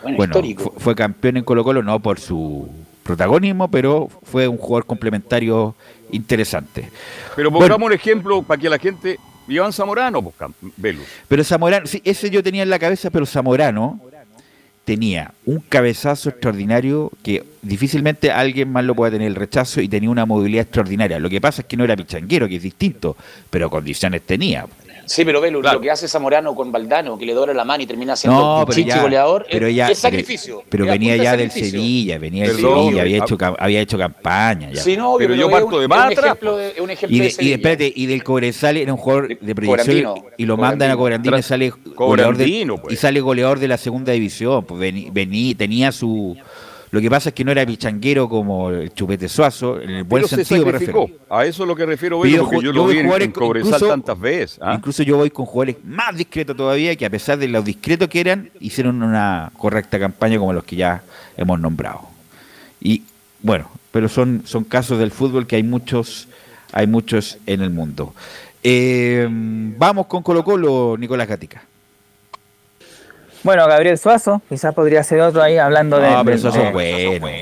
Bueno, 0.02 0.16
bueno, 0.18 0.24
histórico. 0.32 0.64
fu- 0.64 0.74
fue 0.80 0.94
campeón 0.94 1.38
en 1.38 1.44
Colo 1.44 1.64
Colo 1.64 1.82
no 1.82 1.98
por 2.00 2.20
su 2.20 2.68
protagonismo, 3.02 3.68
pero 3.68 4.08
fue 4.24 4.46
un 4.46 4.58
jugador 4.58 4.84
complementario 4.86 5.74
interesante. 6.10 6.90
Pero 7.34 7.50
Bueno. 7.50 7.66
pongamos 7.66 7.86
un 7.86 7.92
ejemplo 7.94 8.42
para 8.42 8.60
que 8.60 8.68
la 8.68 8.78
gente. 8.78 9.18
Iván 9.52 9.72
Zamorano, 9.72 10.22
pues, 10.22 10.34
Velus. 10.76 11.04
Pero 11.28 11.44
Zamorano, 11.44 11.86
sí, 11.86 12.00
ese 12.04 12.30
yo 12.30 12.42
tenía 12.42 12.62
en 12.62 12.70
la 12.70 12.78
cabeza, 12.78 13.10
pero 13.10 13.26
Zamorano 13.26 14.00
tenía 14.84 15.32
un 15.46 15.60
cabezazo 15.60 16.30
extraordinario 16.30 17.10
que 17.22 17.44
difícilmente 17.62 18.32
alguien 18.32 18.70
más 18.70 18.84
lo 18.84 18.94
puede 18.94 19.12
tener 19.12 19.28
el 19.28 19.36
rechazo 19.36 19.80
y 19.80 19.88
tenía 19.88 20.10
una 20.10 20.26
movilidad 20.26 20.62
extraordinaria. 20.62 21.18
Lo 21.18 21.30
que 21.30 21.40
pasa 21.40 21.62
es 21.62 21.68
que 21.68 21.76
no 21.76 21.84
era 21.84 21.96
pichanguero, 21.96 22.48
que 22.48 22.56
es 22.56 22.62
distinto, 22.62 23.16
pero 23.48 23.70
condiciones 23.70 24.22
tenía. 24.22 24.66
Sí, 25.04 25.24
pero 25.24 25.40
Velo, 25.40 25.60
Claro. 25.60 25.78
lo 25.78 25.82
que 25.82 25.90
hace 25.90 26.06
Zamorano 26.08 26.54
con 26.54 26.70
Valdano, 26.72 27.18
que 27.18 27.26
le 27.26 27.34
dora 27.34 27.52
la 27.52 27.64
mano 27.64 27.82
y 27.82 27.86
termina 27.86 28.14
siendo 28.16 28.38
No, 28.38 28.60
un 28.60 28.66
chichi 28.72 28.98
goleador, 28.98 29.46
pero 29.50 29.68
ya, 29.68 29.88
es 29.90 29.98
sacrificio. 29.98 30.62
Pero, 30.68 30.86
venía 30.86 31.16
ya 31.16 31.32
de 31.32 31.38
del. 31.38 31.50
Sevilla, 31.50 32.18
venía 32.18 32.46
del 32.46 32.56
Sevilla, 32.56 33.02
había 33.02 33.20
ah, 33.20 33.24
hecho, 33.24 33.36
había 33.58 33.80
hecho 33.80 33.98
campaña. 33.98 34.70
ya. 34.72 34.80
Sí, 34.82 34.96
no, 34.96 35.16
Pero 35.18 35.30
pero, 35.34 35.40
yo 35.40 35.50
parto 35.50 35.76
un- 35.76 35.80
de 35.82 35.88
más 35.88 35.98
un 36.06 36.12
atrás, 36.12 36.24
ejemplo 36.26 36.56
de, 36.56 36.68
es 36.68 36.80
un 36.80 36.90
ejemplo 36.90 37.16
Y, 37.16 37.20
de, 37.20 37.28
de, 37.36 37.44
y, 37.44 37.52
espérate, 37.52 37.92
y 37.94 38.06
del 38.06 38.22
Cobresal 38.24 38.76
era 38.76 38.92
un 38.92 38.98
jugador 38.98 39.38
de 39.38 39.54
proyección 39.54 39.96
y- 39.98 40.02
Cobrandino, 40.02 40.30
y 40.36 40.46
lo 40.46 40.56
mandan 40.56 40.90
a 40.90 40.96
Cobrandino 40.96 41.38
y 41.38 41.42
sale 41.42 41.72
goleador 41.96 42.36
de, 42.36 42.66
pues. 42.80 42.94
y 42.94 42.96
sale 42.96 43.20
goleador 43.20 43.58
de 43.58 43.68
la 43.68 43.76
segunda 43.78 44.12
división. 44.12 44.64
Pues 44.64 44.80
vení, 44.80 45.10
vení- 45.10 45.56
tenía 45.56 45.92
su 45.92 46.36
lo 46.92 47.00
que 47.00 47.10
pasa 47.10 47.30
es 47.30 47.34
que 47.34 47.42
no 47.44 47.50
era 47.52 47.66
pichanguero 47.66 48.28
como 48.28 48.68
el 48.70 48.92
Chupete 48.94 49.28
Suazo, 49.28 49.80
en 49.80 49.90
el 49.90 50.04
buen 50.04 50.22
Pero 50.22 50.28
se 50.28 50.44
sentido 50.44 50.66
me 50.66 50.72
refiero. 50.72 51.08
A 51.30 51.44
eso 51.46 51.62
es 51.64 51.68
lo 51.68 51.74
que 51.74 51.86
refiero, 51.86 52.20
Velo, 52.20 52.50
yo 52.52 52.60
yo 52.60 52.72
lo 52.72 52.86
vi 52.86 52.98
en, 52.98 53.06
en 53.22 53.32
Cobresal 53.32 53.66
incluso- 53.68 53.88
tantas 53.88 54.20
veces. 54.20 54.58
¿ah? 54.62 54.74
Incluso 54.76 55.02
yo 55.02 55.16
voy 55.16 55.30
con 55.30 55.46
jugadores 55.46 55.76
más 55.84 56.14
discretos 56.16 56.54
todavía 56.56 56.94
que 56.94 57.06
a 57.06 57.10
pesar 57.10 57.38
de 57.38 57.48
lo 57.48 57.62
discretos 57.62 58.08
que 58.08 58.20
eran, 58.20 58.50
hicieron 58.60 59.02
una 59.02 59.50
correcta 59.56 59.98
campaña 59.98 60.38
como 60.38 60.52
los 60.52 60.64
que 60.64 60.76
ya 60.76 61.02
hemos 61.36 61.58
nombrado. 61.58 62.02
Y 62.80 63.02
bueno, 63.40 63.70
pero 63.90 64.08
son, 64.08 64.42
son 64.44 64.64
casos 64.64 64.98
del 64.98 65.10
fútbol 65.10 65.46
que 65.46 65.56
hay 65.56 65.62
muchos, 65.62 66.28
hay 66.72 66.86
muchos 66.86 67.38
en 67.46 67.62
el 67.62 67.70
mundo. 67.70 68.14
Eh, 68.62 69.26
vamos 69.30 70.06
con 70.06 70.22
Colo 70.22 70.44
Colo, 70.44 70.96
Nicolás 70.98 71.26
Gatica. 71.26 71.62
Bueno, 73.42 73.66
Gabriel 73.66 73.98
Suazo, 73.98 74.40
quizás 74.48 74.74
podría 74.74 75.02
ser 75.02 75.20
otro 75.20 75.42
ahí 75.42 75.58
hablando 75.58 75.98
de. 75.98 76.10
No, 76.10 76.24
pero 76.24 76.36
eso 76.36 76.50
de- 76.50 77.14
es 77.14 77.20
bueno. 77.20 77.36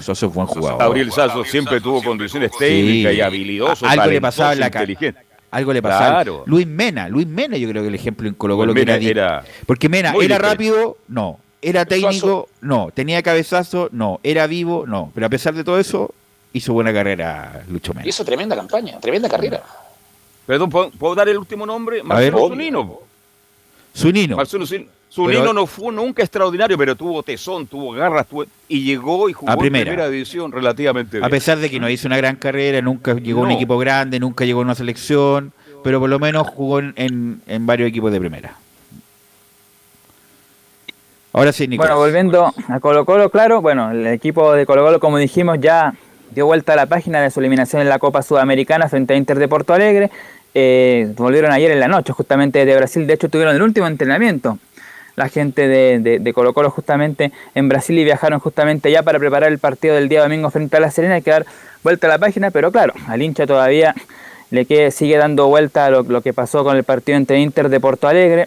Suazo 0.00 0.26
es 0.26 0.34
buen 0.34 0.46
jugador. 0.46 0.78
Gabriel 0.78 1.12
Sazo 1.12 1.44
siempre 1.44 1.80
tuvo 1.80 2.02
condiciones 2.02 2.50
técnicas 2.58 3.12
Sí. 3.12 3.18
y 3.18 3.20
habilidoso. 3.20 3.86
Algo 3.86 4.06
le 4.06 4.20
pasaba 4.20 4.52
en 4.52 4.60
la 4.60 4.70
ca- 4.70 4.80
inteligente. 4.82 5.20
Algo 5.52 5.72
le 5.72 5.82
pasaba. 5.82 6.08
Claro. 6.22 6.42
Luis 6.46 6.66
Mena, 6.66 7.08
Luis 7.08 7.26
Mena, 7.26 7.56
yo 7.56 7.68
creo 7.68 7.82
que 7.82 7.88
el 7.88 7.94
ejemplo 7.94 8.28
en 8.28 8.34
Colo 8.34 8.56
Colo 8.56 8.72
que 8.74 8.84
Mena 8.84 8.96
era, 8.96 9.44
Porque 9.66 9.88
Mena 9.88 10.12
era 10.20 10.38
rápido, 10.38 10.96
no. 11.08 11.38
Era 11.62 11.84
técnico, 11.84 12.48
no. 12.60 12.90
Tenía 12.94 13.22
cabezazo, 13.22 13.88
no. 13.92 14.18
Era 14.22 14.46
vivo, 14.46 14.84
no. 14.86 15.10
Pero 15.14 15.26
a 15.26 15.28
pesar 15.28 15.54
de 15.54 15.62
todo 15.64 15.78
eso, 15.78 16.12
hizo 16.52 16.72
buena 16.72 16.92
carrera 16.92 17.62
Lucho 17.68 17.92
Mena. 17.94 18.08
Hizo 18.08 18.24
tremenda 18.24 18.56
campaña, 18.56 18.98
tremenda 19.00 19.28
carrera. 19.28 19.62
Perdón, 20.46 20.70
¿puedo, 20.70 20.90
puedo 20.90 21.14
dar 21.14 21.28
el 21.28 21.38
último 21.38 21.64
nombre? 21.66 22.02
Marcelo 22.02 22.48
Zunino. 22.48 22.98
Zunino. 23.96 24.36
Marcelo 24.36 24.66
Zunino. 24.66 24.90
Zunino 25.12 25.40
Pero- 25.40 25.52
no 25.52 25.66
fue 25.66 25.92
nunca 25.92 26.22
extraordinario, 26.22 26.78
pero 26.78 26.94
tuvo 26.94 27.22
tesón, 27.24 27.66
tuvo 27.66 27.90
garras 27.92 28.28
tuvo- 28.28 28.46
y 28.68 28.84
llegó 28.84 29.28
y 29.28 29.32
jugó 29.32 29.50
A 29.50 29.54
en 29.54 29.58
primera. 29.60 29.84
primera 29.90 30.08
división 30.08 30.52
relativamente 30.52 31.16
bien. 31.16 31.24
A 31.24 31.28
pesar 31.28 31.58
de 31.58 31.68
que 31.68 31.80
no 31.80 31.88
hizo 31.90 32.06
una 32.06 32.16
gran 32.16 32.36
carrera, 32.36 32.80
nunca 32.80 33.14
llegó 33.14 33.40
a 33.40 33.44
un 33.46 33.50
equipo 33.50 33.76
grande, 33.78 34.20
nunca 34.20 34.44
llegó 34.44 34.60
a 34.60 34.62
una 34.64 34.76
selección, 34.76 35.52
pero 35.82 35.98
por 35.98 36.08
lo 36.08 36.20
menos 36.20 36.46
jugó 36.46 36.78
en, 36.78 36.92
en- 36.96 37.42
en 37.48 37.66
varios 37.66 37.88
equipos 37.88 38.12
de 38.12 38.20
primera. 38.20 38.54
Ahora 41.32 41.52
sí, 41.52 41.68
Nicolás. 41.68 41.90
Bueno, 41.94 42.00
volviendo 42.04 42.54
a 42.68 42.80
Colo 42.80 43.04
Colo, 43.04 43.30
claro, 43.30 43.60
bueno, 43.60 43.90
el 43.92 44.06
equipo 44.08 44.52
de 44.52 44.66
Colo 44.66 44.84
Colo, 44.84 44.98
como 45.00 45.18
dijimos, 45.18 45.58
ya 45.60 45.94
dio 46.32 46.46
vuelta 46.46 46.72
a 46.72 46.76
la 46.76 46.86
página 46.86 47.20
de 47.20 47.30
su 47.30 47.40
eliminación 47.40 47.82
en 47.82 47.88
la 47.88 47.98
Copa 47.98 48.22
Sudamericana 48.22 48.88
frente 48.88 49.14
a 49.14 49.16
Inter 49.16 49.38
de 49.38 49.46
Porto 49.48 49.72
Alegre. 49.72 50.10
Eh, 50.54 51.12
volvieron 51.16 51.52
ayer 51.52 51.70
en 51.70 51.78
la 51.78 51.86
noche, 51.86 52.12
justamente 52.12 52.64
de 52.64 52.76
Brasil, 52.76 53.06
de 53.06 53.14
hecho 53.14 53.28
tuvieron 53.28 53.54
el 53.54 53.62
último 53.62 53.86
entrenamiento. 53.86 54.58
La 55.20 55.28
gente 55.28 55.68
de, 55.68 56.32
Colo 56.32 56.54
Colo 56.54 56.70
justamente 56.70 57.30
en 57.54 57.68
Brasil 57.68 57.98
y 57.98 58.04
viajaron 58.04 58.40
justamente 58.40 58.90
ya 58.90 59.02
para 59.02 59.18
preparar 59.18 59.52
el 59.52 59.58
partido 59.58 59.94
del 59.94 60.08
día 60.08 60.22
domingo 60.22 60.50
frente 60.50 60.78
a 60.78 60.80
La 60.80 60.90
Serena. 60.90 61.16
Hay 61.16 61.22
que 61.22 61.30
dar 61.30 61.44
vuelta 61.82 62.06
a 62.06 62.10
la 62.10 62.18
página, 62.18 62.50
pero 62.50 62.72
claro, 62.72 62.94
al 63.06 63.20
hincha 63.20 63.46
todavía 63.46 63.94
le 64.50 64.64
que, 64.64 64.90
sigue 64.90 65.18
dando 65.18 65.46
vuelta 65.48 65.84
a 65.84 65.90
lo, 65.90 66.22
que 66.22 66.32
pasó 66.32 66.64
con 66.64 66.74
el 66.74 66.84
partido 66.84 67.18
entre 67.18 67.38
Inter 67.38 67.68
de 67.68 67.80
Porto 67.80 68.08
Alegre. 68.08 68.46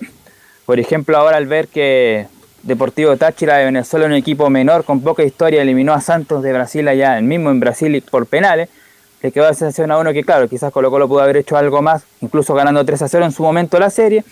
Por 0.65 0.79
ejemplo, 0.79 1.15
ahora 1.15 1.37
al 1.37 1.45
ver 1.45 1.67
que 1.67 2.25
Deportivo 2.63 3.17
Táchira 3.17 3.57
de 3.57 3.65
Venezuela, 3.65 4.07
un 4.07 4.13
equipo 4.13 4.49
menor 4.49 4.83
con 4.83 5.01
poca 5.01 5.21
historia, 5.21 5.61
eliminó 5.61 5.93
a 5.93 6.01
Santos 6.01 6.41
de 6.41 6.53
Brasil 6.53 6.87
allá, 6.87 7.19
el 7.19 7.23
mismo 7.23 7.51
en 7.51 7.59
Brasil 7.59 8.03
por 8.09 8.25
penales, 8.25 8.67
le 9.21 9.31
quedó 9.31 9.45
la 9.45 9.53
sensación 9.53 9.91
a 9.91 9.99
uno 9.99 10.11
que 10.11 10.23
claro, 10.23 10.49
quizás 10.49 10.73
Colo 10.73 10.89
Colo 10.89 11.07
pudo 11.07 11.21
haber 11.21 11.37
hecho 11.37 11.55
algo 11.55 11.83
más, 11.83 12.03
incluso 12.21 12.55
ganando 12.55 12.83
3 12.83 13.03
a 13.03 13.07
0 13.07 13.25
en 13.25 13.31
su 13.31 13.43
momento 13.43 13.77
la 13.77 13.91
serie, 13.91 14.23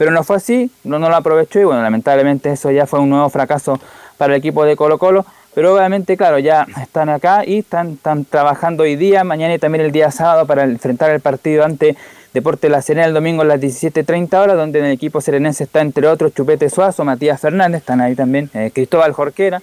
pero 0.00 0.12
no 0.12 0.24
fue 0.24 0.36
así, 0.36 0.70
no, 0.82 0.98
no 0.98 1.10
lo 1.10 1.16
aprovechó 1.16 1.60
y 1.60 1.64
bueno, 1.64 1.82
lamentablemente 1.82 2.50
eso 2.50 2.70
ya 2.70 2.86
fue 2.86 3.00
un 3.00 3.10
nuevo 3.10 3.28
fracaso 3.28 3.78
para 4.16 4.32
el 4.32 4.38
equipo 4.38 4.64
de 4.64 4.74
Colo 4.74 4.96
Colo, 4.96 5.26
pero 5.54 5.74
obviamente 5.74 6.16
claro, 6.16 6.38
ya 6.38 6.66
están 6.80 7.10
acá 7.10 7.44
y 7.44 7.58
están, 7.58 7.92
están 7.92 8.24
trabajando 8.24 8.84
hoy 8.84 8.96
día, 8.96 9.24
mañana 9.24 9.52
y 9.52 9.58
también 9.58 9.84
el 9.84 9.92
día 9.92 10.10
sábado 10.10 10.46
para 10.46 10.64
enfrentar 10.64 11.10
el 11.10 11.20
partido 11.20 11.66
ante 11.66 11.98
Deporte 12.32 12.70
La 12.70 12.80
Serena 12.80 13.08
el 13.08 13.12
domingo 13.12 13.42
a 13.42 13.44
las 13.44 13.60
17.30 13.60 14.32
horas, 14.42 14.56
donde 14.56 14.78
en 14.78 14.86
el 14.86 14.92
equipo 14.92 15.20
serenense 15.20 15.64
está 15.64 15.82
entre 15.82 16.06
otros 16.08 16.32
Chupete 16.32 16.70
Suazo, 16.70 17.04
Matías 17.04 17.38
Fernández, 17.38 17.80
están 17.82 18.00
ahí 18.00 18.14
también, 18.14 18.48
eh, 18.54 18.70
Cristóbal 18.72 19.12
Jorquera, 19.12 19.60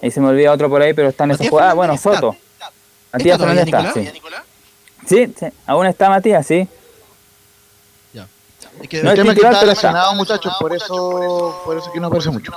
ahí 0.00 0.12
se 0.12 0.20
me 0.20 0.28
olvida 0.28 0.52
otro 0.52 0.70
por 0.70 0.82
ahí, 0.82 0.94
pero 0.94 1.08
están 1.08 1.32
esos 1.32 1.40
Matías 1.46 1.50
jugadores. 1.50 1.72
Ah, 1.72 1.74
bueno, 1.74 1.96
Soto. 1.96 2.36
está. 2.52 2.70
Matías 3.12 3.34
¿Está 3.34 3.44
todavía, 3.44 3.64
Fernández 3.64 3.96
está, 3.96 4.12
Nicolás? 4.12 4.42
sí. 5.04 5.26
Sí, 5.26 5.34
sí, 5.36 5.46
aún 5.66 5.88
está 5.88 6.08
Matías, 6.08 6.46
sí. 6.46 6.68
Es 8.80 8.88
que- 8.88 9.02
No 9.02 9.10
el 9.10 9.18
es 9.18 9.22
tema 9.22 9.32
es 9.32 9.38
que 9.40 9.46
está 9.46 9.64
lesionado, 9.64 10.14
muchachos, 10.14 10.52
por 10.58 10.74
eso, 10.74 11.60
por 11.64 11.76
eso 11.76 11.92
que 11.92 12.00
no 12.00 12.06
aparece 12.08 12.30
mucho. 12.30 12.52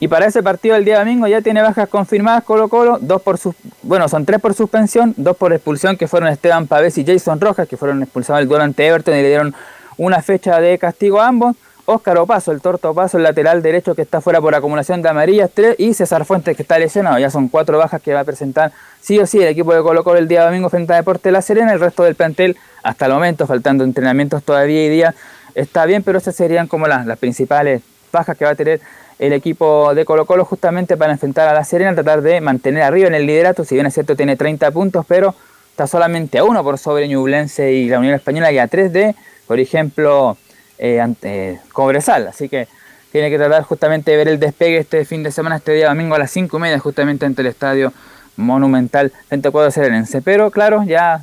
Y 0.00 0.08
para 0.08 0.26
ese 0.26 0.42
partido 0.42 0.74
del 0.74 0.84
día 0.84 0.98
domingo 0.98 1.28
ya 1.28 1.40
tiene 1.42 1.62
bajas 1.62 1.88
confirmadas 1.88 2.42
Colo 2.42 2.66
Colo, 2.68 2.98
dos 3.00 3.22
por 3.22 3.38
sus, 3.38 3.54
bueno, 3.82 4.08
son 4.08 4.24
tres 4.26 4.40
por 4.40 4.52
suspensión, 4.52 5.14
dos 5.16 5.36
por 5.36 5.52
expulsión 5.52 5.96
que 5.96 6.08
fueron 6.08 6.28
Esteban 6.28 6.66
Pavés 6.66 6.98
y 6.98 7.04
Jason 7.06 7.40
Rojas, 7.40 7.68
que 7.68 7.76
fueron 7.76 8.02
expulsados 8.02 8.40
del 8.40 8.48
duelo 8.48 8.64
ante 8.64 8.84
Everton 8.84 9.14
y 9.14 9.22
le 9.22 9.28
dieron 9.28 9.54
una 9.98 10.20
fecha 10.20 10.58
de 10.60 10.76
castigo 10.76 11.20
a 11.20 11.28
ambos. 11.28 11.54
Óscar 11.92 12.18
Opaso, 12.18 12.52
el 12.52 12.60
torto 12.60 12.90
Opaso, 12.90 13.16
el 13.18 13.22
lateral 13.22 13.62
derecho 13.62 13.94
que 13.94 14.02
está 14.02 14.20
fuera 14.20 14.40
por 14.40 14.54
acumulación 14.54 15.02
de 15.02 15.08
amarillas, 15.08 15.50
tres, 15.52 15.76
y 15.78 15.94
César 15.94 16.24
Fuentes 16.24 16.56
que 16.56 16.62
está 16.62 16.78
lesionado. 16.78 17.18
Ya 17.18 17.30
son 17.30 17.48
cuatro 17.48 17.78
bajas 17.78 18.00
que 18.00 18.14
va 18.14 18.20
a 18.20 18.24
presentar 18.24 18.72
sí 19.00 19.18
o 19.18 19.26
sí 19.26 19.40
el 19.40 19.48
equipo 19.48 19.74
de 19.74 19.82
Colo 19.82 20.02
Colo 20.04 20.18
el 20.18 20.28
día 20.28 20.44
domingo 20.44 20.70
frente 20.70 20.92
a 20.92 20.96
Deporte 20.96 21.30
La 21.30 21.42
Serena. 21.42 21.72
El 21.72 21.80
resto 21.80 22.02
del 22.02 22.14
plantel, 22.14 22.56
hasta 22.82 23.06
el 23.06 23.12
momento, 23.12 23.46
faltando 23.46 23.84
entrenamientos 23.84 24.42
todavía 24.42 24.84
y 24.84 24.88
día, 24.88 25.14
está 25.54 25.86
bien, 25.86 26.02
pero 26.02 26.18
esas 26.18 26.34
serían 26.34 26.66
como 26.66 26.86
las, 26.86 27.06
las 27.06 27.18
principales 27.18 27.82
bajas 28.10 28.36
que 28.36 28.44
va 28.44 28.52
a 28.52 28.54
tener 28.54 28.80
el 29.18 29.32
equipo 29.32 29.94
de 29.94 30.04
Colo 30.04 30.26
Colo 30.26 30.44
justamente 30.44 30.96
para 30.96 31.12
enfrentar 31.12 31.48
a 31.48 31.54
La 31.54 31.64
Serena, 31.64 31.94
tratar 31.94 32.22
de 32.22 32.40
mantener 32.40 32.82
arriba 32.82 33.06
en 33.06 33.14
el 33.14 33.26
liderato, 33.26 33.64
si 33.64 33.74
bien 33.74 33.86
es 33.86 33.94
cierto 33.94 34.16
tiene 34.16 34.36
30 34.36 34.70
puntos, 34.72 35.04
pero 35.06 35.34
está 35.70 35.86
solamente 35.86 36.38
a 36.38 36.44
uno 36.44 36.64
por 36.64 36.78
sobre 36.78 37.06
Ñublense 37.08 37.72
y 37.72 37.88
la 37.88 37.98
Unión 37.98 38.14
Española 38.14 38.50
y 38.50 38.58
a 38.58 38.66
3 38.66 38.92
de, 38.92 39.14
por 39.46 39.60
ejemplo, 39.60 40.36
eh, 40.78 41.00
ante, 41.00 41.60
Cobresal, 41.72 42.28
así 42.28 42.48
que 42.48 42.68
tiene 43.10 43.30
que 43.30 43.38
tratar 43.38 43.62
justamente 43.62 44.10
de 44.10 44.16
ver 44.16 44.28
el 44.28 44.40
despegue 44.40 44.78
este 44.78 45.04
fin 45.04 45.22
de 45.22 45.30
semana, 45.30 45.56
este 45.56 45.72
día 45.72 45.88
domingo 45.88 46.14
a 46.14 46.18
las 46.18 46.30
5 46.30 46.56
y 46.56 46.60
media, 46.60 46.78
justamente 46.78 47.26
ante 47.26 47.42
el 47.42 47.48
estadio 47.48 47.92
monumental 48.36 49.12
frente 49.28 49.48
a 49.48 49.50
Cuadro 49.50 49.70
Serenense, 49.70 50.22
pero 50.22 50.50
claro, 50.50 50.84
ya 50.84 51.22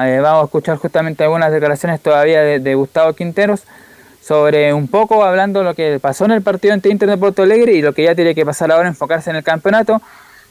eh, 0.00 0.20
vamos 0.22 0.42
a 0.42 0.44
escuchar 0.44 0.76
justamente 0.76 1.24
algunas 1.24 1.50
declaraciones 1.50 2.00
todavía 2.00 2.40
de, 2.42 2.60
de 2.60 2.74
Gustavo 2.74 3.12
Quinteros, 3.14 3.64
sobre 4.22 4.72
un 4.72 4.86
poco 4.86 5.24
hablando 5.24 5.64
lo 5.64 5.74
que 5.74 5.98
pasó 6.00 6.24
en 6.24 6.30
el 6.30 6.42
partido 6.42 6.74
ante 6.74 6.88
Inter 6.88 7.08
de 7.08 7.16
Porto 7.16 7.42
Alegre 7.42 7.72
y 7.72 7.82
lo 7.82 7.92
que 7.92 8.04
ya 8.04 8.14
tiene 8.14 8.34
que 8.34 8.46
pasar 8.46 8.70
ahora, 8.70 8.86
enfocarse 8.86 9.30
en 9.30 9.36
el 9.36 9.42
campeonato, 9.42 10.00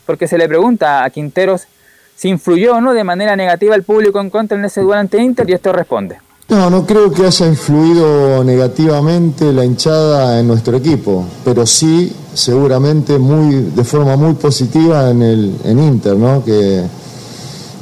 porque 0.06 0.28
se 0.28 0.38
le 0.38 0.48
pregunta 0.50 1.06
a 1.06 1.10
Quinteros 1.10 1.68
si 2.16 2.28
influyó 2.28 2.76
o 2.76 2.82
no 2.82 2.94
de 2.94 3.04
manera 3.04 3.36
negativa 3.36 3.74
el 3.74 3.84
público 3.84 4.20
en 4.20 4.30
contra 4.30 4.58
en 4.58 4.66
ese 4.66 4.82
duelo 4.82 5.00
ante 5.00 5.20
Inter 5.20 5.50
y 5.50 5.54
esto 5.54 5.72
responde. 5.72 6.20
No, 6.52 6.70
no 6.70 6.86
creo 6.86 7.10
que 7.14 7.26
haya 7.26 7.48
influido 7.48 8.44
negativamente 8.44 9.54
la 9.54 9.64
hinchada 9.64 10.38
en 10.38 10.50
nuestro 10.50 10.76
equipo, 10.76 11.24
pero 11.46 11.66
sí 11.66 12.12
seguramente 12.34 13.18
muy 13.18 13.72
de 13.74 13.86
forma 13.86 14.18
muy 14.18 14.34
positiva 14.34 15.10
en 15.12 15.22
el 15.22 15.56
en 15.64 15.80
Inter, 15.80 16.18
¿no? 16.18 16.44
Que 16.44 16.84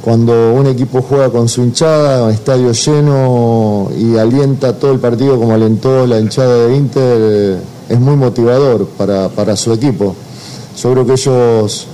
cuando 0.00 0.52
un 0.52 0.68
equipo 0.68 1.02
juega 1.02 1.30
con 1.30 1.48
su 1.48 1.62
hinchada, 1.62 2.30
estadio 2.30 2.70
lleno 2.70 3.88
y 3.98 4.16
alienta 4.16 4.78
todo 4.78 4.92
el 4.92 5.00
partido 5.00 5.36
como 5.36 5.52
alentó 5.52 6.06
la 6.06 6.20
hinchada 6.20 6.68
de 6.68 6.76
Inter, 6.76 7.18
eh, 7.20 7.58
es 7.88 7.98
muy 7.98 8.14
motivador 8.14 8.86
para, 8.96 9.30
para 9.30 9.56
su 9.56 9.72
equipo. 9.72 10.14
Yo 10.80 10.92
creo 10.92 11.06
que 11.06 11.14
ellos 11.14 11.88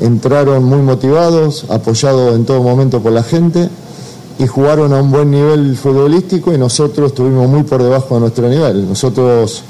entraron 0.00 0.64
muy 0.64 0.80
motivados, 0.82 1.66
apoyados 1.68 2.34
en 2.34 2.46
todo 2.46 2.60
momento 2.64 3.00
por 3.00 3.12
la 3.12 3.22
gente 3.22 3.68
y 4.40 4.46
jugaron 4.46 4.94
a 4.94 5.02
un 5.02 5.10
buen 5.10 5.30
nivel 5.30 5.76
futbolístico 5.76 6.54
y 6.54 6.56
nosotros 6.56 7.08
estuvimos 7.08 7.46
muy 7.46 7.62
por 7.62 7.82
debajo 7.82 8.14
de 8.14 8.20
nuestro 8.22 8.48
nivel. 8.48 8.88
Nosotros, 8.88 9.62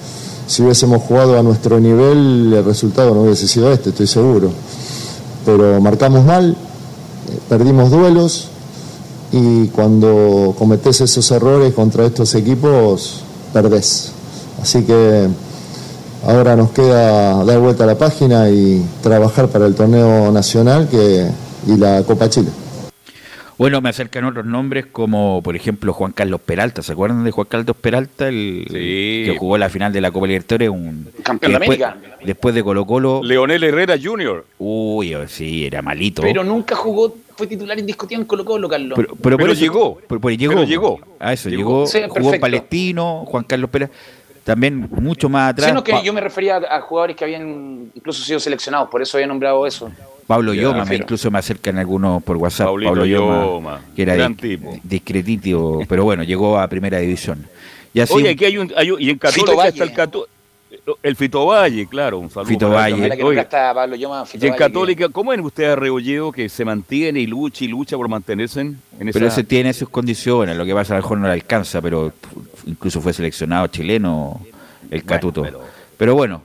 si 0.46 0.62
hubiésemos 0.62 1.02
jugado 1.02 1.36
a 1.36 1.42
nuestro 1.42 1.80
nivel, 1.80 2.52
el 2.54 2.64
resultado 2.64 3.12
no 3.12 3.22
hubiese 3.22 3.48
sido 3.48 3.72
este, 3.72 3.90
estoy 3.90 4.06
seguro. 4.06 4.52
Pero 5.44 5.80
marcamos 5.80 6.24
mal, 6.24 6.56
perdimos 7.48 7.90
duelos 7.90 8.46
y 9.32 9.66
cuando 9.68 10.54
cometés 10.56 11.00
esos 11.00 11.28
errores 11.32 11.74
contra 11.74 12.06
estos 12.06 12.32
equipos, 12.36 13.22
perdés. 13.52 14.12
Así 14.62 14.84
que 14.84 15.26
ahora 16.28 16.54
nos 16.54 16.70
queda 16.70 17.44
dar 17.44 17.58
vuelta 17.58 17.82
a 17.82 17.86
la 17.88 17.98
página 17.98 18.48
y 18.48 18.86
trabajar 19.02 19.48
para 19.48 19.66
el 19.66 19.74
torneo 19.74 20.30
nacional 20.30 20.86
que, 20.88 21.28
y 21.66 21.76
la 21.76 22.04
Copa 22.04 22.30
Chile. 22.30 22.50
Bueno, 23.60 23.82
me 23.82 23.90
acercan 23.90 24.24
otros 24.24 24.46
nombres 24.46 24.86
como, 24.86 25.42
por 25.42 25.54
ejemplo, 25.54 25.92
Juan 25.92 26.12
Carlos 26.12 26.40
Peralta. 26.40 26.82
¿Se 26.82 26.92
acuerdan 26.92 27.22
de 27.24 27.30
Juan 27.30 27.46
Carlos 27.46 27.76
Peralta? 27.78 28.26
El 28.28 28.64
que 28.66 29.36
jugó 29.38 29.58
la 29.58 29.68
final 29.68 29.92
de 29.92 30.00
la 30.00 30.10
Copa 30.10 30.26
Libertadores. 30.28 30.70
Un, 30.70 31.08
Campeón 31.22 31.52
de 31.52 31.58
después, 31.58 31.82
América. 31.82 32.16
Después 32.24 32.54
de 32.54 32.64
Colo 32.64 32.86
Colo. 32.86 33.20
Leonel 33.22 33.62
Herrera 33.62 33.96
Jr. 34.02 34.46
Uy, 34.58 35.14
sí, 35.26 35.66
era 35.66 35.82
malito. 35.82 36.22
Pero 36.22 36.42
nunca 36.42 36.74
jugó, 36.74 37.14
fue 37.36 37.46
titular 37.48 37.78
indiscutido 37.78 38.18
en 38.22 38.26
Colo 38.26 38.46
Colo, 38.46 38.66
Carlos. 38.66 38.96
Pero, 38.96 39.14
pero 39.14 39.36
Pero 39.36 39.52
eso- 39.52 39.60
llegó. 39.60 39.98
por- 40.08 40.18
por- 40.22 40.32
llegó. 40.34 40.54
Pero 40.54 40.64
llegó. 40.64 40.98
A 41.18 41.34
eso, 41.34 41.50
Llegó. 41.50 41.58
llegó. 41.60 41.86
Sí, 41.86 41.98
jugó 42.08 42.32
en. 42.32 42.40
Palestino, 42.40 43.24
Juan 43.26 43.44
Carlos 43.44 43.68
Peralta. 43.68 43.94
También 44.42 44.88
mucho 44.90 45.28
más 45.28 45.50
atrás. 45.52 45.68
Sino 45.68 45.84
que 45.84 45.92
Pa- 45.92 46.02
yo 46.02 46.14
me 46.14 46.22
refería 46.22 46.56
a 46.56 46.80
jugadores 46.80 47.14
que 47.14 47.24
habían 47.24 47.90
incluso 47.94 48.24
sido 48.24 48.40
seleccionados, 48.40 48.88
por 48.88 49.02
eso 49.02 49.18
había 49.18 49.26
nombrado 49.26 49.66
eso. 49.66 49.92
Pablo 50.30 50.54
Ya, 50.54 50.62
Yoma, 50.62 50.84
me 50.84 50.94
incluso 50.94 51.28
me 51.28 51.40
acercan 51.40 51.76
algunos 51.78 52.22
por 52.22 52.36
WhatsApp. 52.36 52.66
Pablo 52.68 53.04
Yoma, 53.04 53.44
Yoma, 53.44 53.80
que 53.96 54.02
era 54.02 54.14
gran 54.14 54.36
tipo. 54.36 54.78
discretito, 54.84 55.80
pero 55.88 56.04
bueno, 56.04 56.22
llegó 56.22 56.56
a 56.56 56.68
primera 56.68 56.98
división. 56.98 57.44
Y 57.92 57.98
así, 57.98 58.12
Oye, 58.14 58.30
aquí 58.30 58.44
hay 58.44 58.56
un, 58.58 58.72
hay 58.76 58.92
un- 58.92 59.02
y 59.02 59.10
en 59.10 59.18
Católica 59.18 59.66
está 59.66 59.82
el 59.82 59.92
Cató- 59.92 60.28
el 61.02 61.16
Fito 61.16 61.44
Valle, 61.46 61.84
claro, 61.88 62.20
un 62.20 62.30
saludo. 62.30 62.48
Fito 62.48 62.70
Valle. 62.70 62.94
él 62.94 63.00
Ojalá 63.00 63.16
que 63.16 63.22
también. 63.22 63.26
nunca 63.26 63.28
Oye, 63.32 63.40
está 63.40 63.74
Pablo 63.74 63.96
Yoma, 63.96 64.24
Fito 64.26 64.44
y 64.44 64.46
en 64.46 64.52
Valle, 64.52 64.58
que- 64.64 64.72
Católica, 64.72 65.08
¿cómo 65.08 65.30
ven 65.32 65.40
ustedes 65.40 65.70
a 65.70 65.74
Rebolledo 65.76 66.30
que 66.30 66.48
se 66.48 66.64
mantiene 66.64 67.18
y 67.20 67.26
lucha 67.26 67.64
y 67.64 67.68
lucha 67.68 67.96
por 67.96 68.08
mantenerse 68.08 68.60
en, 68.60 68.78
en 69.00 69.08
esa... 69.08 69.18
pero 69.18 69.26
ese 69.26 69.42
tiene 69.42 69.72
sus 69.72 69.88
condiciones, 69.88 70.56
lo 70.56 70.64
que 70.64 70.72
pasa 70.74 70.94
a 70.94 70.98
lo 70.98 71.02
mejor 71.02 71.18
no 71.18 71.26
le 71.26 71.32
alcanza, 71.32 71.82
pero 71.82 72.12
incluso 72.66 73.00
fue 73.00 73.12
seleccionado 73.12 73.66
chileno 73.66 74.40
el 74.92 75.02
Catuto. 75.04 75.44
pero... 75.98 76.14
bueno, 76.14 76.44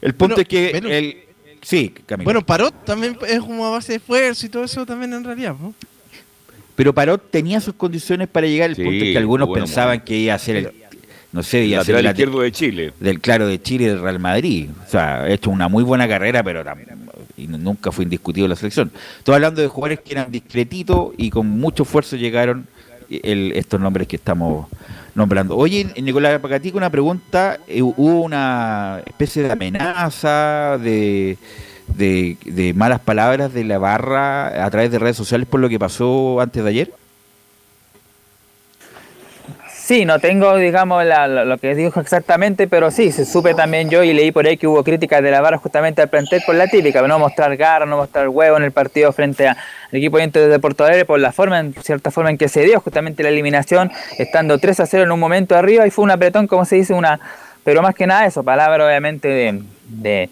el 0.00 0.14
punto 0.14 0.36
Bueno, 0.36 0.42
es 0.42 0.48
que 0.48 0.70
el... 0.78 1.16
Sí, 1.64 1.92
Camilo. 2.06 2.24
Bueno, 2.24 2.44
Parot 2.44 2.84
también 2.84 3.16
es 3.26 3.40
como 3.40 3.66
a 3.66 3.70
base 3.70 3.92
de 3.92 3.96
esfuerzo 3.96 4.46
y 4.46 4.48
todo 4.50 4.64
eso 4.64 4.84
también 4.84 5.12
en 5.14 5.24
realidad, 5.24 5.54
¿no? 5.60 5.74
Pero 6.76 6.92
Parot 6.92 7.30
tenía 7.30 7.60
sus 7.60 7.74
condiciones 7.74 8.28
para 8.28 8.46
llegar. 8.46 8.70
El 8.70 8.76
Sí, 8.76 8.82
punto 8.84 9.04
es 9.04 9.12
que 9.12 9.18
algunos 9.18 9.48
bueno, 9.48 9.64
pensaban 9.64 9.90
bueno. 9.98 10.04
que 10.04 10.16
iba 10.18 10.34
a 10.34 10.38
ser 10.38 10.56
el, 10.56 10.72
no 11.32 11.42
sé, 11.42 11.64
iba 11.64 11.80
a 11.80 11.84
ser 11.84 11.94
el 11.96 12.06
izquierdo 12.06 12.40
de 12.40 12.52
Chile. 12.52 12.92
del 13.00 13.20
claro 13.20 13.46
de 13.46 13.62
Chile 13.62 13.84
y 13.84 13.88
del 13.88 14.00
Real 14.02 14.18
Madrid. 14.18 14.68
O 14.86 14.90
sea, 14.90 15.22
ha 15.22 15.30
hecho 15.30 15.50
una 15.50 15.68
muy 15.68 15.84
buena 15.84 16.06
carrera, 16.08 16.42
pero 16.42 16.62
y 17.36 17.46
nunca 17.46 17.90
fue 17.92 18.04
indiscutido 18.04 18.46
la 18.46 18.56
selección. 18.56 18.90
Estoy 19.18 19.34
hablando 19.36 19.60
de 19.62 19.68
jugadores 19.68 20.00
que 20.00 20.12
eran 20.12 20.30
discretitos 20.30 21.12
y 21.16 21.30
con 21.30 21.48
mucho 21.48 21.84
esfuerzo 21.84 22.16
llegaron 22.16 22.66
el- 23.10 23.52
estos 23.52 23.80
nombres 23.80 24.06
que 24.08 24.16
estamos 24.16 24.66
nombrando. 25.14 25.56
Oye, 25.56 25.92
Nicolás 26.02 26.38
Pacatica, 26.40 26.76
una 26.76 26.90
pregunta. 26.90 27.58
eh, 27.68 27.82
¿Hubo 27.82 28.22
una 28.22 29.00
especie 29.06 29.42
de 29.42 29.52
amenaza, 29.52 30.78
de, 30.78 31.38
de 31.88 32.72
malas 32.74 33.00
palabras 33.00 33.52
de 33.52 33.64
la 33.64 33.78
barra 33.78 34.64
a 34.64 34.70
través 34.70 34.90
de 34.90 34.98
redes 34.98 35.16
sociales 35.16 35.46
por 35.46 35.60
lo 35.60 35.68
que 35.68 35.78
pasó 35.78 36.40
antes 36.40 36.62
de 36.62 36.70
ayer? 36.70 36.92
Sí, 39.84 40.06
no 40.06 40.18
tengo, 40.18 40.56
digamos, 40.56 41.04
la- 41.04 41.28
lo 41.28 41.58
que 41.58 41.74
dijo 41.74 42.00
exactamente, 42.00 42.66
pero 42.66 42.90
sí, 42.90 43.12
se 43.12 43.26
supe 43.26 43.52
también 43.52 43.90
yo 43.90 44.02
y 44.02 44.14
leí 44.14 44.32
por 44.32 44.46
ahí 44.46 44.56
que 44.56 44.66
hubo 44.66 44.82
críticas 44.82 45.22
de 45.22 45.30
la 45.30 45.42
barra 45.42 45.58
justamente 45.58 46.00
al 46.00 46.08
plantel 46.08 46.40
por 46.46 46.54
la 46.54 46.66
típica, 46.68 47.06
no 47.06 47.18
mostrar 47.18 47.54
garra, 47.58 47.84
no 47.84 47.98
mostrar 47.98 48.30
huevo 48.30 48.56
en 48.56 48.62
el 48.62 48.72
partido 48.72 49.12
frente 49.12 49.46
al 49.46 49.58
equipo 49.92 50.16
de 50.16 50.58
Porto 50.58 50.86
Alegre 50.86 51.04
por 51.04 51.20
la 51.20 51.32
forma, 51.32 51.60
en 51.60 51.74
cierta 51.74 52.10
forma 52.10 52.30
en 52.30 52.38
que 52.38 52.48
se 52.48 52.62
dio 52.62 52.80
justamente 52.80 53.22
la 53.22 53.28
eliminación, 53.28 53.92
estando 54.16 54.56
3 54.56 54.80
a 54.80 54.86
0 54.86 55.04
en 55.04 55.12
un 55.12 55.20
momento 55.20 55.54
arriba 55.54 55.86
y 55.86 55.90
fue 55.90 56.04
un 56.04 56.12
apretón, 56.12 56.46
como 56.46 56.64
se 56.64 56.76
dice, 56.76 56.94
una, 56.94 57.20
pero 57.62 57.82
más 57.82 57.94
que 57.94 58.06
nada 58.06 58.24
eso, 58.24 58.42
palabra 58.42 58.86
obviamente 58.86 59.28
de, 59.28 59.62
de, 59.86 60.30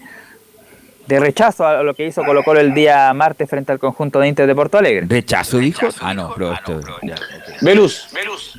de 1.07 1.19
rechazo 1.19 1.65
a 1.67 1.83
lo 1.83 1.93
que 1.93 2.05
hizo 2.07 2.23
Colo 2.23 2.43
Colo 2.43 2.59
el 2.59 2.73
día 2.73 3.13
martes 3.13 3.49
frente 3.49 3.71
al 3.71 3.79
conjunto 3.79 4.19
de 4.19 4.27
Inter 4.29 4.47
de 4.47 4.55
Porto 4.55 4.77
Alegre. 4.77 5.05
¿Rechazo 5.07 5.57
dijo? 5.57 5.87
Ah, 6.01 6.13
no, 6.13 6.31
pero 6.33 6.53
esto... 6.53 6.79
ya. 7.01 7.15
Velus. 7.61 8.07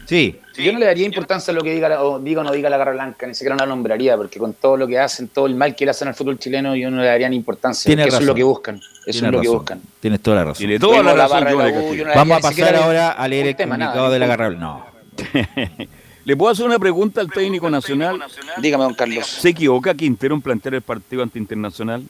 Sí. 0.06 0.38
Yo 0.56 0.72
no 0.72 0.78
le 0.78 0.86
daría 0.86 1.06
importancia 1.06 1.50
a 1.50 1.54
lo 1.54 1.62
que 1.62 1.72
diga 1.74 1.88
la- 1.88 2.02
o 2.04 2.20
diga 2.20 2.42
o 2.42 2.44
no 2.44 2.52
diga 2.52 2.70
la 2.70 2.76
Garra 2.76 2.92
Blanca, 2.92 3.26
ni 3.26 3.34
siquiera 3.34 3.56
la 3.56 3.66
nombraría, 3.66 4.16
porque 4.16 4.38
con 4.38 4.52
todo 4.54 4.76
lo 4.76 4.86
que 4.86 4.98
hacen, 4.98 5.28
todo 5.28 5.46
el 5.46 5.54
mal 5.56 5.74
que 5.74 5.84
le 5.84 5.90
hacen 5.90 6.06
al 6.06 6.14
fútbol 6.14 6.38
chileno, 6.38 6.76
yo 6.76 6.90
no 6.90 7.00
le 7.00 7.06
daría 7.08 7.28
ni 7.28 7.36
importancia. 7.36 7.88
Tienes 7.88 8.06
eso 8.06 8.16
es 8.16 8.20
razón. 8.20 8.26
lo 8.28 8.34
que 8.36 8.42
buscan. 8.44 8.76
Eso 8.76 8.84
Tienes 9.04 9.22
es 9.24 9.32
lo 9.32 9.40
que 9.40 9.48
buscan. 9.48 9.80
Tienes 10.00 10.20
toda 10.20 10.36
la 10.36 10.44
razón. 10.44 10.58
Tiene 10.58 10.78
toda 10.78 11.02
la 11.02 11.14
razón, 11.14 11.44
la 11.44 11.54
U, 11.56 11.94
no 11.96 12.04
Vamos 12.14 12.38
a 12.38 12.40
pasar 12.40 12.76
ahora 12.76 13.10
a 13.10 13.26
leer 13.26 13.48
el 13.48 13.56
tema, 13.56 13.76
nada, 13.76 13.92
comunicado 13.92 14.12
de 14.12 14.18
la 14.20 14.26
Garra 14.26 14.50
No. 14.50 14.86
¿Le 16.24 16.36
puedo 16.36 16.50
hacer 16.52 16.64
una 16.64 16.78
pregunta 16.78 17.20
al 17.20 17.30
técnico 17.30 17.68
nacional? 17.68 18.22
Dígame, 18.58 18.84
don 18.84 18.94
Carlos. 18.94 19.26
¿Se 19.26 19.50
equivoca 19.50 19.92
Quintero 19.94 20.34
en 20.34 20.40
plantear 20.40 20.74
el 20.76 20.82
partido 20.82 21.22
ante 21.22 21.38
Internacional? 21.38 22.02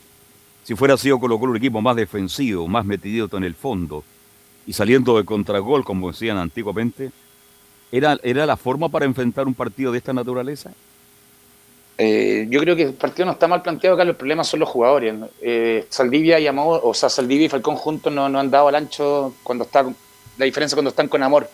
Si 0.65 0.74
fuera 0.74 0.97
sido 0.97 1.20
Colo 1.20 1.39
Colo 1.39 1.53
un 1.53 1.59
equipo 1.59 1.81
más 1.81 1.95
defensivo, 1.95 2.66
más 2.66 2.85
metidito 2.85 3.36
en 3.36 3.45
el 3.45 3.55
fondo 3.55 4.03
y 4.66 4.73
saliendo 4.73 5.16
de 5.16 5.24
contragol, 5.24 5.85
como 5.85 6.11
decían 6.11 6.39
antiguamente, 6.39 7.12
¿era, 7.93 8.19
¿era 8.23 8.47
la 8.47 8.57
forma 8.57 8.89
para 8.89 9.05
enfrentar 9.05 9.47
un 9.47 9.55
partido 9.55 9.93
de 9.93 9.99
esta 9.99 10.15
naturaleza? 10.15 10.73
Eh, 11.97 12.47
yo 12.51 12.61
creo 12.61 12.74
que 12.74 12.82
el 12.82 12.95
partido 12.95 13.27
no 13.27 13.32
está 13.32 13.47
mal 13.47 13.62
planteado 13.62 13.95
acá, 13.95 14.05
los 14.05 14.16
problemas 14.16 14.49
son 14.49 14.61
los 14.61 14.69
jugadores. 14.69 15.15
Eh, 15.41 15.86
Saldivia 15.91 16.41
y 16.41 16.47
Amor, 16.47 16.81
o 16.82 16.95
sea, 16.95 17.09
Saldivia 17.09 17.47
y 17.47 17.49
Falcón 17.49 17.77
juntos 17.77 18.12
no, 18.12 18.28
no 18.28 18.41
han 18.41 18.51
dado 18.51 18.69
al 18.69 18.74
ancho 18.74 19.35
cuando 19.43 19.65
está 19.65 19.85
la 20.36 20.45
diferencia 20.45 20.74
cuando 20.74 20.91
están 20.91 21.09
con 21.09 21.23
Amor. 21.23 21.49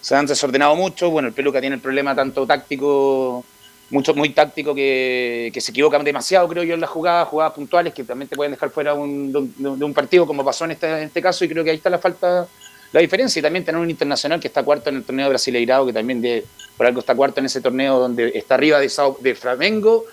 Se 0.00 0.14
han 0.14 0.26
desordenado 0.26 0.76
mucho, 0.76 1.10
bueno, 1.10 1.28
el 1.28 1.34
Peluca 1.34 1.60
tiene 1.60 1.76
el 1.76 1.82
problema 1.82 2.14
tanto 2.14 2.46
táctico, 2.46 3.44
mucho, 3.90 4.14
muy 4.14 4.30
táctico 4.30 4.74
que, 4.74 5.52
se 5.56 5.70
equivocan 5.70 6.02
demasiado, 6.04 6.48
creo 6.48 6.64
yo, 6.64 6.74
en 6.74 6.80
las 6.80 6.90
jugadas, 6.90 7.28
jugadas 7.28 7.52
puntuales 7.52 7.94
que 7.94 8.02
también 8.04 8.28
te 8.28 8.34
pueden 8.36 8.52
dejar 8.52 8.70
fuera 8.70 8.94
un- 8.94 9.32
de, 9.32 9.38
un, 9.38 9.82
un 9.82 9.94
partido 9.94 10.26
como 10.26 10.44
pasó 10.44 10.64
en 10.64 10.72
este, 10.72 10.86
en 10.88 11.04
este 11.04 11.22
caso 11.22 11.44
y 11.44 11.48
creo 11.48 11.62
que 11.62 11.70
ahí 11.70 11.76
está 11.76 11.88
la 11.90 11.98
falta, 11.98 12.48
la 12.92 13.00
diferencia 13.00 13.38
y 13.38 13.42
también 13.42 13.64
tener 13.64 13.80
un 13.80 13.88
internacional 13.88 14.40
que 14.40 14.48
está 14.48 14.62
cuarto 14.64 14.90
en 14.90 14.96
el 14.96 15.04
torneo 15.04 15.28
brasileirado, 15.28 15.86
que 15.86 15.92
también 15.92 16.20
de, 16.20 16.44
por 16.76 16.86
algo 16.86 17.00
está 17.00 17.14
cuarto 17.14 17.40
en 17.40 17.46
ese 17.46 17.60
torneo 17.60 17.98
donde 17.98 18.32
está 18.34 18.54
arriba 18.56 18.80
de, 18.80 18.88
Sao- 18.88 19.18
de 19.20 19.34
Flamengo 19.34 20.04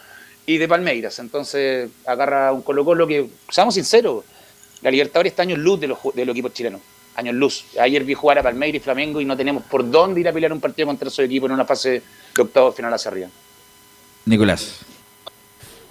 y 0.46 0.58
de 0.58 0.68
Palmeiras. 0.68 1.18
Entonces 1.20 1.90
agarra 2.06 2.52
un 2.54 2.62
Colo 2.62 2.86
Colo 2.86 3.08
que, 3.08 3.28
seamos 3.50 3.74
sinceros, 3.74 4.24
la 4.82 4.92
Libertadores 4.92 5.32
está 5.32 5.44
años 5.44 5.58
luz 5.60 5.80
de 5.80 5.88
los, 5.88 5.98
de 6.14 6.26
los 6.26 6.34
equipos 6.34 6.54
chilenos. 6.54 6.82
Años 7.16 7.36
luz. 7.36 7.66
Ayer 7.80 8.04
vi 8.04 8.16
jugar 8.16 8.40
a 8.40 8.44
Palmeiras 8.44 8.82
y 8.82 8.84
Flamengo 8.84 9.22
y 9.22 9.26
no 9.26 9.38
tenemos 9.38 9.64
por 9.64 9.90
dónde 9.90 10.20
ir 10.20 10.28
a 10.28 10.34
pelear 10.34 10.52
un 10.52 10.60
partido 10.60 10.88
contra 10.88 11.08
esos 11.08 11.24
equipos 11.24 11.48
en 11.48 11.54
una 11.54 11.64
fase 11.66 12.02
de 12.36 12.42
octavo 12.42 12.72
final 12.72 12.92
hacia 12.94 13.12
arriba. 13.12 13.30
Nicolás. 14.26 14.80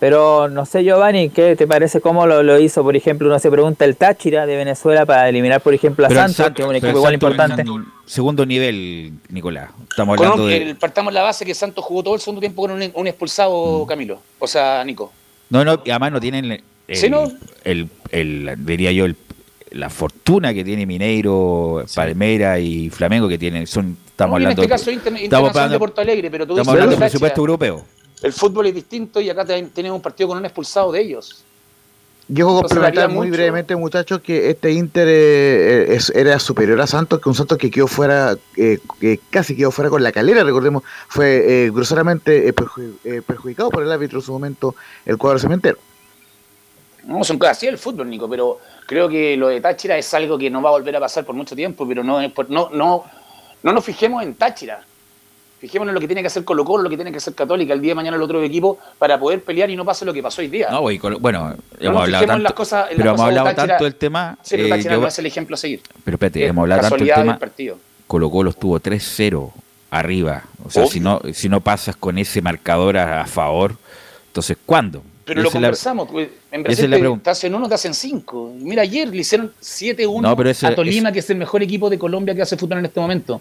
Pero 0.00 0.48
no 0.48 0.66
sé, 0.66 0.82
Giovanni, 0.82 1.30
¿qué 1.30 1.54
te 1.54 1.64
parece 1.68 2.00
cómo 2.00 2.26
lo, 2.26 2.42
lo 2.42 2.58
hizo, 2.58 2.82
por 2.82 2.96
ejemplo, 2.96 3.28
uno 3.28 3.38
se 3.38 3.48
pregunta 3.52 3.84
el 3.84 3.96
Táchira 3.96 4.46
de 4.46 4.56
Venezuela 4.56 5.06
para 5.06 5.28
eliminar, 5.28 5.60
por 5.60 5.74
ejemplo, 5.74 6.04
a 6.06 6.08
Pero 6.08 6.20
Santos, 6.22 6.36
Santos- 6.36 6.56
que 6.56 6.62
es 6.62 6.68
un 6.68 6.74
equipo 6.74 6.96
igual 6.98 7.12
Santos- 7.20 7.30
importante? 7.32 7.64
Segundo 8.04 8.44
nivel, 8.44 9.12
Nicolás. 9.28 9.70
Estamos 9.88 10.16
Con 10.16 10.26
hablando 10.26 10.48
de... 10.48 10.56
el- 10.70 10.76
partamos 10.76 11.12
la 11.14 11.22
base 11.22 11.44
que 11.44 11.54
Santos 11.54 11.84
jugó 11.84 12.02
todo 12.02 12.16
el 12.16 12.20
segundo 12.20 12.40
tiempo 12.40 12.62
con 12.62 12.72
un, 12.72 12.90
un 12.92 13.06
expulsado, 13.06 13.86
Camilo. 13.86 14.20
O 14.40 14.46
sea, 14.48 14.82
Nico. 14.84 15.12
No, 15.50 15.64
no, 15.64 15.80
y 15.84 15.90
además 15.90 16.10
no 16.12 16.20
tienen 16.20 16.50
el, 16.88 16.96
Sí, 16.96 17.08
¿no? 17.08 17.30
el, 17.62 17.88
el- 18.10 18.54
diría 18.58 18.90
yo, 18.90 19.04
el- 19.04 19.14
la 19.70 19.88
fortuna 19.88 20.52
que 20.52 20.64
tiene 20.64 20.84
Mineiro, 20.84 21.84
Palmera 21.94 22.58
y 22.58 22.90
Flamengo 22.90 23.28
que 23.28 23.38
tienen, 23.38 23.68
son, 23.68 23.96
estamos 24.04 24.32
No, 24.34 24.38
y 24.40 24.42
en 24.42 24.46
hablando, 24.48 24.62
este 24.62 24.68
caso 24.68 24.90
Inter- 24.90 25.12
estamos 25.12 25.22
Internacional 25.22 25.52
de 25.54 25.60
hablando, 25.60 25.78
Porto 25.78 26.00
Alegre, 26.00 26.28
pero 26.30 26.44
tú 26.44 26.54
estamos 26.54 26.66
dices, 26.66 26.72
hablando 26.82 26.96
de 26.96 27.00
presupuesto 27.00 27.40
europeo. 27.40 27.84
El 28.22 28.32
fútbol 28.32 28.66
es 28.66 28.74
distinto 28.74 29.20
y 29.20 29.28
acá 29.30 29.44
te- 29.44 29.62
tenemos 29.64 29.96
un 29.96 30.02
partido 30.02 30.28
con 30.28 30.38
un 30.38 30.44
expulsado 30.44 30.92
de 30.92 31.00
ellos. 31.00 31.44
Yo 32.28 32.46
Entonces, 32.48 32.76
complementar 32.78 33.08
muy 33.08 33.26
mucho. 33.26 33.36
brevemente, 33.36 33.74
muchachos, 33.76 34.20
que 34.20 34.48
este 34.48 34.70
Inter 34.70 35.08
eh, 35.10 35.94
es- 35.96 36.10
era 36.10 36.38
superior 36.38 36.80
a 36.80 36.86
Santos, 36.86 37.20
que 37.20 37.28
un 37.28 37.34
Santos 37.34 37.58
que 37.58 37.70
quedó 37.70 37.88
fuera, 37.88 38.36
eh, 38.56 38.78
que 39.00 39.18
casi 39.28 39.56
quedó 39.56 39.70
fuera 39.72 39.90
con 39.90 40.02
la 40.02 40.12
calera, 40.12 40.44
recordemos, 40.44 40.84
fue 41.08 41.66
eh, 41.66 41.70
groseramente 41.70 42.48
eh, 42.48 42.54
perju- 42.54 42.94
eh, 43.04 43.22
perjudicado 43.26 43.70
por 43.70 43.82
el 43.82 43.90
árbitro 43.90 44.20
en 44.20 44.24
su 44.24 44.32
momento, 44.32 44.76
el 45.04 45.18
cuadro 45.18 45.40
cementero. 45.40 45.78
No, 47.04 47.24
son 47.24 47.38
cosas 47.38 47.56
así 47.56 47.66
el 47.66 47.76
fútbol, 47.76 48.08
Nico, 48.08 48.30
pero 48.30 48.60
creo 48.86 49.08
que 49.08 49.36
lo 49.36 49.48
de 49.48 49.60
Táchira 49.60 49.98
es 49.98 50.14
algo 50.14 50.38
que 50.38 50.48
no 50.48 50.62
va 50.62 50.68
a 50.68 50.72
volver 50.72 50.94
a 50.94 51.00
pasar 51.00 51.24
por 51.26 51.34
mucho 51.34 51.56
tiempo, 51.56 51.86
pero 51.86 52.04
no, 52.04 52.20
no, 52.48 52.70
no, 52.70 53.04
no 53.64 53.72
nos 53.72 53.84
fijemos 53.84 54.22
en 54.22 54.34
Táchira. 54.34 54.84
Fijémonos 55.62 55.90
en 55.92 55.94
lo 55.94 56.00
que 56.00 56.08
tiene 56.08 56.22
que 56.22 56.26
hacer 56.26 56.42
Colo 56.42 56.64
Colo, 56.64 56.82
lo 56.82 56.90
que 56.90 56.96
tiene 56.96 57.12
que 57.12 57.18
hacer 57.18 57.34
Católica 57.36 57.72
el 57.72 57.80
día 57.80 57.92
de 57.92 57.94
mañana 57.94 58.16
el 58.16 58.22
otro 58.24 58.42
equipo 58.42 58.80
para 58.98 59.16
poder 59.16 59.44
pelear 59.44 59.70
y 59.70 59.76
no 59.76 59.84
pase 59.84 60.04
lo 60.04 60.12
que 60.12 60.20
pasó 60.20 60.40
hoy 60.40 60.48
día. 60.48 60.68
No, 60.72 60.82
con- 61.00 61.22
bueno, 61.22 61.50
No 61.50 61.56
hemos 61.78 62.02
hablado 62.02 62.24
en 62.24 62.28
tanto, 62.30 62.42
las 62.42 62.52
cosas- 62.52 62.90
en 62.90 62.96
pero 62.96 63.10
hemos 63.10 63.20
de 63.20 63.26
hablado 63.26 63.46
Táchira. 63.46 63.66
tanto 63.68 63.84
del 63.84 63.94
tema. 63.94 64.36
Sí, 64.42 64.56
pero 64.56 64.74
eh, 64.74 64.82
yo- 64.82 65.00
no 65.00 65.06
es 65.06 65.18
el 65.20 65.26
ejemplo 65.26 65.54
a 65.54 65.56
seguir. 65.56 65.80
pero 66.02 66.16
espérate, 66.16 66.42
Es 66.42 66.50
hemos 66.50 66.62
hablado 66.62 66.80
tanto 66.80 66.96
del 66.96 67.14
tema. 67.14 67.32
del. 67.38 67.78
Colo 68.08 68.28
Colo 68.28 68.50
estuvo 68.50 68.80
3-0 68.80 69.52
arriba. 69.92 70.42
O 70.64 70.70
sea, 70.70 70.82
Obvio. 70.82 70.90
si 70.92 70.98
no, 70.98 71.20
si 71.32 71.48
no 71.48 71.60
pasas 71.60 71.94
con 71.94 72.18
ese 72.18 72.42
marcador 72.42 72.96
a, 72.96 73.20
a 73.20 73.26
favor, 73.26 73.76
entonces 74.26 74.56
¿cuándo? 74.66 75.04
Pero 75.24 75.42
lo 75.42 75.48
la- 75.48 75.52
conversamos, 75.52 76.08
pues, 76.10 76.28
en 76.50 76.60
esa 76.62 76.64
Brasil 76.64 76.90
la 76.90 76.96
te, 76.96 77.18
te 77.22 77.30
hacen 77.30 77.54
uno, 77.54 77.68
te 77.68 77.74
hacen 77.76 77.94
cinco. 77.94 78.52
Mira, 78.58 78.82
ayer 78.82 79.06
le 79.08 79.18
hicieron 79.18 79.52
7-1 79.60 80.20
No, 80.28 80.36
pero 80.36 80.50
ese- 80.50 80.66
a 80.66 80.74
Tolima, 80.74 81.12
que 81.12 81.20
es 81.20 81.30
el 81.30 81.36
mejor 81.36 81.62
equipo 81.62 81.88
de 81.88 82.00
Colombia 82.00 82.34
que 82.34 82.42
hace 82.42 82.56
fútbol 82.56 82.78
en 82.78 82.86
este 82.86 82.98
momento. 82.98 83.40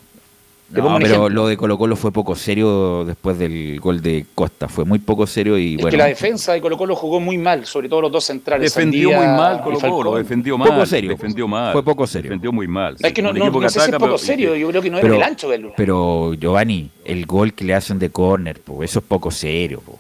No, 0.72 0.98
pero 1.00 1.06
ejemplo. 1.06 1.30
lo 1.30 1.48
de 1.48 1.58
Colo 1.58 1.78
Colo 1.78 1.96
fue 1.96 2.12
poco 2.12 2.36
serio 2.36 3.04
después 3.06 3.38
del 3.38 3.80
gol 3.80 4.02
de 4.02 4.26
Costa. 4.34 4.68
Fue 4.68 4.86
muy 4.86 5.00
poco 5.00 5.28
serio 5.28 5.58
y 5.58 5.72
Es 5.76 5.82
bueno. 5.82 5.90
que 5.92 5.98
la 5.98 6.06
defensa 6.06 6.54
de 6.54 6.62
Colo 6.62 6.78
Colo 6.78 6.96
jugó 6.96 7.20
muy 7.20 7.38
mal, 7.38 7.66
sobre 7.66 7.90
todo 7.90 8.02
los 8.02 8.12
dos 8.12 8.24
centrales. 8.24 8.74
Defendió 8.74 9.10
Sandía 9.12 9.28
muy 9.30 9.38
mal 9.38 9.62
Colo. 9.62 9.80
Colo, 9.80 10.16
defendió 10.16 10.58
mal. 10.58 10.70
Poco 10.70 10.86
serio. 10.86 11.10
Defendió 11.12 11.48
mal. 11.48 11.74
Fue 11.74 11.84
poco 11.84 12.08
serio. 12.08 12.30
Defendió 12.30 12.52
muy 12.52 12.68
mal. 12.68 12.96
Es 13.00 13.14
que 13.14 13.22
no, 13.22 13.34
no, 13.34 13.50
no 13.50 13.60
que 13.60 13.70
sé 13.70 13.80
si 13.80 13.86
es 13.86 13.92
poco 13.92 14.06
pero- 14.06 14.18
serio, 14.18 14.56
yo 14.56 14.70
creo 14.70 14.82
que 14.82 14.90
no 14.90 14.98
era 14.98 15.02
pero, 15.04 15.16
el 15.16 15.24
ancho 15.24 15.48
verlo. 15.50 15.74
pero 15.76 16.34
Giovanni, 16.36 16.90
el 17.06 17.26
gol 17.26 17.54
que 17.54 17.66
le 17.66 17.74
hacen 17.74 18.00
de 18.00 18.10
córner, 18.10 18.60
po, 18.62 18.84
eso 18.84 19.00
es 19.00 19.06
poco 19.06 19.30
serio. 19.32 19.82
po. 19.86 19.98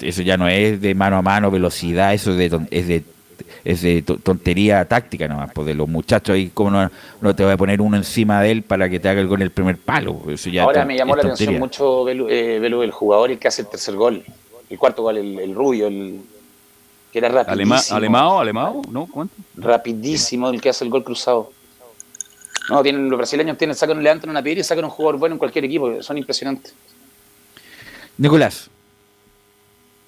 Eso 0.00 0.22
ya 0.22 0.36
no 0.36 0.46
es 0.46 0.80
de 0.80 0.94
mano 0.94 1.16
a 1.16 1.22
mano, 1.22 1.50
velocidad, 1.50 2.14
eso 2.14 2.30
es 2.30 2.36
de, 2.36 2.50
ton- 2.50 2.68
es 2.70 2.86
de 2.86 3.02
es 3.64 3.82
de 3.82 4.02
to- 4.02 4.16
tontería 4.16 4.84
táctica 4.86 5.28
nomás, 5.28 5.50
pues 5.52 5.66
de 5.66 5.74
los 5.74 5.88
muchachos 5.88 6.34
ahí, 6.34 6.50
como 6.52 6.70
no, 6.70 6.90
no 7.20 7.34
te 7.36 7.44
voy 7.44 7.52
a 7.52 7.56
poner 7.56 7.80
uno 7.80 7.96
encima 7.96 8.40
de 8.42 8.50
él 8.50 8.62
para 8.62 8.88
que 8.88 8.98
te 9.00 9.08
haga 9.08 9.20
el 9.20 9.28
gol 9.28 9.38
en 9.40 9.44
el 9.44 9.50
primer 9.50 9.76
palo? 9.78 10.20
Eso 10.28 10.50
ya 10.50 10.64
Ahora 10.64 10.84
me 10.84 10.96
llamó 10.96 11.14
la 11.16 11.22
atención 11.22 11.58
mucho 11.58 12.04
Belu, 12.04 12.28
eh, 12.28 12.58
Belu, 12.58 12.82
el 12.82 12.90
jugador 12.90 13.30
el 13.30 13.38
que 13.38 13.48
hace 13.48 13.62
el 13.62 13.68
tercer 13.68 13.94
gol, 13.94 14.24
el 14.68 14.78
cuarto 14.78 15.02
gol, 15.02 15.16
el, 15.18 15.38
el 15.38 15.54
rubio, 15.54 15.86
el 15.86 16.20
que 17.12 17.18
era 17.18 17.28
Alema- 17.28 17.44
rapidísimo. 17.44 17.96
¿Alemao? 17.96 18.40
¿Alemao? 18.40 18.82
¿No? 18.90 19.06
¿Cuánto? 19.06 19.34
Rapidísimo 19.56 20.48
el 20.48 20.60
que 20.60 20.70
hace 20.70 20.84
el 20.84 20.90
gol 20.90 21.04
cruzado. 21.04 21.52
No, 22.70 22.82
tienen, 22.82 23.10
los 23.10 23.18
brasileños 23.18 23.58
tienen, 23.58 23.74
sacan, 23.76 24.02
levantan 24.02 24.30
una 24.30 24.42
piedra 24.42 24.60
y 24.60 24.64
sacan 24.64 24.84
un 24.84 24.90
jugador 24.90 25.18
bueno 25.18 25.34
en 25.34 25.38
cualquier 25.38 25.64
equipo, 25.66 26.02
son 26.02 26.16
impresionantes. 26.16 26.72
Nicolás. 28.18 28.70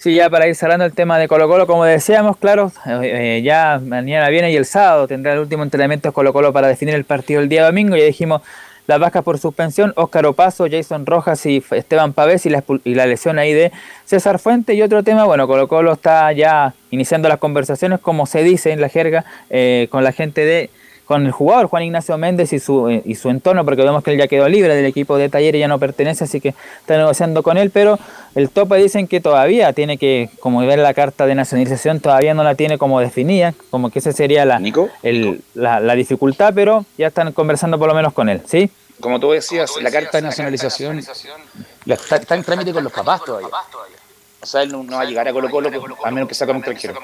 Sí, 0.04 0.14
ya 0.14 0.28
para 0.28 0.46
ir 0.46 0.54
cerrando 0.54 0.84
el 0.84 0.92
tema 0.92 1.18
de 1.18 1.28
Colo 1.28 1.48
Colo, 1.48 1.66
como 1.66 1.82
decíamos, 1.86 2.36
claro, 2.36 2.70
eh, 2.84 3.38
eh, 3.38 3.42
ya 3.42 3.80
mañana 3.82 4.28
viene 4.28 4.52
y 4.52 4.56
el 4.56 4.66
sábado 4.66 5.08
tendrá 5.08 5.32
el 5.32 5.38
último 5.38 5.62
entrenamiento 5.62 6.10
de 6.10 6.12
Colo 6.12 6.34
Colo 6.34 6.52
para 6.52 6.68
definir 6.68 6.94
el 6.94 7.04
partido 7.04 7.40
el 7.40 7.48
día 7.48 7.64
domingo. 7.64 7.96
Ya 7.96 8.04
dijimos 8.04 8.42
las 8.86 9.00
bajas 9.00 9.24
por 9.24 9.38
suspensión, 9.38 9.94
Óscar 9.96 10.26
Opaso, 10.26 10.66
Jason 10.70 11.06
Rojas 11.06 11.46
y 11.46 11.64
Esteban 11.70 12.12
Pavés 12.12 12.44
y 12.44 12.50
la, 12.50 12.62
expul- 12.62 12.82
y 12.84 12.94
la 12.94 13.06
lesión 13.06 13.38
ahí 13.38 13.54
de 13.54 13.72
César 14.04 14.38
Fuente. 14.38 14.74
Y 14.74 14.82
otro 14.82 15.02
tema, 15.02 15.24
bueno, 15.24 15.46
Colo 15.46 15.68
Colo 15.68 15.94
está 15.94 16.30
ya 16.32 16.74
iniciando 16.90 17.30
las 17.30 17.38
conversaciones, 17.38 17.98
como 17.98 18.26
se 18.26 18.42
dice 18.42 18.72
en 18.72 18.82
la 18.82 18.90
jerga, 18.90 19.24
eh, 19.48 19.88
con 19.90 20.04
la 20.04 20.12
gente 20.12 20.44
de 20.44 20.68
con 21.04 21.26
el 21.26 21.32
jugador 21.32 21.66
Juan 21.66 21.82
Ignacio 21.82 22.16
Méndez 22.18 22.52
y 22.52 22.58
su, 22.58 22.88
eh, 22.88 23.02
y 23.04 23.14
su 23.14 23.28
entorno, 23.30 23.64
porque 23.64 23.82
vemos 23.82 24.02
que 24.02 24.12
él 24.12 24.18
ya 24.18 24.26
quedó 24.26 24.48
libre 24.48 24.74
del 24.74 24.86
equipo 24.86 25.16
de 25.18 25.28
Talleres, 25.28 25.58
ya 25.60 25.68
no 25.68 25.78
pertenece, 25.78 26.24
así 26.24 26.40
que 26.40 26.54
está 26.80 26.96
negociando 26.96 27.42
con 27.42 27.58
él, 27.58 27.70
pero 27.70 27.98
el 28.34 28.48
tope 28.50 28.76
dicen 28.76 29.06
que 29.06 29.20
todavía 29.20 29.72
tiene 29.72 29.98
que, 29.98 30.30
como 30.40 30.60
ver 30.66 30.78
la 30.78 30.94
carta 30.94 31.26
de 31.26 31.34
nacionalización, 31.34 32.00
todavía 32.00 32.34
no 32.34 32.42
la 32.42 32.54
tiene 32.54 32.78
como 32.78 33.00
definida, 33.00 33.54
como 33.70 33.90
que 33.90 33.98
esa 33.98 34.12
sería 34.12 34.44
la, 34.44 34.58
el- 35.02 35.42
la, 35.54 35.80
la 35.80 35.94
dificultad, 35.94 36.52
pero 36.54 36.84
ya 36.98 37.08
están 37.08 37.32
conversando 37.32 37.78
por 37.78 37.88
lo 37.88 37.94
menos 37.94 38.12
con 38.12 38.28
él, 38.28 38.40
¿sí? 38.46 38.70
como 39.00 39.18
tú 39.20 39.32
decías, 39.32 39.70
la 39.82 39.90
carta 39.90 40.18
de 40.18 40.22
nacionalización 40.22 41.00
la 41.84 41.94
está, 41.96 42.16
está 42.16 42.34
en 42.36 42.44
trámite 42.44 42.72
con 42.72 42.84
los 42.84 42.92
papás 42.92 43.22
todavía. 43.24 43.48
O 44.40 44.46
sea, 44.46 44.62
él 44.62 44.70
no, 44.72 44.82
no 44.84 44.96
va 44.96 45.02
a 45.02 45.04
llegar 45.04 45.26
a 45.26 45.32
Colo 45.32 45.50
Colo 45.50 45.68
a 46.04 46.10
menos 46.10 46.28
que 46.28 46.34
saque 46.34 46.52
un 46.52 46.58
extranjero. 46.58 46.94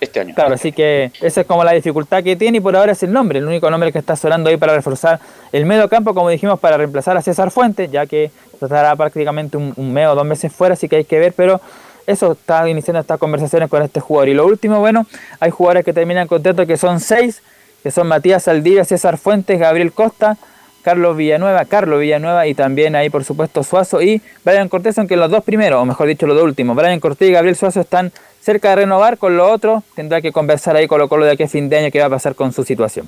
Este 0.00 0.20
año. 0.20 0.34
Claro, 0.34 0.54
así 0.54 0.72
que 0.72 1.10
esa 1.20 1.40
es 1.40 1.46
como 1.46 1.64
la 1.64 1.72
dificultad 1.72 2.22
que 2.22 2.36
tiene 2.36 2.58
y 2.58 2.60
por 2.60 2.76
ahora 2.76 2.92
es 2.92 3.02
el 3.02 3.12
nombre, 3.12 3.40
el 3.40 3.46
único 3.46 3.68
nombre 3.70 3.90
que 3.90 3.98
está 3.98 4.14
sonando 4.14 4.48
ahí 4.48 4.56
para 4.56 4.74
reforzar 4.74 5.18
el 5.50 5.66
medio 5.66 5.88
campo, 5.88 6.14
como 6.14 6.28
dijimos, 6.28 6.60
para 6.60 6.76
reemplazar 6.76 7.16
a 7.16 7.22
César 7.22 7.50
Fuentes, 7.50 7.90
ya 7.90 8.06
que 8.06 8.30
estará 8.60 8.94
prácticamente 8.94 9.56
un, 9.56 9.72
un 9.76 9.92
mes 9.92 10.06
o 10.08 10.14
dos 10.14 10.24
meses 10.24 10.52
fuera, 10.52 10.74
así 10.74 10.88
que 10.88 10.96
hay 10.96 11.04
que 11.04 11.18
ver, 11.18 11.32
pero 11.32 11.60
eso 12.06 12.32
está 12.32 12.68
iniciando 12.68 13.00
estas 13.00 13.18
conversaciones 13.18 13.68
con 13.68 13.82
este 13.82 14.00
jugador. 14.00 14.28
Y 14.28 14.34
lo 14.34 14.46
último, 14.46 14.80
bueno, 14.80 15.06
hay 15.40 15.50
jugadores 15.50 15.84
que 15.84 15.92
terminan 15.92 16.26
contentos 16.26 16.66
que 16.66 16.76
son 16.76 17.00
seis, 17.00 17.42
que 17.82 17.90
son 17.90 18.06
Matías 18.06 18.44
Saldivia, 18.44 18.84
César 18.84 19.18
Fuentes, 19.18 19.58
Gabriel 19.58 19.92
Costa, 19.92 20.36
Carlos 20.82 21.16
Villanueva, 21.16 21.66
Carlos 21.66 22.00
Villanueva 22.00 22.46
y 22.46 22.54
también 22.54 22.96
ahí 22.96 23.10
por 23.10 23.24
supuesto 23.24 23.62
Suazo 23.62 24.00
y 24.00 24.22
Brian 24.42 24.70
Cortés, 24.70 24.96
aunque 24.98 25.16
los 25.16 25.30
dos 25.30 25.44
primeros, 25.44 25.82
o 25.82 25.84
mejor 25.84 26.08
dicho 26.08 26.26
los 26.26 26.34
dos 26.34 26.44
últimos, 26.44 26.74
Brian 26.74 26.98
Cortés 26.98 27.28
y 27.28 27.32
Gabriel 27.32 27.56
Suazo 27.56 27.80
están 27.80 28.10
cerca 28.48 28.70
de 28.70 28.76
renovar, 28.76 29.18
con 29.18 29.36
lo 29.36 29.52
otro 29.52 29.84
tendrá 29.94 30.22
que 30.22 30.32
conversar 30.32 30.74
ahí 30.74 30.88
con 30.88 30.98
lo 30.98 31.06
Colo 31.06 31.26
de 31.26 31.32
aquí 31.32 31.42
a 31.42 31.48
fin 31.48 31.68
de 31.68 31.80
año 31.80 31.90
qué 31.90 32.00
va 32.00 32.06
a 32.06 32.10
pasar 32.10 32.34
con 32.34 32.50
su 32.50 32.64
situación. 32.64 33.06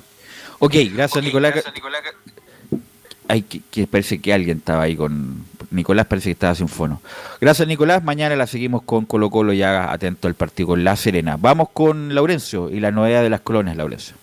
Ok, 0.59 0.75
gracias 0.93 1.23
Nicolás. 1.23 1.63
Ay, 3.27 3.41
que, 3.41 3.61
que 3.71 3.87
parece 3.87 4.21
que 4.21 4.31
alguien 4.33 4.59
estaba 4.59 4.83
ahí 4.83 4.95
con... 4.95 5.43
Nicolás 5.71 6.05
parece 6.05 6.25
que 6.29 6.33
estaba 6.33 6.53
sin 6.53 6.67
fono. 6.67 7.01
Gracias 7.39 7.67
Nicolás, 7.67 8.03
mañana 8.03 8.35
la 8.35 8.45
seguimos 8.45 8.83
con 8.83 9.05
Colo 9.07 9.31
Colo 9.31 9.51
ya 9.51 9.91
atento 9.91 10.27
al 10.27 10.35
partido 10.35 10.67
con 10.67 10.83
La 10.83 10.95
Serena. 10.95 11.37
Vamos 11.39 11.69
con 11.73 12.13
Laurencio 12.13 12.69
y 12.69 12.79
la 12.79 12.91
novedad 12.91 13.23
de 13.23 13.31
las 13.31 13.41
colonias, 13.41 13.75
Laurencio. 13.75 14.20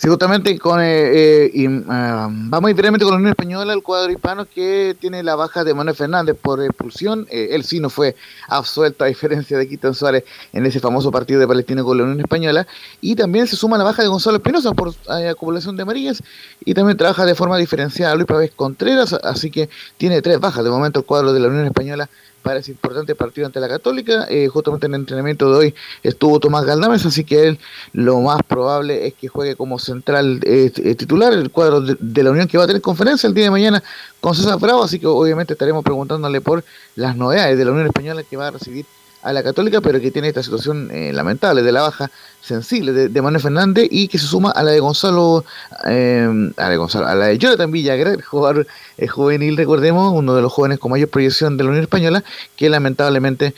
Sí, 0.00 0.08
justamente 0.08 0.58
con, 0.58 0.80
eh, 0.80 1.50
eh, 1.52 1.84
ah, 1.90 2.26
vamos 2.30 2.68
directamente 2.68 3.04
con 3.04 3.12
la 3.12 3.18
Unión 3.18 3.32
Española, 3.32 3.74
el 3.74 3.82
cuadro 3.82 4.10
hispano 4.10 4.46
que 4.46 4.96
tiene 4.98 5.22
la 5.22 5.36
baja 5.36 5.62
de 5.62 5.74
Manuel 5.74 5.94
Fernández 5.94 6.38
por 6.40 6.62
expulsión. 6.62 7.26
Eh, 7.30 7.48
él 7.50 7.64
sí 7.64 7.80
no 7.80 7.90
fue 7.90 8.16
absuelto 8.48 9.04
a 9.04 9.08
diferencia 9.08 9.58
de 9.58 9.68
Quinton 9.68 9.94
Suárez 9.94 10.24
en 10.54 10.64
ese 10.64 10.80
famoso 10.80 11.10
partido 11.10 11.38
de 11.38 11.46
Palestina 11.46 11.84
con 11.84 11.98
la 11.98 12.04
Unión 12.04 12.18
Española. 12.18 12.66
Y 13.02 13.14
también 13.14 13.46
se 13.46 13.56
suma 13.56 13.76
la 13.76 13.84
baja 13.84 14.00
de 14.00 14.08
Gonzalo 14.08 14.38
Espinosa 14.38 14.72
por 14.72 14.94
eh, 15.18 15.28
acumulación 15.28 15.76
de 15.76 15.82
amarillas 15.82 16.22
y 16.64 16.72
también 16.72 16.96
trabaja 16.96 17.26
de 17.26 17.34
forma 17.34 17.58
diferenciada 17.58 18.14
Luis 18.14 18.26
Pavés 18.26 18.52
Contreras, 18.56 19.12
así 19.12 19.50
que 19.50 19.68
tiene 19.98 20.22
tres 20.22 20.40
bajas 20.40 20.64
de 20.64 20.70
momento 20.70 21.00
el 21.00 21.04
cuadro 21.04 21.34
de 21.34 21.40
la 21.40 21.48
Unión 21.48 21.66
Española 21.66 22.08
para 22.42 22.60
ese 22.60 22.72
importante 22.72 23.14
partido 23.14 23.46
ante 23.46 23.60
la 23.60 23.68
Católica. 23.68 24.26
Eh, 24.28 24.48
justamente 24.48 24.86
en 24.86 24.94
el 24.94 25.00
entrenamiento 25.00 25.50
de 25.50 25.58
hoy 25.58 25.74
estuvo 26.02 26.40
Tomás 26.40 26.64
Galdames, 26.64 27.04
así 27.06 27.24
que 27.24 27.48
él 27.48 27.58
lo 27.92 28.20
más 28.20 28.42
probable 28.42 29.06
es 29.06 29.14
que 29.14 29.28
juegue 29.28 29.56
como 29.56 29.78
central 29.78 30.40
eh, 30.44 30.72
eh, 30.76 30.94
titular 30.94 31.32
el 31.32 31.50
cuadro 31.50 31.80
de, 31.80 31.96
de, 31.98 32.22
la 32.22 32.30
Unión 32.30 32.48
que 32.48 32.58
va 32.58 32.64
a 32.64 32.66
tener 32.66 32.82
conferencia 32.82 33.26
el 33.26 33.34
día 33.34 33.44
de 33.44 33.50
mañana 33.50 33.82
con 34.20 34.34
César 34.34 34.58
Bravo, 34.58 34.82
así 34.82 34.98
que 34.98 35.06
obviamente 35.06 35.54
estaremos 35.54 35.84
preguntándole 35.84 36.40
por 36.40 36.64
las 36.96 37.16
novedades 37.16 37.56
de 37.56 37.64
la 37.64 37.70
Unión 37.72 37.86
Española 37.86 38.22
que 38.22 38.36
va 38.36 38.48
a 38.48 38.50
recibir 38.50 38.84
a 39.22 39.32
la 39.32 39.42
Católica, 39.42 39.80
pero 39.80 40.00
que 40.00 40.10
tiene 40.10 40.28
esta 40.28 40.42
situación 40.42 40.90
eh, 40.90 41.12
lamentable 41.12 41.62
de 41.62 41.72
la 41.72 41.82
baja 41.82 42.10
sensible 42.40 42.92
de, 42.92 43.22
Manuel 43.22 43.42
Fernández 43.42 43.86
y 43.90 44.08
que 44.08 44.18
se 44.18 44.26
suma 44.26 44.50
a 44.50 44.62
la 44.62 44.70
de 44.70 44.80
Gonzalo, 44.80 45.44
eh, 45.86 46.26
a 46.56 46.62
la 46.62 46.68
de 46.70 46.76
Gonzalo, 46.78 47.06
a 47.06 47.14
la 47.14 47.34
Jonathan 47.34 47.70
Villagra, 47.70 48.16
jugador 48.24 48.66
eh, 48.96 49.06
juvenil, 49.06 49.58
recordemos, 49.58 50.12
uno 50.14 50.34
de 50.34 50.40
los 50.40 50.50
jóvenes 50.50 50.78
con 50.78 50.90
mayor 50.90 51.10
proyección 51.10 51.58
de 51.58 51.64
la 51.64 51.70
Unión 51.70 51.84
Española, 51.84 52.24
que 52.56 52.70
lamentablemente 52.70 53.54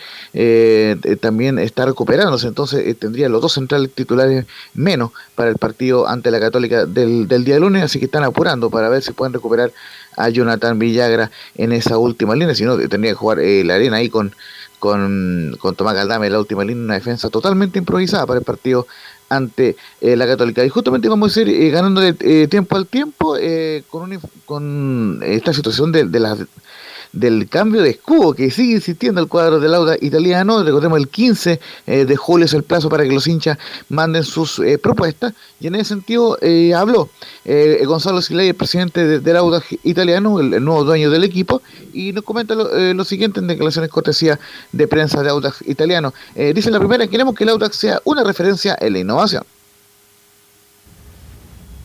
también 1.21 1.59
está 1.59 1.87
recuperándose, 1.87 2.49
entonces 2.49 2.99
tendría 2.99 3.29
los 3.29 3.41
dos 3.41 3.53
centrales 3.53 3.93
titulares 3.95 4.47
menos 4.75 5.13
para 5.37 5.51
el 5.51 5.57
partido 5.57 6.09
ante 6.09 6.31
la 6.33 6.41
Católica 6.41 6.85
del, 6.87 7.29
del 7.29 7.45
día 7.45 7.55
de 7.55 7.61
lunes, 7.61 7.85
así 7.85 8.01
que 8.01 8.07
están 8.07 8.25
apurando 8.25 8.69
para 8.69 8.89
ver 8.89 9.03
si 9.03 9.13
pueden 9.13 9.33
recuperar 9.33 9.73
a 10.17 10.29
Jonathan 10.29 10.79
Villagra 10.79 11.31
en 11.55 11.73
esa 11.73 11.99
última 11.99 12.35
línea, 12.35 12.55
si 12.55 12.65
no 12.65 12.77
tendría 12.77 13.13
que 13.13 13.17
jugar 13.17 13.39
la 13.39 13.77
arena 13.77 13.99
ahí 13.99 14.09
con 14.09 14.35
con, 14.83 15.57
con 15.61 15.77
Tomás 15.77 15.95
Galdame 15.95 16.29
la 16.29 16.41
última 16.41 16.65
línea, 16.65 16.83
una 16.83 16.95
defensa 16.95 17.31
totalmente 17.31 17.79
improvisada 17.79 18.27
para 18.27 18.41
el 18.41 18.45
partido 18.45 18.89
ante 19.29 19.77
eh, 20.01 20.17
la 20.17 20.27
Católica. 20.27 20.65
Y 20.65 20.71
justamente 20.71 21.09
vamos 21.09 21.37
a 21.37 21.41
ir 21.41 21.51
eh, 21.51 21.71
ganando 21.71 22.03
eh, 22.03 22.49
tiempo 22.51 22.77
al 22.77 22.89
tiempo 22.89 23.37
con, 23.89 24.11
un, 24.11 24.21
con 24.45 25.21
esta 25.23 25.53
situación 25.53 25.93
de, 25.93 26.07
de 26.07 26.19
las 26.19 26.37
del 27.13 27.49
cambio 27.49 27.83
de 27.83 27.91
escudo 27.91 28.33
que 28.33 28.51
sigue 28.51 28.75
insistiendo 28.75 29.21
el 29.21 29.29
cuadro 29.29 29.61
del 29.61 29.75
Auda 29.75 29.97
italiano. 30.01 30.63
Recordemos 30.63 30.99
el 30.99 31.09
15 31.09 31.61
eh, 31.87 32.05
de 32.05 32.17
julio 32.17 32.47
es 32.47 32.55
el 32.55 32.63
plazo 32.63 32.89
para 32.89 33.05
que 33.05 33.11
los 33.13 33.27
hinchas 33.27 33.59
manden 33.89 34.25
sus 34.25 34.59
eh, 34.59 34.79
propuestas 34.79 35.35
y 35.61 35.67
en 35.67 35.75
ese 35.75 35.91
sentido 35.91 36.39
eh, 36.41 36.75
habló 36.75 37.09
Gonzalo 37.85 38.23
Siley, 38.23 38.49
el 38.49 38.55
presidente 38.55 39.05
de, 39.07 39.21
del 39.21 39.37
Auda 39.37 39.63
italiano, 39.83 40.41
el, 40.41 40.55
el, 40.55 40.65
nuevo 40.65 40.85
dueño 40.85 41.11
del 41.11 41.25
equipo, 41.25 41.61
y 41.93 42.13
nos 42.13 42.25
comenta 42.25 42.55
lo, 42.55 42.95
lo 42.95 43.05
siguiente 43.05 43.41
en 43.41 43.47
declaraciones 43.47 43.91
cortesía 43.91 44.39
de 44.71 44.89
prensa 44.89 45.23
de 45.23 45.31
Audax 45.31 45.63
italiano. 45.67 46.15
dice 46.55 46.71
la 46.71 46.79
primera, 46.79 47.07
queremos 47.07 47.35
que 47.35 47.45
el 47.45 47.51
Audax 47.51 47.77
sea 47.77 48.01
una 48.05 48.25
referencia 48.25 48.77
en 48.81 48.93
la 48.93 48.99
innovación. 49.01 49.45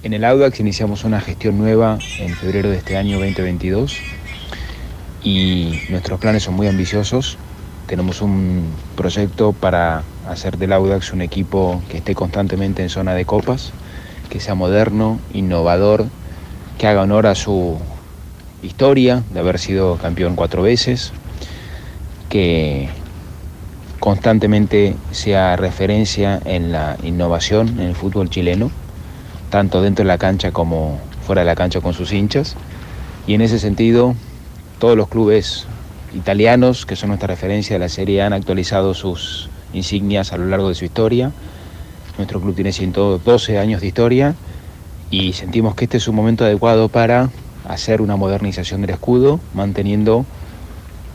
En 0.04 0.14
el 0.14 0.24
Audax 0.24 0.60
iniciamos 0.60 1.04
una 1.04 1.20
gestión 1.20 1.58
nueva 1.58 1.98
en 2.20 2.36
febrero 2.36 2.70
de 2.70 2.78
este 2.78 2.98
año 2.98 3.20
2022 3.20 3.98
y 5.28 5.82
nuestros 5.90 6.22
planes 6.22 6.44
son 6.44 6.54
muy 6.54 6.68
ambiciosos. 6.68 7.38
Tenemos 7.86 8.22
un 8.22 8.64
proyecto 8.96 9.52
para 9.52 10.04
hacer 10.26 10.58
del 10.58 10.72
Audax 10.72 11.12
un 11.12 11.22
equipo 11.22 11.82
que 11.90 11.98
esté 11.98 12.16
constantemente 12.16 12.82
en 12.82 12.90
zona 12.90 13.14
de 13.14 13.26
copas, 13.26 13.74
que 14.30 14.40
sea 14.40 14.56
moderno, 14.56 15.20
innovador, 15.34 16.06
que 16.78 16.88
haga 16.88 17.02
honor 17.02 17.28
a 17.28 17.36
su 17.36 17.78
historia 18.64 19.24
de 19.34 19.40
haber 19.42 19.60
sido 19.60 19.98
campeón 19.98 20.36
cuatro 20.36 20.62
veces, 20.62 21.12
que 22.30 22.88
constantemente 24.00 24.96
sea 25.12 25.58
referencia 25.58 26.40
en 26.46 26.72
la 26.72 26.96
innovación 27.04 27.68
en 27.80 27.88
el 27.88 27.96
fútbol 27.96 28.30
chileno, 28.30 28.72
tanto 29.50 29.82
dentro 29.82 30.04
de 30.04 30.08
la 30.08 30.18
cancha 30.18 30.52
como 30.52 31.02
fuera 31.26 31.42
de 31.42 31.48
la 31.48 31.56
cancha 31.56 31.82
con 31.82 31.94
sus 31.94 32.14
hinchas. 32.14 32.56
Y 33.28 33.34
en 33.34 33.42
ese 33.42 33.60
sentido 33.60 34.16
todos 34.80 34.96
los 34.96 35.08
clubes 35.08 35.66
italianos, 36.14 36.86
que 36.86 36.96
son 36.96 37.10
nuestra 37.10 37.28
referencia 37.28 37.76
de 37.76 37.80
la 37.80 37.90
Serie 37.90 38.22
han 38.22 38.34
actualizado 38.34 38.94
sus 38.94 39.50
insignias 39.74 40.34
a 40.34 40.38
lo 40.38 40.46
largo 40.46 40.70
de 40.70 40.76
su 40.76 40.86
historia. 40.86 41.32
Nuestro 42.18 42.42
club 42.42 42.56
tiene 42.56 42.72
112 42.72 43.58
años 43.58 43.82
de 43.82 43.88
historia 43.88 44.36
y 45.10 45.34
sentimos 45.34 45.76
que 45.76 45.86
este 45.86 45.98
es 45.98 46.08
un 46.08 46.16
momento 46.16 46.46
adecuado 46.46 46.90
para 46.90 47.30
hacer 47.68 48.02
una 48.02 48.16
modernización 48.16 48.82
del 48.82 48.92
escudo, 48.92 49.40
manteniendo 49.54 50.26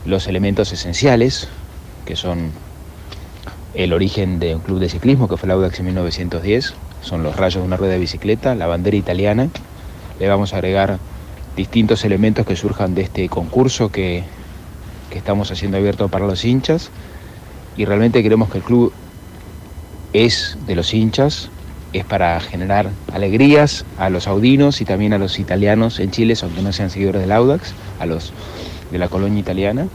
los 0.05 0.27
elementos 0.27 0.71
esenciales, 0.71 1.47
que 2.05 2.15
son 2.15 2.51
el 3.73 3.93
origen 3.93 4.39
de 4.39 4.55
un 4.55 4.61
club 4.61 4.79
de 4.79 4.89
ciclismo, 4.89 5.27
que 5.27 5.37
fue 5.37 5.47
el 5.47 5.51
Audax 5.51 5.79
en 5.79 5.85
1910, 5.85 6.73
son 7.01 7.23
los 7.23 7.35
rayos 7.35 7.61
de 7.61 7.67
una 7.67 7.77
rueda 7.77 7.93
de 7.93 7.99
bicicleta, 7.99 8.55
la 8.55 8.67
bandera 8.67 8.95
italiana. 8.95 9.49
Le 10.19 10.27
vamos 10.27 10.53
a 10.53 10.57
agregar 10.57 10.99
distintos 11.55 12.03
elementos 12.05 12.45
que 12.45 12.55
surjan 12.55 12.95
de 12.95 13.03
este 13.03 13.29
concurso 13.29 13.91
que, 13.91 14.23
que 15.09 15.17
estamos 15.17 15.51
haciendo 15.51 15.77
abierto 15.77 16.09
para 16.09 16.25
los 16.25 16.43
hinchas. 16.43 16.89
Y 17.77 17.85
realmente 17.85 18.21
queremos 18.23 18.49
que 18.49 18.59
el 18.59 18.63
club 18.63 18.93
es 20.13 20.57
de 20.67 20.75
los 20.75 20.93
hinchas, 20.93 21.49
es 21.91 22.05
para 22.05 22.39
generar 22.39 22.89
alegrías 23.11 23.85
a 23.97 24.09
los 24.09 24.27
audinos 24.27 24.81
y 24.81 24.85
también 24.85 25.13
a 25.13 25.17
los 25.17 25.39
italianos 25.39 25.99
en 25.99 26.11
Chile, 26.11 26.35
aunque 26.41 26.61
no 26.61 26.71
sean 26.73 26.89
seguidores 26.89 27.21
del 27.21 27.31
Audax, 27.31 27.73
a 27.99 28.05
los 28.05 28.33
de 28.91 28.97
la 28.97 29.09
colonia 29.09 29.39
italiana. 29.39 29.87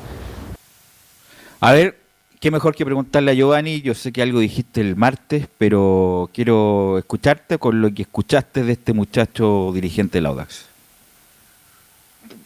A 1.61 1.73
ver, 1.73 1.99
qué 2.41 2.51
mejor 2.51 2.75
que 2.75 2.85
preguntarle 2.85 3.33
a 3.33 3.35
Giovanni, 3.35 3.81
yo 3.81 3.95
sé 3.95 4.13
que 4.13 4.23
algo 4.23 4.41
dijiste 4.41 4.81
el 4.81 4.97
martes, 4.97 5.49
pero 5.59 6.31
quiero 6.33 6.99
escucharte 6.99 7.59
con 7.59 7.81
lo 7.81 7.93
que 7.93 8.03
escuchaste 8.03 8.63
de 8.63 8.73
este 8.73 8.93
muchacho 8.93 9.71
dirigente 9.73 10.19
del 10.19 10.27
Audax 10.27 10.68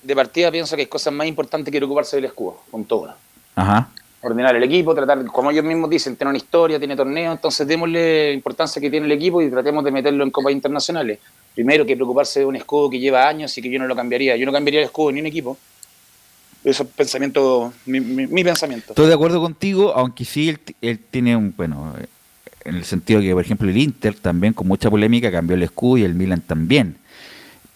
de 0.03 0.17
partida 0.17 0.51
pienso 0.51 0.77
que 0.77 0.83
hay 0.83 0.89
cosas 0.89 1.13
más 1.13 1.27
importantes 1.27 1.73
que 1.73 1.83
ocuparse 1.83 2.17
del 2.17 2.27
escudo, 2.27 2.61
con 2.71 2.85
todo. 2.85 3.15
Ajá. 3.55 3.89
Ordenar 4.21 4.55
el 4.55 4.63
equipo, 4.63 4.95
tratar, 4.95 5.25
como 5.27 5.51
ellos 5.51 5.65
mismos 5.65 5.91
dicen, 5.91 6.17
tiene 6.17 6.31
una 6.31 6.39
historia, 6.39 6.79
tiene 6.79 6.95
torneo, 6.95 7.33
entonces 7.33 7.67
démosle 7.67 8.33
importancia 8.33 8.81
que 8.81 8.89
tiene 8.89 9.07
el 9.07 9.13
equipo 9.13 9.43
y 9.43 9.51
tratemos 9.51 9.85
de 9.85 9.91
meterlo 9.91 10.23
en 10.23 10.31
copas 10.31 10.53
internacionales. 10.53 11.19
Primero 11.55 11.85
que 11.85 11.97
preocuparse 11.97 12.41
de 12.41 12.47
un 12.47 12.57
escudo 12.57 12.89
que 12.89 12.99
lleva 12.99 13.29
años 13.29 13.57
y 13.59 13.63
que 13.63 13.71
yo 13.71 13.79
no 13.79 13.87
lo 13.87 13.97
cambiaría. 13.97 14.37
Yo 14.37 14.47
no 14.47 14.53
cambiaría 14.53 14.81
el 14.81 14.87
escudo 14.87 15.13
ni 15.13 15.21
un 15.21 15.27
equipo. 15.27 15.59
Eso 16.65 16.85
es 16.85 16.89
pensamiento, 16.91 17.73
mi, 17.85 18.01
mi, 18.01 18.27
mi 18.29 18.45
pensamiento. 18.45 18.93
Estoy 18.93 19.09
de 19.09 19.15
acuerdo 19.15 19.41
contigo, 19.41 19.93
aunque 19.95 20.25
sí 20.25 20.49
él, 20.49 20.61
él 20.81 21.01
tiene 21.11 21.37
un, 21.37 21.53
bueno, 21.57 21.95
en 22.65 22.77
el 22.77 22.85
sentido 22.85 23.21
que, 23.21 23.33
por 23.33 23.45
ejemplo, 23.45 23.69
el 23.69 23.77
Inter 23.77 24.15
también 24.15 24.53
con 24.53 24.69
mucha 24.69 24.89
polémica 24.89 25.33
cambió 25.33 25.57
el 25.57 25.65
escudo 25.65 25.99
y 25.99 26.05
el 26.05 26.15
Milan 26.15 26.41
también 26.41 27.02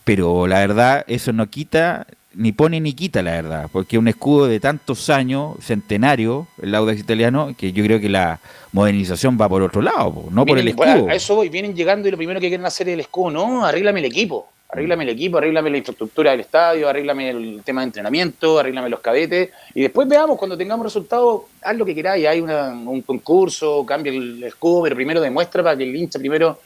pero 0.07 0.47
la 0.47 0.61
verdad 0.61 1.05
eso 1.09 1.33
no 1.33 1.51
quita, 1.51 2.07
ni 2.33 2.53
pone 2.53 2.81
ni 2.81 2.93
quita 2.93 3.23
la 3.23 3.33
verdad, 3.33 3.69
porque 3.73 3.99
un 3.99 4.07
escudo 4.07 4.47
de 4.47 4.61
tantos 4.61 5.11
años, 5.11 5.57
centenario, 5.61 6.47
el 6.63 6.73
Audax 6.77 7.01
italiano, 7.01 7.55
que 7.59 7.73
yo 7.73 7.83
creo 7.83 7.99
que 7.99 8.09
la 8.09 8.39
modernización 8.71 9.37
va 9.41 9.49
por 9.49 9.63
otro 9.63 9.83
lado, 9.83 10.25
no 10.31 10.45
vienen, 10.45 10.47
por 10.47 10.59
el 10.59 10.69
escudo. 10.69 10.87
Bueno, 10.87 11.09
a 11.11 11.15
eso 11.17 11.35
voy, 11.35 11.49
vienen 11.49 11.75
llegando 11.75 12.07
y 12.07 12.13
lo 12.13 12.17
primero 12.17 12.39
que 12.39 12.47
quieren 12.47 12.65
hacer 12.67 12.89
es 12.89 12.95
el 12.95 13.01
escudo, 13.01 13.33
no, 13.33 13.67
arréglame 13.67 13.99
el 13.99 14.07
equipo. 14.07 14.49
Arréglame 14.69 15.05
el 15.05 15.11
equipo, 15.11 15.39
arréglame 15.39 15.71
la 15.71 15.79
infraestructura 15.79 16.33
del 16.33 16.41
estadio, 16.41 16.89
arréglame 16.89 17.31
el 17.31 17.63
tema 17.65 17.81
de 17.83 17.87
entrenamiento, 17.87 18.59
arréglame 18.59 18.89
los 18.91 18.99
cabetes 19.01 19.51
y 19.75 19.81
después 19.81 20.07
veamos 20.09 20.37
cuando 20.39 20.57
tengamos 20.57 20.85
resultados, 20.85 21.43
haz 21.63 21.77
lo 21.77 21.85
que 21.85 21.95
queráis, 21.95 22.27
hay 22.27 22.41
una- 22.41 22.71
un 22.71 23.01
concurso, 23.03 23.85
cambia 23.87 24.13
el 24.13 24.43
escudo, 24.43 24.83
pero 24.83 24.97
primero 24.97 25.21
demuestra 25.21 25.63
para 25.63 25.77
que 25.77 25.85
el 25.85 25.95
hincha 25.95 26.19
primero 26.19 26.59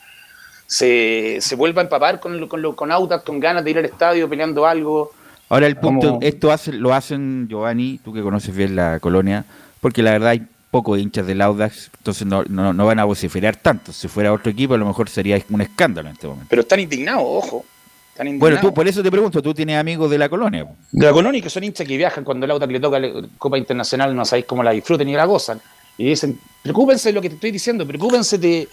se, 0.70 1.38
se 1.40 1.56
vuelva 1.56 1.82
a 1.82 1.84
empapar 1.84 2.20
con, 2.20 2.46
con, 2.46 2.62
lo- 2.62 2.76
con 2.76 2.92
Audax, 2.92 3.24
con 3.24 3.40
ganas 3.40 3.64
de 3.64 3.70
ir 3.72 3.78
al 3.78 3.84
estadio 3.86 4.28
peleando 4.28 4.64
algo. 4.66 5.10
Ahora 5.48 5.66
el 5.66 5.76
punto, 5.76 6.18
esto 6.22 6.52
hace, 6.52 6.72
lo 6.72 6.94
hacen, 6.94 7.48
Giovanni, 7.48 7.98
tú 8.04 8.12
que 8.12 8.22
conoces 8.22 8.54
bien 8.54 8.76
la 8.76 9.00
colonia, 9.00 9.44
porque 9.80 10.00
la 10.00 10.12
verdad 10.12 10.28
hay 10.30 10.46
pocos 10.70 10.96
hinchas 11.00 11.26
del 11.26 11.40
Audax, 11.40 11.90
entonces 11.98 12.24
no, 12.24 12.44
no, 12.44 12.72
no 12.72 12.86
van 12.86 13.00
a 13.00 13.04
vociferar 13.04 13.56
tanto. 13.56 13.92
Si 13.92 14.06
fuera 14.06 14.32
otro 14.32 14.52
equipo, 14.52 14.74
a 14.74 14.78
lo 14.78 14.86
mejor 14.86 15.08
sería 15.08 15.42
un 15.50 15.60
escándalo 15.60 16.08
en 16.08 16.14
este 16.14 16.28
momento. 16.28 16.46
Pero 16.48 16.62
están 16.62 16.78
indignados, 16.78 17.24
ojo. 17.26 17.64
Están 18.12 18.38
Bueno, 18.38 18.60
tú 18.60 18.72
por 18.72 18.86
eso 18.86 19.02
te 19.02 19.10
pregunto, 19.10 19.42
tú 19.42 19.52
tienes 19.52 19.76
amigos 19.76 20.08
de 20.08 20.18
la 20.18 20.28
colonia. 20.28 20.68
de 20.92 21.06
la 21.06 21.12
colonia 21.12 21.42
que 21.42 21.50
son 21.50 21.64
hinchas 21.64 21.84
que 21.88 21.96
viajan 21.96 22.22
cuando 22.22 22.44
el 22.46 22.52
Audax 22.52 22.70
le 22.72 22.78
toca 22.78 23.00
la 23.00 23.10
Copa 23.38 23.58
Internacional, 23.58 24.14
no 24.14 24.24
sabéis 24.24 24.46
cómo 24.46 24.62
la 24.62 24.70
disfruten 24.70 25.08
y 25.08 25.14
la 25.14 25.24
gozan. 25.24 25.60
Y 25.98 26.04
dicen, 26.04 26.38
preocúpense 26.62 27.08
de 27.08 27.12
lo 27.14 27.20
que 27.20 27.28
te 27.30 27.34
estoy 27.34 27.50
diciendo, 27.50 27.84
preocúpense 27.84 28.38
de, 28.38 28.68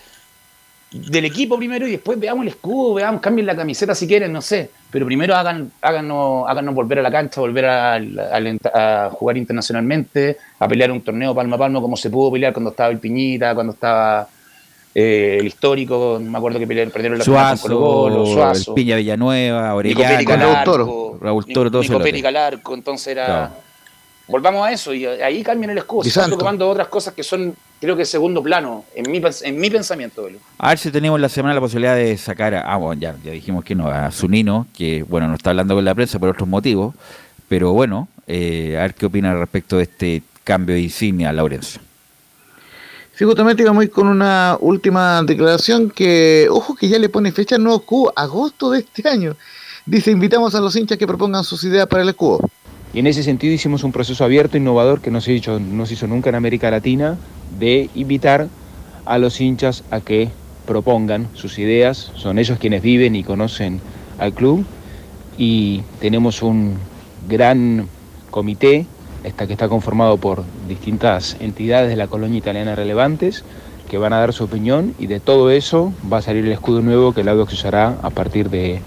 del 0.91 1.25
equipo 1.25 1.57
primero 1.57 1.85
y 1.87 1.91
después 1.91 2.17
veamos 2.19 2.43
el 2.43 2.49
escudo, 2.49 2.93
veamos, 2.95 3.19
cambien 3.21 3.45
la 3.45 3.55
camiseta 3.55 3.93
si 3.93 4.07
quieren, 4.07 4.31
no 4.31 4.41
sé. 4.41 4.69
Pero 4.89 5.05
primero 5.05 5.35
hagan, 5.35 5.69
háganos, 5.81 6.45
háganos 6.47 6.73
volver 6.73 6.99
a 6.99 7.01
la 7.01 7.11
cancha, 7.11 7.41
volver 7.41 7.65
a, 7.65 7.95
a- 7.95 9.05
a 9.05 9.09
jugar 9.09 9.35
internacionalmente, 9.37 10.37
a 10.59 10.67
pelear 10.67 10.91
un 10.91 11.01
torneo 11.01 11.35
palmo 11.35 11.55
a 11.55 11.57
palmo 11.57 11.81
como 11.81 11.97
se 11.97 12.09
pudo 12.09 12.31
pelear 12.31 12.53
cuando 12.53 12.69
estaba 12.71 12.89
el 12.89 12.99
Piñita, 12.99 13.53
cuando 13.53 13.73
estaba 13.73 14.27
eh, 14.95 15.37
el 15.41 15.45
histórico, 15.47 16.19
me 16.23 16.37
acuerdo 16.37 16.57
que 16.57 16.65
pelearon, 16.65 16.91
perdieron 16.91 17.17
la 17.19 17.23
final 17.25 17.49
con 17.49 17.57
Suazo, 17.57 17.67
Colo-Colo, 17.67 18.25
Suazo. 18.25 18.71
el 18.71 18.75
Piña 18.75 18.95
Villanueva, 18.95 19.61
Nico 19.67 19.75
Orellana, 19.75 20.09
Périca 20.09 20.33
al 20.33 20.39
Raúl 20.39 20.55
arco, 20.55 20.71
Toro, 20.71 21.17
Raúl 21.21 21.45
Toro, 21.45 21.69
todo 21.71 21.81
Nico 21.81 21.91
ese 21.91 21.99
lote. 21.99 22.03
Périca 22.11 22.27
al 22.29 22.37
arco, 22.37 22.73
entonces 22.73 23.07
era... 23.07 23.25
Claro. 23.25 23.66
Volvamos 24.27 24.67
a 24.67 24.71
eso 24.71 24.93
y 24.93 25.05
ahí 25.05 25.41
cambien 25.41 25.71
el 25.71 25.77
escudo. 25.77 26.03
Están 26.07 26.57
de 26.57 26.63
otras 26.65 26.89
cosas 26.89 27.13
que 27.13 27.23
son, 27.23 27.55
creo 27.79 27.95
que 27.95 28.03
segundo 28.03 28.43
plano, 28.43 28.83
en 28.93 29.09
mi, 29.09 29.21
en 29.43 29.59
mi 29.59 29.69
pensamiento. 29.69 30.23
Belu. 30.23 30.39
A 30.57 30.69
ver 30.69 30.77
si 30.77 30.91
tenemos 30.91 31.19
la 31.19 31.29
semana 31.29 31.55
la 31.55 31.61
posibilidad 31.61 31.95
de 31.95 32.17
sacar 32.17 32.53
a, 32.53 32.61
ah, 32.61 32.75
bueno, 32.75 32.99
ya, 33.01 33.15
ya 33.23 33.31
dijimos 33.31 33.63
que 33.63 33.73
no, 33.73 33.87
a 33.87 34.11
Zunino, 34.11 34.67
que 34.75 35.03
bueno, 35.03 35.29
no 35.29 35.35
está 35.35 35.51
hablando 35.51 35.75
con 35.75 35.85
la 35.85 35.95
prensa 35.95 36.19
por 36.19 36.29
otros 36.29 36.47
motivos, 36.47 36.93
pero 37.47 37.71
bueno, 37.71 38.09
eh, 38.27 38.75
a 38.77 38.81
ver 38.81 38.95
qué 38.95 39.05
opina 39.05 39.33
respecto 39.33 39.77
de 39.77 39.83
este 39.83 40.23
cambio 40.43 40.75
de 40.75 40.81
insignia, 40.81 41.31
Laurencio. 41.31 41.81
Sí, 43.15 43.25
justamente 43.25 43.63
vamos 43.63 43.81
a 43.81 43.85
ir 43.85 43.91
con 43.91 44.07
una 44.07 44.57
última 44.59 45.23
declaración 45.23 45.89
que, 45.89 46.47
ojo, 46.51 46.75
que 46.75 46.87
ya 46.87 46.99
le 46.99 47.09
pone 47.09 47.31
fecha 47.31 47.55
al 47.55 47.63
nuevo 47.63 47.79
escudo, 47.79 48.13
agosto 48.15 48.69
de 48.71 48.79
este 48.79 49.07
año. 49.07 49.35
Dice, 49.85 50.11
invitamos 50.11 50.53
a 50.53 50.59
los 50.59 50.75
hinchas 50.75 50.97
que 50.97 51.07
propongan 51.07 51.43
sus 51.43 51.63
ideas 51.63 51.87
para 51.87 52.03
el 52.03 52.09
escudo. 52.09 52.41
Y 52.93 52.99
en 52.99 53.07
ese 53.07 53.23
sentido 53.23 53.53
hicimos 53.53 53.83
un 53.83 53.91
proceso 53.91 54.23
abierto, 54.23 54.57
innovador, 54.57 55.01
que 55.01 55.11
no 55.11 55.21
se, 55.21 55.35
hecho, 55.35 55.59
no 55.59 55.85
se 55.85 55.95
hizo 55.95 56.07
nunca 56.07 56.29
en 56.29 56.35
América 56.35 56.71
Latina, 56.71 57.17
de 57.59 57.89
invitar 57.95 58.47
a 59.05 59.17
los 59.17 59.39
hinchas 59.39 59.83
a 59.91 60.01
que 60.01 60.29
propongan 60.65 61.27
sus 61.33 61.59
ideas. 61.59 62.11
Son 62.15 62.39
ellos 62.39 62.59
quienes 62.59 62.81
viven 62.81 63.15
y 63.15 63.23
conocen 63.23 63.81
al 64.19 64.33
club. 64.33 64.65
Y 65.37 65.81
tenemos 65.99 66.41
un 66.41 66.75
gran 67.27 67.87
comité, 68.31 68.85
esta 69.23 69.47
que 69.47 69.53
está 69.53 69.67
conformado 69.67 70.17
por 70.17 70.43
distintas 70.67 71.37
entidades 71.39 71.89
de 71.89 71.95
la 71.95 72.07
colonia 72.07 72.37
italiana 72.37 72.75
relevantes, 72.75 73.43
que 73.89 73.97
van 73.97 74.13
a 74.13 74.19
dar 74.19 74.33
su 74.33 74.43
opinión 74.43 74.93
y 74.99 75.07
de 75.07 75.19
todo 75.19 75.49
eso 75.49 75.93
va 76.11 76.17
a 76.17 76.21
salir 76.21 76.45
el 76.45 76.51
escudo 76.51 76.81
nuevo 76.81 77.13
que 77.13 77.21
el 77.21 77.29
Audax 77.29 77.53
usará 77.53 77.97
a 78.01 78.09
partir 78.09 78.49
de 78.49 78.81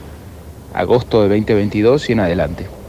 agosto 0.74 1.22
de 1.22 1.28
2022 1.28 2.10
y 2.10 2.12
en 2.12 2.20
adelante. 2.20 2.79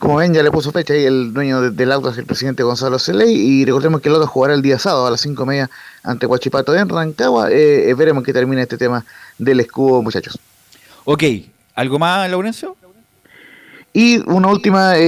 Como 0.00 0.16
ven, 0.16 0.32
ya 0.34 0.42
le 0.42 0.50
puso 0.50 0.72
fecha 0.72 0.94
ahí 0.94 1.04
el 1.04 1.32
dueño 1.34 1.60
de- 1.60 1.70
del 1.70 1.92
Audax, 1.92 2.16
el 2.18 2.24
presidente 2.24 2.62
Gonzalo 2.62 2.98
Celey, 2.98 3.32
y 3.36 3.64
recordemos 3.66 4.00
que 4.00 4.08
el 4.08 4.14
Audax 4.16 4.30
jugará 4.32 4.54
el 4.54 4.62
día 4.62 4.78
sábado 4.78 5.06
a 5.06 5.10
las 5.10 5.20
cinco 5.20 5.44
y 5.44 5.46
media 5.46 5.70
ante 6.02 6.24
Huachipato 6.26 6.74
en 6.74 6.88
Rancagua. 6.88 7.50
Eh, 7.52 7.90
eh, 7.90 7.94
veremos 7.94 8.24
que 8.24 8.32
termina 8.32 8.62
este 8.62 8.78
tema 8.78 9.04
del 9.38 9.60
escudo, 9.60 10.00
muchachos. 10.02 10.38
Ok, 11.04 11.22
¿algo 11.74 11.98
más, 11.98 12.30
Laurencio? 12.30 12.76
Y 13.92 14.18
una 14.30 14.48
última 14.48 14.96
eh, 14.96 15.02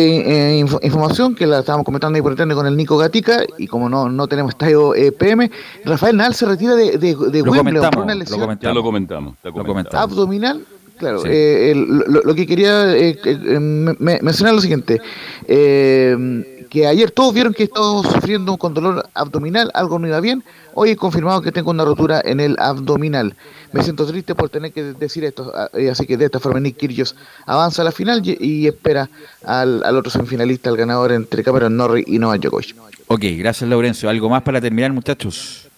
eh, 0.55 0.59
info- 0.59 0.81
información 0.83 1.35
que 1.37 1.47
la 1.47 1.61
estábamos 1.61 1.85
comentando 1.87 2.17
ahí 2.17 2.23
por 2.23 2.33
internet 2.33 2.57
con 2.57 2.67
el 2.67 2.77
Nico 2.77 2.99
Gatica, 2.99 3.45
y 3.57 3.69
como 3.69 3.89
no, 3.89 4.09
no 4.11 4.27
tenemos 4.27 4.51
estadio 4.51 4.95
eh, 4.95 5.11
PM, 5.13 5.51
Rafael 5.85 6.17
Nadal 6.17 6.35
se 6.35 6.45
retira 6.47 6.75
de, 6.75 6.99
de, 6.99 7.15
de 7.15 7.43
Lo 7.43 7.53
Wimbledon 7.53 7.91
por 7.93 8.01
lo 8.01 8.03
comentamos. 8.03 8.59
Ya 8.61 8.75
lo 8.75 8.83
comentamos. 8.83 9.35
Lo 9.43 9.53
comentamos. 9.65 9.95
abdominal. 10.11 10.67
Claro, 11.03 11.19
Sí. 11.23 11.29
eh, 11.31 11.73
el- 11.73 11.85
lo, 11.89 12.23
lo 12.23 12.33
que 12.33 12.47
quería 12.47 12.95
eh, 12.97 13.11
eh, 13.11 13.19
eh, 13.25 13.59
me- 13.59 13.97
me- 13.99 14.21
mencionar 14.23 14.53
es 14.53 14.57
lo 14.57 14.61
siguiente, 14.63 15.01
eh, 15.49 16.67
que 16.71 16.87
ayer 16.87 17.11
todos 17.11 17.35
vieron 17.35 17.53
que 17.53 17.65
estaba 17.65 18.03
sufriendo 18.05 18.57
con 18.57 18.73
dolor 18.73 19.05
abdominal, 19.15 19.69
algo 19.75 19.99
no 19.99 20.07
iba 20.07 20.21
bien, 20.21 20.45
hoy 20.75 20.91
he 20.91 20.97
confirmado 20.97 21.43
que 21.43 21.51
tengo 21.51 21.71
una 21.73 21.85
rotura 21.85 22.23
en 22.25 22.39
el 22.39 22.55
abdominal. 22.61 23.35
Me 23.73 23.83
siento 23.83 24.07
triste 24.07 24.37
por 24.37 24.49
tener 24.49 24.73
que 24.73 24.83
decir 24.95 25.25
esto, 25.25 25.53
ah, 25.57 25.69
así 25.91 26.07
que 26.07 26.17
de 26.17 26.27
esta 26.27 26.39
forma 26.39 26.61
Nick 26.61 26.77
Kyrgios 26.77 27.17
avanza 27.47 27.83
a 27.83 27.85
la 27.85 27.91
final 27.93 28.23
y, 28.25 28.37
y 28.41 28.67
espera 28.69 29.11
al, 29.45 29.83
al 29.85 29.97
otro 29.97 30.11
semifinalista, 30.13 30.71
al 30.71 30.77
ganador 30.77 31.11
entre 31.11 31.43
Cameron 31.43 31.77
Norrie 31.77 32.05
y 32.07 32.19
Novak 32.21 32.41
Djokovic. 32.43 32.77
Ok, 33.09 33.21
gracias, 33.39 33.69
Laurencio. 33.69 34.09
¿Algo 34.09 34.31
más 34.31 34.43
para 34.43 34.61
terminar, 34.61 34.93
muchachos? 34.93 35.69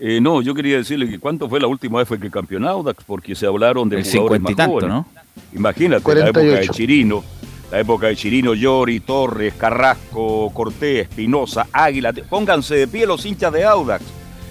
Eh, 0.00 0.20
no, 0.20 0.42
yo 0.42 0.54
quería 0.54 0.78
decirle 0.78 1.08
que 1.08 1.18
cuánto 1.18 1.48
fue 1.48 1.60
la 1.60 1.66
última 1.66 1.98
vez 1.98 2.08
fue 2.08 2.18
que 2.18 2.30
campeón 2.30 2.64
Audax, 2.64 3.04
porque 3.04 3.34
se 3.34 3.46
hablaron 3.46 3.88
de 3.88 3.98
El 3.98 4.04
jugadores 4.04 4.40
y 4.40 4.42
más 4.42 4.56
tanto, 4.56 4.72
jóvenes. 4.72 4.90
¿no? 4.90 5.06
Imagínate, 5.54 5.88
la 5.90 5.96
época 5.98 6.14
de 6.24 6.32
48. 6.32 6.72
Chirino, 6.72 7.24
la 7.70 7.80
época 7.80 8.06
de 8.08 8.16
Chirino, 8.16 8.54
Llori, 8.54 9.00
Torres, 9.00 9.54
Carrasco, 9.54 10.50
Cortés, 10.52 11.08
Espinosa, 11.08 11.66
Águila. 11.72 12.12
Pónganse 12.28 12.74
de 12.74 12.88
pie 12.88 13.06
los 13.06 13.24
hinchas 13.24 13.52
de 13.52 13.64
Audax. 13.64 14.04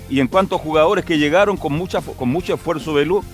Y 0.09 0.19
en 0.19 0.27
cuanto 0.27 0.55
a 0.55 0.59
jugadores 0.59 1.03
que 1.03 1.17
llegaron 1.17 1.57
con, 1.57 1.73
mucha, 1.73 2.01
con 2.01 2.29
mucho 2.29 2.53
esfuerzo 2.53 2.95
de 2.95 3.05
luz, 3.05 3.25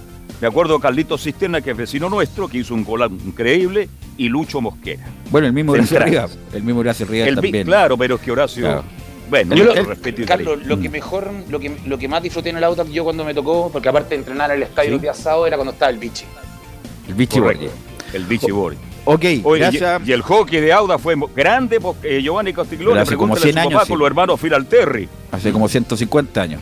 me 0.42 0.48
acuerdo 0.48 0.76
de 0.76 0.82
Carlitos 0.82 1.24
Cisterna, 1.24 1.62
que 1.62 1.72
es 1.72 1.78
vecino 1.78 2.10
nuestro, 2.10 2.48
que 2.48 2.60
hizo 2.60 2.74
un 2.74 2.86
gol 2.86 3.02
increíble, 3.26 3.90
y 4.18 4.30
Lucho 4.30 4.62
Mosquera. 4.62 5.06
Bueno, 5.32 5.48
el 5.48 5.54
mismo 5.54 5.74
Horacio. 5.74 6.00
Rivas. 6.00 6.38
El 6.54 6.64
mismo 6.64 6.80
Horacio 6.80 7.06
Rivas 7.06 7.28
El 7.28 7.36
también. 7.36 7.66
claro, 7.66 7.98
pero 7.98 8.16
es 8.16 8.22
que 8.22 8.32
Horacio. 8.32 8.64
Claro. 8.66 8.84
Bueno, 9.30 9.56
Yo 9.56 9.64
lo- 9.66 9.76
con 9.76 9.86
respeto 9.86 10.22
y 10.22 10.26
Carlos, 10.26 10.60
lo 10.66 10.80
que 10.80 10.90
mejor, 10.90 11.32
lo 11.50 11.60
que, 11.60 11.78
lo 11.86 11.98
que 11.98 12.08
más 12.08 12.24
disfruté 12.24 12.50
en 12.50 12.58
el 12.58 12.64
Audax 12.64 12.90
yo 12.92 13.04
cuando 13.04 13.24
me 13.24 13.34
tocó, 13.34 13.70
porque 13.72 13.90
aparte 13.90 14.10
de 14.10 14.16
entrenar 14.16 14.50
en 14.52 14.58
el 14.58 14.64
estadio 14.64 14.90
Sí. 14.90 14.96
el 14.96 15.02
día 15.02 15.14
sábado 15.14 15.46
era 15.48 15.56
cuando 15.58 15.74
estaba 15.74 15.92
el 15.92 15.98
biche. 16.00 16.26
El 17.08 17.16
Correcto. 17.16 17.42
Borges. 17.42 17.72
El 18.14 18.24
Vichy 18.26 18.52
Borges. 18.52 18.80
Ok, 19.06 19.26
Oye, 19.44 19.60
gracias. 19.62 20.02
y, 20.06 20.10
y 20.10 20.14
el 20.14 20.22
hockey 20.22 20.62
de 20.62 20.74
Auda 20.74 20.98
fue 21.00 21.16
grande 21.36 21.80
porque 21.80 22.22
Giovanni 22.22 22.54
Castiglione 22.54 23.00
hace 23.02 23.16
como 23.16 23.34
pregúntale 23.34 23.54
100 23.54 23.58
a 23.58 23.62
su 23.62 23.68
años, 23.68 23.74
papá 23.74 23.86
sí. 23.86 23.92
con 23.92 24.00
los 24.00 24.08
hermanos 24.08 24.40
Firalterri. 24.40 25.10
Hace 25.32 25.52
como 25.52 25.68
150 25.70 26.42
años. 26.42 26.62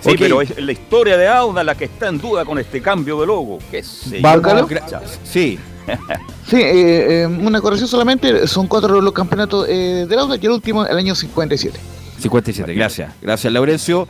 Sí, 0.00 0.14
pero 0.16 0.40
es 0.42 0.56
la 0.62 0.70
historia 0.72 1.16
de 1.16 1.26
Auda 1.26 1.64
la 1.64 1.74
que 1.74 1.86
está 1.86 2.08
en 2.08 2.18
duda 2.18 2.44
con 2.44 2.58
este 2.58 2.80
cambio 2.80 3.20
de 3.20 3.26
logo. 3.26 3.58
¿Qué 3.70 3.82
sí, 3.82 5.58
Sí, 6.46 6.56
eh, 6.56 7.22
eh, 7.22 7.26
una 7.26 7.60
corrección 7.60 7.88
solamente, 7.88 8.46
son 8.46 8.66
cuatro 8.66 9.00
los 9.00 9.12
campeonatos 9.12 9.66
eh, 9.68 10.06
del 10.08 10.18
Audax 10.18 10.42
y 10.42 10.46
el 10.46 10.52
último 10.52 10.86
el 10.86 10.96
año 10.96 11.14
57. 11.14 11.78
57, 12.18 12.74
gracias. 12.74 13.12
Gracias, 13.22 13.52
Laurencio. 13.52 14.08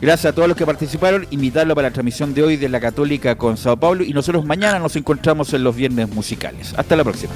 Gracias 0.00 0.32
a 0.32 0.34
todos 0.34 0.48
los 0.48 0.56
que 0.56 0.64
participaron. 0.64 1.26
Invitarlo 1.30 1.74
para 1.74 1.88
la 1.88 1.92
transmisión 1.92 2.32
de 2.32 2.42
hoy 2.42 2.56
de 2.56 2.68
la 2.68 2.80
Católica 2.80 3.36
con 3.36 3.56
Sao 3.56 3.76
Paulo. 3.76 4.02
Y 4.02 4.12
nosotros 4.12 4.44
mañana 4.44 4.78
nos 4.78 4.96
encontramos 4.96 5.52
en 5.52 5.62
los 5.62 5.76
viernes 5.76 6.08
musicales. 6.08 6.74
Hasta 6.76 6.96
la 6.96 7.04
próxima. 7.04 7.32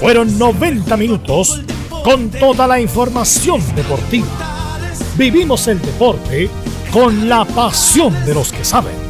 Fueron 0.00 0.38
90 0.38 0.96
minutos 0.96 1.60
con 2.02 2.30
toda 2.30 2.66
la 2.66 2.80
información 2.80 3.62
deportiva. 3.74 4.26
Vivimos 5.16 5.68
el 5.68 5.80
deporte 5.80 6.48
con 6.90 7.28
la 7.28 7.44
pasión 7.44 8.14
de 8.24 8.34
los 8.34 8.50
que 8.50 8.64
saben. 8.64 9.09